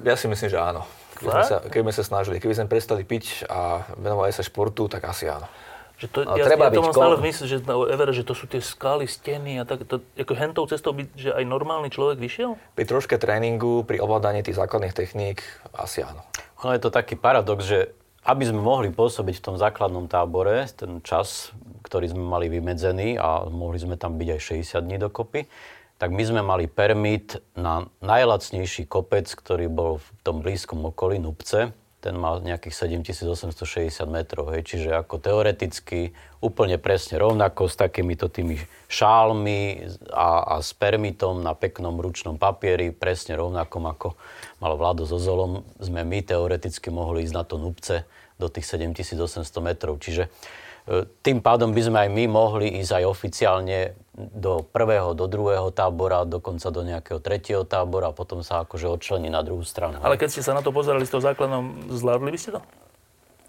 Ja 0.05 0.13
si 0.13 0.29
myslím, 0.29 0.49
že 0.49 0.59
áno. 0.61 0.85
Keby 1.17 1.33
sme, 1.33 1.43
sa, 1.49 1.57
keby 1.65 1.83
sme 1.89 1.93
sa 1.97 2.03
snažili, 2.05 2.35
keby 2.37 2.53
sme 2.53 2.67
prestali 2.69 3.01
piť 3.01 3.49
a 3.49 3.81
venovali 3.97 4.29
sa 4.29 4.45
športu, 4.45 4.85
tak 4.85 5.09
asi 5.09 5.25
áno. 5.25 5.49
Že 5.97 6.05
to, 6.13 6.19
No, 6.29 6.37
ja, 6.37 6.45
treba 6.45 6.69
ja 6.69 6.77
to 6.77 6.85
mám 6.85 6.93
stále 6.93 7.17
v 7.17 7.23
mysli, 7.25 7.45
že 7.49 7.57
na 7.65 7.73
Everest, 7.89 8.21
že 8.21 8.25
to 8.29 8.37
sú 8.37 8.45
tie 8.45 8.61
skaly, 8.61 9.09
steny 9.09 9.57
a 9.57 9.65
tak. 9.65 9.81
To, 9.89 9.97
ako 10.13 10.33
hentou 10.37 10.69
cestou 10.69 10.93
by, 10.93 11.09
že 11.17 11.33
aj 11.33 11.41
normálny 11.41 11.89
človek 11.89 12.21
vyšiel? 12.21 12.53
Pri 12.77 12.85
troške 12.85 13.17
tréningu, 13.17 13.81
pri 13.81 13.97
ovládaní 13.97 14.45
tých 14.45 14.61
základných 14.61 14.93
techník, 14.93 15.41
asi 15.73 16.05
áno. 16.05 16.21
Ono 16.61 16.77
je 16.77 16.81
to 16.85 16.93
taký 16.93 17.17
paradox, 17.17 17.65
že 17.65 17.96
aby 18.27 18.43
sme 18.43 18.59
mohli 18.59 18.91
pôsobiť 18.91 19.39
v 19.39 19.45
tom 19.47 19.55
základnom 19.55 20.11
tábore, 20.11 20.67
ten 20.75 20.99
čas, 20.99 21.55
ktorý 21.87 22.11
sme 22.11 22.27
mali 22.27 22.51
vymedzený 22.51 23.15
a 23.15 23.47
mohli 23.47 23.79
sme 23.79 23.95
tam 23.95 24.19
byť 24.19 24.27
aj 24.35 24.41
60 24.67 24.83
dní 24.83 24.97
dokopy, 24.99 25.47
tak 25.95 26.11
my 26.11 26.23
sme 26.27 26.41
mali 26.43 26.67
permit 26.67 27.39
na 27.55 27.87
najlacnejší 28.03 28.85
kopec, 28.85 29.31
ktorý 29.31 29.71
bol 29.71 30.03
v 30.03 30.07
tom 30.27 30.43
blízkom 30.43 30.83
okolí 30.91 31.23
Nubce. 31.23 31.71
Ten 31.97 32.13
má 32.13 32.37
nejakých 32.37 33.01
7860 33.01 34.05
metrov, 34.05 34.53
hej, 34.53 34.61
čiže 34.61 34.93
ako 34.93 35.17
teoreticky 35.17 36.13
úplne 36.45 36.77
presne 36.77 37.17
rovnako 37.17 37.65
s 37.65 37.73
takýmito 37.73 38.29
tými 38.29 38.61
šálmi 38.85 39.89
a, 40.13 40.29
a 40.45 40.55
s 40.61 40.77
permitom 40.77 41.41
na 41.41 41.57
peknom 41.57 41.97
ručnom 41.97 42.37
papieri, 42.37 42.93
presne 42.93 43.33
rovnakom 43.33 43.89
ako 43.89 44.13
mal 44.61 44.77
Vlado 44.77 45.09
so 45.09 45.17
Zolom, 45.17 45.65
sme 45.81 46.05
my 46.05 46.21
teoreticky 46.21 46.93
mohli 46.93 47.25
ísť 47.25 47.33
na 47.33 47.43
to 47.43 47.57
Nubce 47.57 48.05
do 48.37 48.45
tých 48.47 48.69
7800 48.69 49.49
metrov. 49.65 49.97
Čiže 49.97 50.29
e, 50.29 51.09
tým 51.25 51.41
pádom 51.41 51.73
by 51.73 51.81
sme 51.81 51.97
aj 52.05 52.09
my 52.13 52.23
mohli 52.29 52.77
ísť 52.77 53.01
aj 53.01 53.05
oficiálne 53.09 53.97
do 54.17 54.65
prvého, 54.65 55.13
do 55.13 55.29
druhého 55.29 55.69
tábora, 55.69 56.25
dokonca 56.25 56.73
do 56.73 56.81
nejakého 56.81 57.21
tretieho 57.21 57.61
tábora 57.61 58.09
a 58.09 58.17
potom 58.17 58.41
sa 58.41 58.65
akože 58.65 58.89
odčlení 58.89 59.29
na 59.29 59.45
druhú 59.45 59.61
stranu. 59.61 60.01
Ale 60.01 60.17
keď 60.17 60.29
ste 60.33 60.41
sa 60.41 60.57
na 60.57 60.65
to 60.65 60.73
pozerali 60.73 61.05
s 61.05 61.13
tou 61.13 61.21
základnou, 61.21 61.93
zvládli 61.93 62.33
by 62.33 62.39
ste 62.41 62.57
to? 62.57 62.61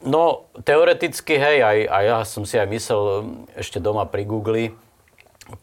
No, 0.05 0.47
teoreticky, 0.63 1.41
hej, 1.41 1.59
aj, 1.65 1.79
aj 1.89 2.05
ja 2.05 2.19
som 2.29 2.45
si 2.45 2.61
aj 2.61 2.69
myslel 2.69 3.01
ešte 3.57 3.81
doma 3.81 4.05
pri 4.05 4.29
Google, 4.29 4.77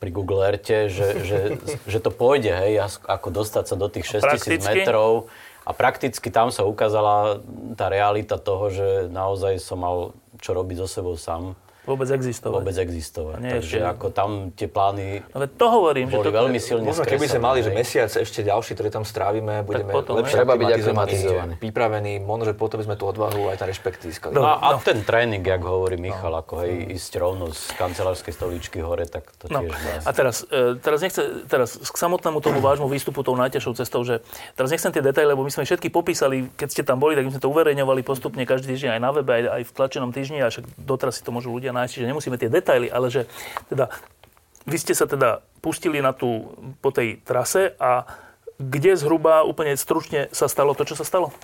pri 0.01 0.09
Google 0.09 0.41
Earthe, 0.41 0.89
že, 0.89 1.07
že, 1.29 1.39
že 1.85 1.99
to 2.01 2.09
pôjde, 2.09 2.51
hej, 2.51 2.81
ako 3.05 3.29
dostať 3.29 3.63
sa 3.69 3.75
do 3.77 3.85
tých 3.87 4.09
6000 4.09 4.25
prakticky? 4.25 4.57
metrov. 4.65 5.29
A 5.65 5.73
prakticky 5.73 6.29
tam 6.29 6.53
sa 6.53 6.61
ukázala 6.61 7.41
tá 7.73 7.89
realita 7.89 8.37
toho, 8.37 8.69
že 8.69 8.87
naozaj 9.09 9.57
som 9.57 9.81
mal 9.81 9.97
čo 10.37 10.53
robiť 10.53 10.85
so 10.85 10.87
sebou 10.89 11.17
sám 11.17 11.57
vôbec 11.85 12.09
existovať. 12.09 12.55
vôbec 12.59 12.75
existovať. 12.75 13.37
Nie, 13.39 13.51
Takže 13.55 13.77
ešte- 13.77 13.87
ako 13.87 14.05
tam 14.09 14.29
tie 14.51 14.67
plány 14.67 15.21
No 15.27 15.39
veď 15.39 15.49
to 15.53 15.65
hovorím, 15.67 16.05
že 16.05 16.13
boli 16.13 16.25
to, 16.25 16.33
veľmi 16.33 16.59
silne 16.59 16.85
Možno 16.85 17.03
keby 17.03 17.25
sme 17.25 17.39
mali, 17.39 17.59
že 17.59 17.71
mesiac 17.71 18.09
ešte 18.09 18.41
ďalší, 18.41 18.71
ktorý 18.73 18.89
tam 18.91 19.03
strávime, 19.03 19.61
budeme 19.61 19.91
potom, 19.91 20.17
lepšie. 20.17 20.35
Treba 20.35 20.53
byť 20.55 20.69
aklimatizovaní, 20.75 21.53
pripravení, 21.55 22.13
možno, 22.19 22.43
že 22.45 22.53
potom 22.53 22.77
by 22.77 22.85
sme 22.85 22.95
tú 22.95 23.05
odvahu 23.05 23.47
aj 23.47 23.57
ten 23.57 23.67
rešpekt 23.67 23.99
získali. 24.01 24.31
No, 24.31 24.43
a 24.43 24.67
No. 24.67 24.79
ten 24.79 25.01
tréning, 25.01 25.39
jak 25.39 25.61
hovorí 25.61 25.95
Michal, 25.95 26.33
ako 26.33 26.59
hej, 26.59 26.91
ísť 26.91 27.11
rovno 27.15 27.49
z 27.49 27.69
kancelárskej 27.75 28.31
stoličky 28.31 28.79
hore, 28.79 29.05
tak 29.05 29.29
to 29.35 29.45
No. 29.47 29.61
tiež 29.61 29.71
dá. 29.71 29.93
A 30.01 30.11
teraz, 30.11 30.43
e, 30.45 30.75
teraz, 30.75 30.99
nechce, 30.99 31.21
teraz 31.45 31.77
k 31.77 31.95
samotnému 31.95 32.39
tomu 32.39 32.59
vášmu 32.59 32.87
výstupu 32.87 33.21
tou 33.21 33.35
najťažšou 33.35 33.73
cestou, 33.75 34.01
že 34.01 34.25
teraz 34.53 34.69
nechcem 34.69 34.89
tie 34.89 35.01
detaily, 35.01 35.29
lebo 35.29 35.41
my 35.41 35.51
sme 35.51 35.63
všetky 35.63 35.87
popísali, 35.89 36.49
keď 36.51 36.67
ste 36.67 36.81
tam 36.81 36.97
boli, 36.97 37.13
tak 37.13 37.23
my 37.23 37.31
sme 37.31 37.39
to 37.39 37.47
uverejňovali 37.47 38.01
postupne 38.01 38.41
každý 38.43 38.73
týždeň 38.73 38.89
aj 38.91 39.01
na 39.01 39.11
webe, 39.11 39.31
aj, 39.31 39.43
aj 39.51 39.61
v 39.63 39.71
tlačenom 39.71 40.09
týždni, 40.09 40.39
a 40.39 40.49
však 40.49 40.65
doteraz 40.77 41.15
si 41.15 41.21
to 41.21 41.29
môžu 41.29 41.51
ľudia 41.51 41.74
nájsť, 41.75 41.93
že 41.99 42.07
nemusíme 42.07 42.39
tie 42.39 42.47
detaily, 42.47 42.87
ale 42.87 43.11
že 43.11 43.27
teda, 43.67 43.91
vy 44.63 44.77
ste 44.79 44.95
sa 44.95 45.03
teda 45.03 45.43
pustili 45.59 45.99
na 45.99 46.15
tú, 46.15 46.55
po 46.79 46.95
tej 46.95 47.19
trase 47.21 47.75
a 47.75 48.07
kde 48.55 48.95
zhruba 48.95 49.43
úplne 49.43 49.75
stručne 49.75 50.31
sa 50.31 50.47
stalo 50.47 50.71
to, 50.71 50.87
čo 50.87 50.95
sa 50.95 51.03
stalo? 51.03 51.35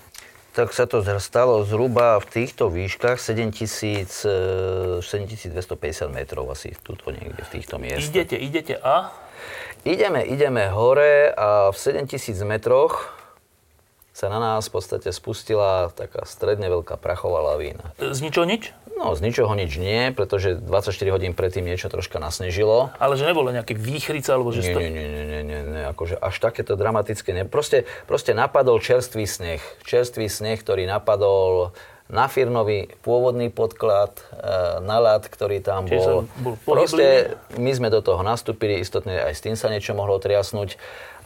Tak 0.52 0.76
sa 0.76 0.84
to 0.84 1.00
stalo 1.16 1.64
zhruba 1.64 2.20
v 2.20 2.26
týchto 2.28 2.68
výškach 2.68 3.16
7000, 3.16 5.00
e, 5.00 5.00
7250 5.00 6.12
metrov 6.12 6.44
asi 6.52 6.76
tuto 6.84 7.08
niekde 7.08 7.40
v 7.40 7.50
týchto 7.56 7.80
miestach. 7.80 8.12
Idete, 8.12 8.36
idete 8.36 8.74
a? 8.76 9.16
Ideme, 9.88 10.20
ideme 10.28 10.68
hore 10.68 11.32
a 11.32 11.72
v 11.72 11.76
7000 11.76 12.44
metroch 12.44 13.16
sa 14.12 14.28
na 14.28 14.36
nás 14.36 14.68
v 14.68 14.76
podstate 14.76 15.08
spustila 15.08 15.88
taká 15.88 16.28
stredne 16.28 16.68
veľká 16.68 17.00
prachová 17.00 17.56
lavína. 17.56 17.96
Z 17.96 18.20
ničoho 18.20 18.44
nič? 18.44 18.76
No, 18.98 19.16
z 19.16 19.20
ničoho 19.24 19.52
nič 19.56 19.80
nie, 19.80 20.14
pretože 20.14 20.54
24 20.58 21.14
hodín 21.14 21.32
predtým 21.34 21.66
niečo 21.66 21.90
troška 21.90 22.22
nasnežilo. 22.22 22.94
Ale 23.00 23.18
že 23.18 23.26
nebolo 23.26 23.50
nejaké 23.50 23.74
výchrica, 23.74 24.38
alebo 24.38 24.54
že... 24.54 24.62
Nie, 24.62 24.88
nie, 24.88 24.90
nie, 24.90 25.08
nie, 25.08 25.24
nie, 25.26 25.42
nie, 25.42 25.60
nie, 25.64 25.82
akože 25.90 26.20
až 26.20 26.34
takéto 26.38 26.78
dramatické. 26.78 27.34
Ne. 27.34 27.44
Proste, 27.48 27.88
proste 28.06 28.36
napadol 28.36 28.78
čerstvý 28.78 29.24
sneh. 29.26 29.62
Čerstvý 29.82 30.30
sneh, 30.30 30.60
ktorý 30.60 30.86
napadol 30.86 31.74
na 32.12 32.28
firnový 32.28 32.92
pôvodný 33.00 33.48
podklad, 33.48 34.12
e, 34.20 34.84
na 34.84 35.00
ľad, 35.00 35.32
ktorý 35.32 35.64
tam 35.64 35.88
Čiže 35.88 36.28
bol. 36.44 36.54
bol 36.60 36.76
Proste 36.76 37.40
my 37.56 37.72
sme 37.72 37.88
do 37.88 38.04
toho 38.04 38.20
nastúpili, 38.20 38.84
istotne 38.84 39.16
aj 39.16 39.32
s 39.32 39.40
tým 39.40 39.56
sa 39.56 39.72
niečo 39.72 39.96
mohlo 39.96 40.20
triasnúť. 40.20 40.76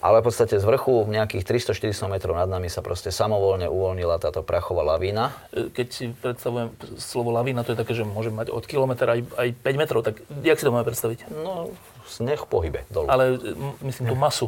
Ale 0.06 0.22
v 0.22 0.30
podstate 0.30 0.54
z 0.54 0.62
vrchu 0.62 1.02
nejakých 1.10 1.42
300-400 1.74 2.06
metrov 2.06 2.38
nad 2.38 2.46
nami 2.46 2.70
sa 2.70 2.78
proste 2.78 3.10
samovolne 3.10 3.66
uvoľnila 3.66 4.22
táto 4.22 4.46
prachová 4.46 4.86
lavína. 4.86 5.34
E, 5.50 5.74
keď 5.74 5.86
si 5.90 6.14
predstavujem 6.14 6.70
slovo 6.94 7.34
lavína, 7.34 7.66
to 7.66 7.74
je 7.74 7.82
také, 7.82 7.90
že 7.98 8.06
môže 8.06 8.30
mať 8.30 8.54
od 8.54 8.62
kilometra 8.70 9.18
aj, 9.18 9.26
aj 9.34 9.48
5 9.66 9.82
metrov, 9.82 10.06
tak 10.06 10.22
jak 10.46 10.54
si 10.54 10.62
to 10.62 10.70
máme 10.70 10.86
predstaviť? 10.86 11.26
No, 11.34 11.74
sneh 12.06 12.38
v 12.38 12.46
pohybe 12.46 12.80
dolu. 12.86 13.10
Ale 13.10 13.34
e, 13.34 13.82
myslím 13.82 14.14
tú 14.14 14.14
masu. 14.14 14.46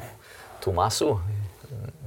Tú 0.63 0.71
masu? 0.71 1.19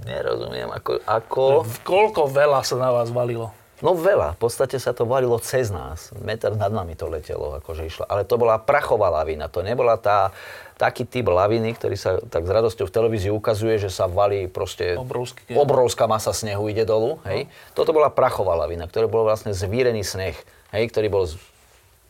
Nerozumiem, 0.07 0.71
ako... 0.71 1.03
ako... 1.03 1.43
Koľko 1.83 2.31
veľa 2.31 2.63
sa 2.63 2.79
na 2.79 2.89
vás 2.95 3.11
valilo? 3.11 3.51
No 3.81 3.97
veľa, 3.97 4.37
v 4.37 4.39
podstate 4.39 4.77
sa 4.77 4.93
to 4.93 5.03
valilo 5.03 5.41
cez 5.41 5.73
nás. 5.73 6.13
Meter 6.21 6.53
nad 6.53 6.69
nami 6.69 6.93
to 6.93 7.09
letelo, 7.09 7.57
akože 7.57 7.83
išlo. 7.83 8.05
Ale 8.05 8.21
to 8.21 8.37
bola 8.37 8.61
prachová 8.61 9.09
lavína, 9.09 9.49
to 9.49 9.65
nebola 9.65 9.97
tá, 9.97 10.29
taký 10.77 11.01
typ 11.03 11.25
laviny, 11.25 11.73
ktorý 11.73 11.97
sa 11.97 12.21
tak 12.21 12.45
s 12.45 12.51
radosťou 12.53 12.85
v 12.85 12.93
televízii 12.93 13.33
ukazuje, 13.33 13.81
že 13.81 13.89
sa 13.89 14.05
valí 14.05 14.45
proste... 14.45 14.93
Obrovský. 14.93 15.57
Obrovská 15.57 16.05
masa 16.05 16.29
snehu 16.29 16.69
ide 16.69 16.85
dolu, 16.85 17.17
hej. 17.25 17.49
Toto 17.73 17.89
bola 17.89 18.13
prachová 18.13 18.53
lavina, 18.53 18.85
ktorá 18.85 19.09
bol 19.09 19.25
vlastne 19.25 19.49
zvírený 19.49 20.05
sneh, 20.05 20.37
hej, 20.71 20.83
ktorý 20.89 21.09
bol 21.09 21.25
z- 21.25 21.41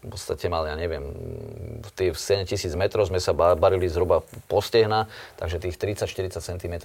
v 0.01 0.09
podstate 0.09 0.49
mal, 0.49 0.65
ja 0.65 0.73
neviem, 0.73 1.07
v 1.79 1.89
tých 1.93 2.17
7000 2.17 2.73
metrov 2.73 3.05
sme 3.05 3.21
sa 3.21 3.31
ba- 3.31 3.53
barili 3.53 3.85
zhruba 3.85 4.25
po 4.49 4.57
stehna, 4.59 5.05
takže 5.37 5.61
tých 5.61 5.77
30-40 5.77 6.41
cm 6.41 6.75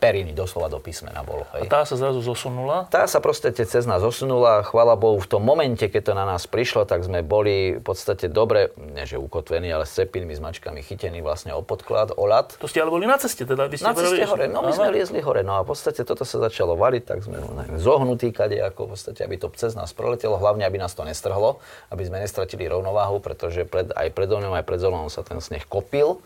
periny 0.00 0.32
doslova 0.32 0.72
do 0.72 0.80
písmena 0.80 1.20
bolo, 1.20 1.44
A 1.52 1.60
hej. 1.60 1.68
tá 1.68 1.84
sa 1.84 1.92
zrazu 2.00 2.24
zosunula. 2.24 2.88
Tá 2.88 3.04
sa 3.04 3.20
proste 3.20 3.52
cez 3.52 3.84
nás 3.84 4.00
zosunula, 4.00 4.64
chvála 4.64 4.96
Bohu, 4.96 5.20
v 5.20 5.28
tom 5.28 5.44
momente, 5.44 5.84
keď 5.92 6.02
to 6.10 6.12
na 6.16 6.24
nás 6.24 6.48
prišlo, 6.48 6.88
tak 6.88 7.04
sme 7.04 7.20
boli 7.20 7.76
v 7.76 7.84
podstate 7.84 8.32
dobre, 8.32 8.72
nie 8.80 9.04
že 9.04 9.20
ukotvení, 9.20 9.68
ale 9.68 9.84
s 9.84 9.92
cepinými 10.00 10.32
značkami 10.32 10.80
chytení 10.80 11.20
vlastne 11.20 11.52
o 11.52 11.60
podklad, 11.60 12.16
o 12.16 12.24
ľad. 12.24 12.56
To 12.56 12.64
ste 12.64 12.80
ale 12.80 12.88
boli 12.88 13.04
na 13.04 13.20
ceste, 13.20 13.44
teda 13.44 13.68
vy 13.68 13.76
ste 13.76 13.84
Na 13.84 13.92
ceste 13.92 14.24
hore, 14.24 14.48
no 14.48 14.64
my 14.64 14.72
Áno. 14.72 14.78
sme 14.80 14.88
liezli 14.88 15.20
hore, 15.20 15.44
no 15.44 15.60
a 15.60 15.62
v 15.62 15.68
podstate 15.68 16.00
toto 16.08 16.24
sa 16.24 16.40
začalo 16.40 16.80
variť, 16.80 17.04
tak 17.04 17.18
sme 17.20 17.36
neviem, 17.36 17.76
zohnutí 17.76 18.32
kade, 18.32 18.56
ako 18.56 18.88
v 18.88 18.90
podstate, 18.96 19.20
aby 19.20 19.36
to 19.36 19.52
cez 19.52 19.76
nás 19.76 19.92
proletelo, 19.92 20.40
hlavne 20.40 20.64
aby 20.64 20.80
nás 20.80 20.96
to 20.96 21.04
nestrhlo, 21.04 21.60
aby 21.92 22.08
sme 22.08 22.24
nestratili 22.24 22.64
rovnováhu, 22.64 23.20
pretože 23.20 23.68
pred, 23.68 23.92
aj 23.92 24.08
predo 24.16 24.40
mňou, 24.40 24.56
aj 24.56 24.64
pred 24.64 24.80
zónou 24.80 25.12
sa 25.12 25.20
ten 25.20 25.36
sneh 25.44 25.68
kopil. 25.68 26.24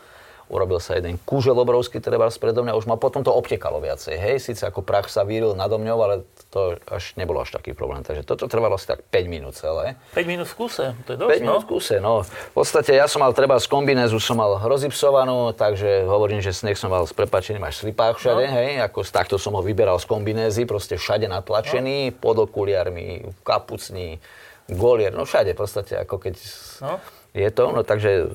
Urobil 0.54 0.78
sa 0.78 0.94
jeden 0.94 1.18
kúžel 1.26 1.58
obrovský, 1.58 1.98
treba 1.98 2.30
predo 2.30 2.62
mňa, 2.62 2.78
už 2.78 2.86
ma 2.86 2.94
potom 2.94 3.26
to 3.26 3.34
obtekalo 3.34 3.82
viacej, 3.82 4.14
hej, 4.14 4.38
síce 4.38 4.62
ako 4.62 4.86
prach 4.86 5.10
sa 5.10 5.26
víril 5.26 5.58
nado 5.58 5.82
mňou, 5.82 5.98
ale 5.98 6.14
to 6.54 6.78
až 6.86 7.18
nebolo 7.18 7.42
až 7.42 7.58
taký 7.58 7.74
problém, 7.74 8.06
takže 8.06 8.22
toto 8.22 8.46
trvalo 8.46 8.78
asi 8.78 8.86
tak 8.86 9.02
5 9.10 9.26
minút 9.26 9.58
celé. 9.58 9.98
5 10.14 10.22
minút 10.30 10.46
v 10.46 10.54
kuse, 10.54 10.94
to 11.02 11.10
je 11.10 11.18
dosť, 11.18 11.42
5 11.42 11.42
minút 11.42 11.62
v 11.66 11.68
kuse, 11.74 11.96
no. 11.98 12.22
V 12.22 12.54
podstate 12.54 12.94
ja 12.94 13.10
som 13.10 13.18
mal 13.18 13.34
treba 13.34 13.58
z 13.58 13.66
kombinézu, 13.66 14.22
som 14.22 14.38
mal 14.38 14.62
rozipsovanú, 14.62 15.50
takže 15.58 16.06
hovorím, 16.06 16.38
že 16.38 16.54
sneh 16.54 16.78
som 16.78 16.94
mal 16.94 17.02
s 17.02 17.10
prepačením 17.10 17.66
až 17.66 17.82
slipách 17.82 18.22
všade, 18.22 18.46
No. 18.46 18.54
hej, 18.54 18.78
ako 18.78 19.02
takto 19.02 19.34
som 19.42 19.58
ho 19.58 19.62
vyberal 19.66 19.98
z 19.98 20.06
kombinézy, 20.06 20.70
proste 20.70 20.94
všade 20.94 21.26
natlačený, 21.26 22.14
No. 22.14 22.16
pod 22.22 22.38
okuliarmi, 22.46 23.26
v 23.26 23.38
kapucni, 23.42 24.22
golier, 24.70 25.10
no 25.10 25.26
všade, 25.26 25.50
v 25.50 25.58
podstate 25.58 25.98
ako 25.98 26.22
keď 26.22 26.34
No. 26.78 27.02
je 27.34 27.48
to, 27.50 27.64
no 27.74 27.82
takže 27.82 28.30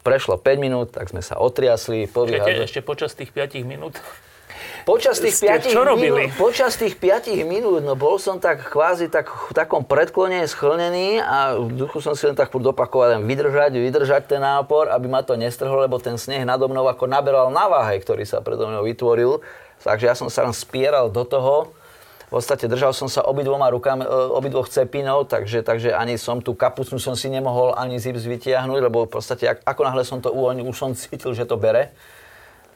prešlo 0.00 0.36
5 0.36 0.56
minút, 0.56 0.92
tak 0.92 1.08
sme 1.08 1.20
sa 1.20 1.36
otriasli, 1.36 2.04
Počkajte, 2.04 2.14
povyhádzali. 2.14 2.64
ešte 2.64 2.80
počas 2.80 3.12
tých 3.12 3.30
5 3.30 3.60
minút. 3.64 3.96
Počas 4.80 5.20
tých, 5.20 5.36
Ste 5.36 5.60
5 5.60 5.76
čo 5.76 5.84
robili? 5.84 6.26
minút, 6.26 6.40
počas 6.40 6.72
tých 6.76 6.96
5 6.96 7.44
minút, 7.44 7.84
no 7.84 7.92
bol 7.94 8.16
som 8.16 8.40
tak 8.40 8.64
kvázi 8.64 9.12
tak, 9.12 9.28
v 9.28 9.52
takom 9.52 9.84
predklone 9.84 10.40
schlnený 10.48 11.20
a 11.20 11.52
v 11.56 11.84
duchu 11.84 12.00
som 12.00 12.16
si 12.16 12.24
len 12.24 12.34
tak 12.34 12.48
dopakoval, 12.48 13.20
len 13.20 13.22
vydržať, 13.28 13.76
vydržať 13.76 14.22
ten 14.26 14.40
nápor, 14.40 14.88
aby 14.88 15.06
ma 15.06 15.20
to 15.20 15.36
nestrhlo, 15.36 15.84
lebo 15.84 16.00
ten 16.00 16.16
sneh 16.16 16.48
nado 16.48 16.64
mnou 16.64 16.88
ako 16.88 17.04
naberal 17.04 17.52
na 17.52 17.68
váhe, 17.68 18.00
ktorý 18.00 18.24
sa 18.24 18.40
predo 18.40 18.68
mnou 18.68 18.84
vytvoril. 18.84 19.44
Takže 19.80 20.04
ja 20.08 20.16
som 20.16 20.28
sa 20.28 20.44
len 20.44 20.52
spieral 20.52 21.08
do 21.08 21.24
toho. 21.24 21.72
V 22.30 22.38
podstate 22.38 22.70
držal 22.70 22.94
som 22.94 23.10
sa 23.10 23.26
obidvoma 23.26 23.66
rukami, 23.74 24.06
e, 24.06 24.10
obidvoch 24.30 24.70
cepinov, 24.70 25.26
takže, 25.26 25.66
takže 25.66 25.90
ani 25.90 26.14
som 26.14 26.38
tú 26.38 26.54
kapucnu 26.54 27.02
som 27.02 27.18
si 27.18 27.26
nemohol 27.26 27.74
ani 27.74 27.98
zips 27.98 28.22
vytiahnuť, 28.22 28.78
lebo 28.86 29.02
v 29.02 29.18
podstate 29.18 29.50
ak, 29.50 29.66
ako 29.66 29.80
náhle 29.82 30.06
som 30.06 30.22
to 30.22 30.30
uvoľnil, 30.30 30.70
už 30.70 30.78
som 30.78 30.94
cítil, 31.00 31.34
že 31.34 31.42
to 31.42 31.58
bere 31.58 31.90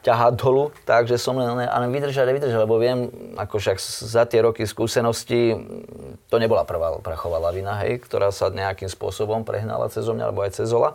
ťahať 0.03 0.33
dolu, 0.37 0.69
takže 0.85 1.17
som 1.17 1.39
len, 1.39 1.65
ale 1.65 1.87
vydržať, 1.87 2.29
vydržať, 2.29 2.59
lebo 2.61 2.77
viem, 2.77 3.09
ako 3.39 3.57
však 3.57 3.79
za 3.81 4.27
tie 4.29 4.43
roky 4.43 4.67
skúsenosti, 4.67 5.57
to 6.29 6.35
nebola 6.37 6.61
prvá 6.61 7.01
prachová 7.01 7.41
lavina, 7.41 7.79
hej, 7.81 8.05
ktorá 8.05 8.29
sa 8.29 8.53
nejakým 8.53 8.91
spôsobom 8.91 9.41
prehnala 9.41 9.89
cez 9.89 10.05
mňa, 10.05 10.29
alebo 10.29 10.45
aj 10.45 10.61
cez 10.61 10.69
Zola. 10.69 10.93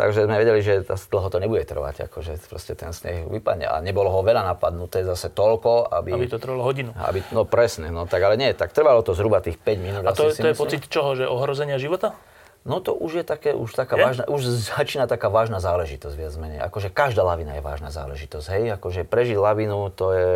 Takže 0.00 0.24
sme 0.24 0.40
vedeli, 0.40 0.64
že 0.64 0.80
dlho 0.88 1.28
to 1.28 1.36
nebude 1.36 1.68
trvať, 1.68 2.08
akože 2.08 2.40
proste 2.48 2.72
ten 2.72 2.96
sneh 2.96 3.28
vypadne. 3.28 3.68
A 3.68 3.84
nebolo 3.84 4.08
ho 4.08 4.24
veľa 4.24 4.48
napadnuté 4.48 5.04
zase 5.04 5.28
toľko, 5.28 5.92
aby... 5.92 6.16
Aby 6.16 6.32
to 6.32 6.40
trvalo 6.40 6.64
hodinu. 6.64 6.96
aby 6.96 7.20
no 7.36 7.44
presne, 7.44 7.92
no 7.92 8.08
tak 8.08 8.24
ale 8.24 8.40
nie, 8.40 8.48
tak 8.56 8.72
trvalo 8.72 9.04
to 9.04 9.12
zhruba 9.12 9.44
tých 9.44 9.60
5 9.60 9.76
minút. 9.76 10.02
A 10.08 10.16
to, 10.16 10.32
to 10.32 10.40
je 10.40 10.56
myslím. 10.56 10.56
pocit 10.56 10.88
čoho, 10.88 11.12
že 11.12 11.28
ohrozenia 11.28 11.76
života? 11.76 12.16
No 12.64 12.80
to 12.80 12.96
už 12.96 13.20
je 13.20 13.24
také, 13.24 13.52
už 13.52 13.76
taká 13.76 14.00
Je? 14.00 14.04
vážna, 14.04 14.24
už 14.28 14.40
začína 14.72 15.04
taká 15.04 15.28
vážna 15.28 15.60
záležitosť 15.60 16.16
viac 16.16 16.32
menej. 16.40 16.64
Akože 16.64 16.88
každá 16.88 17.20
lavina 17.20 17.56
je 17.56 17.62
vážna 17.64 17.92
záležitosť, 17.92 18.46
hej? 18.56 18.64
Akože 18.80 19.04
prežiť 19.04 19.36
lavinu, 19.36 19.92
to 19.92 20.16
je, 20.16 20.32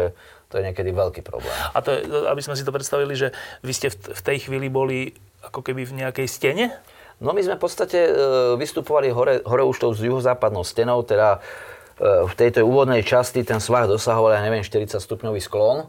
to 0.52 0.60
je 0.60 0.62
niekedy 0.68 0.92
veľký 0.92 1.24
problém. 1.24 1.52
A 1.72 1.80
to 1.80 1.92
je, 1.92 2.04
aby 2.28 2.40
sme 2.44 2.56
si 2.56 2.64
to 2.64 2.72
predstavili, 2.72 3.16
že 3.16 3.32
vy 3.64 3.72
ste 3.72 3.88
v, 3.88 3.96
v 4.12 4.20
tej 4.24 4.48
chvíli 4.48 4.68
boli 4.68 5.16
ako 5.44 5.60
keby 5.60 5.88
v 5.88 6.04
nejakej 6.04 6.28
stene? 6.28 6.72
No 7.18 7.30
my 7.30 7.40
sme 7.40 7.54
v 7.54 7.62
podstate 7.62 7.98
e, 8.06 8.12
vystupovali 8.56 9.08
hore, 9.10 9.42
hore 9.46 9.62
už 9.62 9.76
tou 9.78 9.90
z 9.94 10.10
juhozápadnou 10.10 10.66
stenou, 10.66 11.02
teda 11.02 11.38
e, 11.98 12.26
v 12.26 12.34
tejto 12.34 12.66
úvodnej 12.66 13.02
časti 13.02 13.42
ten 13.42 13.62
svah 13.62 13.86
dosahoval, 13.86 14.34
ja 14.34 14.42
neviem, 14.42 14.66
40 14.66 14.98
stupňový 14.98 15.38
sklon. 15.38 15.86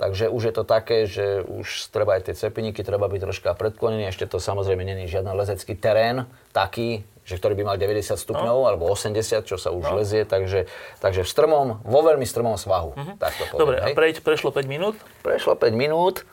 Takže 0.00 0.26
už 0.26 0.42
je 0.50 0.54
to 0.56 0.64
také, 0.66 1.06
že 1.06 1.46
už 1.46 1.94
treba 1.94 2.18
aj 2.18 2.26
tie 2.26 2.34
cepiníky, 2.34 2.82
treba 2.82 3.06
byť 3.06 3.20
troška 3.22 3.50
predklonený. 3.54 4.10
Ešte 4.10 4.26
to 4.26 4.42
samozrejme 4.42 4.82
není 4.82 5.06
žiaden 5.06 5.30
lezecký 5.30 5.78
terén 5.78 6.26
taký, 6.50 7.06
že 7.22 7.38
ktorý 7.38 7.54
by 7.54 7.64
mal 7.70 7.76
90 7.78 8.18
stupňov 8.18 8.56
No. 8.58 8.66
alebo 8.66 8.90
80, 8.90 9.46
čo 9.46 9.54
sa 9.54 9.70
už 9.70 9.94
lezie. 9.94 10.26
Takže, 10.26 10.66
takže 10.98 11.22
v 11.22 11.28
strmom, 11.30 11.66
vo 11.86 12.00
veľmi 12.02 12.26
strmom 12.26 12.58
svahu. 12.58 12.98
Tak 13.14 13.30
to 13.30 13.44
poviem. 13.54 13.60
Dobre, 13.62 13.76
a 13.78 13.86
hej. 13.86 13.94
prejď, 13.94 14.16
prešlo 14.26 14.50
5 14.50 14.66
minút. 14.66 14.98
Prešlo 15.22 15.54
5 15.54 15.70
minút, 15.70 16.26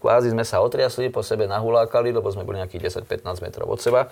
kvázi 0.00 0.32
sme 0.32 0.42
sa 0.42 0.64
otriasli, 0.64 1.12
po 1.12 1.20
sebe 1.20 1.44
nahulákali, 1.44 2.10
lebo 2.10 2.26
sme 2.32 2.48
boli 2.48 2.58
nejakých 2.58 3.04
10-15 3.04 3.44
metrov 3.44 3.68
od 3.68 3.78
seba. 3.78 4.08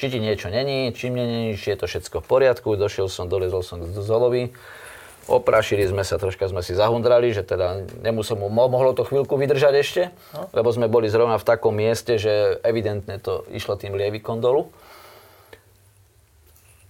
či 0.00 0.08
ti 0.08 0.18
niečo 0.18 0.48
není, 0.48 0.90
mne 0.90 1.24
není, 1.28 1.48
či 1.54 1.76
je 1.76 1.78
to 1.78 1.86
všetko 1.86 2.24
v 2.24 2.26
poriadku. 2.26 2.74
Došiel 2.74 3.12
som, 3.12 3.28
dolezol 3.28 3.60
som 3.60 3.84
z 3.84 3.98
Zolovy, 4.00 4.54
oprašili 5.28 5.84
sme 5.84 6.02
sa, 6.02 6.16
troška 6.16 6.48
sme 6.48 6.64
si 6.64 6.72
zahundrali, 6.72 7.36
že 7.36 7.44
teda 7.44 7.84
nemusel, 8.00 8.40
mohlo 8.40 8.96
to 8.96 9.04
chvíľku 9.04 9.36
vydržať 9.36 9.74
ešte, 9.76 10.02
no. 10.32 10.48
lebo 10.56 10.72
sme 10.72 10.88
boli 10.88 11.12
zrovna 11.12 11.36
v 11.36 11.44
takom 11.44 11.76
mieste, 11.76 12.16
že 12.16 12.56
evidentne 12.64 13.20
to 13.20 13.44
išlo 13.52 13.76
tým 13.76 13.92
lievikom 13.92 14.40
dolu. 14.40 14.72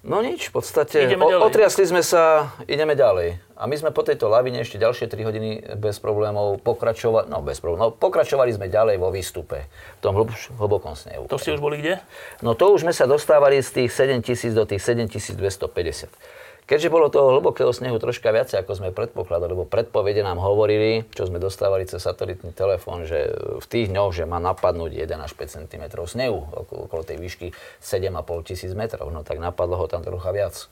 No 0.07 0.23
nič, 0.23 0.55
v 0.55 0.63
podstate 0.63 1.11
o, 1.11 1.29
otriasli 1.43 1.83
sme 1.83 2.07
sa, 2.07 2.55
ideme 2.71 2.95
ďalej. 2.95 3.43
A 3.59 3.67
my 3.67 3.75
sme 3.75 3.91
po 3.91 4.07
tejto 4.07 4.31
lavine 4.31 4.63
ešte 4.63 4.79
ďalšie 4.79 5.11
3 5.11 5.27
hodiny 5.27 5.51
bez 5.75 5.99
problémov 5.99 6.63
pokračovali, 6.63 7.27
no 7.27 7.43
bez 7.43 7.59
problémov, 7.59 7.91
no, 7.91 7.95
pokračovali 7.99 8.55
sme 8.55 8.71
ďalej 8.71 8.95
vo 9.03 9.11
výstupe, 9.11 9.67
v 9.67 10.01
tom 10.01 10.15
hlb, 10.15 10.31
hlbokom 10.55 10.95
snehu. 10.95 11.27
To 11.27 11.35
ste 11.35 11.59
už 11.59 11.59
boli 11.59 11.83
kde? 11.83 11.99
No 12.47 12.55
to 12.55 12.71
už 12.71 12.87
sme 12.87 12.95
sa 12.95 13.11
dostávali 13.11 13.59
z 13.59 13.75
tých 13.75 13.91
7000 13.91 14.55
do 14.55 14.71
tých 14.71 14.79
7250. 14.87 16.38
Keďže 16.69 16.93
bolo 16.93 17.09
toho 17.09 17.41
hlbokého 17.41 17.73
snehu 17.73 17.97
troška 17.97 18.29
viac, 18.29 18.53
ako 18.53 18.77
sme 18.77 18.93
predpokladali, 18.93 19.57
lebo 19.57 19.65
predpovede 19.65 20.21
nám 20.21 20.37
hovorili, 20.37 21.01
čo 21.17 21.25
sme 21.25 21.41
dostávali 21.41 21.89
cez 21.89 22.05
satelitný 22.05 22.53
telefón, 22.53 23.09
že 23.09 23.33
v 23.57 23.67
tých 23.73 23.89
dňoch, 23.89 24.13
že 24.13 24.29
má 24.29 24.37
napadnúť 24.37 24.93
1 25.01 25.09
až 25.17 25.33
5 25.33 25.65
cm 25.65 25.85
snehu 26.05 26.45
okolo 26.53 27.09
tej 27.09 27.17
výšky 27.17 27.57
7,5 27.81 28.49
tisíc 28.53 28.77
metrov, 28.77 29.09
no 29.09 29.25
tak 29.25 29.41
napadlo 29.41 29.81
ho 29.81 29.89
tam 29.89 30.05
trocha 30.05 30.29
viac. 30.29 30.69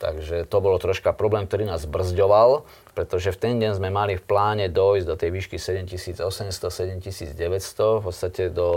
Takže 0.00 0.48
to 0.48 0.58
bolo 0.64 0.80
troška 0.80 1.12
problém, 1.12 1.44
ktorý 1.44 1.68
nás 1.68 1.84
brzďoval, 1.84 2.64
pretože 2.96 3.28
v 3.28 3.38
ten 3.38 3.54
deň 3.60 3.76
sme 3.76 3.92
mali 3.92 4.16
v 4.16 4.24
pláne 4.24 4.66
dojsť 4.72 5.04
do 5.06 5.14
tej 5.20 5.30
výšky 5.36 5.60
7800, 5.60 6.24
7900, 7.28 8.00
v 8.00 8.04
podstate 8.08 8.48
do 8.48 8.68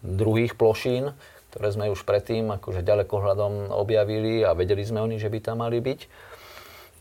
druhých 0.00 0.56
plošín, 0.56 1.12
ktoré 1.52 1.68
sme 1.68 1.92
už 1.92 2.08
predtým 2.08 2.48
akože 2.48 2.80
ďalekohľadom 2.80 3.76
objavili 3.76 4.40
a 4.40 4.56
vedeli 4.56 4.80
sme 4.80 5.04
oni, 5.04 5.20
že 5.20 5.28
by 5.28 5.38
tam 5.44 5.60
mali 5.60 5.84
byť. 5.84 6.00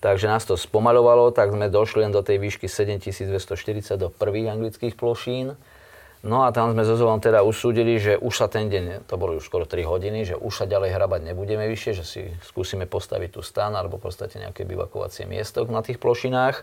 Takže 0.04 0.28
nás 0.28 0.44
to 0.44 0.60
spomalovalo, 0.60 1.32
tak 1.32 1.56
sme 1.56 1.72
došli 1.72 2.04
len 2.04 2.12
do 2.12 2.20
tej 2.20 2.42
výšky 2.44 2.68
7240 2.68 3.96
do 3.96 4.12
prvých 4.12 4.52
anglických 4.52 5.00
plošín. 5.00 5.56
No 6.22 6.44
a 6.44 6.52
tam 6.52 6.76
sme 6.76 6.84
so 6.84 7.00
Zovom 7.00 7.24
teda 7.24 7.48
usúdili, 7.48 7.98
že 7.98 8.20
už 8.20 8.34
sa 8.34 8.52
ten 8.52 8.68
deň, 8.68 9.08
to 9.08 9.16
bolo 9.16 9.40
už 9.40 9.48
skoro 9.48 9.64
3 9.64 9.88
hodiny, 9.88 10.28
že 10.28 10.36
už 10.36 10.54
sa 10.54 10.66
ďalej 10.68 10.94
hrabať 10.94 11.22
nebudeme 11.32 11.66
vyššie, 11.66 11.92
že 11.98 12.06
si 12.06 12.22
skúsime 12.44 12.86
postaviť 12.86 13.40
tu 13.40 13.42
stan 13.42 13.74
alebo 13.74 13.98
v 13.98 14.12
podstate 14.12 14.38
nejaké 14.38 14.68
bivakovacie 14.68 15.26
miesto 15.26 15.64
na 15.66 15.82
tých 15.82 15.98
plošinách, 15.98 16.62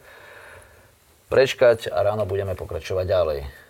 prečkať 1.33 1.89
a 1.89 2.05
ráno 2.05 2.29
budeme 2.29 2.53
pokračovať 2.53 3.07
ďalej. 3.07 3.68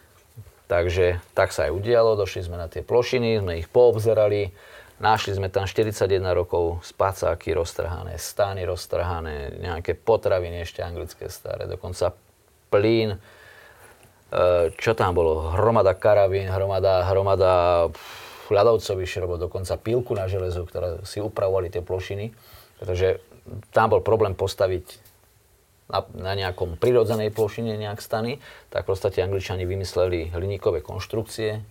Takže 0.68 1.24
tak 1.32 1.56
sa 1.56 1.66
aj 1.66 1.72
udialo, 1.72 2.12
došli 2.12 2.44
sme 2.44 2.60
na 2.60 2.68
tie 2.68 2.84
plošiny, 2.84 3.40
sme 3.40 3.64
ich 3.64 3.72
poobzerali, 3.72 4.52
našli 5.00 5.32
sme 5.32 5.48
tam 5.48 5.64
41 5.64 6.20
rokov 6.36 6.84
spacáky 6.84 7.56
roztrhané, 7.56 8.20
stány 8.20 8.68
roztrhané, 8.68 9.64
nejaké 9.64 9.96
potraviny 9.96 10.68
ešte 10.68 10.84
anglické 10.84 11.32
staré, 11.32 11.64
dokonca 11.64 12.12
plyn, 12.68 13.16
e, 13.16 13.18
čo 14.76 14.92
tam 14.92 15.16
bolo, 15.16 15.56
hromada 15.56 15.96
karabín, 15.96 16.52
hromada, 16.52 17.08
hromada 17.08 17.52
ľadovcových 18.52 19.08
šrobov, 19.08 19.40
dokonca 19.40 19.80
pílku 19.80 20.12
na 20.12 20.28
železo, 20.28 20.68
ktoré 20.68 21.00
si 21.08 21.24
upravovali 21.24 21.72
tie 21.72 21.80
plošiny, 21.80 22.36
pretože 22.76 23.24
tam 23.72 23.88
bol 23.88 24.04
problém 24.04 24.36
postaviť 24.36 25.07
na, 25.88 26.04
na 26.12 26.32
nejakom 26.36 26.76
prirodzenej 26.76 27.32
plošine 27.32 27.74
nejak 27.80 28.04
stany, 28.04 28.38
tak 28.68 28.84
v 28.84 28.94
podstate 28.94 29.24
Angličani 29.24 29.64
vymysleli 29.64 30.30
hliníkové 30.30 30.84
konštrukcie, 30.84 31.64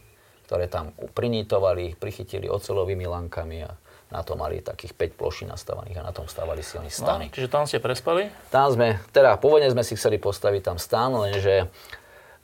ktoré 0.50 0.66
tam 0.66 0.92
prinítovali, 1.14 1.96
prichytili 1.96 2.50
ocelovými 2.50 3.06
lankami 3.06 3.68
a 3.68 3.72
na 4.08 4.24
to 4.24 4.40
mali 4.40 4.64
takých 4.64 4.96
5 4.96 5.20
plošín 5.20 5.48
nastavaných 5.52 6.00
a 6.00 6.08
na 6.08 6.16
tom 6.16 6.32
stávali 6.32 6.64
si 6.64 6.80
oni 6.80 6.88
stany. 6.88 7.28
No, 7.28 7.34
čiže 7.36 7.52
tam 7.52 7.68
ste 7.68 7.84
prespali? 7.84 8.32
Tam 8.48 8.72
sme, 8.72 9.04
teda 9.12 9.36
pôvodne 9.36 9.68
sme 9.68 9.84
si 9.84 10.00
chceli 10.00 10.16
postaviť 10.16 10.62
tam 10.64 10.78
stan, 10.80 11.12
lenže 11.12 11.68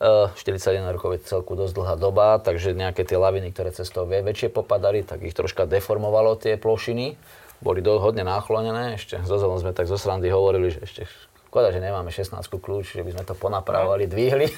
41 0.03 0.43
e, 0.43 0.91
rokov 0.91 1.15
je 1.15 1.19
celku 1.23 1.55
dosť 1.55 1.73
dlhá 1.79 1.95
doba, 1.95 2.35
takže 2.43 2.75
nejaké 2.75 3.07
tie 3.07 3.15
laviny, 3.15 3.55
ktoré 3.55 3.71
cez 3.71 3.87
to 3.87 4.03
väčšie 4.03 4.51
popadali, 4.51 5.07
tak 5.07 5.23
ich 5.23 5.31
troška 5.31 5.63
deformovalo 5.63 6.35
tie 6.35 6.59
plošiny. 6.59 7.15
Boli 7.63 7.79
do, 7.79 7.95
hodne 8.03 8.27
náchlonené, 8.27 8.99
ešte 8.99 9.23
so 9.23 9.39
sme 9.39 9.71
tak 9.71 9.87
zo 9.87 9.95
srandy 9.95 10.27
hovorili, 10.27 10.75
že 10.75 10.83
ešte 10.83 11.07
Škoda, 11.53 11.69
že 11.69 11.85
nemáme 11.85 12.09
16 12.09 12.49
kľúč, 12.49 12.97
že 12.97 13.05
by 13.05 13.13
sme 13.13 13.23
to 13.29 13.37
ponapravovali, 13.37 14.09
dvihli. 14.09 14.49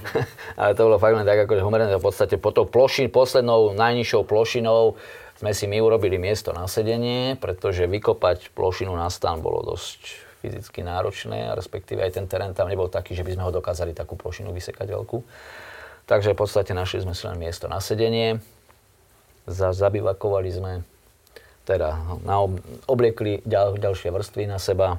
Ale 0.56 0.72
to 0.72 0.88
bolo 0.88 0.96
fakt 0.96 1.20
len 1.20 1.28
tak, 1.28 1.44
akože 1.44 1.60
humerné, 1.60 1.92
v 1.92 2.00
podstate 2.00 2.40
po 2.40 2.56
tou 2.56 2.64
plošin, 2.64 3.12
poslednou 3.12 3.76
najnižšou 3.76 4.24
plošinou 4.24 4.96
sme 5.36 5.52
si 5.52 5.68
my 5.68 5.76
urobili 5.84 6.16
miesto 6.16 6.56
na 6.56 6.64
sedenie, 6.64 7.36
pretože 7.36 7.84
vykopať 7.84 8.56
plošinu 8.56 8.96
na 8.96 9.12
stan 9.12 9.44
bolo 9.44 9.60
dosť 9.60 10.00
fyzicky 10.40 10.80
náročné, 10.80 11.52
a 11.52 11.52
respektíve 11.52 12.00
aj 12.00 12.16
ten 12.16 12.24
terén 12.24 12.56
tam 12.56 12.72
nebol 12.72 12.88
taký, 12.88 13.12
že 13.12 13.28
by 13.28 13.36
sme 13.36 13.44
ho 13.44 13.52
dokázali 13.52 13.92
takú 13.92 14.16
plošinu 14.16 14.48
vysekať 14.48 14.88
veľkú. 14.88 15.20
Takže 16.08 16.32
v 16.32 16.38
podstate 16.48 16.72
našli 16.72 17.04
sme 17.04 17.12
si 17.12 17.28
len 17.28 17.36
miesto 17.36 17.68
na 17.68 17.76
sedenie, 17.76 18.40
zabivakovali 19.52 20.48
sme, 20.48 20.80
teda 21.68 21.92
na 22.24 22.40
obliekli 22.88 23.44
ďal, 23.44 23.76
ďalšie 23.76 24.08
vrstvy 24.08 24.48
na 24.48 24.56
seba, 24.56 24.96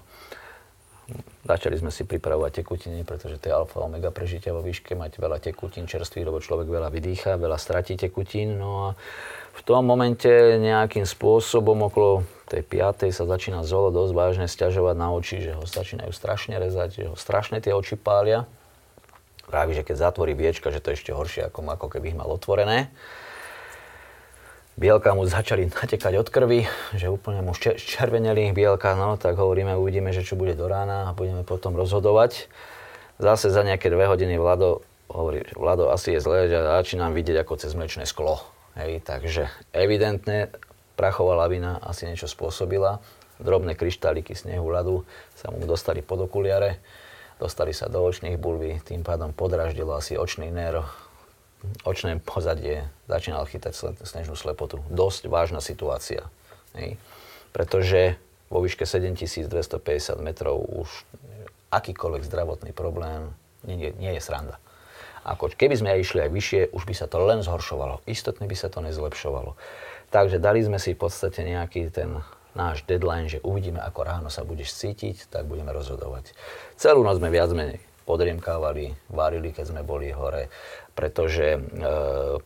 Začali 1.50 1.82
sme 1.82 1.90
si 1.90 2.06
pripravovať 2.06 2.62
tekutiny, 2.62 3.02
pretože 3.02 3.42
to 3.42 3.50
je 3.50 3.54
alfa 3.54 3.82
omega 3.82 4.14
prežitia 4.14 4.54
vo 4.54 4.62
výške, 4.62 4.94
mať 4.94 5.18
veľa 5.18 5.42
tekutín 5.42 5.90
čerstvých, 5.90 6.30
lebo 6.30 6.38
človek 6.38 6.70
veľa 6.70 6.94
vydýcha, 6.94 7.42
veľa 7.42 7.58
stratí 7.58 7.98
tekutín. 7.98 8.62
No 8.62 8.94
a 8.94 9.00
v 9.58 9.62
tom 9.66 9.84
momente 9.84 10.30
nejakým 10.62 11.10
spôsobom 11.10 11.90
okolo 11.90 12.22
tej 12.46 12.62
5. 12.62 13.10
sa 13.10 13.26
začína 13.26 13.66
Zolo 13.66 13.90
dosť 13.90 14.14
vážne 14.14 14.48
stiažovať 14.50 14.96
na 14.98 15.10
oči, 15.14 15.42
že 15.42 15.58
ho 15.58 15.66
začínajú 15.66 16.14
strašne 16.14 16.58
rezať, 16.62 16.90
že 17.02 17.04
ho 17.10 17.18
strašne 17.18 17.58
tie 17.62 17.74
oči 17.74 17.98
pália. 17.98 18.46
Práve, 19.50 19.74
že 19.74 19.82
keď 19.82 20.14
zatvorí 20.14 20.38
viečka, 20.38 20.70
že 20.70 20.78
to 20.78 20.94
je 20.94 21.02
ešte 21.02 21.12
horšie, 21.14 21.50
ako, 21.50 21.66
ako 21.66 21.88
keby 21.90 22.14
ich 22.14 22.18
mal 22.18 22.30
otvorené 22.30 22.94
bielka 24.80 25.12
mu 25.12 25.28
začali 25.28 25.68
natekať 25.68 26.16
od 26.16 26.32
krvi, 26.32 26.64
že 26.96 27.12
úplne 27.12 27.44
mu 27.44 27.52
červeneli 27.60 28.56
bielka, 28.56 28.96
no 28.96 29.20
tak 29.20 29.36
hovoríme, 29.36 29.76
uvidíme, 29.76 30.16
že 30.16 30.24
čo 30.24 30.40
bude 30.40 30.56
do 30.56 30.72
rána 30.72 31.12
a 31.12 31.16
budeme 31.16 31.44
potom 31.44 31.76
rozhodovať. 31.76 32.48
Zase 33.20 33.52
za 33.52 33.68
nejaké 33.68 33.92
dve 33.92 34.08
hodiny 34.08 34.40
Vlado 34.40 34.80
hovorí, 35.12 35.44
že 35.44 35.60
Vlado 35.60 35.92
asi 35.92 36.16
je 36.16 36.24
zle, 36.24 36.48
že 36.48 36.64
začínam 36.64 37.12
vidieť 37.12 37.44
ako 37.44 37.60
cez 37.60 37.76
mlečné 37.76 38.08
sklo. 38.08 38.40
Hej, 38.80 39.04
takže 39.04 39.52
evidentne 39.76 40.48
prachová 40.96 41.36
lavina 41.36 41.84
asi 41.84 42.08
niečo 42.08 42.32
spôsobila. 42.32 43.04
Drobné 43.44 43.76
kryštáliky 43.76 44.32
snehu 44.32 44.72
ľadu 44.72 45.04
sa 45.36 45.52
mu 45.52 45.60
dostali 45.68 46.00
pod 46.00 46.32
okuliare, 46.32 46.80
dostali 47.36 47.76
sa 47.76 47.92
do 47.92 48.00
očných 48.00 48.40
bulví, 48.40 48.80
tým 48.84 49.04
pádom 49.04 49.36
podraždilo 49.36 49.92
asi 49.96 50.16
očný 50.16 50.48
nerv, 50.48 50.88
očné 51.84 52.20
pozadie 52.24 52.88
začínal 53.12 53.44
chytať 53.44 54.00
snežnú 54.04 54.36
slepotu. 54.36 54.80
Dosť 54.88 55.28
vážna 55.28 55.60
situácia. 55.60 56.28
Hej. 56.76 56.96
Pretože 57.52 58.16
vo 58.48 58.64
výške 58.64 58.86
7250 58.86 59.50
metrov 60.24 60.62
už 60.64 60.90
akýkoľvek 61.70 62.24
zdravotný 62.26 62.72
problém 62.74 63.30
nie, 63.68 63.92
nie 64.00 64.16
je 64.18 64.22
sranda. 64.24 64.58
Ako, 65.28 65.52
keby 65.52 65.76
sme 65.76 65.90
aj 65.94 66.00
išli 66.00 66.20
aj 66.26 66.32
vyššie, 66.32 66.62
už 66.72 66.84
by 66.88 66.96
sa 66.96 67.06
to 67.06 67.20
len 67.22 67.44
zhoršovalo. 67.44 68.02
Istotne 68.08 68.48
by 68.48 68.56
sa 68.56 68.72
to 68.72 68.80
nezlepšovalo. 68.80 69.54
Takže 70.10 70.42
dali 70.42 70.64
sme 70.66 70.82
si 70.82 70.98
v 70.98 71.02
podstate 71.06 71.46
nejaký 71.46 71.92
ten 71.94 72.24
náš 72.58 72.82
deadline, 72.90 73.30
že 73.30 73.44
uvidíme, 73.46 73.78
ako 73.78 74.00
ráno 74.02 74.30
sa 74.34 74.42
budeš 74.42 74.74
cítiť, 74.74 75.30
tak 75.30 75.46
budeme 75.46 75.70
rozhodovať. 75.70 76.34
Celú 76.80 77.06
noc 77.06 77.22
sme 77.22 77.30
viac 77.30 77.52
menej 77.54 77.78
podriemkávali, 78.10 79.14
varili, 79.14 79.54
keď 79.54 79.70
sme 79.70 79.82
boli 79.86 80.10
hore, 80.10 80.50
pretože 81.00 81.56
e, 81.56 81.60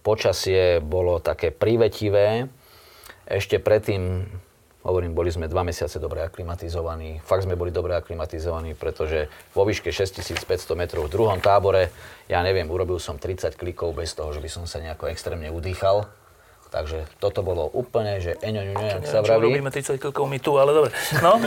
počasie 0.06 0.78
bolo 0.78 1.18
také 1.18 1.50
privetivé. 1.50 2.46
Ešte 3.26 3.58
predtým, 3.58 4.30
hovorím, 4.86 5.18
boli 5.18 5.34
sme 5.34 5.50
dva 5.50 5.66
mesiace 5.66 5.98
dobre 5.98 6.22
aklimatizovaní. 6.22 7.18
Fakt 7.26 7.50
sme 7.50 7.58
boli 7.58 7.74
dobre 7.74 7.98
aklimatizovaní, 7.98 8.78
pretože 8.78 9.26
vo 9.58 9.66
výške 9.66 9.90
6500 9.90 10.46
metrov 10.78 11.10
v 11.10 11.14
druhom 11.18 11.42
tábore, 11.42 11.90
ja 12.30 12.46
neviem, 12.46 12.70
urobil 12.70 13.02
som 13.02 13.18
30 13.18 13.58
klikov 13.58 13.98
bez 13.98 14.14
toho, 14.14 14.30
že 14.30 14.38
by 14.38 14.50
som 14.54 14.70
sa 14.70 14.78
nejako 14.78 15.10
extrémne 15.10 15.50
udýchal 15.50 16.06
Takže 16.74 17.06
toto 17.22 17.46
bolo 17.46 17.70
úplne, 17.70 18.18
že 18.18 18.34
eňo, 18.42 18.62
ňu, 18.66 18.74
ňu, 18.74 18.90
sa 19.06 19.22
vraví. 19.22 19.46
Robíme 19.46 19.70
30 19.70 20.02
krokov 20.02 20.26
my 20.26 20.42
tu, 20.42 20.58
ale 20.58 20.74
dobre. 20.74 20.90
No. 21.22 21.38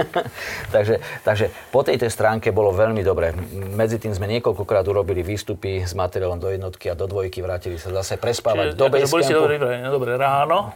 takže, 0.74 1.04
takže 1.20 1.52
po 1.68 1.84
tejto 1.84 2.08
stránke 2.08 2.48
bolo 2.48 2.72
veľmi 2.72 3.04
dobre. 3.04 3.36
Medzi 3.52 4.00
tým 4.00 4.16
sme 4.16 4.24
niekoľkokrát 4.24 4.88
urobili 4.88 5.20
výstupy 5.20 5.84
s 5.84 5.92
materiálom 5.92 6.40
do 6.40 6.48
jednotky 6.48 6.88
a 6.88 6.96
do 6.96 7.04
dvojky, 7.04 7.44
vrátili 7.44 7.76
sa 7.76 7.92
zase 7.92 8.16
prespávať 8.16 8.72
Čiže, 8.72 8.80
do 8.80 8.88
base 8.88 9.12
boli 9.12 9.22
ste 9.28 9.36
dobre, 9.36 9.60
dobre, 9.60 10.16
ráno. 10.16 10.72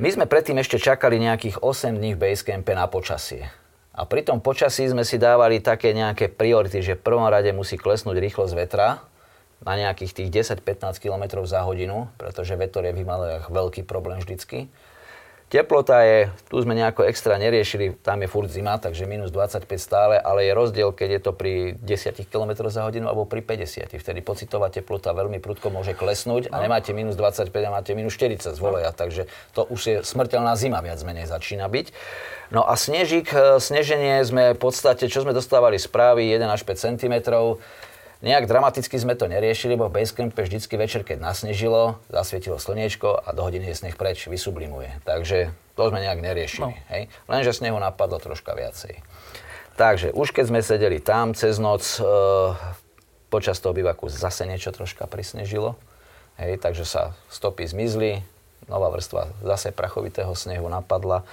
My 0.00 0.08
sme 0.08 0.24
predtým 0.24 0.56
ešte 0.56 0.80
čakali 0.80 1.20
nejakých 1.20 1.60
8 1.60 2.00
dní 2.00 2.16
v 2.16 2.32
basecampe 2.32 2.72
na 2.72 2.88
počasie. 2.88 3.52
A 3.92 4.08
pri 4.08 4.24
tom 4.24 4.40
počasí 4.40 4.88
sme 4.88 5.04
si 5.04 5.20
dávali 5.20 5.60
také 5.60 5.92
nejaké 5.92 6.32
priority, 6.32 6.80
že 6.80 6.96
v 6.96 7.04
prvom 7.04 7.28
rade 7.28 7.52
musí 7.52 7.76
klesnúť 7.76 8.16
rýchlosť 8.16 8.56
vetra, 8.56 9.04
na 9.62 9.74
nejakých 9.78 10.12
tých 10.22 10.28
10-15 10.58 10.98
km 10.98 11.42
za 11.46 11.62
hodinu, 11.62 12.10
pretože 12.18 12.58
vetor 12.58 12.86
je 12.86 12.92
v 12.94 13.00
Himalajach 13.06 13.50
veľký 13.50 13.86
problém 13.86 14.18
vždycky. 14.18 14.70
Teplota 15.52 16.00
je, 16.00 16.32
tu 16.48 16.64
sme 16.64 16.72
nejako 16.72 17.04
extra 17.04 17.36
neriešili, 17.36 18.00
tam 18.00 18.24
je 18.24 18.28
furt 18.32 18.48
zima, 18.48 18.80
takže 18.80 19.04
minus 19.04 19.28
25 19.28 19.68
stále, 19.76 20.16
ale 20.16 20.48
je 20.48 20.56
rozdiel, 20.56 20.96
keď 20.96 21.08
je 21.12 21.20
to 21.20 21.32
pri 21.36 21.52
10 21.76 22.24
km 22.24 22.64
za 22.72 22.88
hodinu 22.88 23.04
alebo 23.04 23.28
pri 23.28 23.44
50. 23.44 23.92
Vtedy 24.00 24.24
pocitová 24.24 24.72
teplota 24.72 25.12
veľmi 25.12 25.44
prudko 25.44 25.68
môže 25.68 25.92
klesnúť 25.92 26.48
a 26.48 26.56
nemáte 26.56 26.96
minus 26.96 27.20
25 27.20 27.52
a 27.52 27.68
máte 27.68 27.92
minus 27.92 28.16
40 28.16 28.48
z 28.48 28.60
voleja, 28.64 28.96
takže 28.96 29.28
to 29.52 29.68
už 29.68 29.80
je 29.84 29.96
smrteľná 30.00 30.56
zima 30.56 30.80
viac 30.80 31.04
menej 31.04 31.28
začína 31.28 31.68
byť. 31.68 31.92
No 32.48 32.64
a 32.64 32.72
snežík, 32.72 33.28
e, 33.36 33.60
sneženie 33.60 34.24
sme 34.24 34.56
v 34.56 34.60
podstate, 34.60 35.04
čo 35.12 35.20
sme 35.20 35.36
dostávali 35.36 35.76
správy, 35.76 36.32
1 36.32 36.48
až 36.48 36.64
5 36.64 36.96
cm, 36.96 37.14
Nejak 38.22 38.46
dramaticky 38.46 38.94
sme 39.02 39.18
to 39.18 39.26
neriešili, 39.26 39.74
bo 39.74 39.90
v 39.90 39.98
Basecampe 39.98 40.46
vždycky 40.46 40.78
večer, 40.78 41.02
keď 41.02 41.18
nasnežilo, 41.18 41.98
zasvietilo 42.06 42.54
slniečko 42.54 43.18
a 43.18 43.34
do 43.34 43.42
hodiny 43.42 43.74
je 43.74 43.82
sneh 43.82 43.98
preč, 43.98 44.30
vysublimuje. 44.30 45.02
Takže 45.02 45.50
to 45.74 45.82
sme 45.90 45.98
nejak 45.98 46.22
neriešili. 46.22 46.70
No. 46.70 46.86
Hej? 46.94 47.10
Lenže 47.26 47.50
snehu 47.50 47.82
napadlo 47.82 48.22
troška 48.22 48.54
viacej. 48.54 49.02
Takže 49.74 50.14
už 50.14 50.30
keď 50.30 50.44
sme 50.54 50.60
sedeli 50.62 51.02
tam 51.02 51.34
cez 51.34 51.58
noc, 51.58 51.82
e, 51.98 52.06
počas 53.26 53.58
toho 53.58 53.74
bivaku 53.74 54.06
zase 54.06 54.46
niečo 54.46 54.70
troška 54.70 55.10
prisnežilo. 55.10 55.74
Hej, 56.38 56.62
takže 56.62 56.86
sa 56.86 57.18
stopy 57.26 57.66
zmizli, 57.66 58.22
nová 58.70 58.86
vrstva 58.94 59.34
zase 59.42 59.74
prachovitého 59.74 60.30
snehu 60.38 60.70
napadla. 60.70 61.26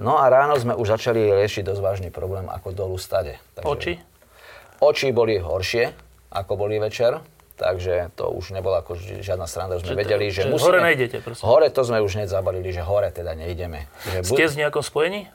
No 0.00 0.16
a 0.16 0.24
ráno 0.32 0.56
sme 0.56 0.72
už 0.72 0.96
začali 0.96 1.20
riešiť 1.20 1.68
dosť 1.68 1.82
vážny 1.84 2.08
problém 2.08 2.48
ako 2.48 2.72
dolu 2.72 2.96
stade. 2.96 3.36
Takže 3.60 3.68
oči? 3.68 3.92
Oči 4.80 5.12
boli 5.12 5.36
horšie, 5.36 5.92
ako 6.30 6.52
boli 6.56 6.78
večer. 6.78 7.18
Takže 7.60 8.16
to 8.16 8.32
už 8.32 8.56
nebola 8.56 8.80
ako 8.80 8.96
žiadna 8.96 9.44
strana, 9.44 9.76
že 9.76 9.84
sme 9.84 9.92
že 9.92 10.00
vedeli, 10.00 10.26
že, 10.32 10.48
že 10.48 10.48
musíme... 10.48 10.64
Hore 10.64 10.80
nejdete, 10.80 11.20
prosím. 11.20 11.44
Hore 11.44 11.68
to 11.68 11.84
sme 11.84 12.00
už 12.00 12.16
hneď 12.16 12.32
zabalili, 12.32 12.72
že 12.72 12.80
hore 12.80 13.12
teda 13.12 13.36
nejdeme. 13.36 13.84
Že 14.08 14.16
Ste 14.24 14.44
bu- 14.48 14.48
s 14.48 14.54
nejakom 14.56 14.80
spojení? 14.80 15.28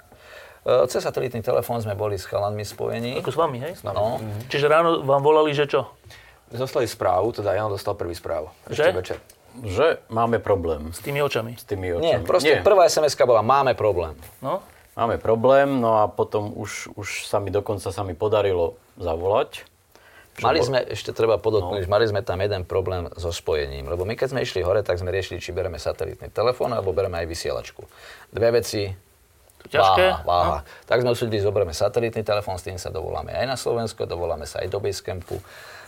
Uh, 0.66 0.90
cez 0.90 1.06
satelitný 1.06 1.46
telefón 1.46 1.78
sme 1.86 1.94
boli 1.94 2.18
s 2.18 2.26
chalanmi 2.26 2.66
spojení. 2.66 3.22
Ako 3.22 3.30
s 3.30 3.38
vami, 3.38 3.62
hej? 3.62 3.78
S 3.78 3.86
nami. 3.86 3.94
No. 3.94 4.18
Mhm. 4.18 4.50
Čiže 4.50 4.66
ráno 4.66 5.06
vám 5.06 5.22
volali, 5.22 5.54
že 5.54 5.70
čo? 5.70 5.86
Zostali 6.50 6.90
správu, 6.90 7.30
teda 7.30 7.54
ja 7.54 7.70
dostal 7.70 7.94
prvý 7.94 8.18
správu. 8.18 8.50
Že? 8.74 8.74
Ešte 8.74 8.98
večer. 8.98 9.18
Že 9.62 9.88
máme 10.10 10.42
problém. 10.42 10.90
S 10.90 11.06
tými 11.06 11.22
očami? 11.22 11.54
S 11.54 11.64
tými 11.64 11.94
očami. 11.94 12.10
Nie, 12.10 12.18
proste 12.26 12.60
Nie. 12.60 12.66
prvá 12.66 12.90
sms 12.90 13.14
bola, 13.22 13.46
máme 13.46 13.78
problém. 13.78 14.18
No? 14.42 14.66
Máme 14.98 15.22
problém, 15.22 15.70
no 15.78 16.02
a 16.02 16.10
potom 16.10 16.56
už, 16.58 16.90
už 16.98 17.30
sa 17.30 17.38
mi 17.38 17.54
dokonca 17.54 17.94
sa 17.94 18.02
mi 18.02 18.18
podarilo 18.18 18.80
zavolať 18.98 19.75
Mali 20.44 20.60
sme, 20.60 20.84
ešte 20.92 21.16
treba 21.16 21.40
podotknúť, 21.40 21.88
no. 21.88 21.92
mali 21.96 22.04
sme 22.12 22.20
tam 22.20 22.44
jeden 22.44 22.68
problém 22.68 23.08
so 23.16 23.32
spojením, 23.32 23.88
lebo 23.88 24.04
my 24.04 24.20
keď 24.20 24.36
sme 24.36 24.44
išli 24.44 24.68
hore, 24.68 24.84
tak 24.84 25.00
sme 25.00 25.08
riešili, 25.08 25.40
či 25.40 25.56
bereme 25.56 25.80
satelitný 25.80 26.28
telefón 26.28 26.76
alebo 26.76 26.92
bereme 26.92 27.24
aj 27.24 27.28
vysielačku. 27.32 27.88
Dve 28.36 28.60
veci, 28.60 28.92
ťažké. 29.72 30.04
Váha, 30.04 30.28
váha. 30.28 30.58
No. 30.60 30.86
Tak 30.86 31.08
sme 31.08 31.16
usúdili, 31.16 31.40
zoberieme 31.40 31.72
satelitný 31.72 32.28
telefón, 32.28 32.60
s 32.60 32.68
tým 32.68 32.76
sa 32.76 32.92
dovoláme 32.92 33.32
aj 33.32 33.46
na 33.48 33.56
Slovensko, 33.56 34.04
dovoláme 34.04 34.44
sa 34.44 34.60
aj 34.60 34.68
do 34.68 34.84
Basecampu. 34.84 35.40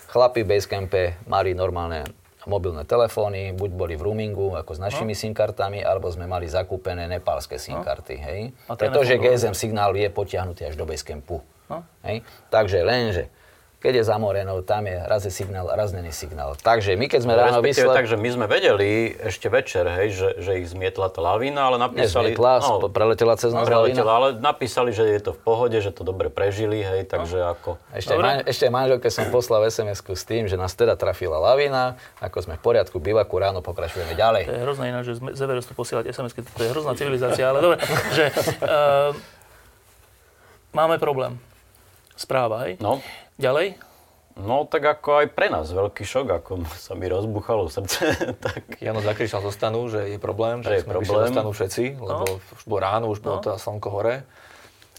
Chlapi 0.07 0.47
v 0.47 0.55
Basecampe 0.55 1.19
mali 1.27 1.51
normálne 1.51 2.07
mobilné 2.47 2.87
telefóny, 2.87 3.51
buď 3.51 3.69
boli 3.75 3.93
v 3.99 4.07
roamingu 4.07 4.55
ako 4.55 4.71
s 4.71 4.79
našimi 4.79 5.11
no. 5.11 5.19
SIM 5.19 5.35
kartami, 5.35 5.83
alebo 5.83 6.07
sme 6.07 6.23
mali 6.23 6.47
zakúpené 6.47 7.03
nepálske 7.11 7.59
SIM 7.59 7.83
no. 7.83 7.83
karty. 7.83 8.15
Hej? 8.15 8.39
Pretože 8.71 9.19
GSM 9.19 9.51
signál 9.51 9.91
je 9.91 10.07
potiahnutý 10.07 10.63
až 10.71 10.79
do 10.79 10.87
Basecampu. 10.87 11.43
No. 11.67 11.83
Hej? 12.07 12.23
Takže 12.47 12.87
lenže 12.87 13.27
keď 13.77 14.01
je 14.01 14.03
zamorenou, 14.09 14.65
tam 14.65 14.89
je 14.89 14.97
raz 15.05 15.21
je 15.21 15.29
signál, 15.29 15.69
raz 15.69 15.93
není 15.93 16.09
signál. 16.09 16.57
Takže 16.57 16.97
my 16.97 17.05
keď 17.05 17.19
sme 17.21 17.33
no, 17.37 17.41
ráno 17.45 17.59
vyslali... 17.61 17.93
Takže 17.93 18.17
my 18.17 18.29
sme 18.33 18.45
vedeli 18.49 19.13
ešte 19.13 19.53
večer, 19.53 19.85
hej, 19.85 20.17
že, 20.17 20.29
že 20.41 20.51
ich 20.57 20.73
zmietla 20.73 21.13
tá 21.13 21.21
lavína, 21.21 21.69
ale 21.69 21.77
napísali... 21.77 22.33
Nezmietla, 22.33 22.53
no, 22.65 22.89
preletela 22.89 23.37
cez 23.37 23.53
nás 23.53 23.69
preletela, 23.69 24.11
ale 24.17 24.27
napísali, 24.41 24.97
že 24.97 25.05
je 25.05 25.29
to 25.29 25.31
v 25.37 25.39
pohode, 25.45 25.77
že 25.77 25.93
to 25.93 26.01
dobre 26.01 26.33
prežili, 26.33 26.81
hej, 26.81 27.05
takže 27.05 27.37
no. 27.37 27.53
ako... 27.53 27.69
Ešte, 27.93 28.17
man, 28.17 28.41
ešte 28.49 28.65
manželke 28.73 29.13
som 29.13 29.29
poslal 29.29 29.69
sms 29.69 30.01
s 30.01 30.23
tým, 30.25 30.49
že 30.49 30.57
nás 30.57 30.73
teda 30.73 30.97
trafila 30.97 31.37
lavína, 31.37 32.01
ako 32.17 32.49
sme 32.49 32.57
v 32.57 32.61
poriadku, 32.65 32.97
bivaku, 32.97 33.37
ráno 33.37 33.61
pokračujeme 33.61 34.17
ďalej. 34.17 34.49
To 34.49 34.57
je 34.57 34.63
hrozné 34.65 34.85
ináč, 34.89 35.13
že 35.13 35.21
z 35.21 35.39
Everestu 35.45 35.77
posielať 35.77 36.09
sms 36.09 36.33
to 36.33 36.63
je 36.65 36.69
hrozná 36.73 36.97
civilizácia, 36.97 37.45
ale 37.45 37.61
dobre, 37.61 37.77
že 38.17 38.33
uh, 38.65 39.13
máme 40.73 40.97
problém. 40.97 41.37
Správa, 42.17 42.65
hej? 42.65 42.81
No. 42.81 42.97
Ďalej? 43.37 43.77
No 44.37 44.69
tak 44.69 44.85
ako 44.85 45.25
aj 45.25 45.27
pre 45.33 45.49
nás 45.49 45.73
veľký 45.73 46.05
šok, 46.05 46.27
ako 46.41 46.51
sa 46.85 46.93
mi 46.93 47.09
rozbuchalo 47.09 47.69
srdce. 47.69 48.13
tak... 48.45 48.77
Jano 48.77 49.01
zakričal 49.01 49.41
zo 49.41 49.49
stanu, 49.49 49.89
že 49.89 50.13
je 50.13 50.19
problém, 50.21 50.61
že 50.61 50.77
je 50.77 50.85
sme 50.85 51.01
problém. 51.01 51.33
stanu 51.33 51.49
všetci, 51.53 51.97
lebo 51.97 52.23
no. 52.25 52.37
už 52.37 52.63
bolo 52.69 52.79
ráno, 52.81 53.05
už 53.09 53.19
bolo 53.21 53.41
no. 53.41 53.43
teda 53.45 53.57
slnko 53.57 53.89
hore. 53.89 54.25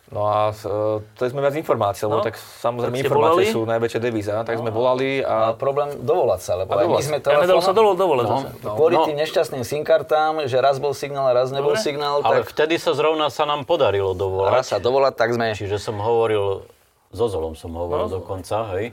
No 0.09 0.24
a 0.24 0.56
uh, 0.56 1.05
to 1.20 1.28
sme 1.28 1.44
viac 1.44 1.52
informácií, 1.52 2.09
lebo 2.09 2.24
no. 2.24 2.24
tak 2.24 2.40
samozrejme 2.40 2.97
tak 2.97 3.05
informácie 3.05 3.44
volali? 3.44 3.52
sú 3.52 3.60
najväčšia 3.69 4.01
devíza, 4.01 4.40
tak 4.40 4.56
no. 4.56 4.65
sme 4.65 4.70
volali 4.73 5.20
a... 5.20 5.52
a 5.52 5.56
problém 5.60 6.01
dovolať 6.01 6.40
sa, 6.40 6.52
lebo 6.56 6.73
aj 6.73 6.89
my 6.89 7.05
sme 7.05 7.19
telefónom... 7.20 7.44
Ja 7.44 7.44
nedalo 7.44 7.60
sa 7.60 7.74
dovol, 7.77 7.93
dovolať 7.93 8.24
no. 8.24 8.39
no. 8.40 8.73
Kvôli 8.73 8.97
no. 8.97 9.05
tým 9.05 9.20
nešťastným 9.20 9.69
SIM 9.69 9.85
kartám, 9.85 10.48
že 10.48 10.56
raz 10.65 10.81
bol 10.81 10.97
signál 10.97 11.28
a 11.28 11.36
raz 11.36 11.52
nebol 11.52 11.77
Dobre. 11.77 11.85
signál, 11.85 12.24
Ale 12.24 12.40
tak... 12.40 12.56
vtedy 12.56 12.81
sa 12.81 12.97
zrovna 12.97 13.28
sa 13.28 13.44
nám 13.44 13.69
podarilo 13.69 14.16
dovolať. 14.16 14.52
Raz 14.56 14.66
sa 14.73 14.81
dovolať, 14.81 15.12
tak 15.12 15.36
sme... 15.36 15.52
Čiže 15.52 15.77
som 15.77 16.01
hovoril, 16.01 16.65
so 17.12 17.26
Zolom 17.28 17.56
som 17.56 17.72
hovoril 17.72 18.12
no. 18.12 18.20
dokonca, 18.20 18.76
hej 18.76 18.93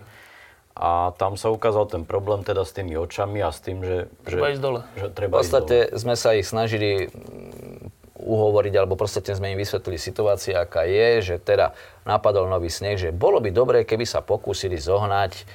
a 0.76 1.16
tam 1.16 1.40
sa 1.40 1.56
ukázal 1.56 1.88
ten 1.88 2.04
problém 2.04 2.44
teda 2.44 2.68
s 2.68 2.76
tými 2.76 3.00
očami 3.00 3.40
a 3.40 3.48
s 3.48 3.64
tým, 3.64 3.80
že... 3.80 4.12
Treba 4.28 4.52
že, 4.52 4.60
ísť 4.60 4.64
dole. 4.64 4.82
Že 5.00 5.08
treba 5.16 5.32
v 5.32 5.38
podstate 5.40 5.78
ísť 5.88 5.92
dole. 5.96 6.02
sme 6.04 6.16
sa 6.20 6.30
ich 6.36 6.44
snažili 6.44 7.08
mm, 7.08 8.20
uhovoriť, 8.20 8.74
alebo 8.76 9.00
proste 9.00 9.24
sme 9.32 9.56
im 9.56 9.60
vysvetlili 9.60 9.96
situáciu, 9.96 10.60
aká 10.60 10.84
je, 10.84 11.24
že 11.24 11.36
teda 11.40 11.72
napadol 12.04 12.52
nový 12.52 12.68
sneh, 12.68 13.00
že 13.00 13.16
bolo 13.16 13.40
by 13.40 13.56
dobré, 13.56 13.88
keby 13.88 14.04
sa 14.04 14.20
pokúsili 14.20 14.76
zohnať 14.76 15.48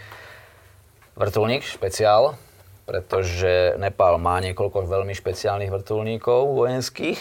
vrtulník 1.21 1.69
špeciál, 1.69 2.41
pretože 2.89 3.77
Nepál 3.77 4.17
má 4.17 4.41
niekoľko 4.41 4.89
veľmi 4.89 5.13
špeciálnych 5.13 5.69
vrtulníkov 5.69 6.57
vojenských, 6.57 7.21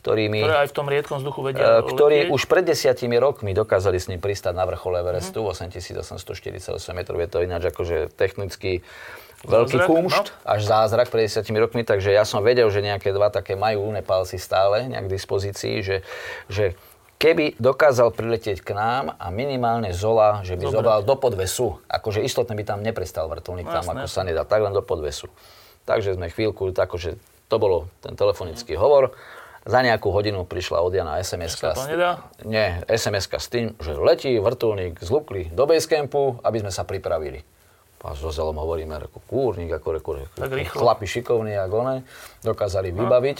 ktorými... 0.00 0.40
Ktoré 0.40 0.58
aj 0.64 0.68
v 0.72 0.74
tom 0.74 0.86
riedkom 0.88 1.16
vzduchu 1.20 1.40
vedia 1.44 1.64
uh, 1.64 1.84
Ktorí 1.84 2.26
letieť. 2.26 2.34
už 2.34 2.42
pred 2.48 2.64
desiatimi 2.64 3.20
rokmi 3.20 3.52
dokázali 3.52 4.00
s 4.00 4.08
ním 4.08 4.18
pristať 4.18 4.56
na 4.56 4.64
vrchole 4.64 5.04
Everestu, 5.04 5.44
mm-hmm. 5.44 5.76
8848 6.16 6.96
metrov. 6.96 7.20
Je 7.20 7.28
to 7.28 7.44
ináč 7.44 7.68
akože 7.68 8.08
technicky 8.16 8.80
veľký 9.44 9.76
zázrak, 9.80 9.88
kumšt, 9.88 10.26
no. 10.32 10.44
až 10.44 10.60
zázrak 10.68 11.08
pred 11.08 11.28
desiatimi 11.28 11.58
rokmi, 11.60 11.80
takže 11.84 12.12
ja 12.12 12.28
som 12.28 12.44
vedel, 12.44 12.68
že 12.68 12.84
nejaké 12.84 13.12
dva 13.12 13.32
také 13.32 13.56
majú 13.56 13.88
Nepálci 13.88 14.36
stále 14.36 14.88
nejak 14.88 15.08
k 15.08 15.14
dispozícii, 15.16 15.76
že, 15.80 15.96
že 16.52 16.76
keby 17.16 17.56
dokázal 17.56 18.12
priletieť 18.12 18.60
k 18.60 18.76
nám 18.76 19.16
a 19.16 19.26
minimálne 19.32 19.92
Zola, 19.96 20.44
že 20.44 20.60
by 20.60 20.68
Dobre. 20.68 20.76
zobral 20.76 21.00
do 21.04 21.16
podvesu, 21.16 21.80
akože 21.88 22.20
istotne 22.20 22.52
by 22.56 22.64
tam 22.68 22.80
neprestal 22.84 23.28
vrtulník 23.32 23.68
no, 23.68 23.80
tam, 23.80 23.84
jasné. 23.84 24.00
ako 24.04 24.08
sa 24.08 24.22
nedá, 24.24 24.42
tak 24.44 24.60
len 24.60 24.72
do 24.76 24.84
podvesu. 24.84 25.28
Takže 25.88 26.20
sme 26.20 26.28
chvíľku, 26.28 26.72
akože 26.76 27.16
to 27.48 27.56
bolo 27.56 27.88
ten 28.04 28.16
telefonický 28.16 28.76
mm. 28.76 28.80
hovor. 28.80 29.16
Za 29.60 29.84
nejakú 29.84 30.08
hodinu 30.08 30.48
prišla 30.48 30.80
od 30.80 30.92
Jana 30.96 31.20
sms 31.20 31.52
to 31.60 31.84
nedá? 31.84 32.24
Nie, 32.48 32.80
sms 32.88 33.28
s 33.28 33.48
tým, 33.52 33.76
že 33.76 33.92
letí 33.92 34.32
vrtulník 34.40 34.96
z 35.04 35.08
Lukly 35.12 35.52
do 35.52 35.68
Basecampu, 35.68 36.40
aby 36.40 36.64
sme 36.64 36.72
sa 36.72 36.88
pripravili. 36.88 37.44
A 38.00 38.16
so 38.16 38.32
Zelom 38.32 38.56
hovoríme, 38.56 38.96
ako 38.96 39.20
kúrnik, 39.28 39.68
ako 39.76 39.88
reku, 40.00 40.10
chlapi 40.72 41.04
šikovní, 41.04 41.52
ako 41.60 41.74
one, 41.84 41.96
dokázali 42.40 42.96
no. 42.96 43.04
vybaviť. 43.04 43.38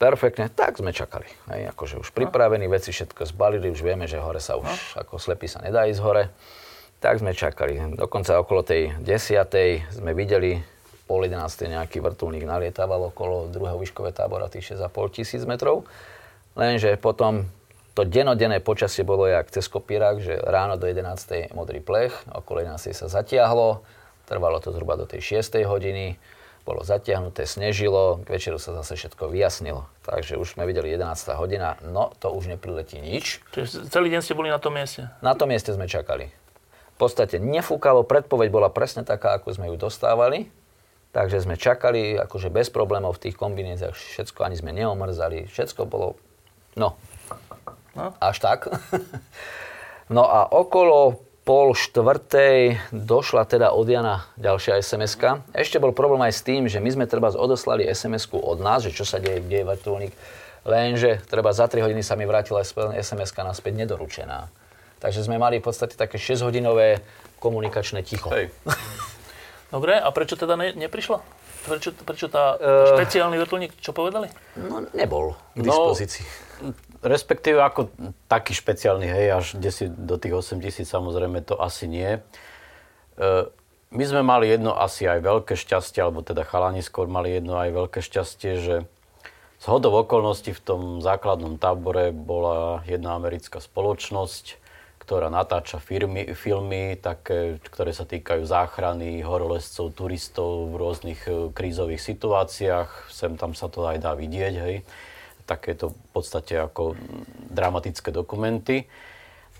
Perfektne, 0.00 0.48
tak 0.48 0.80
sme 0.80 0.96
čakali. 0.96 1.28
Hej, 1.52 1.68
akože 1.76 2.00
už 2.00 2.16
pripravení, 2.16 2.64
veci 2.64 2.96
všetko 2.96 3.28
zbalili, 3.28 3.68
už 3.68 3.84
vieme, 3.84 4.08
že 4.08 4.16
hore 4.16 4.40
sa 4.40 4.56
už, 4.56 4.64
no. 4.64 5.04
ako 5.04 5.20
slepý 5.20 5.52
sa 5.52 5.60
nedá 5.60 5.84
ísť 5.84 6.00
hore. 6.00 6.32
Tak 7.04 7.20
sme 7.20 7.36
čakali. 7.36 7.76
Dokonca 7.92 8.40
okolo 8.40 8.64
tej 8.64 8.96
desiatej 9.04 10.00
sme 10.00 10.16
videli 10.16 10.56
pol 11.06 11.26
11. 11.26 11.38
nejaký 11.68 11.98
vrtulník 12.00 12.46
nalietával 12.46 13.10
okolo 13.10 13.50
druhého 13.50 13.78
výškové 13.78 14.14
tábora, 14.14 14.48
tých 14.48 14.76
6,5 14.76 15.16
tisíc 15.16 15.42
metrov. 15.44 15.84
Lenže 16.56 16.94
potom 17.00 17.48
to 17.92 18.08
denodenné 18.08 18.64
počasie 18.64 19.04
bolo 19.04 19.28
jak 19.28 19.52
cez 19.52 19.68
kopírak, 19.68 20.24
že 20.24 20.40
ráno 20.40 20.80
do 20.80 20.88
11. 20.88 21.52
modrý 21.52 21.84
plech, 21.84 22.16
okolo 22.32 22.64
11. 22.64 22.96
sa 22.96 23.06
zatiahlo, 23.08 23.84
trvalo 24.24 24.56
to 24.64 24.72
zhruba 24.72 24.96
do 24.96 25.04
tej 25.04 25.44
6. 25.44 25.60
hodiny, 25.68 26.16
bolo 26.62 26.86
zatiahnuté, 26.86 27.42
snežilo, 27.42 28.22
k 28.22 28.38
večeru 28.38 28.56
sa 28.56 28.70
zase 28.78 28.94
všetko 28.94 29.28
vyjasnilo. 29.28 29.82
Takže 30.06 30.38
už 30.38 30.54
sme 30.54 30.62
videli 30.64 30.94
11. 30.94 31.34
hodina, 31.34 31.74
no 31.82 32.14
to 32.22 32.30
už 32.30 32.46
nepriletí 32.46 33.02
nič. 33.02 33.42
Čiže 33.50 33.90
celý 33.90 34.14
deň 34.14 34.20
ste 34.22 34.38
boli 34.38 34.46
na 34.46 34.62
tom 34.62 34.78
mieste? 34.78 35.10
Na 35.20 35.34
tom 35.34 35.50
mieste 35.50 35.74
sme 35.74 35.90
čakali. 35.90 36.30
V 36.94 36.96
podstate 36.96 37.42
nefúkalo, 37.42 38.06
predpoveď 38.06 38.48
bola 38.54 38.70
presne 38.70 39.02
taká, 39.02 39.34
ako 39.36 39.58
sme 39.58 39.66
ju 39.68 39.76
dostávali. 39.76 40.46
Takže 41.12 41.44
sme 41.44 41.60
čakali 41.60 42.16
akože 42.16 42.48
bez 42.48 42.72
problémov 42.72 43.20
v 43.20 43.28
tých 43.28 43.36
kombinéciách, 43.36 43.92
všetko 43.92 44.48
ani 44.48 44.56
sme 44.56 44.72
neomrzali, 44.72 45.44
všetko 45.44 45.84
bolo, 45.84 46.16
no, 46.72 46.96
no. 47.92 48.16
až 48.16 48.40
tak. 48.40 48.72
no 50.16 50.24
a 50.24 50.48
okolo 50.48 51.20
pol 51.44 51.76
štvrtej 51.76 52.80
došla 52.96 53.44
teda 53.44 53.76
od 53.76 53.84
Jana 53.84 54.24
ďalšia 54.40 54.80
sms 54.80 55.20
Ešte 55.52 55.76
bol 55.82 55.92
problém 55.92 56.24
aj 56.24 56.32
s 56.32 56.42
tým, 56.48 56.64
že 56.64 56.80
my 56.80 56.88
sme 56.88 57.04
treba 57.04 57.28
odoslali 57.28 57.84
sms 57.92 58.32
od 58.32 58.64
nás, 58.64 58.80
že 58.80 58.96
čo 58.96 59.04
sa 59.04 59.20
deje, 59.20 59.44
kde 59.44 59.60
je 59.60 59.68
vrtulník, 59.68 60.12
lenže 60.64 61.20
treba 61.28 61.52
za 61.52 61.68
3 61.68 61.84
hodiny 61.84 62.00
sa 62.00 62.16
mi 62.16 62.24
vrátila 62.24 62.64
sms 62.64 63.30
naspäť 63.36 63.84
nedoručená. 63.84 64.48
Takže 65.02 65.26
sme 65.26 65.36
mali 65.36 65.58
v 65.58 65.66
podstate 65.66 65.98
také 65.98 66.16
6-hodinové 66.16 67.02
komunikačné 67.42 68.00
ticho. 68.06 68.30
Hej. 68.30 68.48
Dobre, 69.72 69.96
a 69.96 70.08
prečo 70.12 70.36
teda 70.36 70.52
ne, 70.60 70.76
neprišla? 70.76 71.24
Prečo, 71.64 71.96
prečo 71.96 72.28
tá 72.28 72.60
uh, 72.60 72.92
špeciálny 72.92 73.40
vrtulník, 73.40 73.72
čo 73.80 73.96
povedali? 73.96 74.28
No, 74.60 74.84
nebol 74.92 75.32
k 75.56 75.64
no, 75.64 75.72
dispozícii. 75.72 76.24
No, 76.60 76.76
respektíve 77.00 77.56
ako 77.64 77.88
taký 78.28 78.52
špeciálny, 78.52 79.08
hej, 79.08 79.26
až 79.32 79.46
10 79.56 79.96
do 80.04 80.20
tých 80.20 80.36
8 80.36 80.60
tisíc 80.60 80.86
samozrejme 80.92 81.40
to 81.40 81.56
asi 81.56 81.88
nie. 81.88 82.20
E, 83.16 83.48
my 83.92 84.04
sme 84.04 84.20
mali 84.20 84.52
jedno 84.52 84.76
asi 84.76 85.08
aj 85.08 85.24
veľké 85.24 85.56
šťastie, 85.56 86.04
alebo 86.04 86.20
teda 86.20 86.44
chalani 86.44 86.84
skôr 86.84 87.10
mali 87.10 87.32
jedno 87.32 87.56
aj 87.56 87.72
veľké 87.72 88.00
šťastie, 88.04 88.52
že 88.60 88.74
z 89.62 89.64
hodov 89.70 89.94
okolností 90.06 90.54
v 90.54 90.62
tom 90.62 90.80
základnom 91.02 91.58
tábore 91.58 92.10
bola 92.10 92.82
jedna 92.84 93.14
americká 93.14 93.62
spoločnosť, 93.62 94.61
ktorá 95.02 95.26
natáča 95.26 95.82
firmy, 95.82 96.30
filmy, 96.38 96.94
také, 96.94 97.58
ktoré 97.66 97.90
sa 97.90 98.06
týkajú 98.06 98.46
záchrany 98.46 99.18
horolezcov, 99.26 99.90
turistov 99.98 100.70
v 100.70 100.74
rôznych 100.78 101.20
e, 101.26 101.50
krízových 101.50 101.98
situáciách. 101.98 103.10
Sem 103.10 103.34
tam 103.34 103.58
sa 103.58 103.66
to 103.66 103.82
aj 103.82 103.98
dá 103.98 104.14
vidieť, 104.14 104.54
hej 104.62 104.86
takéto 105.42 105.92
v 105.92 106.08
podstate 106.14 106.54
ako 106.56 106.94
dramatické 107.50 108.14
dokumenty. 108.14 108.86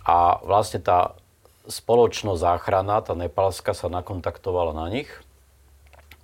A 0.03 0.39
vlastne 0.43 0.83
tá 0.83 1.15
spoločnosť 1.67 2.43
záchrana, 2.43 3.03
tá 3.03 3.15
nepalská, 3.15 3.75
sa 3.75 3.87
nakontaktovala 3.87 4.75
na 4.75 4.87
nich 4.91 5.11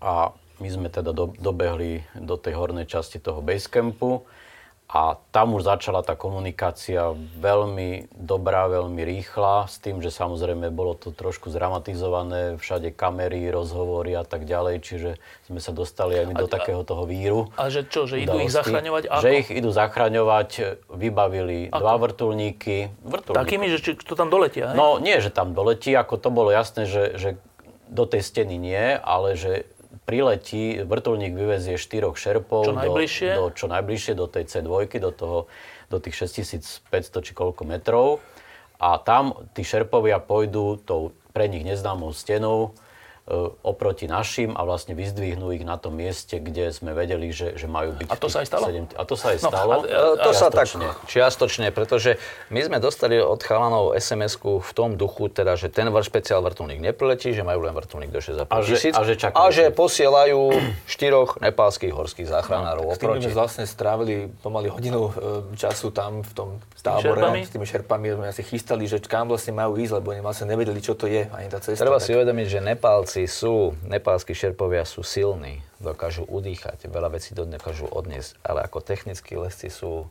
a 0.02 0.34
my 0.58 0.68
sme 0.70 0.88
teda 0.90 1.14
do, 1.14 1.30
dobehli 1.38 2.02
do 2.18 2.34
tej 2.34 2.58
hornej 2.58 2.90
časti 2.90 3.22
toho 3.22 3.38
basecampu 3.38 4.26
a 4.88 5.20
tam 5.36 5.52
už 5.52 5.68
začala 5.68 6.00
tá 6.00 6.16
komunikácia 6.16 7.12
veľmi 7.36 8.08
dobrá, 8.16 8.72
veľmi 8.72 9.04
rýchla, 9.04 9.68
s 9.68 9.76
tým, 9.84 10.00
že 10.00 10.08
samozrejme 10.08 10.72
bolo 10.72 10.96
to 10.96 11.12
trošku 11.12 11.52
zdramatizované, 11.52 12.56
všade 12.56 12.96
kamery, 12.96 13.52
rozhovory 13.52 14.16
a 14.16 14.24
tak 14.24 14.48
ďalej, 14.48 14.80
čiže 14.80 15.10
sme 15.44 15.60
sa 15.60 15.76
dostali 15.76 16.16
aj 16.16 16.32
my 16.32 16.34
a, 16.34 16.40
do 16.40 16.48
takého 16.48 16.80
toho 16.88 17.04
víru. 17.04 17.52
A 17.60 17.68
že 17.68 17.84
čo, 17.84 18.08
že 18.08 18.24
idú 18.24 18.40
ich 18.40 18.48
zachraňovať? 18.48 19.12
Ako? 19.12 19.20
Že 19.20 19.30
ich 19.36 19.48
idú 19.52 19.70
zachraňovať, 19.76 20.48
vybavili 20.88 21.68
ako? 21.68 21.80
dva 21.84 21.94
vrtulníky. 22.08 22.88
vrtulníky. 23.04 23.40
Takými, 23.44 23.66
že 23.68 23.78
či, 23.84 23.90
to 23.92 24.16
tam 24.16 24.32
doletia? 24.32 24.72
Hej? 24.72 24.76
No 24.80 24.96
nie, 24.96 25.20
že 25.20 25.28
tam 25.28 25.52
doletí, 25.52 25.92
ako 25.92 26.16
to 26.16 26.32
bolo 26.32 26.48
jasné, 26.48 26.88
že, 26.88 27.12
že 27.20 27.36
do 27.92 28.08
tej 28.08 28.24
steny 28.24 28.56
nie, 28.56 28.96
ale 29.04 29.36
že 29.36 29.68
priletí, 30.08 30.80
vrtulník 30.88 31.36
vyvezie 31.36 31.76
štyroch 31.76 32.16
šerpov 32.16 32.64
čo 32.64 32.72
najbližšie? 32.72 33.30
Do, 33.36 33.52
do, 33.52 33.52
čo 33.52 33.66
najbližšie 33.68 34.12
do 34.16 34.24
tej 34.24 34.48
C2, 34.48 34.88
do, 35.04 35.12
toho, 35.12 35.38
do 35.92 36.00
tých 36.00 36.24
6500 36.24 36.80
či 37.20 37.32
koľko 37.36 37.68
metrov. 37.68 38.24
A 38.80 38.96
tam 38.96 39.36
tí 39.52 39.60
šerpovia 39.68 40.16
pôjdu 40.16 40.80
tou 40.80 41.12
pre 41.36 41.44
nich 41.52 41.60
neznámou 41.60 42.16
stenou 42.16 42.72
oproti 43.62 44.08
našim 44.08 44.56
a 44.56 44.64
vlastne 44.64 44.96
vyzdvihnú 44.96 45.52
ich 45.52 45.62
na 45.62 45.76
tom 45.76 45.94
mieste, 45.94 46.40
kde 46.40 46.72
sme 46.72 46.96
vedeli, 46.96 47.28
že, 47.28 47.60
že 47.60 47.68
majú 47.68 47.92
byť. 47.92 48.08
A 48.08 48.16
to 48.16 48.28
sa 48.32 48.40
aj 48.40 48.46
stalo? 48.48 48.64
7, 48.72 48.96
a 48.96 49.02
to 49.04 49.14
sa 49.14 49.26
aj 49.36 49.38
no, 49.38 49.48
stalo. 49.52 49.70
A, 49.70 49.76
a, 49.84 50.02
a, 50.16 50.24
to 50.24 50.30
sa 50.32 50.48
tak 50.48 50.66
čiastočne, 51.06 51.68
pretože 51.70 52.16
my 52.48 52.60
sme 52.64 52.76
dostali 52.80 53.20
od 53.20 53.40
chalanov 53.44 53.92
sms 53.94 54.40
v 54.40 54.70
tom 54.72 54.96
duchu, 54.96 55.28
teda, 55.28 55.60
že 55.60 55.68
ten 55.68 55.92
vrš 55.92 56.08
špeciál 56.08 56.40
vrtulník 56.40 56.80
nepriletí, 56.80 57.36
že 57.36 57.44
majú 57.44 57.68
len 57.68 57.76
vrtulník 57.76 58.08
do 58.08 58.24
6,5 58.24 58.48
tisíc 58.64 58.92
a, 58.96 59.04
že, 59.04 59.14
a 59.28 59.44
že 59.52 59.68
posielajú 59.68 60.40
štyroch 60.88 61.36
nepálskych 61.44 61.92
horských 61.92 62.28
záchranárov 62.32 62.88
no, 62.88 62.92
oproti. 62.96 63.20
S 63.20 63.28
tým 63.28 63.32
sme 63.32 63.36
vlastne 63.36 63.64
strávili 63.68 64.32
pomaly 64.40 64.72
hodinu 64.72 65.12
e, 65.12 65.56
času 65.60 65.92
tam 65.92 66.24
v 66.24 66.32
tom 66.32 66.48
tábore 66.80 67.44
s 67.44 67.52
tými 67.52 67.66
šerpami, 67.66 68.16
sme 68.16 68.26
asi 68.30 68.42
chystali, 68.46 68.88
že 68.88 69.02
kam 69.02 69.28
vlastne 69.28 69.52
majú 69.52 69.76
ísť, 69.76 69.92
lebo 70.00 70.14
oni 70.14 70.22
vlastne 70.22 70.46
nevedeli, 70.48 70.80
čo 70.80 70.94
to 70.94 71.10
je, 71.10 71.26
ani 71.28 71.50
tá 71.50 71.58
cesta. 71.60 71.84
Treba 71.84 72.00
tak... 72.00 72.06
si 72.06 72.10
uvedomiť, 72.14 72.46
že 72.48 72.58
Nepálci 72.62 73.17
Nepálci 73.18 73.34
sú, 73.34 73.74
nepálsky 73.82 74.30
šerpovia 74.30 74.86
sú 74.86 75.02
silní, 75.02 75.58
dokážu 75.82 76.22
udýchať, 76.22 76.86
veľa 76.86 77.18
vecí 77.18 77.34
dokážu 77.34 77.90
odniesť, 77.90 78.38
ale 78.46 78.62
ako 78.62 78.78
technickí 78.78 79.34
lesci 79.34 79.74
sú 79.74 80.06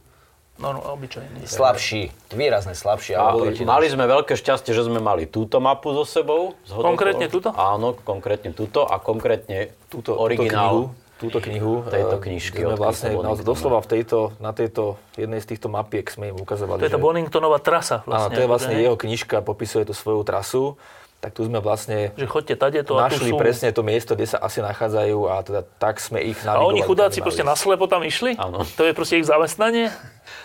No, 0.58 0.74
no 0.74 0.82
obyčajne. 0.82 1.46
Slabší, 1.46 2.10
výrazne 2.34 2.74
slabší. 2.74 3.14
A 3.14 3.30
mali 3.62 3.88
sme 3.94 4.10
veľké 4.10 4.34
šťastie, 4.34 4.74
že 4.74 4.90
sme 4.90 4.98
mali 4.98 5.30
túto 5.30 5.62
mapu 5.62 5.94
so 5.94 6.02
sebou. 6.02 6.58
Konkrétne 6.66 7.30
túto? 7.30 7.54
Áno, 7.54 7.94
konkrétne 7.94 8.58
túto 8.58 8.82
a 8.84 8.98
konkrétne 8.98 9.70
túto 9.86 10.18
originál. 10.18 10.98
Túto 11.22 11.38
knihu, 11.46 11.86
tejto 11.86 12.18
knižky. 12.18 12.66
Sme 12.66 12.74
vlastne 12.74 13.14
doslova 13.46 13.86
v 13.86 14.02
tejto, 14.02 14.34
na 14.42 14.50
tejto 14.50 14.98
jednej 15.14 15.46
z 15.46 15.54
týchto 15.54 15.70
mapiek 15.70 16.10
sme 16.10 16.34
im 16.34 16.38
ukazovali. 16.42 16.82
To 16.82 16.90
je 16.90 16.94
tá 16.94 17.02
Boningtonová 17.02 17.62
trasa 17.62 18.02
vlastne. 18.10 18.26
Áno, 18.26 18.34
to 18.34 18.42
je 18.42 18.50
vlastne 18.50 18.76
jeho 18.82 18.98
knižka, 18.98 19.46
popisuje 19.46 19.86
tú 19.86 19.94
svoju 19.94 20.26
trasu 20.26 20.74
tak 21.18 21.34
tu 21.34 21.42
sme 21.50 21.58
vlastne 21.58 22.14
že 22.14 22.30
chodte 22.30 22.54
tade 22.54 22.78
to 22.86 22.94
našli 22.94 23.34
sú... 23.34 23.42
presne 23.42 23.74
to 23.74 23.82
miesto, 23.82 24.14
kde 24.14 24.30
sa 24.30 24.38
asi 24.38 24.62
nachádzajú 24.62 25.18
a 25.26 25.42
teda 25.42 25.62
tak 25.82 25.98
sme 25.98 26.22
ich 26.22 26.38
navigovali. 26.46 26.62
A 26.62 26.72
oni 26.78 26.82
chudáci 26.86 27.26
proste 27.26 27.42
naslepo 27.42 27.90
tam 27.90 28.06
išli? 28.06 28.38
Áno. 28.38 28.62
To 28.78 28.82
je 28.86 28.94
proste 28.94 29.18
ich 29.18 29.26
zamestnanie? 29.26 29.90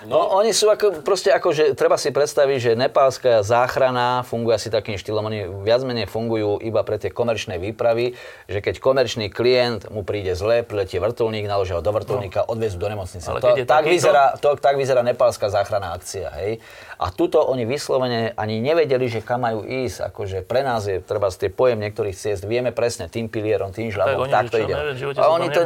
No, 0.06 0.18
no 0.18 0.42
oni 0.42 0.50
sú 0.50 0.66
ako, 0.70 1.04
proste 1.06 1.30
ako, 1.30 1.54
že 1.54 1.64
treba 1.78 1.94
si 1.94 2.10
predstaviť, 2.10 2.59
že 2.59 2.72
nepálska 2.74 3.46
záchrana 3.46 4.26
funguje 4.26 4.59
asi 4.59 4.68
takým 4.68 4.98
štýlom, 4.98 5.28
oni 5.28 5.40
viac 5.62 5.82
menej 5.86 6.10
fungujú 6.10 6.59
iba 6.62 6.82
pre 6.82 6.98
tie 6.98 7.10
komerčné 7.10 7.62
výpravy, 7.62 8.18
že 8.50 8.59
keď 8.59 8.82
komerčný 8.82 9.30
klient 9.30 9.90
mu 9.90 10.02
príde 10.02 10.34
zle, 10.34 10.66
priletie 10.66 10.98
vrtulník, 10.98 11.46
naložia 11.46 11.78
ho 11.78 11.82
do 11.84 11.92
vrtulníka, 11.94 12.46
no. 12.46 12.56
odvezú 12.56 12.78
do 12.78 12.88
nemocnice. 12.90 13.26
to, 13.38 13.38
tak, 13.38 13.62
takýto... 13.62 13.92
vyzerá, 13.94 14.24
to, 14.38 14.48
tak 14.59 14.74
vyzerá 14.74 15.06
nepálska 15.06 15.50
záchranná 15.52 15.94
akcia, 15.94 16.30
hej. 16.42 16.59
A 17.02 17.10
tuto 17.10 17.42
oni 17.42 17.66
vyslovene 17.66 18.30
ani 18.38 18.62
nevedeli, 18.62 19.10
že 19.10 19.26
kam 19.26 19.42
majú 19.42 19.66
ísť. 19.66 20.14
Akože 20.14 20.46
pre 20.46 20.62
nás 20.62 20.86
je, 20.86 21.02
treba 21.02 21.34
z 21.34 21.46
tie 21.46 21.50
pojem 21.50 21.82
niektorých 21.82 22.14
ciest, 22.14 22.46
vieme 22.46 22.70
presne 22.70 23.10
tým 23.10 23.26
pilierom, 23.26 23.74
tým 23.74 23.90
žľabom, 23.90 24.30
tak, 24.30 24.46
tak 24.46 24.54
to 24.54 24.56
ide. 24.62 24.74
a 25.18 25.24
oni 25.34 25.50
to, 25.50 25.62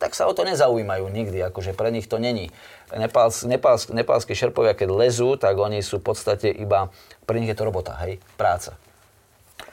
tak 0.00 0.16
sa 0.16 0.24
o 0.24 0.32
to 0.32 0.44
nezaujímajú 0.48 1.04
nikdy, 1.08 1.38
akože 1.52 1.76
pre 1.76 1.92
nich 1.92 2.08
to 2.08 2.16
není. 2.16 2.48
Nepáls, 2.92 3.46
nepáls, 3.48 3.88
nepálsky 3.88 4.36
šerpovia, 4.36 4.76
keď 4.76 4.88
lezú, 4.92 5.40
tak 5.40 5.56
oni 5.56 5.80
sú 5.80 6.02
v 6.02 6.12
podstate 6.12 6.52
iba, 6.52 6.92
pre 7.24 7.40
nich 7.40 7.48
je 7.48 7.56
to 7.56 7.64
robota, 7.64 7.96
hej, 8.04 8.20
práca. 8.36 8.76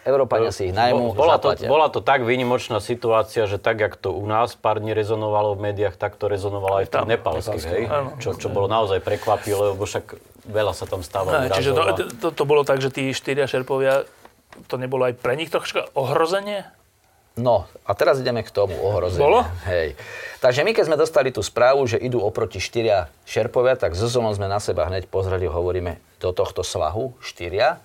Európania 0.01 0.49
si 0.49 0.69
ich 0.69 0.73
najmú, 0.73 1.13
bola 1.13 1.37
to, 1.37 1.53
bola 1.69 1.85
to 1.93 2.01
tak 2.01 2.25
výnimočná 2.25 2.81
situácia, 2.81 3.45
že 3.45 3.61
tak, 3.61 3.85
jak 3.85 3.93
to 3.93 4.17
u 4.17 4.25
nás 4.25 4.57
pár 4.57 4.81
dní 4.81 4.97
rezonovalo 4.97 5.53
v 5.53 5.69
médiách, 5.69 5.93
tak 5.93 6.17
to 6.17 6.25
rezonovalo 6.25 6.81
aj 6.81 6.85
v 6.89 6.91
tých 6.93 7.09
nepalských, 7.17 7.65
hej? 7.69 7.83
Čo, 8.17 8.33
čo 8.33 8.49
bolo 8.49 8.65
naozaj 8.65 8.97
prekvapivé, 9.05 9.77
lebo 9.77 9.85
však 9.85 10.17
veľa 10.49 10.73
sa 10.73 10.89
tam 10.89 11.05
stávalo. 11.05 11.53
Čiže 11.53 11.71
to, 11.77 11.83
to, 12.17 12.27
to, 12.33 12.43
bolo 12.49 12.65
tak, 12.65 12.81
že 12.81 12.89
tí 12.89 13.13
štyria 13.13 13.45
šerpovia, 13.45 14.09
to 14.65 14.81
nebolo 14.81 15.05
aj 15.05 15.21
pre 15.21 15.37
nich 15.37 15.53
troška 15.53 15.85
ohrozenie? 15.93 16.65
No, 17.39 17.63
a 17.87 17.91
teraz 17.95 18.19
ideme 18.19 18.43
k 18.43 18.51
tomu 18.51 18.75
ohrozeniu. 18.75 19.23
Bolo? 19.23 19.41
Hej. 19.63 19.95
Takže 20.43 20.67
my, 20.67 20.75
keď 20.75 20.85
sme 20.91 20.99
dostali 20.99 21.31
tú 21.31 21.39
správu, 21.39 21.87
že 21.87 21.95
idú 21.95 22.19
oproti 22.19 22.59
štyria 22.59 23.07
šerpovia, 23.23 23.79
tak 23.79 23.95
so 23.95 24.11
sme 24.11 24.51
na 24.51 24.59
seba 24.59 24.91
hneď 24.91 25.07
pozreli, 25.07 25.47
hovoríme, 25.47 25.95
do 26.19 26.35
tohto 26.35 26.59
svahu 26.59 27.15
štyria, 27.23 27.79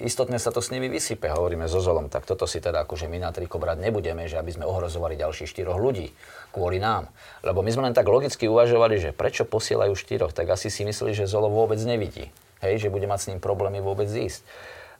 istotne 0.00 0.40
sa 0.40 0.50
to 0.50 0.64
s 0.64 0.72
nimi 0.72 0.88
vysype, 0.88 1.28
hovoríme 1.28 1.68
so 1.68 1.78
Zolom, 1.78 2.08
tak 2.08 2.24
toto 2.24 2.48
si 2.48 2.58
teda 2.58 2.88
akože 2.88 3.06
my 3.06 3.20
na 3.20 3.30
triko 3.30 3.60
brať 3.60 3.78
nebudeme, 3.84 4.26
že 4.26 4.40
aby 4.40 4.56
sme 4.56 4.64
ohrozovali 4.64 5.14
ďalších 5.20 5.52
štyroch 5.52 5.76
ľudí 5.76 6.10
kvôli 6.50 6.82
nám. 6.82 7.06
Lebo 7.46 7.62
my 7.62 7.70
sme 7.70 7.86
len 7.86 7.94
tak 7.94 8.08
logicky 8.10 8.50
uvažovali, 8.50 8.98
že 8.98 9.10
prečo 9.14 9.46
posielajú 9.46 9.94
štyroch, 9.94 10.34
tak 10.34 10.50
asi 10.50 10.72
si 10.72 10.82
mysleli, 10.82 11.14
že 11.14 11.30
Zolo 11.30 11.52
vôbec 11.52 11.78
nevidí. 11.84 12.32
Hej, 12.60 12.88
že 12.88 12.92
bude 12.92 13.06
mať 13.08 13.20
s 13.20 13.28
ním 13.32 13.40
problémy 13.40 13.80
vôbec 13.80 14.08
ísť. 14.10 14.42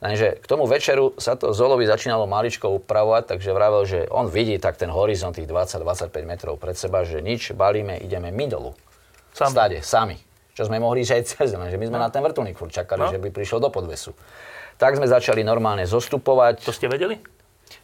Lenže 0.01 0.41
k 0.41 0.47
tomu 0.49 0.65
večeru 0.65 1.13
sa 1.21 1.37
to 1.37 1.53
Zolovi 1.53 1.85
začínalo 1.85 2.25
maličko 2.25 2.73
upravovať, 2.81 3.37
takže 3.37 3.53
vravel, 3.53 3.85
že 3.85 4.09
on 4.09 4.33
vidí 4.33 4.57
tak 4.57 4.81
ten 4.81 4.89
horizont 4.89 5.37
tých 5.37 5.45
20-25 5.45 6.09
metrov 6.25 6.57
pred 6.57 6.73
seba, 6.73 7.05
že 7.05 7.21
nič, 7.21 7.53
balíme, 7.53 8.01
ideme 8.01 8.33
my 8.33 8.47
dolu. 8.49 8.73
Sam. 9.37 9.53
Stade, 9.53 9.85
sami. 9.85 10.17
Čo 10.57 10.67
sme 10.73 10.81
mohli 10.81 11.05
ísť 11.05 11.13
aj 11.15 11.23
cez 11.25 11.49
že 11.53 11.79
my 11.79 11.87
sme 11.87 11.99
no. 12.01 12.05
na 12.05 12.09
ten 12.09 12.25
vrtulník 12.25 12.57
furt 12.57 12.73
čakali, 12.73 13.07
no. 13.07 13.13
že 13.13 13.21
by 13.21 13.29
prišiel 13.29 13.61
do 13.61 13.69
podvesu. 13.69 14.17
Tak 14.81 14.97
sme 14.97 15.05
začali 15.05 15.45
normálne 15.45 15.85
zostupovať. 15.85 16.65
To 16.65 16.73
ste 16.73 16.89
vedeli? 16.89 17.21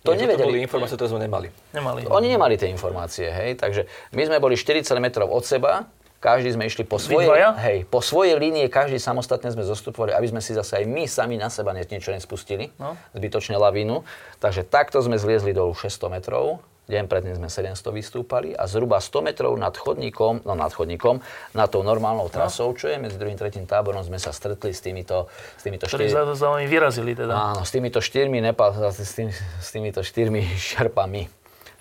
To 0.02 0.16
Nie, 0.16 0.26
nevedeli. 0.26 0.42
To 0.42 0.50
boli 0.50 0.60
informácie, 0.64 0.96
ktoré 0.96 1.08
sme 1.12 1.20
nemali. 1.22 1.48
nemali. 1.76 2.08
Oni 2.08 2.32
nemali 2.32 2.56
tie 2.56 2.72
informácie, 2.72 3.28
hej. 3.28 3.60
Takže 3.60 3.86
my 4.16 4.22
sme 4.24 4.36
boli 4.40 4.58
40 4.58 4.88
metrov 4.98 5.28
od 5.30 5.44
seba, 5.44 5.86
každý 6.18 6.56
sme 6.56 6.64
išli 6.66 6.88
po 6.88 6.96
svojej, 6.96 7.28
hej, 7.60 7.78
po 7.86 8.00
svojej 8.00 8.40
línie, 8.40 8.66
každý 8.72 8.96
samostatne 8.96 9.52
sme 9.52 9.62
zostupovali, 9.62 10.16
aby 10.16 10.26
sme 10.32 10.40
si 10.40 10.56
zase 10.56 10.80
aj 10.80 10.84
my 10.88 11.04
sami 11.04 11.36
na 11.36 11.52
seba 11.52 11.76
niečo 11.76 12.10
nespustili, 12.10 12.72
no. 12.80 12.96
zbytočne 13.12 13.60
lavínu. 13.60 14.02
Takže 14.40 14.64
takto 14.64 14.98
sme 15.04 15.20
zliezli 15.20 15.52
dolu 15.52 15.76
600 15.76 16.16
metrov, 16.16 16.64
deň 16.86 17.10
predtým 17.10 17.34
sme 17.34 17.50
700 17.50 17.82
vystúpali 17.90 18.54
a 18.54 18.70
zhruba 18.70 19.02
100 19.02 19.26
metrov 19.26 19.52
nad 19.58 19.74
chodníkom, 19.74 20.46
no 20.46 20.52
nad 20.54 20.70
chodníkom, 20.70 21.18
nad 21.52 21.66
tou 21.66 21.82
normálnou 21.82 22.30
trasou, 22.30 22.70
čo 22.78 22.86
je 22.86 22.96
medzi 22.96 23.18
druhým 23.18 23.34
tretím 23.34 23.66
táborom, 23.66 24.06
sme 24.06 24.22
sa 24.22 24.30
stretli 24.30 24.70
s 24.70 24.80
týmito, 24.80 25.26
s 25.58 25.62
týmito 25.66 25.90
Ktorí 25.90 26.06
štyri- 26.06 26.14
za, 26.14 26.38
za 26.38 26.48
vyrazili 26.62 27.18
teda. 27.18 27.34
Áno, 27.34 27.66
s 27.66 27.70
týmito 27.74 27.98
štyrmi 27.98 28.38
Nepal, 28.38 28.70
s, 28.94 29.12
tým, 29.18 29.34
s 29.34 29.68
týmito 29.74 30.00
štyrmi 30.06 30.46
šerpami. 30.70 31.26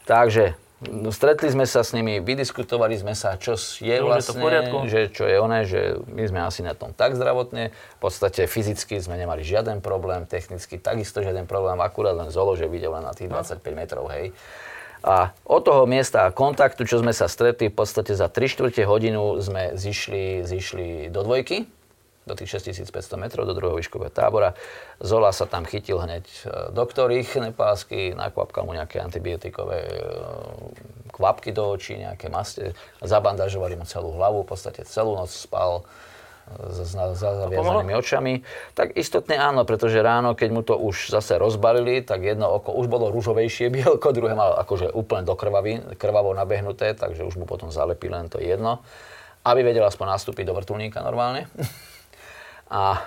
Takže 0.10 0.54
no, 0.54 0.65
stretli 1.10 1.52
sme 1.52 1.66
sa 1.68 1.82
s 1.86 1.92
nimi, 1.92 2.22
vydiskutovali 2.24 2.96
sme 3.00 3.14
sa, 3.14 3.36
čo 3.36 3.56
je 3.56 3.96
je 3.96 4.02
v 4.02 4.06
vlastne, 4.06 4.42
poriadku. 4.42 4.90
že 4.90 5.14
čo 5.14 5.30
je 5.30 5.38
oné, 5.40 5.64
že 5.64 6.00
my 6.10 6.24
sme 6.26 6.40
asi 6.44 6.62
na 6.62 6.76
tom 6.76 6.92
tak 6.92 7.16
zdravotne, 7.16 7.72
v 7.72 8.00
podstate 8.00 8.46
fyzicky 8.50 9.00
sme 9.00 9.16
nemali 9.20 9.44
žiaden 9.46 9.80
problém, 9.80 10.26
technicky 10.26 10.82
takisto 10.82 11.24
žiaden 11.24 11.46
problém, 11.46 11.80
akurát 11.80 12.16
len 12.16 12.30
zolo, 12.34 12.58
že 12.58 12.66
videl 12.70 12.96
len 12.96 13.06
na 13.06 13.14
tých 13.14 13.30
25 13.30 13.62
metrov, 13.76 14.08
hej. 14.12 14.32
A 15.06 15.38
od 15.46 15.62
toho 15.62 15.86
miesta 15.86 16.34
kontaktu, 16.34 16.82
čo 16.90 16.98
sme 16.98 17.14
sa 17.14 17.30
stretli, 17.30 17.70
v 17.70 17.78
podstate 17.78 18.18
za 18.18 18.26
3 18.26 18.50
čtvrte 18.50 18.82
hodinu 18.90 19.38
sme 19.38 19.78
zišli, 19.78 20.42
zišli 20.42 21.14
do 21.14 21.22
dvojky, 21.22 21.70
do 22.26 22.34
tých 22.34 22.58
6500 22.58 23.22
metrov, 23.22 23.46
do 23.46 23.54
druhého 23.54 23.78
výškového 23.78 24.10
tábora. 24.10 24.58
Zola 24.98 25.30
sa 25.30 25.46
tam 25.46 25.62
chytil 25.62 26.02
hneď 26.02 26.26
e, 26.26 26.42
doktor 26.74 27.14
ich 27.14 27.30
nepálsky, 27.38 28.18
nakvapkal 28.18 28.66
mu 28.66 28.74
nejaké 28.74 28.98
antibiotikové 28.98 29.80
e, 29.86 29.94
kvapky 31.14 31.54
do 31.54 31.70
očí, 31.70 32.02
nejaké 32.02 32.34
maste, 32.34 32.74
zabandažovali 33.06 33.78
mu 33.78 33.86
celú 33.86 34.18
hlavu, 34.18 34.42
v 34.42 34.50
podstate 34.50 34.82
celú 34.90 35.14
noc 35.14 35.30
spal 35.30 35.86
e, 36.50 36.74
s 36.74 36.98
zaviazanými 36.98 37.94
očami. 37.94 38.42
Tak 38.74 38.98
istotne 38.98 39.38
áno, 39.38 39.62
pretože 39.62 40.02
ráno, 40.02 40.34
keď 40.34 40.50
mu 40.50 40.66
to 40.66 40.82
už 40.82 41.14
zase 41.14 41.38
rozbalili, 41.38 42.02
tak 42.02 42.26
jedno 42.26 42.50
oko 42.58 42.74
už 42.74 42.90
bolo 42.90 43.14
rúžovejšie 43.14 43.70
bielko, 43.86 44.18
druhé 44.18 44.34
malo 44.34 44.58
akože 44.58 44.90
úplne 44.98 45.30
do 45.30 45.38
krvavy, 45.38 45.94
krvavo 45.94 46.34
nabehnuté, 46.34 46.98
takže 46.98 47.22
už 47.22 47.38
mu 47.38 47.46
potom 47.46 47.70
zalepili 47.70 48.18
len 48.18 48.34
to 48.34 48.42
jedno, 48.42 48.82
aby 49.46 49.62
vedel 49.62 49.86
aspoň 49.86 50.18
nastúpiť 50.18 50.50
do 50.50 50.58
vrtulníka 50.58 51.06
normálne. 51.06 51.46
A 52.70 53.06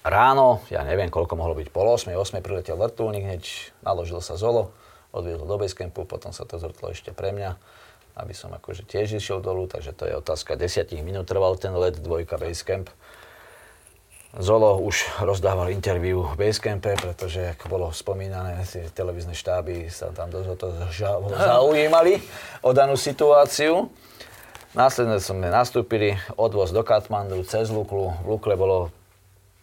ráno, 0.00 0.64
ja 0.72 0.80
neviem, 0.86 1.12
koľko 1.12 1.36
mohlo 1.36 1.52
byť, 1.56 1.68
pol 1.68 1.86
8, 1.92 2.12
8 2.16 2.40
priletel 2.40 2.80
vrtulník, 2.80 3.24
hneď 3.26 3.44
naložil 3.84 4.24
sa 4.24 4.40
Zolo, 4.40 4.72
odviezol 5.12 5.44
do 5.44 5.60
basecampu, 5.60 6.08
potom 6.08 6.32
sa 6.32 6.48
to 6.48 6.56
zvrtlo 6.56 6.94
ešte 6.94 7.12
pre 7.12 7.36
mňa, 7.36 7.50
aby 8.16 8.32
som 8.32 8.48
akože 8.54 8.88
tiež 8.88 9.20
išiel 9.20 9.44
dolu, 9.44 9.68
takže 9.68 9.92
to 9.92 10.08
je 10.08 10.14
otázka 10.16 10.56
10 10.56 10.88
minút 11.04 11.28
trval 11.28 11.60
ten 11.60 11.74
let, 11.76 12.00
dvojka 12.00 12.40
basecamp. 12.40 12.88
Zolo 14.30 14.78
už 14.78 15.26
rozdával 15.26 15.74
interview 15.74 16.22
v 16.22 16.38
Basecampe, 16.38 16.94
pretože, 16.94 17.50
ako 17.50 17.66
bolo 17.66 17.86
spomínané, 17.90 18.62
tie 18.62 18.86
televízne 18.86 19.34
štáby 19.34 19.90
sa 19.90 20.14
tam 20.14 20.30
dosť 20.30 20.46
o 20.46 20.56
to 20.56 20.66
zaujímali 21.50 22.22
o 22.62 22.70
danú 22.70 22.94
situáciu. 22.94 23.90
Následne 24.70 25.18
sme 25.18 25.50
nastúpili, 25.50 26.14
odvoz 26.38 26.70
do 26.70 26.86
Katmandu, 26.86 27.42
cez 27.42 27.68
Luklu. 27.68 28.14
V 28.22 28.38
Lukle 28.38 28.54
bolo 28.54 28.94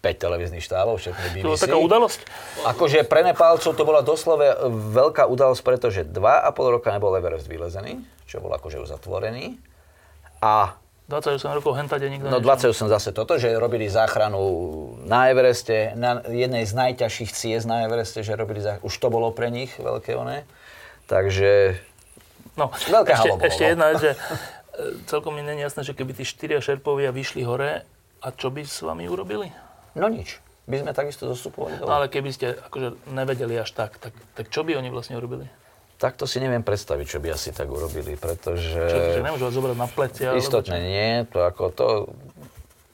5 0.03 0.13
televíznych 0.19 0.59
štábov, 0.59 0.99
všetky 0.99 1.31
BBC. 1.31 1.43
To 1.43 1.49
bola 1.49 1.63
taká 1.63 1.77
udalosť. 1.79 2.19
Akože 2.67 2.99
pre 3.07 3.23
Nepálcov 3.23 3.71
to 3.71 3.84
bola 3.88 4.03
doslove 4.03 4.45
veľká 4.91 5.25
udalosť, 5.25 5.61
pretože 5.63 6.01
2,5 6.03 6.75
roka 6.75 6.91
nebol 6.91 7.15
Everest 7.15 7.47
vylezený, 7.47 8.03
čo 8.27 8.43
bol 8.43 8.51
akože 8.51 8.84
uzatvorený. 8.84 9.55
A 10.43 10.75
28 11.07 11.39
rokov 11.55 11.79
hentade 11.79 12.03
nikto 12.11 12.27
No 12.27 12.43
nešiel. 12.43 12.75
28 12.75 12.91
zase 12.91 13.09
toto, 13.15 13.39
že 13.39 13.55
robili 13.55 13.88
záchranu 13.88 14.43
na 15.07 15.31
Evereste, 15.31 15.95
na 15.95 16.19
jednej 16.27 16.67
z 16.67 16.75
najťažších 16.75 17.31
ciest 17.31 17.63
na 17.63 17.88
Evereste, 17.88 18.27
že 18.27 18.35
robili 18.35 18.59
záchranu. 18.59 18.84
Už 18.84 18.95
to 18.99 19.07
bolo 19.07 19.31
pre 19.31 19.47
nich 19.47 19.71
veľké 19.79 20.19
oné. 20.19 20.43
Takže 21.07 21.79
No, 22.57 22.73
Veľké 22.73 23.13
ešte, 23.13 23.29
bolo, 23.29 23.41
ešte 23.45 23.63
no. 23.63 23.69
jedna 23.69 23.85
vec, 23.93 23.97
že 24.01 24.11
celkom 25.09 25.35
mi 25.35 25.41
není 25.41 25.61
jasné, 25.61 25.83
že 25.83 25.97
keby 25.97 26.13
tí 26.13 26.23
štyria 26.23 26.61
šerpovia 26.61 27.09
vyšli 27.09 27.41
hore, 27.43 27.83
a 28.21 28.27
čo 28.33 28.49
by 28.49 28.61
s 28.65 28.81
vami 28.81 29.05
urobili? 29.05 29.49
no 29.97 30.09
nič. 30.09 30.41
My 30.67 30.83
sme 30.83 30.91
takisto 30.91 31.31
zostupovali 31.31 31.79
dole. 31.79 31.87
No 31.87 31.95
ale 31.95 32.11
keby 32.11 32.29
ste 32.35 32.51
akože 32.59 33.07
nevedeli 33.15 33.55
až 33.55 33.71
tak, 33.71 33.95
tak, 34.03 34.11
tak 34.35 34.51
čo 34.51 34.67
by 34.67 34.75
oni 34.75 34.91
vlastne 34.91 35.15
urobili? 35.15 35.47
Tak 35.97 36.19
to 36.19 36.27
si 36.27 36.43
neviem 36.43 36.61
predstaviť, 36.61 37.05
čo 37.07 37.19
by 37.23 37.33
asi 37.33 37.55
tak 37.55 37.71
urobili, 37.71 38.19
pretože... 38.19 38.75
Čo, 38.75 38.97
že 39.17 39.23
nemôžu 39.23 39.47
vás 39.47 39.55
zobrať 39.55 39.77
na 39.79 39.87
plecia? 39.89 40.29
Istotne 40.35 40.77
nie, 40.83 41.09
to 41.31 41.39
ako 41.41 41.63
to... 41.71 41.87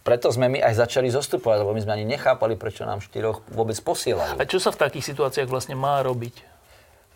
Preto 0.05 0.29
sme 0.29 0.53
my 0.53 0.59
aj 0.61 0.85
začali 0.85 1.09
zostupovať, 1.09 1.65
lebo 1.65 1.73
my 1.73 1.81
sme 1.81 1.95
ani 1.97 2.05
nechápali, 2.07 2.55
prečo 2.55 2.85
nám 2.85 3.01
štyroch 3.01 3.41
vôbec 3.49 3.75
posielajú. 3.81 4.37
A 4.37 4.43
čo 4.45 4.61
sa 4.61 4.69
v 4.69 4.79
takých 4.85 5.09
situáciách 5.09 5.49
vlastne 5.49 5.73
má 5.73 5.99
robiť? 6.05 6.45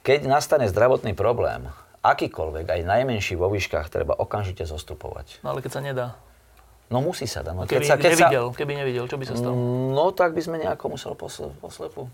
Keď 0.02 0.26
nastane 0.26 0.66
zdravotný 0.72 1.14
problém, 1.14 1.70
akýkoľvek, 2.14 2.66
aj 2.70 2.82
najmenší 2.88 3.34
vo 3.36 3.52
výškach, 3.52 3.92
treba 3.92 4.16
okamžite 4.16 4.64
zostupovať. 4.64 5.44
No 5.44 5.52
ale 5.52 5.60
keď 5.60 5.72
sa 5.72 5.82
nedá. 5.84 6.08
No 6.88 7.04
musí 7.04 7.28
sa 7.28 7.44
dať. 7.44 7.54
No, 7.54 7.64
Keby 7.68 7.84
keď 7.84 7.84
sa, 7.84 7.96
keď 8.00 8.12
sa, 8.16 8.28
nevidel, 8.32 8.46
keby 8.56 8.74
nevidel, 8.80 9.06
čo 9.12 9.20
by 9.20 9.26
sa 9.28 9.36
stalo? 9.36 9.56
no 9.92 10.16
tak 10.16 10.32
by 10.32 10.42
sme 10.42 10.56
nejako 10.64 10.96
musel 10.96 11.14
posle, 11.20 11.52
poslepu. 11.60 12.08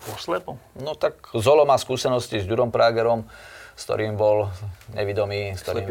Poslepo? 0.00 0.54
No 0.78 0.94
tak 0.94 1.18
Zolo 1.34 1.66
má 1.66 1.74
skúsenosti 1.76 2.38
s 2.40 2.46
Durom 2.46 2.70
Pragerom, 2.70 3.26
s 3.80 3.88
ktorým 3.88 4.12
bol 4.20 4.52
nevidomý, 4.92 5.56
s 5.56 5.64
ktorým, 5.64 5.88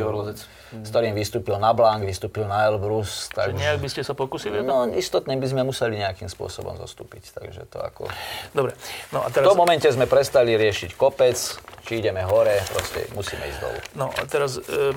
s 0.86 0.90
ktorým 0.94 1.18
vystúpil 1.18 1.58
na 1.58 1.74
Blanc, 1.74 2.06
vystúpil 2.06 2.46
na 2.46 2.70
Elbrus. 2.70 3.34
Že 3.34 3.34
Tak, 3.34 3.48
nejak 3.58 3.82
by 3.82 3.90
ste 3.90 4.02
sa 4.06 4.14
pokusili? 4.14 4.62
no 4.62 4.86
istotne 4.94 5.34
by 5.42 5.48
sme 5.50 5.66
museli 5.66 5.98
nejakým 5.98 6.30
spôsobom 6.30 6.78
zostúpiť. 6.78 7.34
Takže 7.34 7.66
to 7.66 7.82
ako... 7.82 8.06
Dobre. 8.54 8.78
No 9.10 9.26
a 9.26 9.34
V 9.34 9.42
teraz... 9.42 9.50
tom 9.50 9.58
momente 9.58 9.90
sme 9.90 10.06
prestali 10.06 10.54
riešiť 10.54 10.94
kopec, 10.94 11.34
či 11.90 11.92
ideme 11.98 12.22
hore, 12.22 12.62
proste 12.70 13.10
musíme 13.18 13.42
ísť 13.50 13.58
dolu. 13.58 13.80
No 13.98 14.14
a 14.14 14.22
teraz 14.30 14.62
um, 14.62 14.94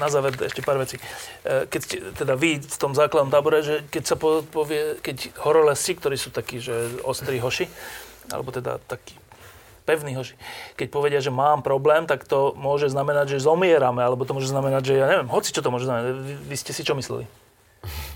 na 0.00 0.08
záver 0.08 0.32
ešte 0.40 0.64
pár 0.64 0.80
vecí. 0.80 0.96
E, 1.44 1.68
Keď 1.68 1.80
ste, 1.84 1.96
teda 2.16 2.40
vy 2.40 2.64
v 2.64 2.76
tom 2.80 2.96
základnom 2.96 3.28
tábore, 3.28 3.60
že 3.60 3.84
keď 3.92 4.02
sa 4.08 4.16
po, 4.16 4.40
povie, 4.40 4.96
keď 5.04 5.36
horolesci, 5.44 5.92
ktorí 6.00 6.16
sú 6.16 6.32
takí, 6.32 6.56
že 6.56 6.72
ostrí 7.04 7.36
hoši, 7.36 7.68
alebo 8.32 8.48
teda 8.48 8.80
takí 8.88 9.12
pevní 9.84 10.16
hoši, 10.16 10.34
keď 10.74 10.86
povedia, 10.88 11.20
že 11.20 11.28
mám 11.28 11.60
problém, 11.60 12.08
tak 12.08 12.24
to 12.24 12.56
môže 12.56 12.88
znamenať, 12.88 13.36
že 13.36 13.44
zomierame, 13.44 14.00
alebo 14.00 14.24
to 14.24 14.32
môže 14.32 14.48
znamenať, 14.48 14.82
že 14.82 14.94
ja 14.96 15.06
neviem, 15.06 15.28
hoci 15.28 15.52
čo 15.52 15.60
to 15.60 15.68
môže 15.68 15.84
znamenať. 15.84 16.16
Vy, 16.16 16.34
vy 16.50 16.56
ste 16.56 16.72
si 16.72 16.82
čo 16.82 16.96
mysleli? 16.96 17.28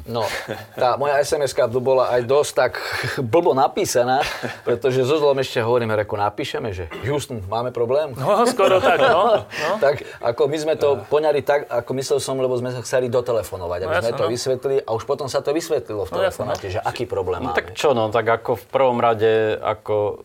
No, 0.09 0.24
tá 0.73 0.97
moja 0.97 1.20
sms 1.20 1.53
bola 1.77 2.09
aj 2.09 2.24
dosť 2.24 2.53
tak 2.57 2.73
blbo 3.32 3.53
napísaná, 3.53 4.24
pretože 4.65 5.05
so 5.05 5.20
zlom 5.20 5.36
ešte 5.36 5.61
hovoríme, 5.61 5.93
reku, 5.93 6.16
napíšeme, 6.16 6.73
že 6.73 6.89
Houston, 7.05 7.45
máme 7.45 7.69
problém? 7.69 8.16
No, 8.16 8.49
skoro 8.49 8.81
tak, 8.81 8.97
no. 8.97 9.45
no. 9.45 9.73
Tak 9.85 10.09
ako 10.24 10.49
my 10.49 10.57
sme 10.57 10.74
to 10.81 11.05
poňali 11.12 11.45
tak, 11.45 11.69
ako 11.69 11.90
myslel 11.93 12.19
som, 12.19 12.40
lebo 12.40 12.57
sme 12.57 12.73
sa 12.73 12.81
chceli 12.81 13.12
dotelefonovať, 13.12 13.78
aby 13.85 13.93
No, 13.93 14.01
sme 14.01 14.09
jasné, 14.09 14.16
to 14.16 14.24
no. 14.24 14.32
vysvetlili 14.32 14.77
a 14.81 14.90
už 14.97 15.05
potom 15.05 15.28
sa 15.28 15.45
to 15.45 15.53
vysvetlilo 15.53 16.09
v 16.09 16.11
No, 16.11 16.24
jasné, 16.24 16.40
telefonáte, 16.40 16.66
že 16.73 16.81
aký 16.81 17.05
problém 17.05 17.45
No 17.45 17.53
máme. 17.53 17.59
tak 17.61 17.77
čo, 17.77 17.93
no 17.93 18.09
tak 18.09 18.24
ako 18.24 18.57
v 18.57 18.65
prvom 18.73 18.97
rade, 18.97 19.61
ako 19.61 20.24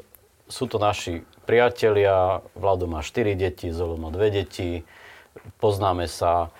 sú 0.53 0.69
to 0.69 0.77
naši 0.77 1.25
priatelia, 1.49 2.45
Vlado 2.53 2.85
má 2.85 3.01
4 3.01 3.33
deti, 3.33 3.73
Zolo 3.73 3.97
má 3.97 4.13
2 4.13 4.29
deti, 4.29 4.85
poznáme 5.57 6.05
sa 6.05 6.53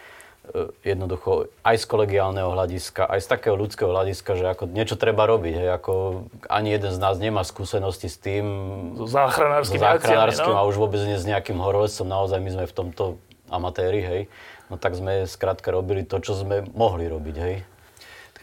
e, 0.50 0.74
jednoducho 0.82 1.54
aj 1.62 1.78
z 1.78 1.86
kolegiálneho 1.86 2.50
hľadiska, 2.50 3.06
aj 3.06 3.22
z 3.22 3.28
takého 3.30 3.54
ľudského 3.54 3.94
hľadiska, 3.94 4.34
že 4.34 4.46
ako 4.50 4.74
niečo 4.74 4.98
treba 4.98 5.30
robiť. 5.30 5.54
Hej, 5.62 5.70
ako 5.78 5.94
ani 6.50 6.74
jeden 6.74 6.90
z 6.90 6.98
nás 6.98 7.22
nemá 7.22 7.46
skúsenosti 7.46 8.10
s 8.10 8.18
tým, 8.18 8.46
So 8.98 9.06
so 9.06 9.14
záchranárskými 9.14 9.78
záchranárskym 9.78 10.42
akciami, 10.42 10.58
a 10.58 10.66
no. 10.66 10.70
už 10.74 10.76
vôbec 10.82 11.02
nie 11.06 11.22
s 11.22 11.30
nejakým 11.30 11.62
horolezcom. 11.62 12.10
Naozaj 12.10 12.42
my 12.42 12.50
sme 12.50 12.66
v 12.66 12.74
tomto 12.74 13.04
amatéri, 13.54 14.02
hej. 14.02 14.22
No 14.74 14.82
tak 14.82 14.98
sme 14.98 15.30
skrátka 15.30 15.70
robili 15.70 16.02
to, 16.02 16.18
čo 16.18 16.34
sme 16.34 16.66
mohli 16.74 17.06
robiť, 17.06 17.36
hej. 17.38 17.56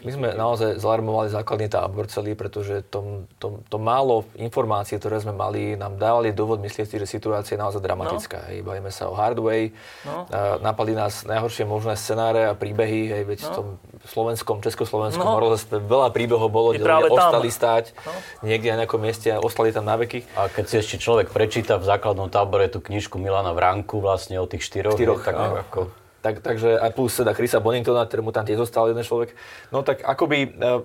My 0.01 0.11
sme 0.11 0.27
naozaj 0.33 0.81
zalarmovali 0.81 1.29
základný 1.29 1.69
tábor 1.69 2.09
celý, 2.09 2.33
pretože 2.33 2.81
to, 2.89 3.29
to, 3.37 3.61
to 3.69 3.77
málo 3.77 4.25
informácií, 4.33 4.97
ktoré 4.97 5.21
sme 5.21 5.29
mali, 5.29 5.77
nám 5.77 6.01
dávali 6.01 6.33
dôvod 6.33 6.57
myslieť 6.57 6.87
si, 6.89 6.95
že 6.97 7.05
situácia 7.05 7.53
je 7.53 7.61
naozaj 7.61 7.85
dramatická. 7.85 8.41
No. 8.41 8.47
Hej, 8.49 8.57
bavíme 8.65 8.89
sa 8.89 9.07
o 9.07 9.13
Hardway, 9.13 9.69
No. 10.01 10.25
napadli 10.59 10.97
nás 10.97 11.21
najhoršie 11.21 11.69
možné 11.69 11.93
scenáre 11.93 12.49
a 12.49 12.57
príbehy, 12.57 13.13
hej, 13.13 13.23
veď 13.29 13.39
no. 13.41 13.45
v 13.45 13.51
tom 13.53 13.67
slovenskom, 14.09 14.65
československom 14.65 15.21
No. 15.21 15.37
horolezstve 15.37 15.77
veľa 15.77 16.09
príbehov 16.09 16.49
bolo, 16.49 16.73
kde 16.73 16.81
ľudia 16.81 17.13
ostali 17.13 17.53
stáť 17.53 17.93
No. 18.01 18.11
niekde 18.41 18.73
na 18.73 18.81
nejakom 18.83 18.97
mieste 18.97 19.29
a 19.29 19.37
ostali 19.37 19.69
tam 19.69 19.85
na 19.85 20.01
veky. 20.01 20.25
A 20.33 20.49
keď 20.49 20.65
si 20.65 20.75
ešte 20.81 20.97
človek 20.97 21.29
prečíta 21.29 21.77
v 21.77 21.85
základnom 21.85 22.25
tábore 22.25 22.65
tú 22.73 22.81
knižku 22.81 23.21
Milana 23.21 23.53
Vránku 23.53 24.01
vlastne 24.01 24.41
o 24.41 24.49
tých 24.49 24.65
štyroch, 24.65 24.97
Štyroch, 24.97 25.21
hej, 25.21 25.37
tak 25.37 25.69
ako... 25.69 26.00
Tak, 26.21 26.45
takže 26.45 26.77
a 26.77 26.93
plus 26.93 27.17
teda 27.17 27.33
Chrisa 27.33 27.57
Boningtona, 27.57 28.05
ktorému 28.05 28.29
tam 28.29 28.45
tiež 28.45 28.61
zostal 28.61 28.93
jeden 28.93 29.01
človek. 29.01 29.33
No 29.73 29.81
tak 29.81 30.05
akoby 30.05 30.53
uh, 30.53 30.77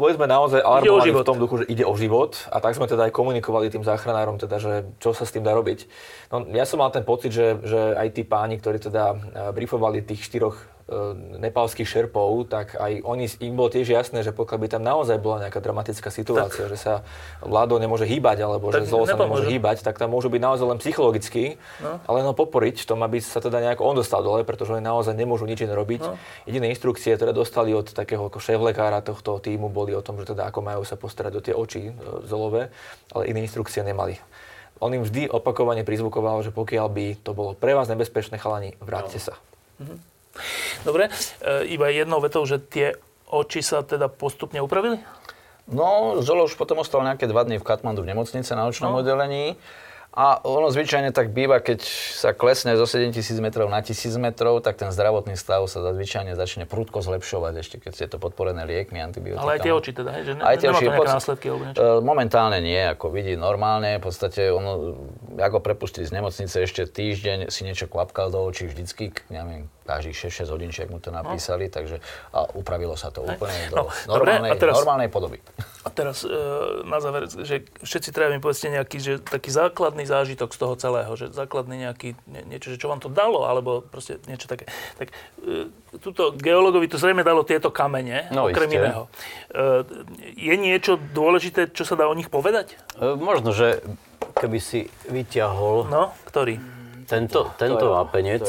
boli 0.00 0.16
sme 0.16 0.24
naozaj 0.24 0.64
alarmovaní 0.64 1.12
v 1.12 1.28
tom 1.28 1.36
duchu, 1.36 1.60
že 1.60 1.68
ide 1.68 1.84
o 1.84 1.92
život 1.92 2.40
a 2.48 2.56
tak 2.56 2.72
sme 2.72 2.88
teda 2.88 3.04
aj 3.04 3.12
komunikovali 3.12 3.68
tým 3.68 3.84
záchranárom, 3.84 4.40
teda, 4.40 4.56
že 4.56 4.88
čo 4.96 5.12
sa 5.12 5.28
s 5.28 5.32
tým 5.36 5.44
dá 5.44 5.52
robiť. 5.52 5.84
No, 6.32 6.48
ja 6.56 6.64
som 6.64 6.80
mal 6.80 6.88
ten 6.88 7.04
pocit, 7.04 7.36
že, 7.36 7.60
že 7.68 8.00
aj 8.00 8.16
tí 8.16 8.24
páni, 8.24 8.56
ktorí 8.56 8.80
teda 8.80 9.12
uh, 9.12 9.18
briefovali 9.52 10.00
tých 10.00 10.24
štyroch 10.24 10.56
nepálskych 11.36 11.84
šerpov, 11.84 12.48
tak 12.48 12.72
aj 12.72 13.04
oni, 13.04 13.28
im 13.44 13.60
bolo 13.60 13.68
tiež 13.68 13.92
jasné, 13.92 14.24
že 14.24 14.32
pokiaľ 14.32 14.58
by 14.64 14.68
tam 14.72 14.82
naozaj 14.82 15.20
bola 15.20 15.44
nejaká 15.44 15.60
dramatická 15.60 16.08
situácia, 16.08 16.64
tak. 16.64 16.72
že 16.72 16.78
sa 16.80 16.94
vládou 17.44 17.76
nemôže 17.76 18.08
hýbať, 18.08 18.40
alebo 18.40 18.72
tak 18.72 18.88
že 18.88 18.96
zlo 18.96 19.04
sa 19.04 19.20
nemôže 19.20 19.52
hýbať, 19.52 19.84
tak 19.84 20.00
tam 20.00 20.16
môžu 20.16 20.32
byť 20.32 20.40
naozaj 20.40 20.64
len 20.64 20.78
psychologicky, 20.80 21.60
no. 21.84 22.00
ale 22.08 22.24
no 22.24 22.32
poporiť 22.32 22.82
v 22.82 22.86
tom, 22.88 23.04
aby 23.04 23.20
sa 23.20 23.44
teda 23.44 23.60
nejako 23.60 23.84
on 23.84 24.00
dostal 24.00 24.24
dole, 24.24 24.48
pretože 24.48 24.72
oni 24.72 24.80
naozaj 24.80 25.12
nemôžu 25.12 25.44
nič 25.44 25.60
iné 25.60 25.76
robiť. 25.76 26.00
No. 26.08 26.16
Jediné 26.48 26.72
inštrukcie, 26.72 27.12
ktoré 27.20 27.36
dostali 27.36 27.76
od 27.76 27.92
takého 27.92 28.32
šéf-lekára 28.32 29.04
tohto 29.04 29.36
týmu, 29.44 29.68
boli 29.68 29.92
o 29.92 30.00
tom, 30.00 30.16
že 30.16 30.32
teda 30.32 30.48
ako 30.48 30.64
majú 30.64 30.88
sa 30.88 30.96
postarať 30.96 31.32
do 31.36 31.44
tie 31.44 31.52
oči 31.52 31.92
e, 31.92 32.24
zolové, 32.24 32.72
ale 33.12 33.28
iné 33.28 33.44
inštrukcie 33.44 33.84
nemali. 33.84 34.16
On 34.80 34.88
im 34.88 35.04
vždy 35.04 35.28
opakovane 35.28 35.84
prizvukoval, 35.84 36.40
že 36.40 36.54
pokiaľ 36.54 36.86
by 36.88 37.06
to 37.20 37.36
bolo 37.36 37.52
pre 37.52 37.76
vás 37.76 37.92
nebezpečné, 37.92 38.40
chalani, 38.40 38.72
vráťte 38.80 39.20
no. 39.20 39.24
sa. 39.28 39.34
Mhm. 39.84 40.17
Dobre, 40.82 41.08
e, 41.40 41.68
iba 41.72 41.90
jednou 41.90 42.18
vetou, 42.22 42.44
že 42.46 42.62
tie 42.62 42.94
oči 43.28 43.60
sa 43.60 43.84
teda 43.84 44.08
postupne 44.08 44.58
upravili? 44.58 45.00
No, 45.68 46.18
Zolo 46.24 46.48
už 46.48 46.56
potom 46.56 46.80
ostal 46.80 47.04
nejaké 47.04 47.28
dva 47.28 47.44
dny 47.44 47.60
v 47.60 47.66
Katmandu 47.66 48.00
v 48.00 48.10
nemocnice 48.16 48.56
na 48.56 48.64
očnom 48.64 48.96
no. 48.96 49.04
oddelení. 49.04 49.60
A 50.18 50.40
ono 50.42 50.66
zvyčajne 50.72 51.14
tak 51.14 51.30
býva, 51.30 51.62
keď 51.62 51.84
sa 52.16 52.34
klesne 52.34 52.74
zo 52.74 52.90
7000 52.90 53.38
metrov 53.38 53.70
na 53.70 53.84
1000 53.84 54.18
metrov, 54.18 54.58
tak 54.64 54.74
ten 54.74 54.90
zdravotný 54.90 55.38
stav 55.38 55.62
sa 55.70 55.78
zvyčajne 55.94 56.34
začne 56.34 56.66
prudko 56.66 57.04
zlepšovať, 57.04 57.54
ešte 57.60 57.76
keď 57.78 57.92
je 57.94 58.08
to 58.10 58.18
podporené 58.18 58.66
liekmi, 58.66 58.98
antibiotikami. 58.98 59.46
Ale 59.46 59.60
aj 59.60 59.62
tie 59.62 59.70
oči 59.76 59.90
teda? 59.94 60.10
Že 60.24 60.32
ne, 60.34 60.42
aj 60.42 60.56
tie 60.58 60.68
oči, 60.74 60.84
to 60.88 60.90
nejaké 60.90 61.12
následky 61.14 61.46
alebo 61.52 61.62
niečo? 61.70 61.78
E, 61.78 61.86
momentálne 62.02 62.58
nie, 62.58 62.82
ako 62.88 63.14
vidí 63.14 63.38
normálne, 63.38 64.00
v 64.00 64.04
podstate 64.10 64.50
ono, 64.50 64.98
ako 65.38 65.62
prepustili 65.62 66.08
z 66.08 66.10
nemocnice 66.18 66.66
ešte 66.66 66.90
týždeň, 66.90 67.52
si 67.52 67.62
niečo 67.62 67.86
klapkal 67.86 68.34
do 68.34 68.42
očí 68.42 68.66
vždycky, 68.66 69.14
neviem, 69.30 69.70
každých 69.88 70.28
6-6 70.28 70.52
hodín, 70.52 70.70
mu 70.92 71.00
to 71.00 71.08
napísali, 71.08 71.72
no. 71.72 71.72
takže 71.72 71.96
a 72.36 72.44
upravilo 72.52 72.92
sa 72.92 73.08
to 73.08 73.24
úplne 73.24 73.56
do 73.72 73.88
no, 73.88 74.20
normálnej, 74.20 74.52
dobre, 74.52 74.60
teraz, 74.60 74.74
normálnej 74.76 75.08
podoby. 75.08 75.40
A 75.82 75.88
teraz 75.88 76.28
e, 76.28 76.30
na 76.84 77.00
záver, 77.00 77.32
že 77.32 77.64
všetci 77.80 78.12
treba 78.12 78.36
mi 78.36 78.44
povedzte 78.44 78.68
nejaký, 78.68 78.96
že 79.00 79.12
taký 79.24 79.48
základný 79.48 80.04
zážitok 80.04 80.52
z 80.52 80.58
toho 80.60 80.74
celého, 80.76 81.08
že 81.16 81.32
základný 81.32 81.88
nejaký, 81.88 82.12
nie, 82.28 82.44
niečo, 82.44 82.68
že 82.68 82.76
čo 82.76 82.92
vám 82.92 83.00
to 83.00 83.08
dalo, 83.08 83.48
alebo 83.48 83.80
proste 83.80 84.20
niečo 84.28 84.44
také. 84.44 84.68
Tak 85.00 85.08
e, 85.40 85.72
tuto 86.04 86.36
geologovi 86.36 86.84
to 86.92 87.00
zrejme 87.00 87.24
dalo 87.24 87.48
tieto 87.48 87.72
kamene, 87.72 88.28
no, 88.28 88.52
okrem 88.52 88.68
iste. 88.68 88.76
iného. 88.76 89.02
E, 89.48 89.64
je 90.36 90.54
niečo 90.60 91.00
dôležité, 91.00 91.72
čo 91.72 91.88
sa 91.88 91.96
dá 91.96 92.04
o 92.04 92.12
nich 92.12 92.28
povedať? 92.28 92.76
E, 93.00 93.16
možno, 93.16 93.56
že 93.56 93.80
keby 94.36 94.58
si 94.60 94.92
vyťahol... 95.08 95.88
No, 95.88 96.12
ktorý? 96.28 96.77
Tento, 97.08 97.48
tento, 97.56 97.88
vápenec, 97.88 98.44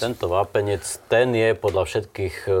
tento 0.00 0.26
vápenec, 0.32 0.80
ten 1.12 1.36
je 1.36 1.52
podľa 1.52 1.84
všetkých 1.84 2.36
e, 2.48 2.52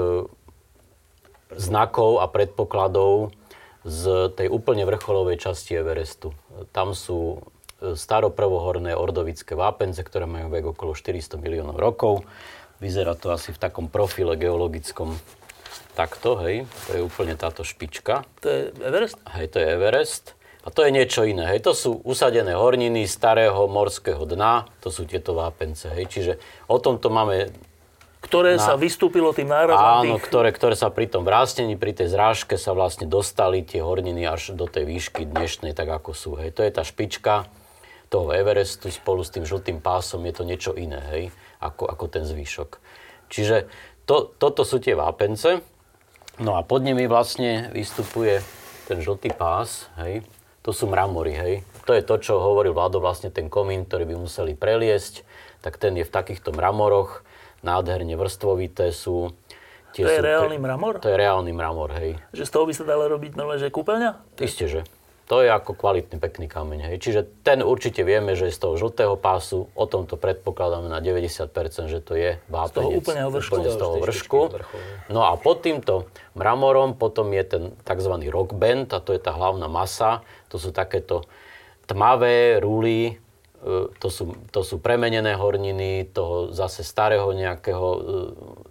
znakov 1.56 2.20
a 2.20 2.28
predpokladov 2.28 3.32
z 3.80 4.28
tej 4.36 4.52
úplne 4.52 4.84
vrcholovej 4.84 5.40
časti 5.40 5.80
Everestu. 5.80 6.36
Tam 6.76 6.92
sú 6.92 7.40
e, 7.80 7.96
staroprvohorné 7.96 8.92
ordovické 8.92 9.56
vápence, 9.56 10.04
ktoré 10.04 10.28
majú 10.28 10.52
vek 10.52 10.76
okolo 10.76 10.92
400 10.92 11.40
miliónov 11.40 11.80
rokov. 11.80 12.28
Vyzerá 12.84 13.16
to 13.16 13.32
asi 13.32 13.56
v 13.56 13.64
takom 13.64 13.88
profile 13.88 14.36
geologickom 14.36 15.16
takto, 15.96 16.36
hej. 16.44 16.68
To 16.84 16.90
je 16.92 17.00
úplne 17.00 17.32
táto 17.40 17.64
špička. 17.64 18.28
To 18.44 18.46
je 18.46 18.60
Everest? 18.84 19.16
Hej, 19.32 19.56
to 19.56 19.64
je 19.64 19.66
Everest. 19.72 20.36
A 20.60 20.68
to 20.68 20.84
je 20.84 20.92
niečo 20.92 21.24
iné. 21.24 21.48
Hej. 21.56 21.64
To 21.64 21.72
sú 21.72 21.90
usadené 22.04 22.52
horniny 22.52 23.08
starého 23.08 23.64
morského 23.64 24.28
dna, 24.28 24.68
to 24.84 24.92
sú 24.92 25.08
tieto 25.08 25.32
vápence. 25.32 25.88
Hej. 25.88 26.04
Čiže 26.12 26.32
o 26.68 26.76
tomto 26.76 27.08
máme... 27.08 27.48
Ktoré 28.20 28.60
na... 28.60 28.60
sa 28.60 28.76
vystúpilo 28.76 29.32
tým 29.32 29.48
nárazom 29.48 30.04
Áno, 30.04 30.20
tých... 30.20 30.28
ktoré, 30.28 30.52
ktoré 30.52 30.76
sa 30.76 30.92
pri 30.92 31.08
tom 31.08 31.24
vrásnení, 31.24 31.80
pri 31.80 31.96
tej 31.96 32.12
zrážke 32.12 32.60
sa 32.60 32.76
vlastne 32.76 33.08
dostali 33.08 33.64
tie 33.64 33.80
horniny 33.80 34.28
až 34.28 34.52
do 34.52 34.68
tej 34.68 34.84
výšky 34.84 35.24
dnešnej, 35.24 35.72
tak 35.72 35.88
ako 35.88 36.12
sú. 36.12 36.30
Hej. 36.36 36.52
To 36.52 36.60
je 36.60 36.70
tá 36.70 36.84
špička 36.84 37.48
toho 38.10 38.34
Everestu 38.34 38.90
spolu 38.90 39.22
s 39.22 39.30
tým 39.30 39.46
žltým 39.46 39.78
pásom, 39.78 40.26
je 40.26 40.34
to 40.34 40.42
niečo 40.42 40.74
iné, 40.74 40.98
hej, 41.14 41.24
ako, 41.62 41.86
ako 41.86 42.04
ten 42.10 42.26
zvyšok. 42.26 42.82
Čiže 43.30 43.70
to, 44.02 44.34
toto 44.34 44.66
sú 44.66 44.82
tie 44.82 44.98
vápence, 44.98 45.62
no 46.42 46.58
a 46.58 46.66
pod 46.66 46.82
nimi 46.82 47.06
vlastne 47.06 47.70
vystupuje 47.70 48.42
ten 48.90 48.98
žltý 48.98 49.30
pás, 49.30 49.86
hej, 50.02 50.26
to 50.60 50.70
sú 50.76 50.88
mramory, 50.88 51.32
hej. 51.32 51.54
To 51.88 51.96
je 51.96 52.04
to, 52.04 52.20
čo 52.20 52.36
hovoril 52.36 52.76
Vlado, 52.76 53.00
vlastne 53.00 53.32
ten 53.32 53.48
komín, 53.48 53.88
ktorý 53.88 54.04
by 54.04 54.16
museli 54.20 54.52
preliesť, 54.52 55.24
tak 55.64 55.80
ten 55.80 55.96
je 55.96 56.04
v 56.04 56.12
takýchto 56.12 56.52
mramoroch, 56.52 57.24
nádherne 57.64 58.16
vrstvovité 58.16 58.92
sú. 58.92 59.32
Tie 59.90 60.06
to 60.06 60.12
je 60.12 60.20
sú, 60.20 60.24
reálny 60.24 60.56
mramor? 60.60 61.02
To 61.02 61.10
je 61.10 61.16
reálny 61.18 61.50
mramor, 61.50 61.90
hej. 61.98 62.20
Že 62.30 62.44
z 62.46 62.50
toho 62.52 62.64
by 62.68 62.74
sa 62.76 62.84
dalo 62.86 63.10
robiť 63.10 63.32
nové, 63.34 63.58
že 63.58 63.72
kúpeľňa? 63.72 64.38
Isté, 64.38 64.70
že. 64.70 64.80
To 65.30 65.46
je 65.46 65.50
ako 65.50 65.78
kvalitný, 65.78 66.18
pekný 66.18 66.50
kameň. 66.50 66.90
Hej. 66.90 66.96
Čiže 67.06 67.20
ten 67.46 67.62
určite 67.62 68.02
vieme, 68.02 68.34
že 68.34 68.50
je 68.50 68.54
z 68.54 68.66
toho 68.66 68.74
žltého 68.74 69.14
pásu, 69.14 69.70
o 69.78 69.86
tomto 69.86 70.18
predpokladáme 70.18 70.90
na 70.90 70.98
90%, 70.98 71.86
že 71.86 72.02
to 72.02 72.18
je 72.18 72.42
vápenec. 72.50 72.74
Z 72.74 72.78
toho 72.82 72.90
úplného 72.98 73.30
vršku. 73.30 73.54
Úplne 73.54 73.70
z 73.70 73.78
toho 73.78 73.94
vršku. 74.02 74.40
No 75.06 75.22
a 75.22 75.38
pod 75.38 75.62
týmto 75.62 76.10
mramorom 76.34 76.98
potom 76.98 77.30
je 77.30 77.46
ten 77.46 77.62
tzv. 77.86 78.14
rock 78.26 78.58
band, 78.58 78.90
a 78.90 78.98
to 78.98 79.14
je 79.14 79.22
tá 79.22 79.30
hlavná 79.30 79.70
masa. 79.70 80.26
To 80.50 80.56
sú 80.58 80.74
takéto 80.74 81.24
tmavé 81.86 82.58
rúly, 82.58 83.18
E, 83.60 83.92
to 84.00 84.08
sú, 84.08 84.32
to 84.48 84.64
sú 84.64 84.80
premenené 84.80 85.36
horniny 85.36 86.08
toho 86.16 86.48
zase 86.48 86.80
starého 86.80 87.28
nejakého, 87.36 87.88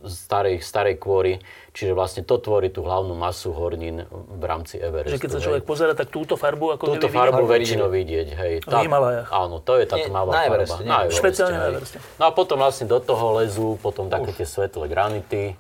e, 0.01 0.09
starej, 0.09 0.65
starej 0.65 0.97
kôry, 0.97 1.37
čiže 1.77 1.93
vlastne 1.93 2.25
to 2.25 2.41
tvorí 2.41 2.73
tú 2.73 2.81
hlavnú 2.81 3.13
masu 3.13 3.53
hornín 3.53 4.09
v 4.09 4.43
rámci 4.49 4.81
Everestu. 4.81 5.13
Že 5.13 5.21
keď 5.21 5.29
sa 5.29 5.41
človek 5.45 5.63
pozera, 5.69 5.93
tak 5.93 6.09
túto 6.09 6.33
farbu 6.33 6.73
ako 6.73 6.83
Túto 6.97 7.05
farbu 7.05 7.45
väčšinou 7.45 7.85
vidieť, 7.85 8.27
hej. 8.33 8.53
Tá, 8.65 8.81
v 8.81 8.89
Himalajach. 8.89 9.29
Áno, 9.29 9.61
to 9.61 9.77
je 9.77 9.85
tá 9.85 10.01
tmavá 10.01 10.31
farba. 10.33 10.75
Na 10.81 11.05
Evereste, 11.05 11.21
Špeciálne 11.21 11.57
na 11.61 11.67
Evereste. 11.69 11.97
No 12.17 12.23
a 12.25 12.31
potom 12.33 12.57
vlastne 12.57 12.89
do 12.89 12.97
toho 12.97 13.45
lezú 13.45 13.77
potom 13.77 14.09
také 14.09 14.33
tie 14.33 14.47
svetlé 14.49 14.89
granity, 14.89 15.53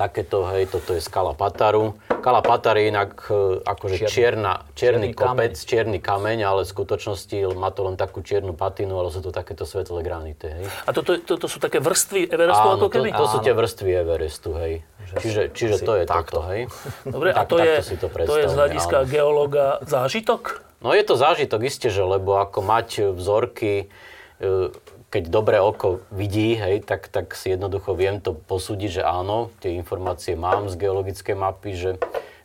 takéto, 0.00 0.48
hej, 0.48 0.72
toto 0.72 0.96
je 0.96 1.04
skala 1.04 1.36
Pataru. 1.36 1.92
Skala 2.08 2.40
Patar 2.40 2.80
je 2.80 2.88
inak 2.88 3.28
e, 3.28 3.60
akože 3.60 4.08
čierna, 4.08 4.64
čierny, 4.72 5.12
čierny 5.12 5.16
kopec, 5.16 5.52
kameň. 5.52 5.68
čierny 5.68 5.98
kameň, 6.00 6.38
ale 6.40 6.60
v 6.64 6.68
skutočnosti 6.72 7.36
má 7.52 7.68
to 7.68 7.84
len 7.84 8.00
takú 8.00 8.24
čiernu 8.24 8.56
patinu, 8.56 8.96
ale 8.96 9.12
sú 9.12 9.20
to 9.20 9.28
takéto 9.28 9.68
svetlé 9.68 10.00
granity, 10.00 10.48
hej. 10.48 10.64
A 10.88 10.96
toto, 10.96 11.20
to, 11.20 11.36
to 11.36 11.48
sú 11.52 11.60
také 11.60 11.84
vrstvy 11.84 12.32
Everestu 12.32 12.64
Áno, 12.64 12.80
ako 12.80 12.88
keby? 12.88 13.12
To, 13.12 13.20
to 13.20 13.26
sú 13.28 13.38
tie 13.44 13.52
vrstvy 13.52 13.90
Everestu, 14.00 14.50
hej. 14.56 14.72
Čiže, 15.20 15.42
čiže 15.52 15.76
to 15.84 15.92
je 16.00 16.04
takto, 16.08 16.40
hej. 16.48 16.72
Dobre, 17.04 17.36
tak, 17.36 17.44
a 17.44 17.50
to 17.50 17.56
je, 17.60 17.74
to, 18.00 18.08
to 18.08 18.34
je 18.40 18.46
z 18.48 18.54
hľadiska 18.56 19.04
áno. 19.04 19.08
geológa 19.08 19.66
zážitok? 19.84 20.64
No 20.80 20.96
je 20.96 21.04
to 21.04 21.12
zážitok, 21.20 21.60
isté, 21.68 21.92
že 21.92 22.00
lebo 22.00 22.40
ako 22.40 22.64
mať 22.64 23.12
vzorky, 23.12 23.92
e, 24.40 24.72
keď 25.10 25.26
dobré 25.26 25.58
oko 25.58 26.06
vidí, 26.14 26.54
hej, 26.54 26.86
tak, 26.86 27.10
tak 27.10 27.34
si 27.34 27.50
jednoducho 27.50 27.98
viem 27.98 28.22
to 28.22 28.30
posúdiť, 28.30 29.02
že 29.02 29.02
áno, 29.02 29.50
tie 29.58 29.74
informácie 29.74 30.38
mám 30.38 30.70
z 30.70 30.78
geologickej 30.78 31.34
mapy, 31.34 31.74
že, 31.74 31.92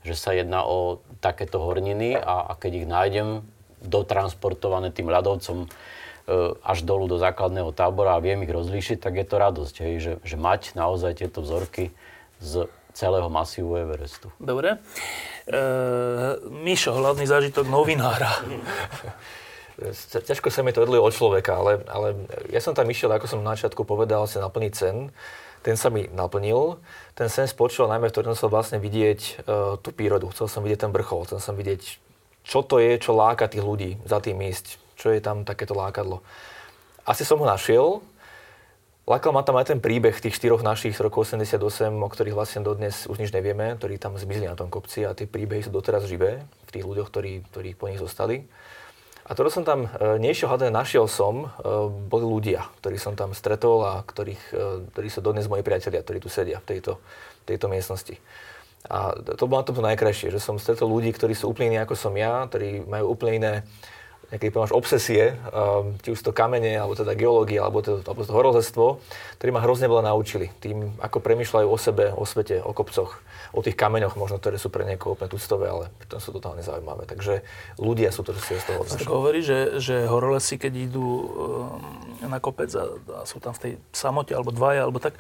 že 0.02 0.18
sa 0.18 0.34
jedná 0.34 0.66
o 0.66 0.98
takéto 1.22 1.62
horniny 1.62 2.18
a, 2.18 2.50
a 2.50 2.54
keď 2.58 2.72
ich 2.82 2.88
nájdem 2.90 3.46
dotransportované 3.86 4.90
tým 4.90 5.14
ľadovcom 5.14 5.66
e, 5.66 5.68
až 6.66 6.82
dolu 6.82 7.06
do 7.06 7.22
základného 7.22 7.70
tábora 7.70 8.18
a 8.18 8.24
viem 8.26 8.42
ich 8.42 8.50
rozlíšiť, 8.50 8.98
tak 8.98 9.14
je 9.22 9.26
to 9.30 9.36
radosť, 9.38 9.76
hej, 9.86 9.94
že, 10.02 10.14
že 10.26 10.36
mať 10.36 10.74
naozaj 10.74 11.22
tieto 11.22 11.46
vzorky 11.46 11.94
z 12.42 12.66
celého 12.98 13.30
masívu 13.30 13.78
Everestu. 13.78 14.34
Dobre. 14.42 14.82
E, 15.46 15.58
Mišo, 16.50 16.98
hlavný 16.98 17.30
zážitok 17.30 17.70
novinára. 17.70 18.42
ťažko 19.78 20.48
sa 20.48 20.64
mi 20.64 20.72
to 20.72 20.88
odlilo 20.88 21.04
od 21.04 21.12
človeka, 21.12 21.60
ale, 21.60 21.84
ale 21.92 22.08
ja 22.48 22.64
som 22.64 22.72
tam 22.72 22.88
išiel, 22.88 23.12
ako 23.12 23.28
som 23.28 23.44
na 23.44 23.60
začiatku 23.60 23.84
povedal, 23.84 24.24
si 24.24 24.40
naplniť 24.40 24.74
sen. 24.74 25.12
Ten 25.66 25.76
sa 25.76 25.90
mi 25.90 26.08
naplnil. 26.08 26.78
Ten 27.18 27.28
sen 27.28 27.50
spočíval 27.50 27.90
najmä 27.92 28.08
v 28.08 28.16
tom, 28.16 28.38
som 28.38 28.54
vlastne 28.54 28.78
vidieť 28.78 29.20
uh, 29.50 29.76
tú 29.82 29.90
prírodu. 29.92 30.30
Chcel 30.32 30.48
som 30.48 30.62
vidieť 30.62 30.88
ten 30.88 30.92
vrchol, 30.94 31.26
chcel 31.26 31.42
som 31.42 31.58
vidieť, 31.58 31.82
čo 32.46 32.62
to 32.62 32.78
je, 32.78 33.02
čo 33.02 33.18
láka 33.18 33.50
tých 33.50 33.66
ľudí 33.66 33.98
za 34.06 34.22
tým 34.22 34.38
ísť. 34.46 34.78
Čo 34.96 35.12
je 35.12 35.20
tam 35.20 35.44
takéto 35.44 35.76
lákadlo. 35.76 36.24
Asi 37.04 37.28
som 37.28 37.42
ho 37.42 37.46
našiel. 37.50 38.00
Lákal 39.06 39.36
ma 39.36 39.46
tam 39.46 39.60
aj 39.62 39.70
ten 39.70 39.78
príbeh 39.78 40.18
tých 40.18 40.34
štyroch 40.34 40.66
našich 40.66 40.98
z 40.98 41.04
roku 41.06 41.22
88, 41.22 41.62
o 41.94 42.10
ktorých 42.10 42.34
vlastne 42.34 42.66
dodnes 42.66 43.06
už 43.06 43.22
nič 43.22 43.30
nevieme, 43.30 43.78
ktorí 43.78 44.02
tam 44.02 44.18
zmizli 44.18 44.50
na 44.50 44.58
tom 44.58 44.74
kopci 44.74 45.06
a 45.06 45.14
tie 45.14 45.30
príbehy 45.30 45.62
sú 45.62 45.70
doteraz 45.70 46.10
živé 46.10 46.42
v 46.42 46.70
tých 46.74 46.86
ľuďoch, 46.90 47.14
ktorí, 47.14 47.46
ktorí 47.54 47.78
po 47.78 47.86
nich 47.86 48.02
zostali. 48.02 48.50
A 49.26 49.34
to, 49.34 49.42
čo 49.50 49.62
som 49.62 49.66
tam 49.66 49.90
e, 49.90 50.22
nešiel 50.22 50.54
hľadať, 50.54 50.70
našiel 50.70 51.10
som, 51.10 51.50
e, 51.50 51.66
boli 51.90 52.26
ľudia, 52.30 52.70
ktorí 52.78 53.02
som 53.02 53.18
tam 53.18 53.34
stretol 53.34 53.82
a 53.82 54.06
ktorých, 54.06 54.44
e, 54.54 54.64
ktorí 54.94 55.08
sú 55.10 55.26
dodnes 55.26 55.50
moji 55.50 55.66
priatelia, 55.66 56.06
ktorí 56.06 56.22
tu 56.22 56.30
sedia 56.30 56.62
v 56.62 56.78
tejto, 56.78 57.02
tejto 57.50 57.66
miestnosti. 57.66 58.22
A 58.86 59.18
to 59.18 59.50
bolo 59.50 59.66
na 59.66 59.66
tom 59.66 59.82
najkrajšie, 59.82 60.30
že 60.30 60.38
som 60.38 60.62
stretol 60.62 60.94
ľudí, 60.94 61.10
ktorí 61.10 61.34
sú 61.34 61.50
úplne 61.50 61.74
iní 61.74 61.80
ako 61.82 61.98
som 61.98 62.14
ja, 62.14 62.46
ktorí 62.46 62.86
majú 62.86 63.18
úplne 63.18 63.34
iné 63.42 63.54
nejaké 64.34 64.50
máš 64.54 64.74
obsesie, 64.74 65.38
um, 65.54 65.94
či 66.02 66.16
už 66.16 66.20
to 66.26 66.32
kamene, 66.34 66.78
alebo 66.78 66.98
teda 66.98 67.14
geológia, 67.14 67.62
alebo 67.62 67.86
to, 67.86 68.02
alebo 68.02 68.26
to 68.26 68.34
horolezectvo, 68.34 68.86
ktorí 69.38 69.50
ma 69.54 69.62
hrozne 69.62 69.86
veľa 69.86 70.10
naučili. 70.10 70.50
Tým, 70.58 70.98
ako 70.98 71.22
premyšľajú 71.22 71.68
o 71.70 71.78
sebe, 71.78 72.10
o 72.10 72.26
svete, 72.26 72.60
o 72.62 72.74
kopcoch, 72.74 73.22
o 73.54 73.62
tých 73.62 73.78
kameňoch, 73.78 74.18
možno, 74.18 74.42
ktoré 74.42 74.58
sú 74.58 74.74
pre 74.74 74.84
niekoho 74.84 75.14
úplne 75.14 75.30
tuctové, 75.30 75.70
ale 75.70 75.86
pritom 76.02 76.18
sú 76.18 76.34
totálne 76.34 76.66
zaujímavé. 76.66 77.06
Takže 77.06 77.46
ľudia 77.78 78.10
sú 78.10 78.26
to, 78.26 78.34
čo 78.34 78.42
si 78.42 78.54
z 78.58 78.66
toho 78.66 78.82
Tak 78.84 79.08
hovorí, 79.08 79.46
že, 79.46 79.78
že 79.78 80.10
horolesi, 80.10 80.58
keď 80.58 80.74
idú 80.90 81.06
um, 81.06 81.28
na 82.26 82.42
kopec 82.42 82.74
a, 82.74 82.98
a 83.22 83.30
sú 83.30 83.38
tam 83.38 83.54
v 83.54 83.62
tej 83.62 83.72
samote, 83.94 84.34
alebo 84.34 84.50
dvaja, 84.50 84.90
alebo 84.90 84.98
tak, 84.98 85.16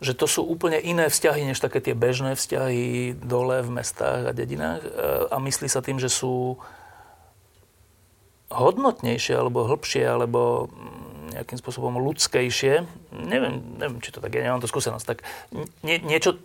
že 0.00 0.16
to 0.16 0.24
sú 0.24 0.40
úplne 0.48 0.80
iné 0.80 1.12
vzťahy, 1.12 1.44
než 1.44 1.60
také 1.60 1.84
tie 1.84 1.92
bežné 1.92 2.32
vzťahy 2.32 3.14
dole 3.20 3.60
v 3.60 3.70
mestách 3.70 4.32
a 4.32 4.32
dedinách. 4.32 4.80
E, 4.80 4.90
a 5.28 5.36
myslí 5.36 5.68
sa 5.68 5.84
tým, 5.84 6.00
že 6.00 6.08
sú 6.08 6.56
hodnotnejšie, 8.50 9.34
alebo 9.38 9.66
hĺbšie, 9.66 10.04
alebo 10.04 10.68
mm, 10.68 11.38
nejakým 11.38 11.58
spôsobom 11.62 12.02
ľudskejšie. 12.02 12.84
Neviem, 13.14 13.78
neviem, 13.78 13.98
či 14.02 14.10
to 14.10 14.18
tak 14.18 14.34
je, 14.34 14.42
nemám 14.42 14.60
to 14.60 14.70
skúsenosť. 14.70 15.06
Tak 15.06 15.18
nie, 15.86 16.02
niečo, 16.02 16.36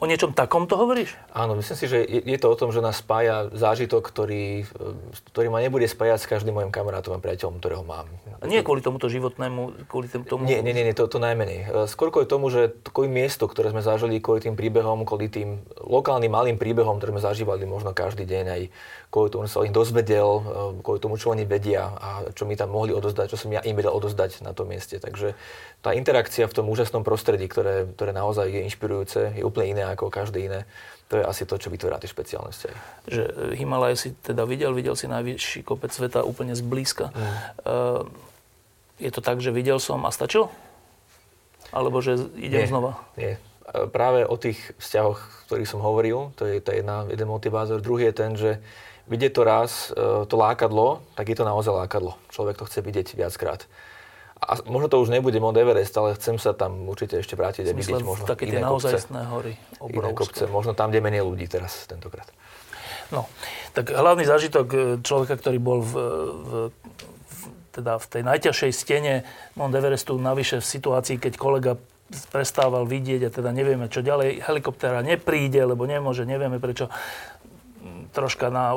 O 0.00 0.08
niečom 0.08 0.32
takom 0.32 0.64
to 0.64 0.80
hovoríš? 0.80 1.12
Áno, 1.36 1.60
myslím 1.60 1.76
si, 1.76 1.84
že 1.84 2.00
je, 2.00 2.24
je 2.24 2.38
to 2.40 2.48
o 2.48 2.56
tom, 2.56 2.72
že 2.72 2.80
nás 2.80 3.04
spája 3.04 3.52
zážitok, 3.52 4.00
ktorý, 4.00 4.64
ktorý 5.28 5.52
ma 5.52 5.60
nebude 5.60 5.84
spájať 5.84 6.24
s 6.24 6.30
každým 6.32 6.56
mojim 6.56 6.72
kamarátom 6.72 7.12
a 7.12 7.20
priateľom, 7.20 7.60
ktorého 7.60 7.84
mám. 7.84 8.08
A 8.40 8.48
nie 8.48 8.64
kvôli 8.64 8.80
tomuto 8.80 9.12
životnému, 9.12 9.84
kvôli 9.92 10.08
tomu... 10.08 10.48
Nie, 10.48 10.64
nie, 10.64 10.72
nie, 10.72 10.96
to, 10.96 11.04
to 11.04 11.20
najmenej. 11.20 11.84
E, 11.84 11.84
skôr 11.84 12.08
kvôli 12.08 12.24
tomu, 12.24 12.48
že 12.48 12.72
kvôli 12.96 13.12
miesto, 13.12 13.44
ktoré 13.44 13.76
sme 13.76 13.84
zažili, 13.84 14.24
kvôli 14.24 14.40
tým 14.40 14.56
príbehom, 14.56 15.04
kvôli 15.04 15.28
tým 15.28 15.60
lokálnym 15.84 16.32
malým 16.32 16.56
príbehom, 16.56 16.96
ktoré 16.96 17.12
sme 17.12 17.20
zažívali 17.20 17.68
možno 17.68 17.92
každý 17.92 18.24
deň, 18.24 18.44
aj 18.48 18.62
kvôli 19.10 19.28
tomu, 19.28 19.50
že 19.50 19.58
sa 19.58 19.60
o 19.60 19.66
nich 19.66 19.74
dozvedel, 19.74 20.28
e, 20.38 20.42
kvôli 20.86 21.02
tomu, 21.02 21.18
čo 21.18 21.34
oni 21.34 21.42
vedia 21.42 21.90
a 21.98 22.08
čo 22.30 22.46
mi 22.46 22.54
tam 22.54 22.70
mohli 22.70 22.94
odozdať, 22.94 23.34
čo 23.34 23.38
som 23.38 23.50
ja 23.50 23.58
im 23.66 23.74
vedel 23.74 23.90
odozdať 23.90 24.46
na 24.46 24.54
tom 24.54 24.70
mieste. 24.70 25.02
Takže 25.02 25.34
tá 25.82 25.90
interakcia 25.92 26.46
v 26.46 26.54
tom 26.54 26.70
úžasnom 26.70 27.02
prostredí, 27.02 27.50
ktoré, 27.50 27.90
ktoré 27.90 28.14
naozaj 28.14 28.46
je 28.46 28.60
inšpirujúce, 28.70 29.34
je 29.34 29.42
úplne 29.42 29.74
iné 29.74 29.82
ako 29.90 30.14
každé 30.14 30.46
iné. 30.46 30.60
To 31.10 31.18
je 31.18 31.26
asi 31.26 31.42
to, 31.42 31.58
čo 31.58 31.74
vytvára 31.74 31.98
tie 31.98 32.06
špeciálne 32.06 32.54
vzťahy. 32.54 32.76
Že 33.10 33.22
e, 33.26 33.58
Himalaj 33.58 33.98
si 33.98 34.08
teda 34.14 34.46
videl, 34.46 34.70
videl 34.70 34.94
si 34.94 35.10
najvyšší 35.10 35.66
kopec 35.66 35.90
sveta 35.90 36.22
úplne 36.22 36.54
zblízka. 36.54 37.10
Mm. 37.10 37.34
Uh, 37.66 38.06
je 39.02 39.10
to 39.10 39.18
tak, 39.18 39.42
že 39.42 39.50
videl 39.50 39.82
som 39.82 40.06
a 40.06 40.14
stačilo? 40.14 40.54
Alebo 41.74 41.98
že 41.98 42.14
idem 42.38 42.62
nie, 42.62 42.70
znova? 42.70 42.92
Nie. 43.18 43.42
Práve 43.90 44.22
o 44.22 44.38
tých 44.38 44.58
vzťahoch, 44.78 45.18
o 45.18 45.42
ktorých 45.50 45.70
som 45.70 45.82
hovoril, 45.82 46.30
to 46.38 46.46
je, 46.46 46.62
to 46.62 46.74
je 46.74 46.82
jedna, 46.82 47.06
jeden 47.10 47.26
motivátor. 47.26 47.82
Druhý 47.82 48.10
je 48.10 48.14
ten, 48.14 48.32
že 48.38 48.62
vidieť 49.08 49.32
to 49.32 49.42
raz, 49.46 49.94
e, 49.94 50.26
to 50.26 50.34
lákadlo, 50.36 51.00
tak 51.14 51.30
je 51.30 51.36
to 51.38 51.44
naozaj 51.46 51.72
lákadlo. 51.86 52.18
Človek 52.34 52.60
to 52.60 52.68
chce 52.68 52.84
vidieť 52.84 53.16
viackrát 53.16 53.64
a 54.40 54.56
možno 54.64 54.88
to 54.88 54.96
už 55.04 55.12
nebude 55.12 55.36
Mount 55.36 55.56
Everest, 55.56 55.92
ale 56.00 56.16
chcem 56.16 56.40
sa 56.40 56.56
tam 56.56 56.88
určite 56.88 57.20
ešte 57.20 57.36
vrátiť 57.36 57.68
a 57.68 57.72
vidieť 57.76 58.00
možno 58.00 58.24
také 58.24 58.48
iné 58.48 58.64
kopce. 58.64 58.96
hory, 59.12 59.52
obrovské. 59.76 60.00
Iné 60.00 60.10
kopce, 60.16 60.42
možno 60.48 60.72
tam, 60.72 60.88
kde 60.88 61.04
menej 61.04 61.22
ľudí 61.28 61.44
teraz 61.44 61.84
tentokrát. 61.84 62.24
No, 63.12 63.28
tak 63.76 63.92
hlavný 63.92 64.24
zážitok 64.24 64.66
e, 64.72 64.78
človeka, 65.04 65.36
ktorý 65.36 65.58
bol 65.60 65.84
v, 65.84 65.92
v, 65.92 66.50
v, 67.20 67.40
teda 67.76 68.00
v 68.00 68.06
tej 68.06 68.22
najťažšej 68.24 68.72
stene 68.72 69.14
Mount 69.60 69.76
Everestu, 69.76 70.16
navyše 70.16 70.64
v 70.64 70.66
situácii, 70.66 71.20
keď 71.20 71.32
kolega 71.36 71.72
prestával 72.32 72.88
vidieť 72.88 73.28
a 73.28 73.30
teda 73.30 73.50
nevieme, 73.54 73.86
čo 73.86 74.02
ďalej, 74.02 74.42
helikoptéra 74.42 75.04
nepríde, 75.04 75.62
lebo 75.62 75.86
nemôže, 75.86 76.26
nevieme 76.26 76.58
prečo, 76.58 76.90
troška 78.12 78.50
na 78.50 78.74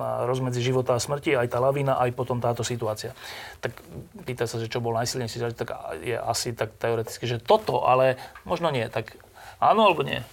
na 0.00 0.24
rozmedzi 0.24 0.64
života 0.64 0.96
a 0.96 1.02
smrti, 1.02 1.36
aj 1.36 1.52
tá 1.52 1.60
lavina, 1.60 2.00
aj 2.00 2.16
potom 2.16 2.40
táto 2.40 2.64
situácia. 2.64 3.12
Tak 3.60 3.76
pýta 4.24 4.48
sa, 4.48 4.56
že 4.56 4.72
čo 4.72 4.80
bol 4.80 4.96
najsilnejší 4.96 5.36
zážitok, 5.36 5.60
tak 5.60 5.70
je 6.00 6.16
asi 6.16 6.56
tak 6.56 6.72
teoreticky, 6.80 7.28
že 7.28 7.36
toto, 7.36 7.84
ale 7.84 8.16
možno 8.48 8.72
nie. 8.72 8.88
Tak 8.88 9.12
áno 9.60 9.92
alebo 9.92 10.00
nie? 10.00 10.24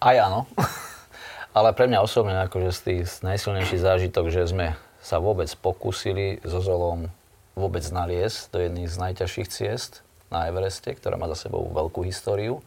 Aj 0.00 0.16
áno. 0.16 0.48
ale 1.56 1.76
pre 1.76 1.92
mňa 1.92 2.00
osobne 2.00 2.40
akože 2.48 2.70
z 2.72 2.80
tých 2.80 3.20
najsilnejší 3.20 3.76
zážitok, 3.76 4.32
že 4.32 4.48
sme 4.48 4.66
sa 5.04 5.20
vôbec 5.20 5.52
pokúsili 5.60 6.40
so 6.40 6.64
Zolom 6.64 7.12
vôbec 7.52 7.84
naliesť 7.84 8.56
do 8.56 8.58
jedných 8.64 8.88
z 8.88 8.96
najťažších 8.96 9.48
ciest 9.52 10.00
na 10.32 10.48
Evereste, 10.48 10.96
ktorá 10.96 11.20
má 11.20 11.28
za 11.28 11.48
sebou 11.48 11.68
veľkú 11.68 12.06
históriu. 12.06 12.64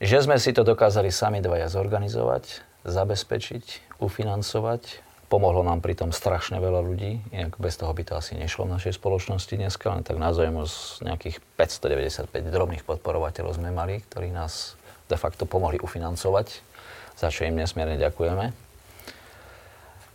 Že 0.00 0.24
sme 0.24 0.40
si 0.40 0.56
to 0.56 0.64
dokázali 0.64 1.12
sami 1.12 1.44
dvaja 1.44 1.68
zorganizovať, 1.68 2.64
zabezpečiť, 2.88 4.00
ufinancovať. 4.00 5.04
Pomohlo 5.28 5.60
nám 5.60 5.84
pri 5.84 5.92
tom 5.92 6.08
strašne 6.08 6.56
veľa 6.56 6.80
ľudí, 6.80 7.20
inak 7.36 7.60
bez 7.60 7.76
toho 7.76 7.92
by 7.92 8.08
to 8.08 8.16
asi 8.16 8.32
nešlo 8.32 8.64
v 8.64 8.80
našej 8.80 8.96
spoločnosti 8.96 9.52
dneska, 9.52 9.92
len 9.92 10.00
tak 10.00 10.16
názvem 10.16 10.56
z 10.64 11.04
nejakých 11.04 11.44
595 11.52 12.32
drobných 12.48 12.80
podporovateľov 12.88 13.60
sme 13.60 13.76
mali, 13.76 14.00
ktorí 14.08 14.32
nás 14.32 14.80
de 15.12 15.20
facto 15.20 15.44
pomohli 15.44 15.76
ufinancovať, 15.84 16.64
za 17.20 17.28
čo 17.28 17.44
im 17.44 17.60
nesmierne 17.60 18.00
ďakujeme. 18.00 18.56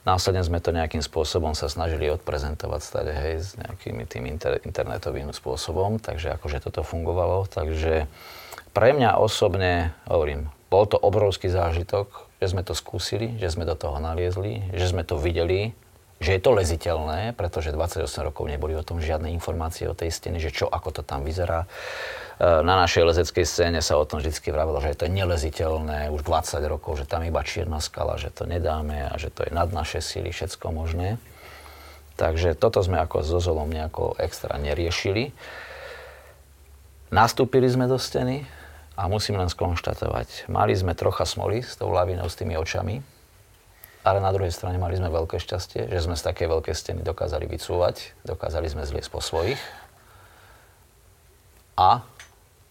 Následne 0.10 0.42
sme 0.42 0.66
to 0.66 0.74
nejakým 0.74 1.06
spôsobom 1.06 1.54
sa 1.54 1.70
snažili 1.70 2.10
odprezentovať 2.10 2.82
stade, 2.82 3.14
hej, 3.14 3.36
s 3.38 3.50
nejakým 3.54 4.02
tým 4.10 4.34
inter, 4.34 4.58
internetovým 4.66 5.30
spôsobom, 5.30 6.02
takže 6.02 6.34
akože 6.42 6.66
toto 6.66 6.82
fungovalo. 6.82 7.46
Takže 7.46 8.10
pre 8.76 8.92
mňa 8.92 9.16
osobne, 9.16 9.96
hovorím, 10.12 10.52
bol 10.68 10.84
to 10.84 11.00
obrovský 11.00 11.48
zážitok, 11.48 12.12
že 12.44 12.52
sme 12.52 12.68
to 12.68 12.76
skúsili, 12.76 13.40
že 13.40 13.56
sme 13.56 13.64
do 13.64 13.80
toho 13.80 14.04
naliezli, 14.04 14.76
že 14.76 14.92
sme 14.92 15.08
to 15.08 15.16
videli, 15.16 15.72
že 16.20 16.36
je 16.36 16.42
to 16.44 16.52
leziteľné, 16.52 17.36
pretože 17.36 17.72
28 17.72 18.04
rokov 18.28 18.48
neboli 18.48 18.76
o 18.76 18.84
tom 18.84 19.00
žiadne 19.00 19.32
informácie 19.32 19.88
o 19.88 19.96
tej 19.96 20.12
stene, 20.12 20.40
že 20.44 20.52
čo, 20.52 20.68
ako 20.68 21.00
to 21.00 21.02
tam 21.04 21.24
vyzerá. 21.24 21.64
E, 21.64 21.68
na 22.64 22.76
našej 22.84 23.04
lezeckej 23.08 23.44
scéne 23.48 23.80
sa 23.80 24.00
o 24.00 24.08
tom 24.08 24.24
vždy 24.24 24.32
vravilo, 24.52 24.80
že 24.84 24.96
je 24.96 25.00
to 25.00 25.12
neleziteľné 25.12 26.12
už 26.12 26.24
20 26.24 26.60
rokov, 26.68 27.04
že 27.04 27.08
tam 27.08 27.24
iba 27.24 27.44
čierna 27.44 27.80
skala, 27.84 28.20
že 28.20 28.32
to 28.32 28.48
nedáme 28.48 29.08
a 29.08 29.16
že 29.16 29.32
to 29.32 29.44
je 29.48 29.52
nad 29.52 29.72
naše 29.72 30.00
síly, 30.00 30.32
všetko 30.32 30.72
možné. 30.72 31.20
Takže 32.16 32.56
toto 32.56 32.80
sme 32.80 33.00
ako 33.04 33.24
so 33.24 33.44
Zolom 33.44 33.68
nejako 33.68 34.16
extra 34.16 34.56
neriešili. 34.56 35.36
Nastúpili 37.12 37.68
sme 37.68 37.92
do 37.92 38.00
steny, 38.00 38.48
a 38.96 39.12
musím 39.12 39.36
len 39.36 39.52
skonštatovať, 39.52 40.48
mali 40.48 40.72
sme 40.72 40.96
trocha 40.96 41.28
smoly 41.28 41.60
s 41.60 41.76
tou 41.76 41.92
lavinou, 41.92 42.32
s 42.32 42.40
tými 42.40 42.56
očami, 42.56 43.04
ale 44.06 44.24
na 44.24 44.32
druhej 44.32 44.54
strane 44.56 44.80
mali 44.80 44.96
sme 44.96 45.12
veľké 45.12 45.36
šťastie, 45.36 45.92
že 45.92 46.00
sme 46.00 46.16
z 46.16 46.24
také 46.24 46.48
veľké 46.48 46.72
steny 46.72 47.04
dokázali 47.04 47.50
vycúvať, 47.50 48.16
dokázali 48.24 48.72
sme 48.72 48.88
zliesť 48.88 49.12
po 49.12 49.20
svojich. 49.20 49.60
A 51.76 52.08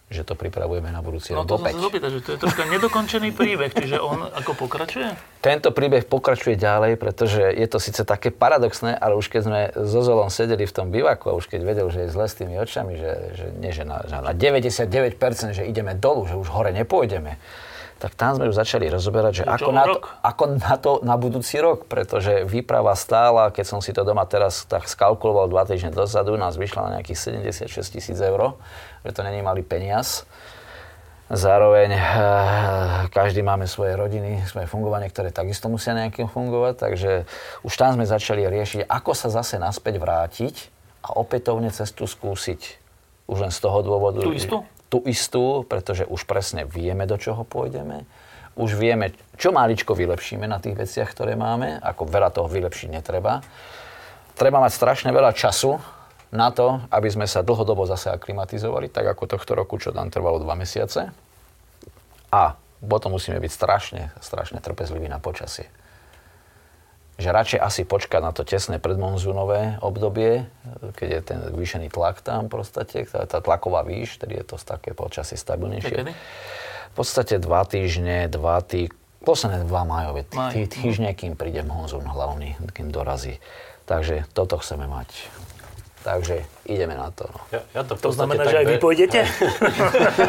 že 0.05 0.21
to 0.21 0.37
pripravujeme 0.37 0.93
na 0.93 1.01
budúci 1.01 1.33
no, 1.33 1.41
rok 1.41 1.49
No 1.49 1.57
to 1.57 1.89
opýtať, 1.89 2.11
že 2.13 2.21
to 2.21 2.29
je 2.37 2.39
troška 2.45 2.69
nedokončený 2.69 3.33
príbeh, 3.33 3.73
čiže 3.73 3.97
on 3.97 4.21
ako 4.21 4.53
pokračuje? 4.53 5.17
Tento 5.41 5.73
príbeh 5.73 6.05
pokračuje 6.05 6.53
ďalej, 6.61 7.01
pretože 7.01 7.41
je 7.41 7.65
to 7.65 7.81
síce 7.81 8.05
také 8.05 8.29
paradoxné, 8.29 8.93
ale 8.93 9.17
už 9.17 9.33
keď 9.33 9.41
sme 9.41 9.59
so 9.73 10.05
Zolom 10.05 10.29
sedeli 10.29 10.69
v 10.69 10.73
tom 10.73 10.93
bivaku 10.93 11.33
a 11.33 11.37
už 11.37 11.49
keď 11.49 11.61
vedel, 11.65 11.87
že 11.89 12.05
je 12.05 12.09
zle 12.13 12.29
s 12.29 12.37
tými 12.37 12.53
očami, 12.53 13.01
že, 13.01 13.11
že 13.33 13.45
nie, 13.57 13.73
že 13.73 13.81
na, 13.81 14.05
že 14.05 14.13
na 14.21 14.33
99%, 14.37 15.57
že 15.57 15.65
ideme 15.65 15.97
dolu, 15.97 16.29
že 16.29 16.37
už 16.37 16.53
hore 16.53 16.69
nepôjdeme, 16.69 17.41
tak 17.97 18.13
tam 18.13 18.37
sme 18.37 18.51
už 18.51 18.61
začali 18.61 18.85
rozoberať, 18.91 19.41
že 19.41 19.43
ako 19.47 19.71
na, 19.73 19.83
to, 19.89 19.97
ako 20.21 20.43
na 20.53 20.75
to 20.77 20.91
na 21.01 21.15
budúci 21.17 21.57
rok, 21.57 21.89
pretože 21.89 22.45
výprava 22.45 22.93
stála, 22.93 23.49
keď 23.49 23.65
som 23.65 23.79
si 23.81 23.89
to 23.95 24.05
doma 24.05 24.27
teraz 24.29 24.69
tak 24.69 24.85
skalkuloval 24.85 25.49
dva 25.49 25.65
týždne 25.65 25.95
dozadu, 25.95 26.37
nás 26.37 26.59
vyšla 26.59 26.81
na 26.85 26.89
nejakých 26.99 27.41
76 27.41 27.95
tisíc 27.95 28.19
eur 28.21 28.59
že 29.05 29.13
to 29.13 29.21
není 29.21 29.45
malý 29.45 29.61
peniaz. 29.61 30.25
Zároveň 31.25 31.89
e, 31.97 32.01
každý 33.09 33.41
máme 33.41 33.65
svoje 33.65 33.97
rodiny, 33.97 34.45
svoje 34.45 34.69
fungovanie, 34.69 35.09
ktoré 35.09 35.33
takisto 35.33 35.73
musia 35.73 35.97
nejakým 35.97 36.29
fungovať, 36.29 36.73
takže 36.77 37.11
už 37.65 37.73
tam 37.73 37.97
sme 37.97 38.05
začali 38.05 38.45
riešiť, 38.45 38.85
ako 38.85 39.11
sa 39.17 39.33
zase 39.33 39.57
naspäť 39.57 39.97
vrátiť 39.97 40.55
a 41.01 41.17
opätovne 41.17 41.73
cestu 41.73 42.05
skúsiť. 42.05 42.77
Už 43.25 43.41
len 43.41 43.49
z 43.49 43.57
toho 43.57 43.81
dôvodu... 43.81 44.21
Tú 44.21 44.37
istú? 44.37 44.57
Tú 44.85 45.01
istú, 45.09 45.65
pretože 45.65 46.05
už 46.05 46.29
presne 46.29 46.61
vieme, 46.61 47.09
do 47.09 47.17
čoho 47.17 47.41
pôjdeme. 47.41 48.05
Už 48.53 48.77
vieme, 48.77 49.17
čo 49.33 49.49
máličko 49.49 49.97
vylepšíme 49.97 50.45
na 50.45 50.61
tých 50.61 50.77
veciach, 50.77 51.09
ktoré 51.09 51.33
máme. 51.33 51.81
Ako 51.81 52.05
veľa 52.05 52.29
toho 52.37 52.45
vylepšiť 52.45 52.89
netreba. 52.93 53.41
Treba 54.37 54.61
mať 54.61 54.77
strašne 54.77 55.09
veľa 55.09 55.33
času 55.33 55.81
na 56.35 56.51
to, 56.51 56.83
aby 56.91 57.09
sme 57.09 57.25
sa 57.25 57.41
dlhodobo 57.41 57.87
zase 57.87 58.11
aklimatizovali, 58.11 58.91
tak 58.91 59.07
ako 59.07 59.25
tohto 59.25 59.55
roku, 59.55 59.79
čo 59.79 59.95
nám 59.95 60.11
trvalo 60.11 60.37
dva 60.43 60.53
mesiace. 60.53 61.09
A 62.29 62.59
potom 62.83 63.15
musíme 63.15 63.39
byť 63.39 63.51
strašne, 63.51 64.03
strašne 64.19 64.59
trpezliví 64.59 65.07
na 65.07 65.17
počasie. 65.17 65.71
Že 67.15 67.31
radšej 67.31 67.59
asi 67.63 67.81
počkať 67.87 68.19
na 68.19 68.35
to 68.35 68.43
tesné 68.43 68.75
predmonzúnové 68.75 69.79
obdobie, 69.79 70.43
keď 70.99 71.07
je 71.07 71.21
ten 71.23 71.39
zvýšený 71.55 71.87
tlak 71.87 72.19
tam 72.19 72.51
v 72.51 72.59
podstate, 72.59 73.07
tá, 73.07 73.23
tá 73.23 73.39
tlaková 73.39 73.87
výš, 73.87 74.19
tedy 74.19 74.35
je 74.35 74.43
to 74.43 74.59
také 74.59 74.91
počasie 74.91 75.39
stabilnejšie. 75.39 76.11
V 76.91 76.95
podstate 76.95 77.39
dva 77.39 77.63
týždne, 77.63 78.27
dva 78.27 78.59
tý, 78.59 78.91
Posledné 79.25 79.65
dva 79.65 79.81
majové 79.89 80.21
Maj. 80.37 80.53
tý, 80.53 80.69
týždne, 80.69 81.09
kým 81.17 81.33
príde 81.33 81.65
monzún 81.65 82.05
hlavný, 82.05 82.61
kým 82.69 82.93
dorazí. 82.93 83.41
Takže 83.89 84.29
toto 84.37 84.61
chceme 84.61 84.85
mať. 84.85 85.09
Takže 86.05 86.45
ideme 86.69 86.93
na 86.93 87.09
to. 87.09 87.25
No. 87.25 87.41
Ja, 87.49 87.61
ja 87.73 87.81
to, 87.81 87.97
v 87.97 88.01
To 88.05 88.13
znamená, 88.13 88.45
tak 88.45 88.53
že 88.53 88.57
aj 88.61 88.67
vy 88.69 88.77
pôjdete? 88.77 89.19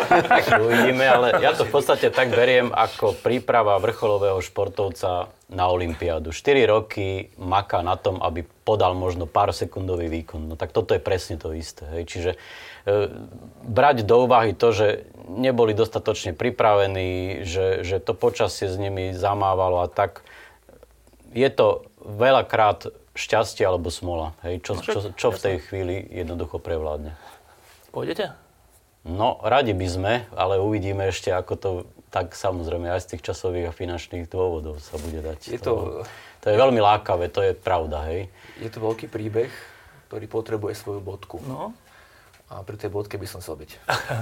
Tak 0.08 0.44
uvidíme, 0.64 1.04
ale 1.04 1.36
ja 1.44 1.52
to 1.52 1.68
v 1.68 1.72
podstate 1.76 2.08
tak 2.08 2.32
beriem 2.32 2.72
ako 2.72 3.12
príprava 3.20 3.76
vrcholového 3.76 4.40
športovca 4.40 5.28
na 5.52 5.64
Olympiádu. 5.68 6.32
4 6.32 6.64
roky 6.64 7.28
maká 7.36 7.84
na 7.84 8.00
tom, 8.00 8.24
aby 8.24 8.40
podal 8.64 8.96
možno 8.96 9.28
pár 9.28 9.52
sekundový 9.52 10.08
výkon. 10.08 10.48
No 10.48 10.56
tak 10.56 10.72
toto 10.72 10.96
je 10.96 11.02
presne 11.04 11.36
to 11.36 11.52
isté. 11.52 11.84
Hej. 11.92 12.02
Čiže 12.08 12.30
e, 12.32 12.38
brať 13.68 14.08
do 14.08 14.24
úvahy 14.24 14.56
to, 14.56 14.72
že 14.72 15.12
neboli 15.28 15.76
dostatočne 15.76 16.32
pripravení, 16.32 17.44
že, 17.44 17.84
že 17.84 18.00
to 18.00 18.16
počasie 18.16 18.72
s 18.72 18.80
nimi 18.80 19.12
zamávalo 19.12 19.84
a 19.84 19.92
tak, 19.92 20.24
je 21.36 21.52
to 21.52 21.84
veľakrát 22.00 22.88
šťastie 23.16 23.64
alebo 23.64 23.88
smola. 23.88 24.36
Hej. 24.44 24.60
Čo, 24.60 24.72
čo, 24.78 24.98
čo 25.10 25.28
v 25.32 25.38
tej 25.40 25.56
chvíli 25.64 26.04
jednoducho 26.06 26.60
prevládne. 26.60 27.16
Pôjdete? 27.90 28.36
No, 29.02 29.40
radi 29.40 29.72
by 29.72 29.86
sme, 29.86 30.12
ale 30.34 30.58
uvidíme 30.58 31.08
ešte, 31.08 31.30
ako 31.30 31.52
to 31.56 31.70
tak 32.06 32.32
samozrejme 32.32 32.86
aj 32.86 33.02
z 33.02 33.08
tých 33.16 33.22
časových 33.24 33.70
a 33.70 33.72
finančných 33.72 34.26
dôvodov 34.26 34.78
sa 34.78 34.96
bude 34.96 35.20
dať. 35.20 35.38
Je 35.48 35.58
to- 35.58 36.04
to 36.40 36.46
je 36.48 36.56
veľmi 36.56 36.78
lákavé, 36.78 37.26
to 37.26 37.42
je 37.42 37.52
pravda, 37.52 38.06
hej. 38.06 38.30
Je 38.56 38.70
to 38.70 38.78
veľký 38.78 39.06
príbeh, 39.06 39.50
ktorý 40.06 40.26
potrebuje 40.26 40.78
svoju 40.78 41.00
bodku. 41.02 41.42
No. 41.42 41.74
A 42.46 42.62
pri 42.62 42.78
tej 42.78 42.94
bodke 42.94 43.18
by 43.18 43.26
som 43.26 43.42
chcel 43.42 43.58
byť. 43.58 43.70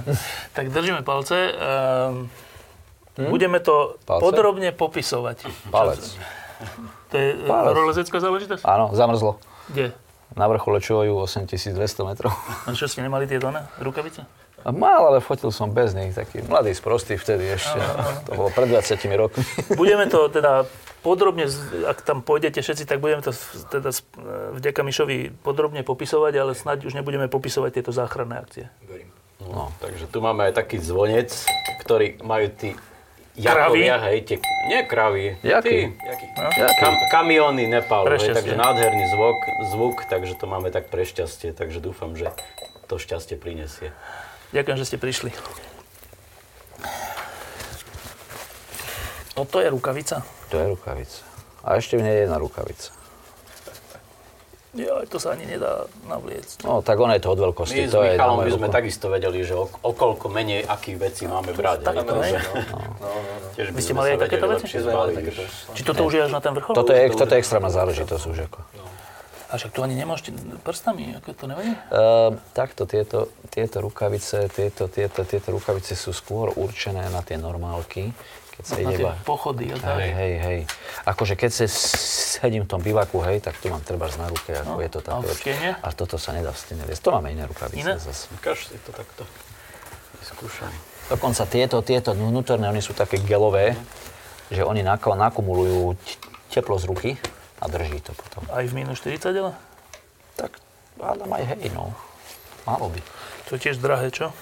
Tak 0.57 0.73
držíme 0.73 1.05
palce. 1.05 1.53
Ehm, 1.53 2.25
Budeme 3.15 3.61
to 3.61 3.95
Palce? 4.03 4.21
podrobne 4.21 4.73
popisovať. 4.73 5.69
Palec. 5.69 6.03
To 7.07 7.15
je 7.15 7.27
e, 7.33 7.45
Palec. 7.45 7.71
horolezecká 7.71 8.17
záležitosť? 8.17 8.63
Áno, 8.63 8.91
zamrzlo. 8.91 9.37
Kde? 9.67 9.91
Na 10.33 10.45
vrchole 10.45 10.79
Čoju 10.79 11.15
8200 11.21 11.75
metrov. 12.03 12.33
A 12.65 12.71
čo 12.71 12.85
ste 12.85 12.99
nemali 12.99 13.23
tieto 13.23 13.49
ne? 13.49 13.63
rukavice? 13.77 14.25
Mal, 14.65 14.97
ale 15.05 15.21
fotil 15.21 15.53
som 15.53 15.69
bez 15.69 15.93
nich, 15.93 16.11
taký 16.11 16.41
mladý, 16.41 16.73
sprostý 16.73 17.15
vtedy 17.15 17.53
ešte. 17.53 17.77
To 18.25 18.31
bolo 18.33 18.49
pred 18.49 18.65
20 18.65 18.97
rokmi. 19.13 19.45
Budeme 19.71 20.09
to 20.09 20.25
teda 20.27 20.65
podrobne, 20.99 21.45
ak 21.85 22.01
tam 22.01 22.25
pôjdete 22.25 22.65
všetci, 22.65 22.89
tak 22.89 22.97
budeme 22.97 23.21
to 23.21 23.29
teda 23.69 23.93
s- 23.93 24.01
e, 24.17 24.57
vďaka 24.57 24.81
Mišovi 24.81 25.37
podrobne 25.37 25.85
popisovať, 25.85 26.33
ale 26.35 26.51
snáď 26.51 26.89
už 26.89 26.97
nebudeme 26.97 27.29
popisovať 27.29 27.77
tieto 27.77 27.93
záchranné 27.93 28.41
akcie. 28.41 28.65
No, 29.37 29.69
takže 29.77 30.09
tu 30.09 30.17
máme 30.17 30.49
aj 30.49 30.57
taký 30.57 30.81
zvonec, 30.81 31.29
ktorý 31.79 32.17
majú 32.25 32.49
tí? 32.49 32.73
Jakovia, 33.35 33.99
hej, 34.09 34.17
tie, 34.23 34.37
nie 34.71 34.81
kravy, 34.87 35.35
Jaký? 35.43 35.69
tí 35.69 35.75
Jaký? 35.91 36.25
kam, 36.79 36.95
kamióny 37.11 37.67
Nepal, 37.67 38.07
hej, 38.07 38.31
takže 38.31 38.55
nádherný 38.55 39.05
zvuk, 39.11 39.39
zvuk, 39.71 39.95
takže 40.07 40.39
to 40.39 40.47
máme 40.47 40.71
tak 40.71 40.87
pre 40.87 41.03
šťastie, 41.03 41.51
takže 41.51 41.83
dúfam, 41.83 42.15
že 42.15 42.31
to 42.87 42.95
šťastie 42.95 43.35
prinesie. 43.35 43.91
Ďakujem, 44.55 44.77
že 44.79 44.85
ste 44.87 44.97
prišli. 44.97 45.29
No 49.35 49.43
to 49.43 49.59
je 49.59 49.67
rukavica. 49.67 50.23
To 50.47 50.55
je 50.55 50.65
rukavica. 50.71 51.19
A 51.65 51.75
ešte 51.75 51.99
v 51.99 52.07
nej 52.07 52.15
je 52.15 52.21
jedna 52.23 52.39
rukavica. 52.39 52.95
Jo, 54.75 55.07
to 55.07 55.17
sa 55.23 55.31
ani 55.31 55.47
nedá 55.47 55.87
navliecť. 56.03 56.67
No, 56.67 56.83
tak 56.83 56.99
ono 56.99 57.15
je 57.15 57.23
to 57.23 57.31
od 57.31 57.39
My 57.39 57.43
veľkosti. 57.47 57.87
s 57.87 57.95
to 57.95 58.03
je 58.03 58.19
na 58.19 58.27
Michalom 58.27 58.43
by 58.43 58.51
sme 58.51 58.67
takisto 58.67 59.05
vedeli, 59.07 59.39
že 59.47 59.55
o, 59.55 59.71
okolko 59.71 60.27
menej 60.27 60.67
akých 60.67 60.97
vecí 60.99 61.23
máme 61.31 61.55
brať. 61.55 61.79
hej, 61.79 61.87
takto, 61.87 62.11
takže- 62.11 62.35
hej? 62.35 63.55
Tiež 63.55 63.67
by 63.71 63.77
Vy 63.79 63.81
ste 63.81 63.93
mali 63.95 64.07
aj 64.11 64.19
takéto 64.19 64.45
veci? 64.51 64.65
Či 65.71 65.81
toto 65.87 66.01
už 66.03 66.13
je 66.19 66.21
až 66.27 66.31
na 66.35 66.43
ten 66.43 66.51
vrchol? 66.51 66.75
Toto 66.75 66.91
je, 66.91 67.07
toto 67.15 67.31
je 67.31 67.39
extrémna 67.39 67.71
záležitosť 67.71 68.23
už 68.27 68.39
ako. 68.51 68.59
A 69.45 69.61
však 69.61 69.71
tu 69.71 69.79
ani 69.85 69.95
nemôžete 69.95 70.35
prstami, 70.67 71.15
ako 71.15 71.31
to 71.31 71.45
nevadí? 71.47 71.71
Uh, 71.87 72.35
takto, 72.51 72.83
tieto, 72.83 73.31
tieto 73.47 73.79
rukavice, 73.79 74.51
tieto, 74.51 74.91
tieto, 74.91 75.23
tieto 75.23 75.55
rukavice 75.55 75.95
sú 75.95 76.11
skôr 76.11 76.51
určené 76.59 77.07
na 77.13 77.23
tie 77.23 77.39
normálky, 77.39 78.11
Na 78.65 78.89
tie 78.89 79.05
pochody 79.21 79.69
a 79.69 79.77
tak. 79.77 79.93
Hej, 79.95 80.11
hej, 80.11 80.33
hej. 80.39 80.59
Akože 81.05 81.33
keď 81.33 81.49
sa 81.53 81.65
sedím 81.69 82.65
v 82.65 82.69
tom 82.69 82.81
bivaku, 82.81 83.21
hej, 83.21 83.37
tak 83.39 83.55
tu 83.55 83.69
mám 83.69 83.79
treba 83.79 84.09
na 84.11 84.25
ruke, 84.25 84.51
ako 84.51 84.65
No, 84.67 84.81
je 84.81 84.89
to 84.89 84.99
a 84.99 85.05
také. 85.05 85.21
v 85.21 85.33
stene? 85.35 85.69
A 85.77 85.87
toto 85.91 86.17
sa 86.17 86.33
nedá 86.33 86.49
v 86.49 86.57
stene 86.57 86.81
viesť. 86.81 87.01
To 87.03 87.13
máme 87.13 87.29
iné 87.29 87.45
rukavice 87.45 87.77
Iné? 87.77 87.93
zase. 87.95 88.25
Ukáž 88.33 88.65
si 88.65 88.77
to 88.81 88.89
takto. 88.89 89.21
Vyskúšaj. 90.17 90.73
Dokonca 91.07 91.43
tieto, 91.45 91.77
tieto 91.79 92.11
vnútorné, 92.11 92.65
oni 92.65 92.81
sú 92.81 92.91
také 92.91 93.21
gelové, 93.21 93.77
že 94.49 94.61
oni 94.61 94.81
nak- 94.81 95.05
nakumulujú 95.05 95.93
teplo 96.49 96.75
z 96.75 96.85
ruky 96.85 97.09
a 97.57 97.69
drží 97.69 98.01
to 98.01 98.13
potom. 98.13 98.41
Aj 98.49 98.63
v 98.63 98.73
minus 98.73 98.97
40, 98.99 99.21
ale? 99.35 99.53
Tak 100.33 100.57
hádam 100.97 101.29
aj 101.29 101.43
hej, 101.53 101.69
no. 101.69 101.93
Malo 102.63 102.89
by. 102.89 102.99
To 103.45 103.53
je 103.53 103.61
tiež 103.61 103.77
drahé, 103.77 104.09
čo? 104.09 104.33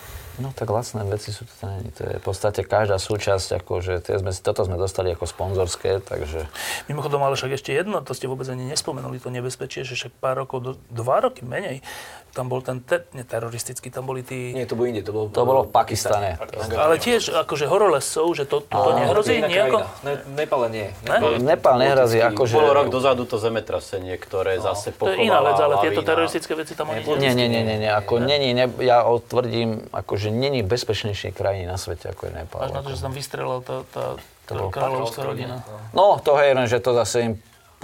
No 0.41 0.49
tak 0.49 0.65
lacné 0.73 1.05
veci 1.05 1.29
sú 1.29 1.45
to. 1.45 1.69
To 1.69 2.01
je 2.09 2.17
v 2.17 2.23
podstate 2.25 2.65
každá 2.65 2.97
súčasť, 2.97 3.61
akože 3.61 4.01
sme, 4.01 4.31
toto 4.33 4.65
sme 4.65 4.81
dostali 4.81 5.13
ako 5.13 5.29
sponzorské, 5.29 6.01
takže... 6.01 6.49
Mimochodom, 6.89 7.21
ale 7.21 7.37
však 7.37 7.53
ešte 7.53 7.69
jedno, 7.69 8.01
to 8.01 8.17
ste 8.17 8.25
vôbec 8.25 8.49
ani 8.49 8.65
nespomenuli, 8.65 9.21
to 9.21 9.29
nebezpečie, 9.29 9.85
že 9.85 9.93
však 9.93 10.17
pár 10.17 10.41
rokov, 10.41 10.81
dva 10.89 11.21
roky 11.21 11.45
menej, 11.45 11.85
tam 12.33 12.49
bol 12.49 12.65
ten, 12.65 12.81
te, 12.81 13.05
nie 13.13 13.21
teroristický, 13.21 13.93
tam 13.93 14.09
boli 14.09 14.25
tí... 14.25 14.57
Nie, 14.57 14.65
to 14.65 14.73
bolo 14.73 14.89
inde, 14.89 15.05
to 15.05 15.13
bolo... 15.13 15.29
To 15.29 15.45
bolo 15.45 15.61
v 15.69 15.71
Pakistane. 15.71 16.41
Ale 16.73 16.97
tiež 16.97 17.29
akože 17.29 17.69
horolescov, 17.69 18.25
že 18.33 18.49
to, 18.49 18.65
to, 18.65 18.73
to 18.73 18.89
nehrozí 18.97 19.37
nejako? 19.37 19.85
Ne, 20.01 20.13
Nepale 20.33 20.67
nie. 20.73 20.87
Ne? 21.05 21.37
Nepal 21.37 21.77
nehrazí, 21.77 22.17
akože... 22.17 22.57
Bolo 22.57 22.73
rok 22.73 22.89
dozadu 22.89 23.29
to 23.29 23.37
zemetrasenie, 23.37 24.17
ktoré 24.17 24.57
zase 24.57 24.89
To 24.97 25.05
pochovala 25.05 25.21
je 25.21 25.29
iná 25.29 25.39
vec, 25.45 25.59
ale 25.61 25.73
tieto 25.85 26.01
teroristické 26.01 26.53
veci 26.57 26.73
tam 26.73 26.89
oni 26.89 27.05
Nie, 27.21 27.37
nie, 27.37 27.45
nie, 27.45 27.61
nie, 27.61 27.77
nie. 27.85 27.91
Ako 27.93 28.17
není, 28.17 28.57
ne, 28.57 28.65
ja 28.81 29.05
tvrdím, 29.05 29.85
akože 29.93 30.33
není 30.33 30.65
bezpečnejšie 30.65 31.37
krajiny 31.37 31.69
na 31.69 31.77
svete, 31.77 32.09
ako 32.17 32.27
je 32.27 32.31
Nepal. 32.33 32.65
Až 32.65 32.73
na 32.73 32.81
to, 32.81 32.89
že 32.89 32.97
sa 32.97 33.13
tam 33.13 33.13
vystrelala 33.13 33.61
tá, 33.61 33.77
tá, 33.93 34.05
tá 34.49 34.53
kráľovská 34.73 35.21
rodina. 35.21 35.61
No, 35.93 36.17
to 36.17 36.33
hej, 36.41 36.57
len 36.57 36.65
že 36.65 36.81
to 36.81 36.97
zase 36.97 37.17
im 37.29 37.33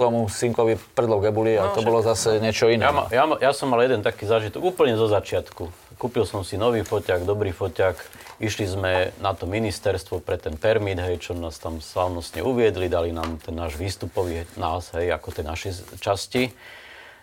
tomu 0.00 0.24
synkovi 0.26 0.80
prdlov 0.96 1.20
gebuli 1.20 1.60
a 1.60 1.68
No, 1.68 1.76
to 1.76 1.84
však- 1.84 1.86
bolo 1.86 2.00
zase 2.00 2.28
niečo 2.40 2.66
iné. 2.66 2.88
Ja, 2.88 2.92
ma, 2.92 3.04
ja, 3.12 3.24
ma- 3.28 3.36
ja 3.36 3.52
som 3.52 3.68
mal 3.68 3.84
jeden 3.84 4.00
taký 4.00 4.24
zážitok 4.24 4.64
úplne 4.64 4.96
zo 4.96 5.04
začiatku. 5.04 5.68
Kúpil 6.00 6.24
som 6.24 6.40
si 6.40 6.56
nový 6.56 6.80
foťák, 6.80 7.28
dobrý 7.28 7.52
foťák. 7.52 7.96
Išli 8.40 8.64
sme 8.64 8.92
na 9.20 9.36
to 9.36 9.44
ministerstvo 9.44 10.24
pre 10.24 10.40
ten 10.40 10.56
permit, 10.56 10.96
hej, 10.96 11.20
čo 11.20 11.36
nás 11.36 11.60
tam 11.60 11.76
slávnostne 11.76 12.40
uviedli, 12.40 12.88
dali 12.88 13.12
nám 13.12 13.36
ten 13.36 13.52
náš 13.52 13.76
výstupový 13.76 14.48
nás, 14.56 14.96
hej, 14.96 15.12
ako 15.12 15.28
tie 15.28 15.44
naše 15.44 15.70
časti. 16.00 16.48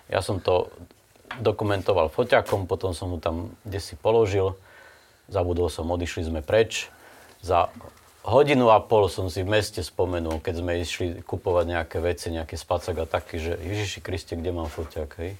Ja 0.06 0.22
som 0.22 0.38
to 0.38 0.70
dokumentoval 1.42 2.08
foťakom, 2.08 2.66
potom 2.66 2.94
som 2.94 3.10
mu 3.10 3.18
tam 3.18 3.52
kde 3.66 3.82
si 3.82 3.98
položil. 3.98 4.54
Zabudol 5.28 5.68
som, 5.68 5.90
odišli 5.90 6.24
sme 6.24 6.40
preč. 6.40 6.88
Za 7.42 7.68
hodinu 8.28 8.68
a 8.70 8.84
pol 8.84 9.08
som 9.08 9.32
si 9.32 9.42
v 9.42 9.56
meste 9.56 9.80
spomenul, 9.80 10.44
keď 10.44 10.56
sme 10.60 10.78
išli 10.78 11.08
kupovať 11.24 11.66
nejaké 11.66 11.98
veci, 12.04 12.28
nejaké 12.30 12.60
spacak 12.60 12.96
a 13.02 13.06
taký, 13.08 13.40
že 13.40 13.56
Ježiši 13.56 14.00
Kriste, 14.04 14.36
kde 14.36 14.52
mám 14.52 14.68
foťák, 14.68 15.10
hej? 15.24 15.32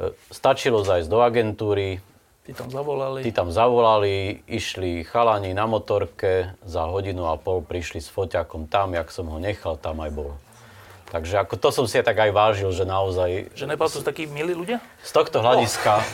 E, 0.00 0.04
Stačilo 0.32 0.80
zajsť 0.80 1.08
do 1.08 1.20
agentúry, 1.20 2.00
Tí 2.44 2.52
tam 2.52 2.68
zavolali. 2.68 3.24
tí 3.24 3.32
tam 3.32 3.48
zavolali, 3.48 4.44
išli 4.44 5.00
chalani 5.04 5.56
na 5.56 5.64
motorke, 5.64 6.52
za 6.60 6.84
hodinu 6.84 7.24
a 7.28 7.40
pol 7.40 7.64
prišli 7.64 8.04
s 8.04 8.12
foťákom 8.12 8.68
tam, 8.68 8.92
jak 8.92 9.08
som 9.08 9.28
ho 9.32 9.40
nechal, 9.40 9.80
tam 9.80 10.04
aj 10.04 10.12
bol. 10.12 10.36
Takže 11.08 11.40
ako 11.40 11.54
to 11.56 11.68
som 11.72 11.84
si 11.88 12.00
tak 12.04 12.18
aj 12.20 12.32
vážil, 12.34 12.68
že 12.74 12.84
naozaj 12.84 13.54
Že 13.56 13.70
Nepálci 13.70 14.00
sú 14.00 14.04
takí 14.04 14.28
milí 14.28 14.52
ľudia? 14.52 14.82
z 15.00 15.10
tohto 15.14 15.40
hľadiska... 15.40 16.04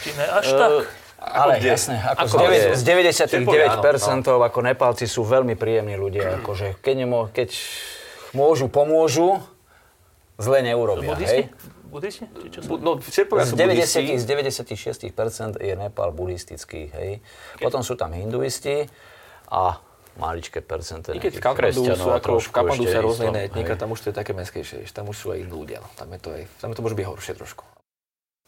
Či 0.00 0.10
ne 0.16 0.26
až 0.32 0.46
tak? 0.54 0.72
Ale 1.16 1.58
jasné, 1.64 1.96
ako, 1.96 2.20
Ako 2.22 2.28
z, 2.28 2.42
deväť- 2.44 2.66
je? 2.66 2.76
z 2.76 2.82
99% 2.84 4.28
ako 4.28 4.58
Nepálci 4.60 5.04
sú 5.08 5.24
veľmi 5.24 5.56
príjemní 5.56 5.96
ľudia. 5.96 6.40
Akože 6.44 6.76
keď, 6.84 6.94
nemo, 6.94 7.32
keď 7.32 7.56
môžu, 8.36 8.68
pomôžu, 8.68 9.40
zle 10.36 10.60
neurobia. 10.60 11.16
Buddhisti? 11.16 11.48
Hej? 11.48 11.76
Buddhisti? 11.88 12.24
Či 12.28 12.48
čo 12.52 12.60
sú? 12.60 12.76
No, 12.76 13.00
Z, 13.00 13.56
90, 13.56 14.20
z 14.20 14.24
96% 14.28 15.56
je 15.56 15.74
Nepal 15.74 16.12
buddhistický, 16.12 16.92
hej. 16.92 17.10
Potom 17.56 17.80
sú 17.80 17.96
tam 17.96 18.12
hinduisti 18.12 18.84
a 19.48 19.80
maličké 20.16 20.64
percento. 20.64 21.12
I 21.12 21.20
keď 21.20 21.40
v 21.40 21.40
kresťanov 21.40 21.96
sú 21.96 22.10
ako, 22.12 22.30
v 22.40 22.68
ešte 22.72 22.88
sa 22.88 23.00
rôzne 23.04 23.24
iné 23.32 23.40
etnika, 23.48 23.76
tam 23.76 23.92
už 23.92 24.04
to 24.04 24.06
je 24.12 24.16
také 24.16 24.32
meskejšie, 24.32 24.84
vieš, 24.84 24.92
tam 24.96 25.08
už 25.12 25.16
sú 25.16 25.26
aj 25.32 25.44
iní 25.44 25.52
ľudia, 25.52 25.84
no. 25.84 25.88
tam 25.96 26.08
je 26.12 26.20
to 26.20 26.28
aj, 26.32 26.42
tam 26.60 26.68
je 26.72 26.76
to 26.76 26.82
môže 26.84 26.96
byť 26.96 27.06
horšie 27.06 27.32
trošku. 27.36 27.64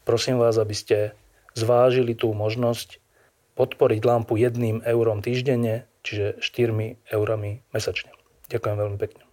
Prosím 0.08 0.40
vás, 0.40 0.56
aby 0.56 0.72
ste 0.72 1.12
zvážili 1.58 2.14
tú 2.14 2.30
možnosť 2.30 3.02
podporiť 3.58 4.00
lampu 4.06 4.38
jedným 4.38 4.86
eurom 4.86 5.18
týždenne, 5.18 5.90
čiže 6.06 6.38
4 6.38 7.10
eurami 7.10 7.66
mesačne. 7.74 8.14
Ďakujem 8.48 8.76
veľmi 8.78 8.98
pekne. 9.02 9.27